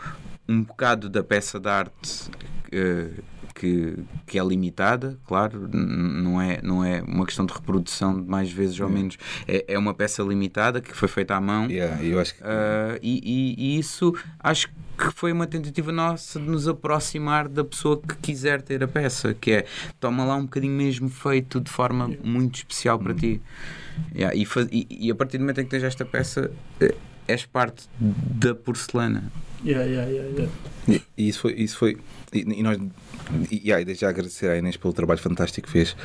um 0.49 0.63
bocado 0.63 1.09
da 1.09 1.23
peça 1.25 1.59
de 1.59 1.69
arte 1.69 2.31
eh, 2.73 3.09
que, 3.55 3.97
que 4.27 4.39
é 4.39 4.45
limitada, 4.45 5.17
claro, 5.27 5.67
não 5.73 6.41
é, 6.41 6.61
não 6.63 6.85
é 6.85 7.01
uma 7.03 7.25
questão 7.25 7.45
de 7.47 7.53
reprodução 7.55 8.21
de 8.23 8.29
mais 8.29 8.53
vezes 8.53 8.79
ou 8.81 8.89
menos, 8.89 9.17
é, 9.49 9.65
é 9.67 9.79
uma 9.79 9.95
peça 9.95 10.23
limitada 10.23 10.81
que 10.81 10.95
foi 10.95 11.09
feita 11.09 11.35
à 11.35 11.41
mão. 11.41 11.67
Yeah, 11.71 12.03
eu 12.03 12.21
acho 12.21 12.35
que 12.35 12.43
Uh, 12.43 12.99
e, 13.03 13.21
e- 13.25 13.55
e 13.77 13.79
isso 13.79 14.15
acho 14.39 14.69
que 14.69 14.75
foi 15.15 15.33
uma 15.33 15.47
tentativa 15.47 15.93
nossa 15.93 16.39
de 16.41 16.47
nos 16.47 16.67
aproximar 16.69 17.49
da 17.49 17.63
pessoa 17.65 18.01
que 18.01 18.17
quiser 18.17 18.63
ter 18.63 18.83
a 18.83 18.89
peça, 18.89 19.35
que 19.35 19.51
é 19.53 19.67
toma 20.01 20.25
lá 20.25 20.37
um 20.37 20.43
bocadinho 20.43 20.73
mesmo 20.77 21.09
feito 21.09 21.61
de 21.61 21.71
forma 21.71 22.11
muito 22.25 22.57
especial 22.57 22.99
para 22.99 23.15
ti. 23.15 23.41
Yeah, 24.15 24.37
e, 24.37 24.45
fa- 24.45 24.67
e- 24.71 24.87
e 24.91 25.11
a 25.11 25.15
partir 25.15 25.39
do 25.39 25.43
momento 25.43 25.61
em 25.61 25.65
que 25.65 25.71
tens 25.71 25.83
esta 25.83 26.05
peça, 26.05 26.51
eh, 26.81 26.95
és 27.27 27.45
parte 27.47 27.89
da 27.99 28.55
porcelana. 28.55 29.33
Yeah, 29.65 29.85
yeah, 29.87 30.11
yeah, 30.11 30.31
yeah. 30.37 30.53
E, 31.17 31.23
e 31.25 31.29
isso 31.29 31.41
foi. 31.41 31.53
Isso 31.55 31.77
foi 31.79 31.97
e, 32.33 32.41
e 32.41 32.63
nós. 32.63 32.79
E, 33.51 33.69
e 33.69 33.73
aí, 33.73 33.85
desde 33.85 34.03
já 34.03 34.09
agradecer 34.09 34.49
à 34.49 34.57
Inês 34.57 34.77
pelo 34.77 34.93
trabalho 34.93 35.21
fantástico 35.21 35.67
que 35.67 35.73
fez, 35.73 35.97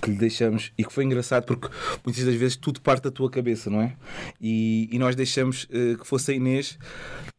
que 0.00 0.10
lhe 0.10 0.16
deixamos. 0.16 0.72
E 0.76 0.84
que 0.84 0.92
foi 0.92 1.04
engraçado 1.04 1.44
porque 1.44 1.68
muitas 2.04 2.24
das 2.24 2.34
vezes 2.34 2.56
tudo 2.56 2.80
parte 2.80 3.04
da 3.04 3.10
tua 3.10 3.30
cabeça, 3.30 3.70
não 3.70 3.80
é? 3.80 3.94
E, 4.40 4.88
e 4.92 4.98
nós 4.98 5.14
deixamos 5.16 5.66
eh, 5.70 5.96
que 5.98 6.06
fosse 6.06 6.32
a 6.32 6.34
Inês. 6.34 6.78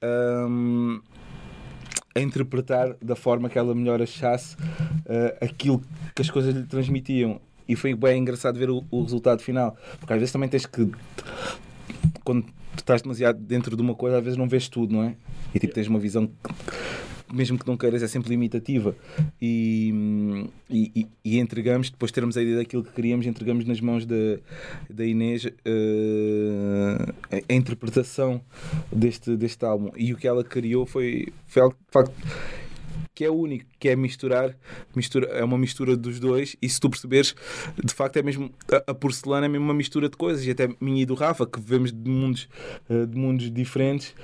ahm, 0.02 1.00
a 2.14 2.20
interpretar 2.20 2.96
da 3.02 3.16
forma 3.16 3.50
que 3.50 3.58
ela 3.58 3.74
melhor 3.74 4.02
achasse 4.02 4.58
eh, 5.06 5.38
aquilo 5.42 5.82
que 6.14 6.22
as 6.22 6.30
coisas 6.30 6.54
lhe 6.54 6.64
transmitiam. 6.64 7.40
E 7.68 7.76
foi 7.76 7.96
bem 7.96 8.20
engraçado 8.20 8.60
ver 8.60 8.70
o, 8.70 8.84
o 8.92 9.02
resultado 9.02 9.42
final. 9.42 9.78
Porque 10.00 10.14
às 10.14 10.20
vezes 10.20 10.34
também 10.34 10.50
tens 10.50 10.66
que. 10.66 10.92
Quando 12.24 12.46
estás 12.76 13.02
demasiado 13.02 13.40
dentro 13.40 13.76
de 13.76 13.82
uma 13.82 13.96
coisa, 13.96 14.18
às 14.18 14.24
vezes 14.24 14.38
não 14.38 14.48
vês 14.48 14.68
tudo, 14.68 14.94
não 14.94 15.04
é? 15.04 15.16
E 15.54 15.60
tipo, 15.60 15.74
tens 15.74 15.88
uma 15.88 16.00
visão 16.00 16.28
que, 16.28 16.54
mesmo 17.34 17.58
que 17.58 17.68
não 17.68 17.78
queiras, 17.78 18.04
é 18.04 18.08
sempre 18.08 18.30
limitativa. 18.30 18.96
E, 19.42 20.48
e, 20.70 21.08
e- 21.24 21.40
entregamos, 21.40 21.90
depois 21.90 22.10
de 22.10 22.16
termos 22.16 22.38
a 22.38 22.42
ideia 22.42 22.58
daquilo 22.58 22.84
que 22.84 22.92
queríamos, 22.92 23.26
entregamos 23.26 23.66
nas 23.66 23.82
mãos 23.82 24.06
da, 24.06 24.16
da 24.90 25.06
Inês 25.06 25.46
eh, 25.46 27.14
a, 27.32 27.54
a 27.54 27.56
interpretação 27.56 28.42
deste, 28.92 29.36
deste 29.36 29.66
álbum. 29.66 29.92
E 29.96 30.14
o 30.14 30.18
que 30.18 30.28
ela 30.28 30.44
criou 30.44 30.86
foi, 30.86 31.28
foi 31.48 31.62
algo 31.62 31.76
de 31.76 31.92
facto 31.92 32.14
que 33.14 33.26
é 33.26 33.30
único, 33.30 33.66
que 33.80 33.90
é 33.90 33.96
misturar, 33.96 34.56
mistura, 34.96 35.28
é 35.28 35.44
uma 35.44 35.58
mistura 35.58 35.96
dos 35.96 36.20
dois, 36.20 36.56
e 36.62 36.68
se 36.68 36.80
tu 36.80 36.90
perceberes, 36.90 37.36
de 37.84 37.94
facto 37.94 38.18
é 38.18 38.24
mesmo 38.24 38.52
a, 38.72 38.92
a 38.92 38.96
porcelana 38.96 39.46
é 39.46 39.50
mesmo 39.50 39.66
uma 39.66 39.74
mistura 39.74 40.10
de 40.10 40.18
coisas, 40.18 40.46
e 40.46 40.50
até 40.52 40.70
minha 40.80 41.04
e 41.04 41.06
do 41.06 41.14
Rafa, 41.14 41.46
que 41.46 41.60
vivemos 41.60 41.92
de 41.92 42.10
mundos, 42.10 42.48
eh, 42.90 43.06
de 43.06 43.16
mundos 43.18 43.52
diferentes, 43.52 44.16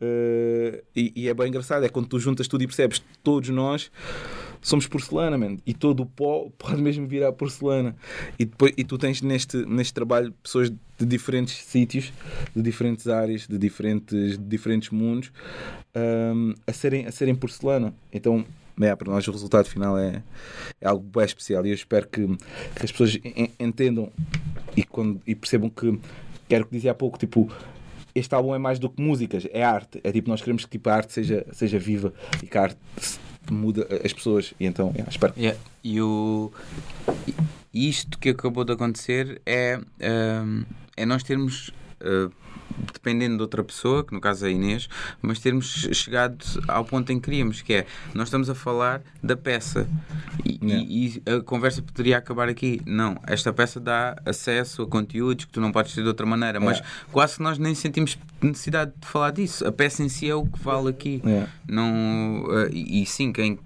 eh, 0.00 0.82
e, 0.94 1.12
e 1.16 1.28
é 1.28 1.34
bem 1.34 1.48
engraçado, 1.48 1.84
é 1.84 1.88
quando 1.88 2.06
tu 2.08 2.18
juntas 2.18 2.48
tudo 2.48 2.62
e 2.62 2.66
percebes 2.66 3.02
todos 3.22 3.48
nós 3.50 3.90
somos 4.62 4.88
porcelana, 4.88 5.38
man, 5.38 5.58
e 5.64 5.72
todo 5.72 6.02
o 6.02 6.06
pó 6.06 6.50
pode 6.58 6.82
mesmo 6.82 7.06
virar 7.06 7.32
porcelana. 7.32 7.94
E, 8.36 8.44
depois, 8.44 8.72
e 8.76 8.82
tu 8.82 8.98
tens 8.98 9.22
neste, 9.22 9.58
neste 9.58 9.94
trabalho 9.94 10.32
pessoas 10.42 10.70
de 10.70 11.06
diferentes 11.06 11.54
sítios, 11.56 12.12
de 12.54 12.62
diferentes 12.62 13.06
áreas, 13.06 13.46
de 13.46 13.58
diferentes, 13.58 14.36
de 14.36 14.44
diferentes 14.44 14.90
mundos, 14.90 15.30
hum, 16.34 16.52
a, 16.66 16.72
serem, 16.72 17.06
a 17.06 17.12
serem 17.12 17.34
porcelana. 17.34 17.94
Então, 18.12 18.44
é, 18.80 18.94
para 18.96 19.12
nós 19.12 19.28
o 19.28 19.30
resultado 19.30 19.68
final 19.68 19.96
é, 19.96 20.20
é 20.80 20.88
algo 20.88 21.04
bem 21.14 21.24
especial 21.24 21.64
e 21.64 21.68
eu 21.68 21.74
espero 21.74 22.08
que, 22.08 22.26
que 22.26 22.84
as 22.84 22.90
pessoas 22.90 23.16
en- 23.24 23.50
entendam 23.60 24.10
e, 24.76 24.82
quando, 24.82 25.20
e 25.26 25.34
percebam 25.36 25.70
que, 25.70 25.96
que 26.48 26.54
era 26.54 26.64
o 26.64 26.66
que 26.66 26.74
dizia 26.74 26.90
há 26.90 26.94
pouco, 26.94 27.18
tipo, 27.18 27.48
este 28.18 28.34
álbum 28.34 28.54
é 28.54 28.58
mais 28.58 28.78
do 28.78 28.88
que 28.88 29.02
músicas, 29.02 29.46
é 29.52 29.62
arte. 29.62 30.00
É 30.02 30.10
tipo, 30.10 30.30
nós 30.30 30.40
queremos 30.40 30.64
que 30.64 30.70
tipo, 30.70 30.88
a 30.88 30.94
arte 30.94 31.12
seja, 31.12 31.46
seja 31.52 31.78
viva 31.78 32.14
e 32.42 32.46
que 32.46 32.56
a 32.56 32.62
arte 32.62 32.78
muda 33.50 33.86
as 34.02 34.12
pessoas. 34.12 34.54
E 34.58 34.64
então, 34.64 34.92
é, 34.96 35.04
espero. 35.08 35.34
Yeah. 35.36 35.58
E 35.84 36.00
o, 36.00 36.50
isto 37.72 38.18
que 38.18 38.30
acabou 38.30 38.64
de 38.64 38.72
acontecer 38.72 39.40
é, 39.44 39.78
hum, 40.42 40.64
é 40.96 41.04
nós 41.04 41.22
termos, 41.22 41.68
uh, 42.00 42.32
dependendo 42.92 43.36
de 43.36 43.42
outra 43.42 43.62
pessoa, 43.64 44.04
que 44.04 44.12
no 44.14 44.20
caso 44.20 44.44
é 44.44 44.48
a 44.48 44.52
Inês, 44.52 44.88
mas 45.22 45.38
termos 45.38 45.66
chegado 45.92 46.44
ao 46.68 46.84
ponto 46.84 47.10
em 47.12 47.18
que 47.18 47.24
queríamos, 47.30 47.62
que 47.62 47.72
é 47.74 47.86
nós 48.14 48.28
estamos 48.28 48.48
a 48.50 48.54
falar 48.54 49.02
da 49.22 49.36
peça 49.36 49.88
e, 50.44 50.58
e- 50.62 51.22
e 51.26 51.30
a 51.30 51.40
conversa 51.42 51.82
poderia 51.82 52.18
acabar 52.18 52.48
aqui. 52.48 52.80
Não, 52.86 53.16
esta 53.26 53.52
peça 53.52 53.80
dá 53.80 54.16
acesso 54.24 54.82
a 54.82 54.86
conteúdos 54.86 55.44
que 55.44 55.52
tu 55.52 55.60
não 55.60 55.72
podes 55.72 55.94
ter 55.94 56.02
de 56.02 56.08
outra 56.08 56.26
maneira, 56.26 56.60
mas 56.60 56.76
Yeah. 56.78 56.96
quase 57.12 57.36
que 57.36 57.42
nós 57.42 57.58
nem 57.58 57.74
sentimos 57.74 58.18
necessidade 58.42 58.92
de 59.00 59.06
falar 59.06 59.30
disso. 59.30 59.66
A 59.66 59.72
peça 59.72 60.02
em 60.02 60.08
si 60.08 60.28
é 60.28 60.34
o 60.34 60.44
que 60.44 60.58
vale 60.62 60.88
aqui. 60.90 61.22
É. 61.24 61.46
Não, 61.68 62.44
eh, 62.50 62.70
e, 62.72 63.02
e 63.02 63.06
sim, 63.06 63.32
quem 63.32 63.58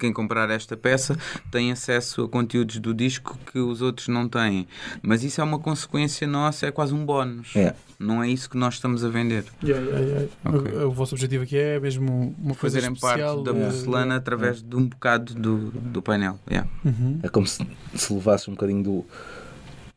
quem 0.00 0.12
comprar 0.12 0.50
esta 0.50 0.76
peça 0.76 1.16
tem 1.50 1.70
acesso 1.70 2.24
a 2.24 2.28
conteúdos 2.28 2.78
do 2.78 2.92
disco 2.94 3.38
que 3.52 3.58
os 3.58 3.82
outros 3.82 4.08
não 4.08 4.28
têm. 4.28 4.66
Mas 5.02 5.22
isso 5.22 5.40
é 5.40 5.44
uma 5.44 5.58
consequência 5.58 6.26
nossa, 6.26 6.66
é 6.66 6.72
quase 6.72 6.94
um 6.94 7.04
bónus. 7.04 7.54
É. 7.54 7.74
Não 7.98 8.22
é 8.22 8.28
isso 8.28 8.48
que 8.48 8.56
nós 8.56 8.74
estamos 8.74 9.04
a 9.04 9.08
vender. 9.10 9.44
Yeah, 9.62 9.86
yeah, 9.86 10.06
yeah. 10.06 10.28
Ok. 10.44 10.72
O, 10.72 10.88
o 10.88 10.90
vosso 10.90 11.14
objetivo 11.14 11.44
aqui 11.44 11.58
é 11.58 11.78
mesmo 11.78 12.34
uma 12.38 12.54
coisa 12.54 12.78
Fazerem 12.78 12.96
parte 12.96 13.20
especial. 13.20 13.42
da 13.42 13.52
porcelana 13.52 14.16
através 14.16 14.62
de 14.62 14.74
um 14.74 14.88
bocado 14.88 15.34
do, 15.34 15.70
do 15.70 16.00
painel. 16.00 16.38
Yeah. 16.50 16.68
Uhum. 16.84 17.20
É 17.22 17.28
como 17.28 17.46
se, 17.46 17.66
se 17.94 18.12
levasses 18.14 18.48
um 18.48 18.52
bocadinho 18.52 18.82
do, 18.82 19.06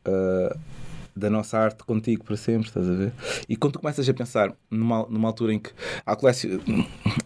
ah, 0.04 0.56
da 1.16 1.30
nossa 1.30 1.58
arte 1.58 1.84
contigo 1.84 2.24
para 2.24 2.36
sempre, 2.36 2.68
estás 2.68 2.88
a 2.88 2.92
ver? 2.92 3.12
E 3.48 3.56
quando 3.56 3.74
tu 3.74 3.78
começas 3.80 4.08
a 4.08 4.14
pensar 4.14 4.52
numa, 4.70 5.06
numa 5.08 5.28
altura 5.28 5.54
em 5.54 5.58
que 5.58 5.70
há 6.04 6.16
colecion... 6.16 6.58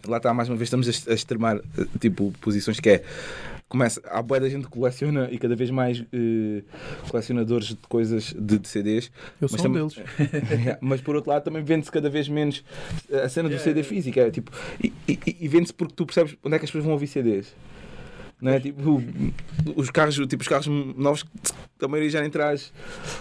lá 0.07 0.17
está 0.17 0.33
mais 0.33 0.47
uma 0.49 0.55
vez, 0.55 0.67
estamos 0.67 0.87
a, 0.87 1.11
a 1.11 1.13
extremar 1.15 1.57
eh, 1.57 1.85
tipo 1.99 2.31
posições 2.41 2.79
que 2.79 2.89
é 2.89 3.03
começa, 3.67 4.01
há 4.09 4.19
boa 4.21 4.39
da 4.39 4.49
gente 4.49 4.63
que 4.65 4.71
coleciona 4.71 5.29
e 5.31 5.37
cada 5.37 5.55
vez 5.55 5.69
mais 5.69 6.03
eh, 6.11 6.63
colecionadores 7.09 7.67
de 7.67 7.75
coisas 7.87 8.33
de, 8.37 8.57
de 8.57 8.67
CDs. 8.67 9.11
Eu 9.39 9.47
Mas 9.51 9.61
sou 9.61 9.69
um 9.69 9.73
deles. 9.73 9.95
Yeah, 10.51 10.77
mas 10.81 11.01
por 11.01 11.15
outro 11.15 11.29
lado 11.31 11.43
também 11.43 11.63
vende-se 11.63 11.91
cada 11.91 12.09
vez 12.09 12.27
menos 12.27 12.63
a 13.11 13.29
cena 13.29 13.47
do 13.47 13.53
Yeah, 13.53 13.63
CD 13.63 13.79
yeah. 13.81 13.89
físico. 13.89 14.19
É, 14.19 14.31
tipo, 14.31 14.51
e 14.83 14.91
e- 15.07 15.37
e 15.41 15.47
vende-se 15.47 15.73
porque 15.73 15.93
tu 15.95 16.05
percebes 16.05 16.35
onde 16.43 16.55
é 16.55 16.59
que 16.59 16.65
as 16.65 16.71
pessoas 16.71 16.83
vão 16.83 16.93
ouvir 16.93 17.07
CDs. 17.07 17.53
Não 18.41 18.51
é? 18.53 18.59
Tipo, 18.59 19.03
os 19.75 19.89
carros, 19.89 20.15
tipo, 20.15 20.41
os 20.41 20.47
carros 20.47 20.67
novos, 20.67 21.25
a 21.81 21.87
maioria 21.87 22.09
já 22.09 22.21
nem 22.21 22.29
traz 22.29 22.71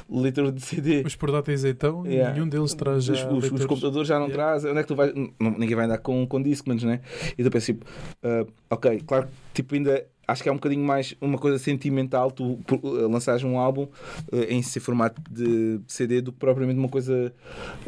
leitor 0.09 0.53
de 0.53 0.61
CD. 0.61 1.03
Os 1.05 1.17
portáteis 1.17 1.65
então, 1.65 2.07
Yeah. 2.07 2.33
nenhum 2.35 2.49
deles 2.49 2.73
traz 2.75 3.09
Os, 3.09 3.19
os- 3.19 3.25
os 3.25 3.33
leitores. 3.43 3.67
computadores 3.67 4.07
já 4.09 4.19
não 4.19 4.27
Yeah. 4.29 4.45
trazem. 4.45 4.71
Onde 4.71 4.81
é 4.81 4.83
que 4.83 4.89
tu 4.89 4.95
vais? 4.95 5.13
Não- 5.15 5.51
ninguém 5.59 5.75
vai 5.75 5.87
andar 5.87 5.99
com, 5.99 6.25
com 6.27 6.41
Discmans, 6.41 6.85
né? 6.85 7.01
E 7.37 7.43
tu 7.43 7.51
pensas, 7.51 7.67
tipo, 7.67 7.85
ah, 8.23 8.47
ok, 8.71 9.03
claro 9.07 9.27
que 9.53 9.63
tipo, 9.63 9.75
ainda 9.75 10.05
acho 10.29 10.43
que 10.43 10.49
é 10.49 10.53
um 10.53 10.57
bocadinho 10.57 10.85
mais 10.85 11.15
uma 11.21 11.39
coisa 11.39 11.59
sentimental 11.59 12.31
tu 12.31 12.61
ah, 12.71 13.09
lançares 13.09 13.43
um 13.43 13.59
álbum 13.59 13.89
ah, 14.31 14.37
em 14.49 14.63
seu 14.63 14.81
formato 14.83 15.21
de 15.31 15.81
CD 15.89 16.21
do 16.21 16.31
que 16.33 16.39
propriamente 16.39 16.79
uma 16.79 16.89
coisa 16.89 17.33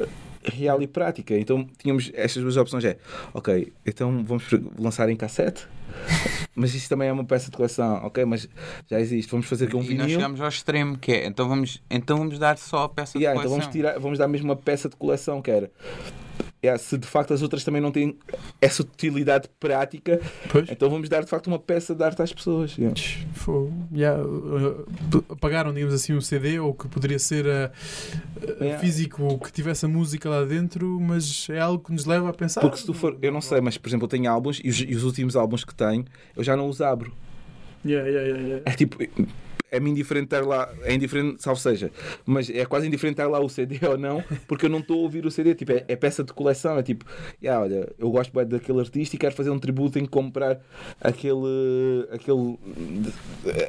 ah, 0.00 0.04
real 0.42 0.80
e 0.80 0.86
prática. 0.86 1.38
Então 1.38 1.68
tínhamos 1.78 2.10
estas 2.14 2.42
duas 2.42 2.56
opções: 2.56 2.84
é 2.84 2.96
ok, 3.34 3.72
então 3.84 4.24
vamos 4.24 4.44
lançar 4.78 5.08
em 5.10 5.16
cassete. 5.16 5.68
Mas 6.54 6.74
isso 6.74 6.88
também 6.88 7.08
é 7.08 7.12
uma 7.12 7.24
peça 7.24 7.50
de 7.50 7.56
coleção, 7.56 7.96
ok? 8.04 8.24
Mas 8.24 8.48
já 8.88 9.00
existe. 9.00 9.30
Vamos 9.30 9.46
fazer 9.46 9.68
com 9.70 9.78
um 9.78 9.82
e 9.82 9.94
nós 9.94 10.06
vinil. 10.06 10.20
chegamos 10.20 10.40
ao 10.40 10.48
extremo, 10.48 10.96
que 10.96 11.12
é 11.12 11.26
então 11.26 11.48
vamos, 11.48 11.82
então 11.90 12.16
vamos 12.16 12.38
dar 12.38 12.56
só 12.58 12.84
a 12.84 12.88
peça 12.88 13.18
Yeah, 13.18 13.38
de 13.40 13.46
então 13.46 13.50
coleção. 13.58 13.72
vamos, 13.72 13.72
tirar, 13.72 13.98
vamos 13.98 14.18
dar 14.18 14.28
mesmo 14.28 14.48
uma 14.48 14.56
peça 14.56 14.88
de 14.88 14.96
coleção 14.96 15.42
que 15.42 15.50
era. 15.50 15.70
Yeah, 16.62 16.78
se 16.78 16.98
de 16.98 17.06
facto 17.06 17.32
as 17.32 17.40
outras 17.40 17.64
também 17.64 17.80
não 17.80 17.90
têm 17.90 18.18
essa 18.60 18.82
utilidade 18.82 19.48
prática, 19.58 20.20
Pois. 20.50 20.68
então 20.70 20.90
vamos 20.90 21.08
dar 21.08 21.24
de 21.24 21.30
facto 21.30 21.46
uma 21.46 21.58
peça 21.58 21.94
de 21.94 22.04
arte 22.04 22.20
às 22.20 22.32
pessoas. 22.34 22.76
yeah. 22.76 22.94
Yeah, 23.94 24.22
uh, 24.22 24.86
uh, 25.16 25.24
apagaram, 25.30 25.72
digamos 25.72 25.94
assim, 25.94 26.12
o 26.12 26.20
CD 26.20 26.58
ou 26.58 26.74
que 26.74 26.86
poderia 26.88 27.18
ser 27.18 27.46
uh, 27.46 27.70
uh, 28.42 28.62
Yeah. 28.62 28.78
físico 28.78 29.38
que 29.38 29.50
tivesse 29.50 29.86
a 29.86 29.88
música 29.88 30.28
lá 30.28 30.44
dentro, 30.44 31.00
mas 31.00 31.48
é 31.48 31.58
algo 31.60 31.82
que 31.82 31.92
nos 31.92 32.04
leva 32.04 32.28
a 32.28 32.32
pensar. 32.32 32.60
Porque 32.60 32.76
se 32.76 32.84
tu 32.84 32.92
for, 32.92 33.16
eu 33.22 33.32
não 33.32 33.40
sei, 33.40 33.60
mas 33.62 33.78
por 33.78 33.88
exemplo, 33.88 34.04
eu 34.04 34.08
tenho 34.08 34.30
álbuns 34.30 34.60
e 34.62 34.68
os, 34.68 34.80
e 34.80 34.94
os 34.94 35.02
últimos 35.04 35.36
álbuns 35.36 35.64
que 35.64 35.74
tenho 35.74 36.04
eu 36.36 36.44
já 36.44 36.54
não 36.56 36.68
os 36.68 36.80
abro. 36.82 37.12
Yeah, 37.84 38.06
yeah, 38.06 38.28
yeah, 38.28 38.46
yeah. 38.48 38.70
É 38.70 38.74
tipo, 38.76 38.98
é-me 39.70 39.90
indiferente 39.90 40.26
estar 40.26 40.44
lá, 40.44 40.72
é 40.82 40.94
indiferente, 40.94 41.42
salvo 41.42 41.60
seja, 41.60 41.90
mas 42.24 42.50
é 42.50 42.64
quase 42.64 42.86
indiferente 42.86 43.20
estar 43.20 43.28
lá 43.28 43.40
o 43.40 43.48
CD 43.48 43.78
ou 43.86 43.96
não, 43.96 44.22
porque 44.46 44.66
eu 44.66 44.70
não 44.70 44.80
estou 44.80 44.98
a 44.98 45.02
ouvir 45.02 45.24
o 45.26 45.30
CD. 45.30 45.54
Tipo, 45.54 45.72
é, 45.72 45.84
é 45.88 45.96
peça 45.96 46.24
de 46.24 46.32
coleção, 46.32 46.78
é 46.78 46.82
tipo, 46.82 47.04
yeah, 47.42 47.62
olha, 47.62 47.92
eu 47.98 48.10
gosto 48.10 48.32
bem 48.32 48.46
daquele 48.46 48.80
artista 48.80 49.16
e 49.16 49.18
quero 49.18 49.34
fazer 49.34 49.50
um 49.50 49.58
tributo 49.58 49.98
em 49.98 50.06
comprar 50.06 50.60
aquele, 51.00 52.08
aquele, 52.10 52.58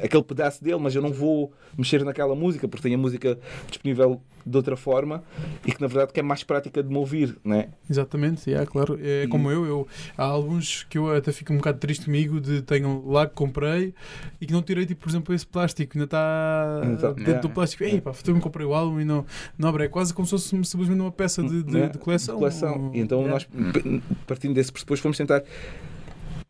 aquele 0.02 0.22
pedaço 0.22 0.62
dele, 0.62 0.78
mas 0.78 0.94
eu 0.94 1.02
não 1.02 1.12
vou 1.12 1.52
mexer 1.76 2.04
naquela 2.04 2.34
música 2.34 2.66
porque 2.68 2.82
tenho 2.82 2.98
a 2.98 3.02
música 3.02 3.38
disponível 3.68 4.20
de 4.44 4.56
outra 4.56 4.76
forma 4.76 5.22
e 5.66 5.72
que 5.72 5.80
na 5.80 5.86
verdade 5.86 6.12
que 6.12 6.20
é 6.20 6.22
mais 6.22 6.42
prática 6.42 6.82
de 6.82 6.88
me 6.88 6.96
ouvir, 6.96 7.36
não 7.44 7.56
é? 7.56 7.68
Exatamente, 7.88 8.48
yeah, 8.50 8.68
claro. 8.70 8.98
É 9.02 9.26
como 9.28 9.50
eu, 9.50 9.64
eu, 9.66 9.88
há 10.16 10.24
álbuns 10.24 10.84
que 10.88 10.98
eu 10.98 11.14
até 11.14 11.32
fico 11.32 11.52
um 11.52 11.56
bocado 11.56 11.78
triste 11.78 12.04
comigo 12.06 12.40
de 12.40 12.62
tenho 12.62 13.04
lá 13.08 13.26
que 13.26 13.34
comprei 13.34 13.94
e 14.40 14.46
que 14.46 14.52
não 14.52 14.62
tirei, 14.62 14.86
tipo, 14.86 15.02
por 15.02 15.08
exemplo, 15.10 15.34
esse 15.34 15.46
plástico, 15.46 15.96
ainda 15.96 16.04
está 16.04 16.80
Exato. 16.84 17.14
dentro 17.14 17.32
Yeah. 17.32 17.40
do 17.40 17.50
plástico. 17.50 17.84
Ei, 17.84 18.00
pá, 18.00 18.12
eu 18.26 18.34
me 18.34 18.40
comprei 18.40 18.66
o 18.66 18.74
álbum 18.74 19.00
e 19.00 19.04
não, 19.04 19.24
não 19.56 19.68
abre. 19.68 19.84
É 19.84 19.88
quase 19.88 20.12
como 20.12 20.26
se 20.26 20.32
fosse 20.32 20.48
simplesmente 20.48 21.00
uma 21.00 21.10
peça 21.12 21.42
de, 21.42 21.62
de, 21.62 21.88
de 21.88 21.98
coleção. 21.98 22.34
De 22.34 22.38
coleção. 22.40 22.90
E 22.92 23.00
então 23.00 23.20
Yeah. 23.22 23.32
nós, 23.32 23.92
partindo 24.26 24.54
desse 24.54 24.70
pressuposto, 24.72 25.02
vamos 25.02 25.16
tentar 25.16 25.42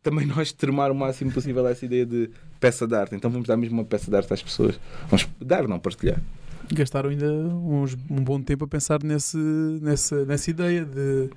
também 0.01 0.25
nós 0.27 0.49
extremar 0.49 0.91
o 0.91 0.95
máximo 0.95 1.31
possível 1.31 1.65
essa 1.67 1.85
ideia 1.85 2.05
de 2.05 2.29
peça 2.59 2.85
de 2.85 2.95
arte. 2.95 3.15
Então 3.15 3.31
vamos 3.31 3.47
dar 3.47 3.55
mesmo 3.57 3.77
uma 3.79 3.85
peça 3.85 4.09
de 4.11 4.17
arte 4.17 4.33
às 4.33 4.43
pessoas. 4.43 4.79
Vamos 5.07 5.27
dar, 5.39 5.67
não 5.67 5.79
partilhar. 5.79 6.21
Gastaram 6.71 7.09
ainda 7.09 7.31
uns, 7.31 7.95
um 8.09 8.23
bom 8.23 8.41
tempo 8.41 8.65
a 8.65 8.67
pensar 8.67 9.03
nesse, 9.03 9.37
nessa, 9.37 10.25
nessa 10.25 10.49
ideia 10.49 10.85
de. 10.85 11.29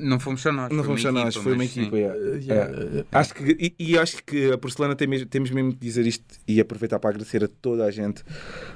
Não 0.00 0.20
fomos 0.20 0.40
só 0.40 0.52
nós. 0.52 0.72
Não 0.72 0.84
fomos 0.84 1.02
só 1.02 1.12
nós, 1.12 1.34
foi 1.34 1.54
uma 1.54 1.64
equipa. 1.64 1.96
yeah. 1.96 2.18
uh, 2.18 2.36
yeah, 2.36 2.72
uh, 2.72 3.06
Acho 3.12 3.34
que, 3.34 3.74
e, 3.78 3.92
e 3.92 3.98
acho 3.98 4.22
que 4.24 4.52
a 4.52 4.58
porcelana 4.58 4.94
tem 4.94 5.08
mesmo, 5.08 5.26
temos 5.26 5.50
mesmo 5.50 5.72
de 5.72 5.78
dizer 5.78 6.06
isto 6.06 6.24
e 6.46 6.60
aproveitar 6.60 6.98
para 6.98 7.10
agradecer 7.10 7.42
a 7.44 7.48
toda 7.48 7.84
a 7.84 7.90
gente 7.90 8.24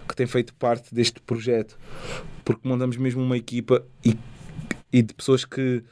que 0.08 0.16
tem 0.16 0.26
feito 0.26 0.54
parte 0.54 0.94
deste 0.94 1.20
projeto, 1.20 1.78
porque 2.44 2.66
montamos 2.68 2.96
mesmo 2.96 3.22
uma 3.22 3.36
equipa 3.36 3.84
e, 4.04 4.16
e 4.92 5.02
de 5.02 5.14
pessoas 5.14 5.44
que, 5.44 5.82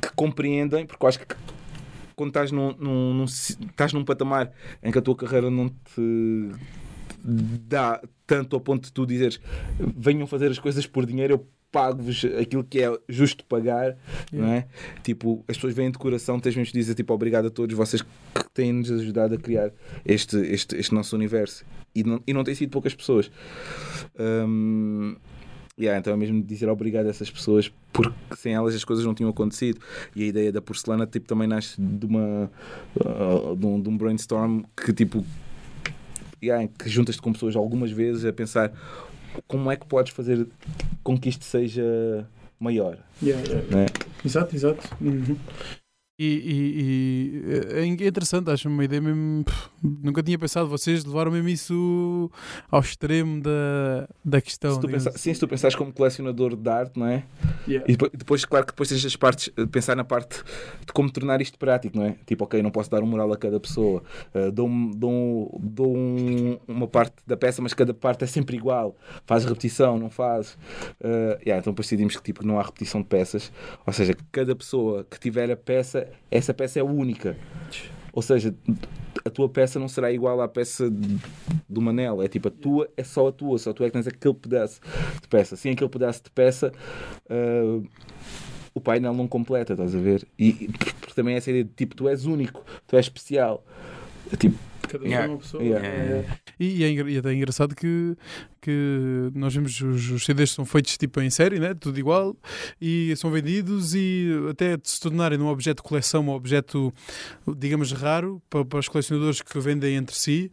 que 0.00 0.12
compreendem, 0.14 0.86
porque 0.86 1.04
eu 1.04 1.08
acho 1.08 1.20
que 1.20 1.26
quando 2.14 2.30
estás 2.30 2.50
num, 2.50 2.74
num, 2.76 3.14
num 3.14 3.24
estás 3.24 3.92
num 3.92 4.04
patamar 4.04 4.50
em 4.82 4.90
que 4.90 4.98
a 4.98 5.02
tua 5.02 5.14
carreira 5.14 5.50
não 5.50 5.68
te 5.68 6.50
dá 7.24 8.00
tanto 8.26 8.56
ao 8.56 8.60
ponto 8.60 8.84
de 8.84 8.92
tu 8.92 9.06
dizeres 9.06 9.40
venham 9.78 10.26
fazer 10.26 10.50
as 10.50 10.58
coisas 10.58 10.86
por 10.86 11.06
dinheiro, 11.06 11.34
eu 11.34 11.46
pago-vos 11.70 12.24
aquilo 12.40 12.64
que 12.64 12.80
é 12.80 12.98
justo 13.08 13.44
pagar, 13.44 13.96
não 14.32 14.48
é? 14.48 14.66
Tipo, 15.02 15.44
as 15.46 15.56
pessoas 15.56 15.74
vêm 15.74 15.90
de 15.90 15.98
coração, 15.98 16.40
tens 16.40 16.56
mesmo 16.56 16.72
de 16.72 16.78
dizer 16.78 16.94
tipo, 16.94 17.12
obrigado 17.12 17.46
a 17.46 17.50
todos 17.50 17.76
vocês 17.76 18.02
que 18.02 18.50
têm-nos 18.54 18.90
ajudado 18.90 19.34
a 19.34 19.38
criar 19.38 19.70
este, 20.04 20.36
este, 20.38 20.76
este 20.76 20.94
nosso 20.94 21.14
universo. 21.14 21.64
E 21.94 22.02
não, 22.02 22.22
e 22.26 22.32
não 22.32 22.44
tem 22.44 22.54
sido 22.54 22.70
poucas 22.70 22.94
pessoas. 22.94 23.30
Hum, 24.18 25.16
yeah, 25.78 25.98
então 25.98 26.12
é 26.12 26.16
mesmo 26.16 26.42
dizer 26.42 26.68
obrigado 26.68 27.06
a 27.06 27.10
essas 27.10 27.30
pessoas 27.30 27.72
porque 27.92 28.14
sem 28.36 28.54
elas 28.54 28.74
as 28.74 28.84
coisas 28.84 29.04
não 29.04 29.14
tinham 29.14 29.30
acontecido. 29.30 29.80
E 30.16 30.22
a 30.22 30.26
ideia 30.26 30.52
da 30.52 30.62
porcelana 30.62 31.06
tipo, 31.06 31.26
também 31.26 31.48
nasce 31.48 31.80
de, 31.80 32.06
uma, 32.06 32.50
uh, 32.96 33.56
de, 33.56 33.66
um, 33.66 33.80
de 33.80 33.88
um 33.88 33.96
brainstorm 33.96 34.62
que 34.76 34.92
tipo 34.92 35.24
yeah, 36.42 36.62
em 36.62 36.68
que 36.68 36.88
juntas-te 36.88 37.20
com 37.20 37.32
pessoas 37.32 37.56
algumas 37.56 37.90
vezes 37.90 38.24
a 38.24 38.32
pensar 38.32 38.72
como 39.46 39.70
é 39.70 39.76
que 39.76 39.86
podes 39.86 40.12
fazer 40.12 40.46
com 41.02 41.18
que 41.18 41.28
isto 41.28 41.44
seja 41.44 42.26
maior. 42.58 42.98
yeah, 43.22 43.42
yeah. 43.46 43.66
Não 43.70 43.78
é? 43.80 43.86
Exato, 44.24 44.54
exato. 44.54 44.96
Uhum. 45.00 45.36
E, 46.20 46.24
e- 46.26 47.74
e 47.76 47.78
é 47.78 47.84
interessante, 47.86 48.50
acho 48.50 48.68
uma 48.68 48.84
ideia 48.84 49.00
mesmo. 49.00 49.44
pff, 49.44 49.68
Nunca 49.80 50.20
tinha 50.20 50.36
pensado, 50.36 50.68
vocês 50.68 51.04
levaram 51.04 51.30
mesmo 51.30 51.48
isso 51.48 52.28
ao 52.68 52.80
extremo 52.80 53.40
da, 53.40 54.08
da 54.24 54.40
questão. 54.40 54.74
se 54.74 54.80
tu 54.80 54.88
pensa- 54.88 55.12
sim, 55.16 55.32
se 55.32 55.38
tu 55.38 55.46
pensares 55.46 55.76
como 55.76 55.92
colecionador 55.92 56.56
de 56.56 56.68
arte, 56.68 56.98
não 56.98 57.06
é? 57.06 57.22
Yeah. 57.68 57.86
E 57.88 57.96
depois, 58.16 58.44
claro 58.44 58.66
que 58.66 58.72
depois 58.72 58.88
tens 58.88 59.04
as 59.06 59.14
partes, 59.14 59.50
eh, 59.56 59.66
pensar 59.66 59.94
na 59.94 60.02
parte 60.02 60.42
de 60.84 60.92
como 60.92 61.08
tornar 61.08 61.40
isto 61.40 61.56
prático, 61.56 61.96
não 61.96 62.04
é? 62.06 62.16
Tipo, 62.26 62.42
ok, 62.42 62.60
não 62.60 62.72
posso 62.72 62.90
dar 62.90 63.00
um 63.04 63.06
moral 63.06 63.32
a 63.32 63.36
cada 63.36 63.60
pessoa, 63.60 64.02
eh, 64.34 64.50
dou, 64.50 64.68
dou, 64.96 65.60
dou 65.62 65.96
um- 65.96 66.58
uma 66.66 66.88
parte 66.88 67.14
da 67.24 67.36
peça, 67.36 67.62
mas 67.62 67.72
cada 67.74 67.94
parte 67.94 68.24
é 68.24 68.26
sempre 68.26 68.56
igual, 68.56 68.96
faz 69.24 69.44
repetição, 69.44 69.96
não 69.96 70.10
faz. 70.10 70.58
Eh, 71.00 71.38
yeah, 71.46 71.60
então 71.60 71.72
depois 71.72 71.86
decidimos 71.86 72.16
que 72.16 72.22
tipo, 72.24 72.44
não 72.44 72.58
há 72.58 72.62
repetição 72.64 73.00
de 73.02 73.06
peças, 73.06 73.52
ou 73.86 73.92
seja, 73.92 74.16
cada 74.32 74.56
pessoa 74.56 75.06
que 75.08 75.20
tiver 75.20 75.48
a 75.52 75.56
peça, 75.56 76.07
essa 76.30 76.52
peça 76.54 76.78
é 76.80 76.82
única. 76.82 77.36
Ou 78.12 78.22
seja, 78.22 78.54
a 79.24 79.30
tua 79.30 79.48
peça 79.48 79.78
não 79.78 79.88
será 79.88 80.10
igual 80.12 80.40
à 80.40 80.48
peça 80.48 80.90
de- 80.90 81.18
do 81.68 81.80
Manel. 81.80 82.22
É 82.22 82.28
tipo, 82.28 82.48
a 82.48 82.50
tua 82.50 82.88
é 82.96 83.04
só 83.04 83.28
a 83.28 83.32
tua, 83.32 83.58
só 83.58 83.72
tu 83.72 83.84
é 83.84 83.86
que 83.86 83.92
tens 83.92 84.06
aquele 84.06 84.34
pedaço 84.34 84.80
de 85.22 85.28
peça. 85.28 85.54
Sem 85.56 85.72
aquele 85.72 85.90
pedaço 85.90 86.24
de 86.24 86.30
peça, 86.30 86.72
ah, 87.30 87.80
o 88.74 88.80
painel 88.80 89.14
não 89.14 89.28
completa, 89.28 89.74
estás 89.74 89.94
a 89.94 89.98
ver? 89.98 90.26
E, 90.38 90.48
e 90.48 90.68
porque 91.00 91.14
também 91.14 91.34
é 91.34 91.38
essa 91.38 91.50
ideia 91.50 91.64
de 91.64 91.70
tipo, 91.70 91.94
tu 91.94 92.08
és 92.08 92.26
único, 92.26 92.64
tu 92.86 92.96
és 92.96 93.04
especial. 93.06 93.64
Tipo, 94.38 94.56
Cada 94.88 95.04
Yeah. 95.04 95.28
uma 95.28 95.38
pessoa. 95.38 95.62
Yeah. 95.62 95.86
É. 95.86 96.24
E, 96.58 96.76
e 96.78 96.84
é, 96.84 96.90
e 97.10 97.18
até 97.18 97.28
é 97.30 97.34
engraçado 97.34 97.74
que, 97.76 98.16
que 98.60 99.30
nós 99.34 99.54
vemos 99.54 99.80
os, 99.80 100.10
os 100.10 100.24
CDs 100.24 100.50
são 100.50 100.64
feitos 100.64 100.96
tipo 100.96 101.20
em 101.20 101.30
série, 101.30 101.58
né? 101.58 101.74
tudo 101.74 101.98
igual, 101.98 102.36
e 102.80 103.14
são 103.16 103.30
vendidos 103.30 103.94
e 103.94 104.28
até 104.50 104.76
de 104.76 104.88
se 104.88 105.00
tornarem 105.00 105.38
num 105.38 105.48
objeto 105.48 105.82
de 105.82 105.88
coleção, 105.88 106.22
um 106.22 106.30
objeto, 106.30 106.92
digamos, 107.56 107.92
raro 107.92 108.42
para, 108.50 108.64
para 108.64 108.78
os 108.78 108.88
colecionadores 108.88 109.42
que 109.42 109.58
vendem 109.60 109.96
entre 109.96 110.14
si, 110.14 110.50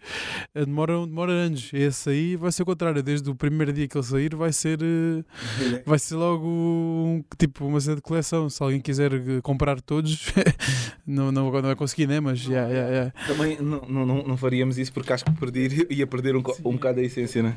eh, 0.54 0.66
demoram, 0.66 1.08
demora 1.08 1.32
anos. 1.32 1.70
Esse 1.74 2.10
aí 2.10 2.36
vai 2.36 2.52
ser 2.52 2.64
o 2.64 2.66
contrário, 2.66 3.02
desde 3.02 3.30
o 3.30 3.36
primeiro 3.36 3.74
dia 3.74 3.88
que 3.88 3.98
ele 3.98 4.06
sair 4.06 4.36
vai 4.36 4.52
ser, 4.54 4.80
eh, 4.82 5.24
vai 5.86 6.00
ser 6.00 6.16
logo 6.16 6.48
um, 6.48 7.24
tipo 7.38 7.66
uma 7.66 7.80
cena 7.80 7.96
de 7.96 8.02
coleção. 8.02 8.50
Se 8.50 8.62
alguém 8.62 8.80
quiser 8.80 9.14
eh, 9.14 9.42
comprar 9.42 9.82
todos, 9.82 10.32
não, 11.06 11.32
não, 11.32 11.52
não 11.52 11.62
vai 11.62 11.76
conseguir, 11.76 12.08
né? 12.08 12.20
Mas 12.20 12.46
yeah, 12.46 12.72
yeah, 12.72 12.92
yeah. 12.92 13.14
Também 13.28 13.58
não, 13.62 13.82
não, 14.06 14.24
não, 14.24 14.38
faríamos 14.38 14.78
isso 14.78 14.94
porque 14.94 15.14
acho 15.14 15.26
que 15.26 15.32
perder, 15.32 15.92
ia 15.92 16.08
perder 16.08 16.36
um, 16.36 16.40
um 16.40 16.74
bocado 16.74 16.98
da 16.98 17.04
essência, 17.04 17.42
né? 17.42 17.56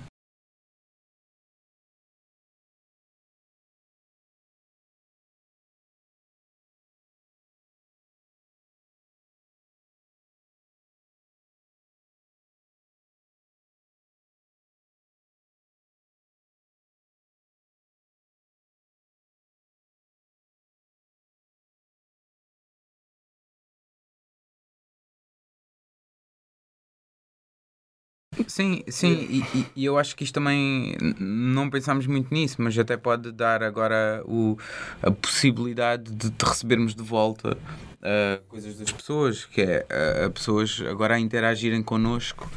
Sim, 28.47 28.83
sim, 28.89 29.27
e, 29.31 29.39
e- 29.59 29.67
e 29.77 29.85
eu 29.85 29.99
acho 29.99 30.15
que 30.17 30.25
isto 30.25 30.35
também 30.35 30.95
não 31.19 31.69
pensámos 31.71 32.07
muito 32.07 32.33
nisso, 32.33 32.57
mas 32.61 32.79
até 32.79 32.97
pode 32.97 33.33
dar 33.33 33.63
agora 33.63 34.23
o, 34.27 34.57
a 35.03 35.11
possibilidade 35.11 36.11
de, 36.13 36.31
de 36.31 36.45
recebermos 36.45 36.95
de 36.95 37.03
volta 37.03 37.57
ah, 38.03 38.41
coisas 38.49 38.79
das 38.79 38.91
pessoas, 38.93 39.45
que 39.45 39.61
é 39.63 39.87
ah, 39.91 40.27
a 40.27 40.31
pessoas 40.31 40.83
agora 40.89 41.15
a 41.15 41.19
interagirem 41.21 41.83
connosco 41.83 42.51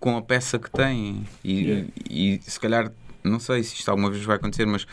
com 0.00 0.16
a 0.16 0.22
peça 0.22 0.58
que 0.58 0.70
têm 0.70 1.24
e, 1.42 1.60
Yeah. 1.64 1.88
e 2.10 2.40
se 2.42 2.58
calhar 2.60 2.92
não 3.22 3.40
sei 3.40 3.62
se 3.62 3.74
isto 3.76 3.88
alguma 3.90 4.10
vez 4.10 4.22
vai 4.22 4.36
acontecer, 4.36 4.66
mas 4.66 4.86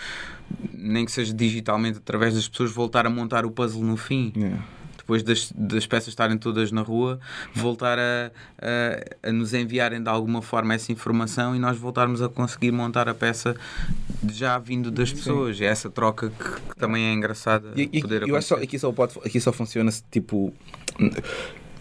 nem 0.73 1.03
que 1.05 1.11
seja 1.11 1.33
digitalmente 1.33 1.97
através 1.97 2.33
das 2.33 2.47
pessoas 2.47 2.71
voltar 2.71 3.05
a 3.05 3.09
montar 3.09 3.45
o 3.45 3.51
puzzle 3.51 3.83
no 3.83 3.97
fim 3.97 4.31
Yeah. 4.37 4.63
Depois 5.11 5.23
das, 5.23 5.51
das 5.53 5.85
peças 5.85 6.07
estarem 6.09 6.37
todas 6.37 6.71
na 6.71 6.81
rua, 6.81 7.19
voltar 7.53 7.99
a, 7.99 8.31
a, 9.23 9.29
a 9.29 9.31
nos 9.33 9.53
enviarem 9.53 10.01
de 10.01 10.07
alguma 10.09 10.41
forma 10.41 10.73
essa 10.73 10.89
informação 10.91 11.53
e 11.55 11.59
nós 11.59 11.77
voltarmos 11.77 12.21
a 12.21 12.29
conseguir 12.29 12.71
montar 12.71 13.09
a 13.09 13.13
peça 13.13 13.55
já 14.31 14.57
vindo 14.57 14.89
das 14.89 15.11
pessoas. 15.11 15.59
É 15.59 15.65
essa 15.65 15.89
troca 15.89 16.29
que, 16.29 16.61
que 16.69 16.75
também 16.79 17.03
é 17.07 17.13
engraçada 17.13 17.73
E, 17.75 17.89
e, 17.91 18.01
poder 18.01 18.21
eu 18.27 18.35
acho 18.37 18.47
só, 18.47 18.55
acontecer. 18.55 18.69
aqui, 18.69 18.79
só 18.79 18.91
pode, 18.93 19.13
aqui 19.25 19.39
só 19.41 19.51
funciona 19.51 19.91
se 19.91 20.01
tipo. 20.09 20.53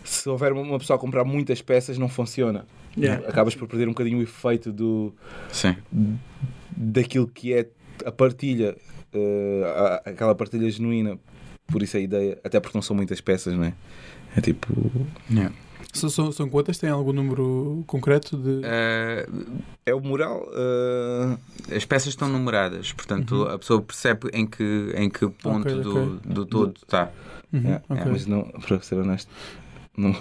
Se 0.02 0.28
houver 0.28 0.52
uma 0.52 0.78
pessoa 0.78 0.96
a 0.96 1.00
comprar 1.00 1.24
muitas 1.24 1.62
peças, 1.62 1.96
não 1.98 2.08
funciona. 2.08 2.66
Yeah. 2.98 3.28
Acabas 3.28 3.54
por 3.54 3.68
perder 3.68 3.86
um 3.86 3.92
bocadinho 3.92 4.18
o 4.18 4.22
efeito 4.22 4.72
do, 4.72 5.14
Sim. 5.52 5.76
daquilo 6.76 7.28
que 7.28 7.52
é 7.52 7.68
a 8.04 8.10
partilha, 8.10 8.76
a- 9.14 10.02
aquela 10.10 10.34
partilha 10.34 10.68
genuína. 10.68 11.16
Por 11.70 11.82
isso 11.82 11.96
a 11.96 12.00
ideia, 12.00 12.38
até 12.44 12.58
porque 12.60 12.76
não 12.76 12.82
são 12.82 12.94
muitas 12.96 13.20
peças, 13.20 13.54
não 13.54 13.64
é? 13.64 13.72
É 14.36 14.40
tipo. 14.40 14.68
Yeah. 15.30 15.54
São, 15.92 16.08
são, 16.08 16.30
são 16.30 16.48
quantas? 16.48 16.78
Tem 16.78 16.88
algum 16.88 17.12
número 17.12 17.82
concreto 17.86 18.36
de. 18.36 18.62
Ah, 18.64 19.26
É 19.84 19.94
o 19.94 20.00
moral. 20.00 20.48
eh, 20.54 21.76
as 21.76 21.84
peças 21.84 22.08
estão 22.08 22.28
numeradas, 22.28 22.92
portanto 22.92 23.42
a 23.48 23.58
pessoa 23.58 23.82
percebe 23.82 24.28
em 24.32 24.46
que, 24.46 24.92
em 24.94 25.10
que 25.10 25.28
ponto 25.28 25.68
Ok, 25.68 25.80
do, 25.80 26.14
ok. 26.16 26.32
do 26.32 26.46
todo 26.46 26.74
está. 26.76 27.10
Uhum, 27.52 27.66
é, 27.72 27.82
ok. 27.88 28.04
Mas 28.12 28.26
não, 28.26 28.42
para 28.66 28.80
ser 28.82 28.96
honesto, 28.96 29.28
não. 29.96 30.14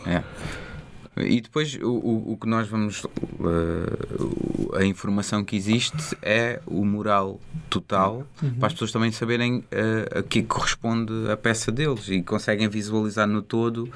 E 1.20 1.42
depois 1.42 1.76
o, 1.76 1.88
o, 1.90 2.32
o 2.34 2.38
que 2.38 2.48
nós 2.48 2.68
vamos. 2.68 3.04
o- 3.04 4.76
a 4.76 4.86
informação 4.86 5.44
que 5.44 5.56
existe 5.56 6.16
é 6.22 6.60
o 6.66 6.86
moral 6.86 7.40
total 7.70 8.24
Uhum. 8.42 8.52
para 8.56 8.68
as 8.68 8.74
pessoas 8.74 8.92
também 8.92 9.12
saberem 9.12 9.64
eh, 9.72 10.20
a 10.20 10.24
que 10.24 10.44
corresponde 10.44 11.12
a 11.32 11.36
peça 11.38 11.72
deles 11.72 12.08
e 12.08 12.22
conseguem 12.22 12.68
visualizar 12.68 13.28
no 13.28 13.42
todo 13.42 13.90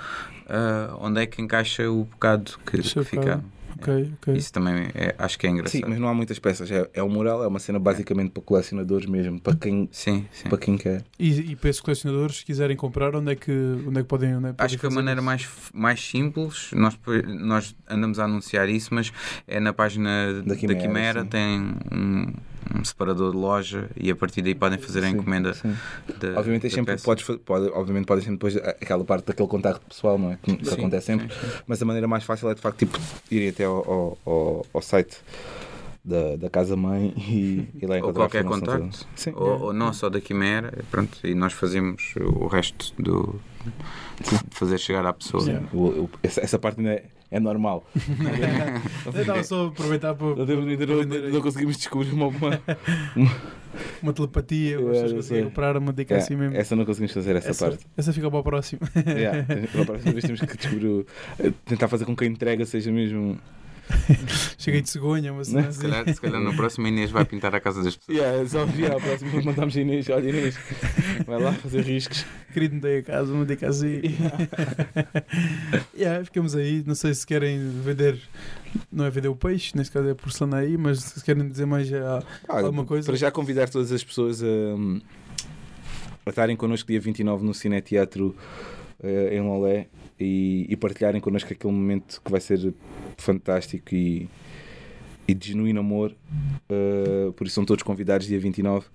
eh, 0.49 0.89
onde 0.99 1.21
é 1.21 1.25
que 1.25 1.41
encaixa 1.41 1.89
o 1.89 2.03
bocado 2.05 2.51
que, 2.65 2.77
que 2.81 3.03
fica. 3.03 3.43
Ok, 3.83 4.11
ok. 4.21 4.33
Isso 4.35 4.51
também 4.51 4.87
é- 4.95 5.13
acho 5.17 5.37
que 5.37 5.45
é 5.45 5.49
engraçado. 5.49 5.81
Sim, 5.81 5.83
mas 5.87 5.99
não 5.99 6.07
há 6.07 6.13
muitas 6.13 6.39
peças. 6.39 6.71
É, 6.71 6.89
é 6.93 7.03
o 7.03 7.09
moral, 7.09 7.43
é 7.43 7.47
uma 7.47 7.59
cena 7.59 7.77
basicamente 7.79 8.31
para 8.31 8.41
colecionadores 8.41 9.05
mesmo, 9.05 9.39
para 9.39 9.55
quem, 9.55 9.87
Sim, 9.91 10.25
sim. 10.31 10.49
para 10.49 10.57
quem 10.57 10.77
quer. 10.77 11.03
E, 11.19 11.51
e 11.51 11.55
para 11.55 11.69
esses 11.69 11.81
colecionadores, 11.81 12.37
se 12.37 12.45
quiserem 12.45 12.75
comprar, 12.77 13.15
onde 13.15 13.31
é 13.31 13.35
que, 13.35 13.51
onde 13.87 13.99
é 13.99 14.01
que 14.01 14.07
podem. 14.07 14.35
Onde 14.35 14.47
é 14.47 14.49
que 14.51 14.55
podem 14.57 14.65
Acho 14.65 14.77
que 14.79 14.85
a 14.85 14.89
maneira 14.89 15.19
isso? 15.19 15.25
mais, 15.25 15.47
mais 15.73 16.01
simples, 16.01 16.69
nós, 16.73 16.97
nós 17.39 17.75
andamos 17.89 18.19
a 18.19 18.25
anunciar 18.25 18.69
isso, 18.69 18.93
mas 18.93 19.11
é 19.47 19.59
na 19.59 19.73
página 19.73 20.33
Da 20.33 20.41
da 20.41 20.55
Quimera, 20.55 20.79
Quimera, 20.79 21.21
sim. 21.23 21.27
tem 21.27 21.59
um, 21.91 22.33
um 22.75 22.83
separador 22.83 23.31
de 23.31 23.37
loja 23.37 23.89
e 23.95 24.09
a 24.11 24.15
partir 24.15 24.41
daí 24.41 24.55
podem 24.55 24.77
fazer 24.77 25.03
a 25.03 25.07
Sim, 25.09 25.15
encomenda 25.15 25.53
sim. 25.53 25.75
da, 26.19 26.37
Obviamente, 26.39 26.61
da 26.63 26.67
é 26.67 26.71
sempre, 26.71 26.93
peça. 26.93 27.05
podes, 27.05 27.25
pode, 27.45 27.67
obviamente 27.69 28.05
podem 28.05 28.23
sempre 28.23 28.35
depois 28.37 28.57
aquela 28.57 29.03
parte 29.03 29.25
daquele 29.25 29.47
contacto 29.47 29.85
pessoal, 29.87 30.17
não 30.17 30.31
é? 30.31 30.37
Que, 30.41 30.51
Sim, 30.65 30.73
acontece 30.73 31.05
sempre. 31.07 31.29
Mas 31.67 31.81
a 31.81 31.85
maneira 31.85 32.07
mais 32.07 32.23
fácil 32.23 32.49
é 32.49 32.53
de 32.55 32.61
facto 32.61 32.77
tipo, 32.79 32.99
irem 33.31 33.49
até 33.49 33.63
ao, 33.65 34.17
ao, 34.25 34.65
ao- 34.73 34.81
site 34.81 35.17
da, 36.05 36.35
da 36.35 36.49
casa 36.49 36.75
mãe 36.75 37.13
e, 37.17 37.67
e 37.81 37.85
lá 37.85 37.95
Ou 38.05 38.13
qualquer 38.13 38.43
contacto, 38.43 39.05
Sim. 39.15 39.31
ou, 39.35 39.61
ou 39.67 39.73
não 39.73 39.93
só 39.93 40.09
da 40.09 40.19
Quimera, 40.19 40.73
pronto, 40.91 41.17
e 41.25 41.33
nós 41.33 41.53
fazemos 41.53 42.13
o 42.17 42.47
resto 42.47 42.93
do 43.01 43.39
de 44.19 44.37
fazer 44.51 44.77
chegar 44.77 45.05
à 45.05 45.13
pessoa. 45.13 45.43
O- 45.71 46.03
o- 46.03 46.09
essa, 46.21 46.41
essa 46.41 46.59
parte 46.59 46.79
ainda 46.79 46.91
é, 46.91 47.05
é 47.33 47.39
normal. 47.39 47.85
Eu 49.13 49.21
estava 49.21 49.43
só 49.43 49.65
a 49.65 49.67
aproveitar 49.69 50.13
para, 50.13 50.27
Não, 50.27 50.45
não, 50.45 50.67
aí 50.67 51.31
não 51.31 51.41
conseguimos 51.41 51.77
descobrir 51.77 52.11
uma. 52.11 52.27
uma 52.27 52.61
uma 54.03 54.13
telepatia, 54.13 54.75
É, 54.77 54.79
vocês 54.79 55.13
conseguem 55.13 55.45
comprar 55.45 55.75
uma 55.77 55.91
dica 55.91 56.13
É, 56.13 56.17
assim 56.17 56.35
mesmo. 56.35 56.55
essa 56.55 56.75
não 56.75 56.85
conseguimos 56.85 57.11
fazer, 57.11 57.35
essa, 57.35 57.49
essa, 57.49 57.69
parte. 57.69 57.85
essa 57.97 58.13
fica 58.13 58.29
para 58.29 58.39
o 58.39 58.43
próximo. 58.43 58.81
Yeah. 58.95 59.45
Para 59.71 59.81
a 59.81 59.85
próxima 59.85 60.11
vez 60.11 60.23
temos 60.25 60.41
que 60.41 60.57
descobrir. 60.57 61.05
Tentar 61.65 61.87
fazer 61.87 62.05
com 62.05 62.15
que 62.15 62.23
a 62.23 62.27
entrega 62.27 62.65
seja 62.65 62.91
mesmo. 62.91 63.39
Cheguei 64.57 64.81
de 64.81 64.89
cegonha, 64.89 65.33
mas 65.33 65.49
Né? 65.51 65.61
assim. 65.61 65.71
Se 65.73 65.81
calhar, 65.81 66.13
se 66.13 66.21
calhar 66.21 66.41
no 66.41 66.55
próximo 66.55 66.85
a 66.85 66.89
Inês 66.89 67.11
vai 67.11 67.25
pintar 67.25 67.53
a 67.53 67.59
casa 67.59 67.83
das 67.83 67.95
pessoas. 67.95 68.17
Yeah, 68.17 68.47
só 68.47 68.65
yeah, 68.75 68.95
a 68.97 68.99
próxima 68.99 69.31
vez 69.31 69.45
mandamos 69.45 69.75
a 69.75 69.81
Inês. 69.81 70.09
Olha, 70.09 70.29
Inês, 70.29 70.57
vai 71.25 71.39
lá 71.41 71.51
fazer 71.53 71.81
riscos. 71.81 72.25
Querido, 72.53 72.75
me 72.75 72.81
dei 72.81 72.99
a 72.99 73.03
casa, 73.03 73.33
uma 73.33 73.45
dica 73.45 73.67
assim. 73.67 74.01
yeah, 75.97 76.23
ficamos 76.23 76.55
aí. 76.55 76.83
Não 76.85 76.95
sei 76.95 77.13
se 77.13 77.25
querem 77.25 77.59
vender. 77.81 78.19
Não 78.91 79.05
é 79.05 79.09
vender 79.09 79.27
o 79.27 79.35
peixe, 79.35 79.73
neste 79.75 79.91
caso 79.93 80.07
é 80.09 80.13
porcelana 80.13 80.57
aí, 80.57 80.77
mas 80.77 80.99
se 80.99 81.23
querem 81.23 81.47
dizer 81.47 81.65
mais 81.65 81.87
já. 81.87 82.23
Ah, 82.47 82.59
Alguma 82.59 82.85
coisa? 82.85 83.05
Para 83.05 83.15
já 83.17 83.29
convidar 83.31 83.69
todas 83.69 83.91
as 83.91 84.03
pessoas 84.03 84.41
a, 84.41 84.47
a 86.25 86.29
estarem 86.29 86.55
connosco 86.55 86.87
dia 86.87 86.99
29 86.99 87.45
no 87.45 87.53
Cine 87.53 87.81
Teatro 87.81 88.35
eh, 89.03 89.35
em 89.35 89.41
Lolé 89.41 89.87
e, 90.23 90.65
e 90.69 90.75
partilharem 90.75 91.21
connosco 91.21 91.51
aquele 91.51 91.73
momento 91.73 92.21
que 92.23 92.31
vai 92.31 92.41
ser 92.41 92.73
fantástico 93.17 93.93
e, 93.93 94.27
e 95.27 95.33
de 95.33 95.49
genuíno 95.49 95.79
amor. 95.81 96.15
Eh, 96.69 97.31
por 97.35 97.45
isso 97.47 97.55
são 97.55 97.65
todos 97.65 97.83
convidados 97.83 98.25
dia 98.27 98.39
29 98.39 98.85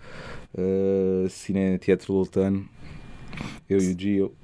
uh, 0.55 1.29
Cine 1.29 1.79
Teatro 1.79 2.13
Loltano. 2.13 2.69
Eu 3.69 3.79
e 3.79 3.93
o 3.95 3.99
Gio 3.99 4.35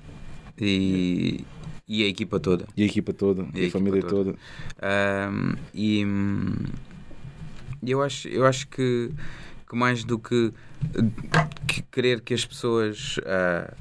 E, 0.61 1.45
e 1.89 2.05
a 2.05 2.07
equipa 2.09 2.39
toda. 2.39 2.67
e 2.77 2.83
a 2.83 2.87
equipa 2.87 3.13
toda, 3.13 3.47
E 3.55 3.65
a 3.65 3.67
a, 3.67 3.71
família 3.71 4.01
toda. 4.03 4.33
toda. 4.33 4.39
Ahm, 4.81 5.57
e 5.73 6.05
hum, 6.05 6.55
eu 7.83 8.03
acho, 8.03 8.29
eu 8.29 8.47
acho 8.47 8.69
que, 8.69 9.11
que 9.69 9.77
mais 9.77 10.05
do 10.05 10.19
que, 10.19 10.53
que 11.67 11.83
querer 11.91 12.21
que 12.21 12.35
as 12.35 12.45
pessoas 12.47 13.19
ah, 13.27 13.75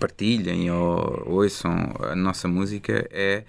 partilhem 0.00 0.70
ou 0.70 1.22
ouçam 1.26 1.92
a 2.00 2.16
nossa 2.16 2.48
música 2.48 3.06
é 3.12 3.44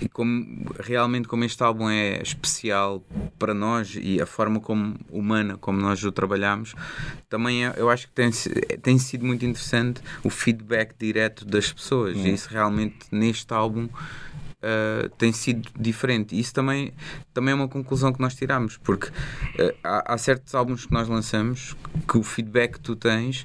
e 0.00 0.08
como 0.08 0.46
realmente 0.80 1.28
como 1.28 1.44
este 1.44 1.62
álbum 1.62 1.88
é 1.88 2.20
especial 2.22 3.04
para 3.38 3.52
nós 3.52 3.96
e 4.00 4.20
a 4.22 4.26
forma 4.26 4.58
como 4.58 4.96
humana 5.10 5.56
como 5.58 5.78
nós 5.80 6.02
o 6.02 6.10
trabalhamos 6.10 6.74
também 7.28 7.66
é- 7.66 7.74
eu 7.76 7.90
acho 7.90 8.06
que 8.08 8.12
tem, 8.14 8.30
tem 8.82 8.98
sido 8.98 9.24
muito 9.26 9.44
interessante 9.44 10.00
o 10.24 10.30
feedback 10.30 10.94
direto 10.98 11.44
das 11.44 11.70
pessoas 11.72 12.16
Hum. 12.16 12.26
e 12.26 12.32
isso 12.34 12.48
realmente 12.50 12.96
neste 13.10 13.52
álbum 13.52 13.88
Uh, 14.62 15.08
tem 15.18 15.32
sido 15.32 15.68
diferente. 15.76 16.38
Isso 16.38 16.54
também, 16.54 16.92
também 17.34 17.50
é 17.50 17.54
uma 17.54 17.66
conclusão 17.66 18.12
que 18.12 18.20
nós 18.20 18.32
tiramos, 18.34 18.76
porque 18.76 19.08
uh, 19.08 19.74
há, 19.82 20.14
há 20.14 20.18
certos 20.18 20.54
álbuns 20.54 20.86
que 20.86 20.92
nós 20.92 21.08
lançamos 21.08 21.74
que 22.08 22.16
o 22.16 22.22
feedback 22.22 22.74
que 22.74 22.80
tu 22.80 22.94
tens 22.94 23.44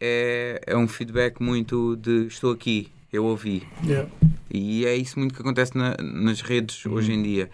é, 0.00 0.60
é 0.66 0.76
um 0.76 0.88
feedback 0.88 1.40
muito 1.40 1.94
de 1.96 2.26
estou 2.26 2.52
aqui, 2.52 2.90
eu 3.12 3.24
ouvi. 3.24 3.62
Yeah. 3.84 4.10
E 4.52 4.84
é 4.84 4.96
isso 4.96 5.18
muito 5.18 5.32
que 5.34 5.40
acontece 5.42 5.76
na- 5.78 5.94
nas 6.02 6.40
redes 6.40 6.84
Uhum. 6.84 6.94
hoje 6.94 7.12
em 7.12 7.22
dia. 7.22 7.48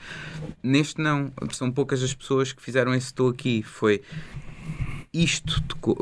Neste 0.62 1.00
não, 1.00 1.30
são 1.52 1.70
poucas 1.70 2.02
as 2.02 2.14
pessoas 2.14 2.52
que 2.54 2.62
fizeram 2.62 2.94
esse 2.94 3.08
estou 3.08 3.28
aqui. 3.28 3.62
Foi 3.62 4.00
isto, 5.14 5.62
tocou- 5.62 5.96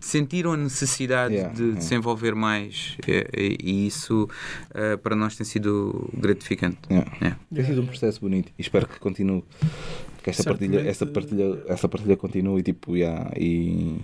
sentiram 0.00 0.52
a 0.52 0.56
necessidade 0.56 1.34
Yeah, 1.34 1.54
de, 1.54 1.62
yeah. 1.62 1.78
de 1.78 1.84
se 1.84 1.94
envolver 1.94 2.34
mais 2.34 2.96
e, 3.06 3.26
e- 3.36 3.58
e 3.62 3.86
isso 3.86 4.28
eh, 4.74 4.96
para 4.96 5.14
nós 5.16 5.36
tem 5.36 5.44
sido 5.46 6.10
gratificante. 6.12 6.78
Yeah. 6.90 7.10
Yeah. 7.22 7.38
Tem 7.54 7.64
sido 7.64 7.80
um 7.82 7.86
processo 7.86 8.20
bonito 8.20 8.52
e 8.58 8.62
espero 8.62 8.86
que 8.88 8.98
continue. 8.98 9.44
Que 10.22 10.30
esta 10.30 10.42
partilha, 10.44 10.80
essa, 10.80 11.06
partilha, 11.06 11.62
essa 11.68 11.88
partilha 11.88 12.16
continue 12.16 12.60
e, 12.60 12.62
tipo, 12.62 12.96
yeah, 12.96 13.30
e 13.38 14.00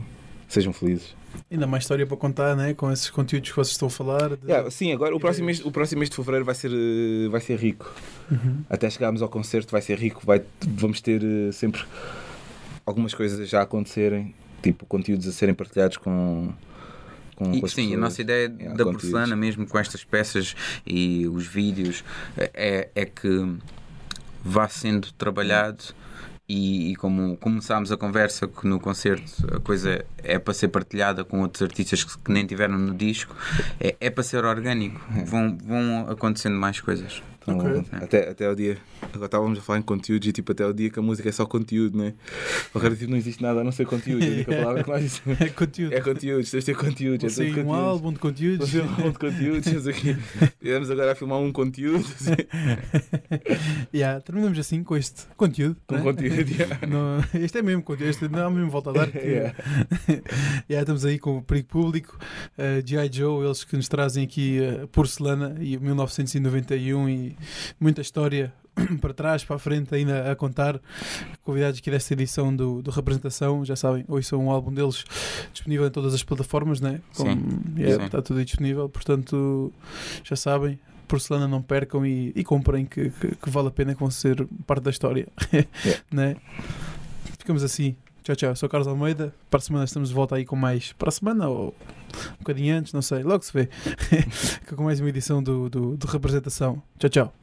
sejam 0.48 0.72
felizes. 0.72 1.14
Ainda 1.50 1.66
mais 1.66 1.84
história 1.84 2.06
para 2.06 2.16
contar, 2.16 2.54
né? 2.56 2.74
Com 2.74 2.90
esses 2.92 3.08
conteúdos 3.08 3.48
que 3.50 3.56
vocês 3.56 3.72
estão 3.72 3.88
a 3.88 3.90
falar. 3.90 4.36
de- 4.36 4.46
Yeah, 4.46 4.70
sim, 4.70 4.92
agora 4.92 5.14
o 5.16 5.20
próximo, 5.20 5.46
mês, 5.46 5.64
o 5.64 5.70
próximo 5.70 6.00
mês 6.00 6.10
de 6.10 6.16
fevereiro 6.16 6.44
vai 6.44 6.54
ser, 6.54 6.70
eh, 6.72 7.28
vai 7.30 7.40
ser 7.40 7.56
rico. 7.58 7.90
Uhum. 8.30 8.62
Até 8.68 8.90
chegarmos 8.90 9.22
ao 9.22 9.28
concerto 9.28 9.70
vai 9.72 9.80
ser 9.80 9.98
rico. 9.98 10.20
Vai, 10.26 10.42
vamos 10.66 11.00
ter 11.00 11.22
eh, 11.22 11.52
sempre 11.52 11.82
algumas 12.84 13.14
coisas 13.14 13.48
já 13.48 13.60
a 13.60 13.62
acontecerem, 13.62 14.34
tipo 14.62 14.84
conteúdos 14.86 15.26
a 15.28 15.32
serem 15.32 15.54
partilhados 15.54 15.96
com, 15.96 16.52
com, 17.36 17.52
E, 17.54 17.60
com 17.60 17.66
sim, 17.68 17.82
a 17.82 17.84
pessoas. 17.84 18.00
nossa 18.00 18.20
ideia 18.22 18.52
Yeah, 18.58 18.76
da 18.76 18.84
porcelana, 18.84 19.36
mesmo 19.36 19.66
com 19.66 19.78
estas 19.78 20.04
peças 20.04 20.54
e 20.86 21.26
os 21.28 21.46
vídeos, 21.46 22.04
é, 22.36 22.88
é 22.94 23.04
que 23.04 23.56
vá 24.44 24.68
sendo 24.68 25.12
trabalhado. 25.12 25.84
E, 26.52 26.90
e 26.90 26.96
como 26.96 27.36
começámos 27.36 27.92
a 27.92 27.96
conversa 27.96 28.48
que 28.48 28.66
no 28.66 28.80
concerto, 28.80 29.24
a 29.54 29.60
coisa 29.60 30.04
é 30.18 30.36
para 30.36 30.52
ser 30.52 30.66
partilhada 30.66 31.24
com 31.24 31.42
outros 31.42 31.62
artistas 31.62 32.02
que, 32.02 32.18
que 32.18 32.32
nem 32.32 32.44
tiveram 32.44 32.76
no 32.76 32.92
disco, 32.92 33.36
é, 33.78 33.94
é 34.00 34.10
para 34.10 34.24
ser 34.24 34.44
orgânico. 34.44 35.00
Vão, 35.24 35.56
vão 35.64 36.08
acontecendo 36.10 36.56
mais 36.56 36.80
coisas. 36.80 37.22
Então, 37.43 37.59
Ok. 37.59 37.82
até, 37.93 38.28
até 38.30 38.49
o 38.51 38.55
dia. 38.55 38.76
Agora 39.12 39.24
estávamos 39.26 39.59
a 39.59 39.62
falar 39.62 39.78
em 39.78 39.82
conteúdos 39.82 40.28
e 40.28 40.32
tipo 40.32 40.53
até 40.53 40.64
o 40.66 40.72
dia 40.72 40.91
que 40.91 40.99
a 40.99 41.03
música 41.03 41.28
é 41.28 41.32
só 41.32 41.47
conteúdo, 41.47 41.97
né? 41.99 42.14
Agora 42.74 42.95
tipo, 42.95 43.11
não 43.11 43.16
existe 43.16 43.43
nada 43.43 43.61
a 43.61 43.64
não 43.64 43.72
ser 43.72 43.86
conteúdo. 43.86 44.22
É 44.24 44.28
a 44.28 44.30
única 44.32 44.53
palavra 44.61 44.84
que 44.84 44.91
nós 44.91 45.03
dizemos. 45.03 45.41
É 45.41 45.49
conteúdo. 45.49 45.93
É 46.01 46.01
conteúdos, 46.01 46.51
tens 46.51 46.64
de 46.64 46.72
ter 46.72 46.76
conteúdos. 46.78 47.24
É 47.38 47.45
Sim, 47.45 47.55
tudo 47.55 47.66
um 47.66 47.72
álbum 47.74 48.12
de 48.12 48.18
conteúdos. 48.18 48.70
Fazer 48.70 48.82
um 48.84 48.91
álbum 48.91 49.11
de 49.12 49.18
conteúdos. 49.18 49.86
aqui. 49.88 50.16
Viemos 50.61 50.91
agora 50.91 51.12
a 51.12 51.14
filmar 51.14 51.38
um 51.38 51.51
conteúdo 51.53 52.05
yeah, 53.93 54.20
terminamos 54.20 54.59
assim 54.59 54.82
com 54.84 54.97
este 54.97 55.22
conteúdo. 55.36 55.76
com 55.86 55.95
né? 55.97 56.03
conteúdo. 56.03 56.51
yeah. 56.51 56.86
Não, 56.86 57.24
este 57.41 57.59
é 57.59 57.62
mesmo 57.62 57.82
conteúdo, 57.82 58.11
este 58.11 58.28
não 58.28 58.47
há 58.47 58.51
mesmo 58.51 58.70
volta 58.70 58.91
a 58.91 58.93
dar. 58.93 59.11
que- 59.11 59.18
Yeah. 59.30 59.55
Yeah, 60.68 60.80
estamos 60.82 61.05
aí 61.05 61.18
com 61.18 61.38
o 61.38 61.43
Perigo 61.43 61.68
Público, 61.68 62.18
uh, 62.59 62.86
G.I. 62.86 63.11
Joe, 63.12 63.45
eles 63.45 63.64
que 63.64 63.76
nos 63.76 63.88
trazem 63.88 64.24
aqui 64.24 64.59
a 64.82 64.86
porcelana 64.88 65.57
e 65.61 65.76
o 65.76 65.80
1991 65.80 67.09
e 67.09 67.36
muita 67.78 68.01
história 68.01 68.53
para 69.01 69.12
trás, 69.12 69.45
para 69.45 69.57
a 69.57 69.59
frente, 69.59 69.95
ainda 69.95 70.30
a 70.30 70.36
contar. 70.36 70.80
Convidados 71.43 71.78
aqui 71.78 71.91
desta 71.91 72.12
edição 72.14 72.55
do, 72.55 72.82
do 72.82 72.91
Representação, 72.91 73.64
já 73.64 73.76
sabem, 73.76 74.05
hoje 74.09 74.26
são 74.28 74.45
um 74.47 74.51
álbum 74.51 74.72
deles 74.72 75.05
disponível 75.53 75.86
em 75.86 75.91
todas 75.91 76.14
as 76.14 76.22
plataformas, 76.22 76.80
né? 76.80 77.01
Como, 77.14 77.30
Sim, 77.30 77.49
yeah, 77.76 77.99
sim. 77.99 78.07
Está 78.07 78.22
tudo 78.22 78.38
aí 78.38 78.45
disponível, 78.45 78.88
portanto, 78.88 79.72
já 80.24 80.36
sabem. 80.36 80.78
Porcelana 81.09 81.49
não 81.49 81.61
percam 81.61 82.07
e, 82.07 82.32
e 82.36 82.45
comprem 82.45 82.86
que, 82.86 83.11
que, 83.11 83.34
que 83.34 83.51
vale 83.51 83.66
a 83.66 83.70
pena 83.72 83.95
que 83.95 84.01
vão 84.01 84.11
ser 84.12 84.47
parte 84.64 84.84
da 84.84 84.91
história. 84.91 85.26
né? 86.09 86.36
Ficamos 87.36 87.64
assim. 87.64 87.97
Tchau, 88.22 88.36
tchau. 88.36 88.55
Sou 88.55 88.68
Carlos 88.68 88.86
Almeida. 88.86 89.34
Para 89.51 89.59
a 89.59 89.61
semana 89.61 89.84
estamos 89.84 90.11
de 90.11 90.14
volta 90.14 90.36
aí 90.36 90.45
com 90.45 90.55
mais. 90.55 90.93
Para 90.93 91.09
a 91.09 91.12
semana 91.12 91.49
ou 91.49 91.74
um 92.34 92.38
bocadinho 92.38 92.76
antes, 92.76 92.92
não 92.92 93.02
sei, 93.02 93.22
logo 93.22 93.44
se 93.44 93.52
vê. 93.52 93.68
com 94.74 94.84
mais 94.84 95.00
uma 95.00 95.08
edição 95.08 95.42
do, 95.42 95.68
do, 95.68 95.96
do 95.96 96.06
Representação. 96.06 96.82
Tchau, 96.98 97.11
tchau. 97.11 97.34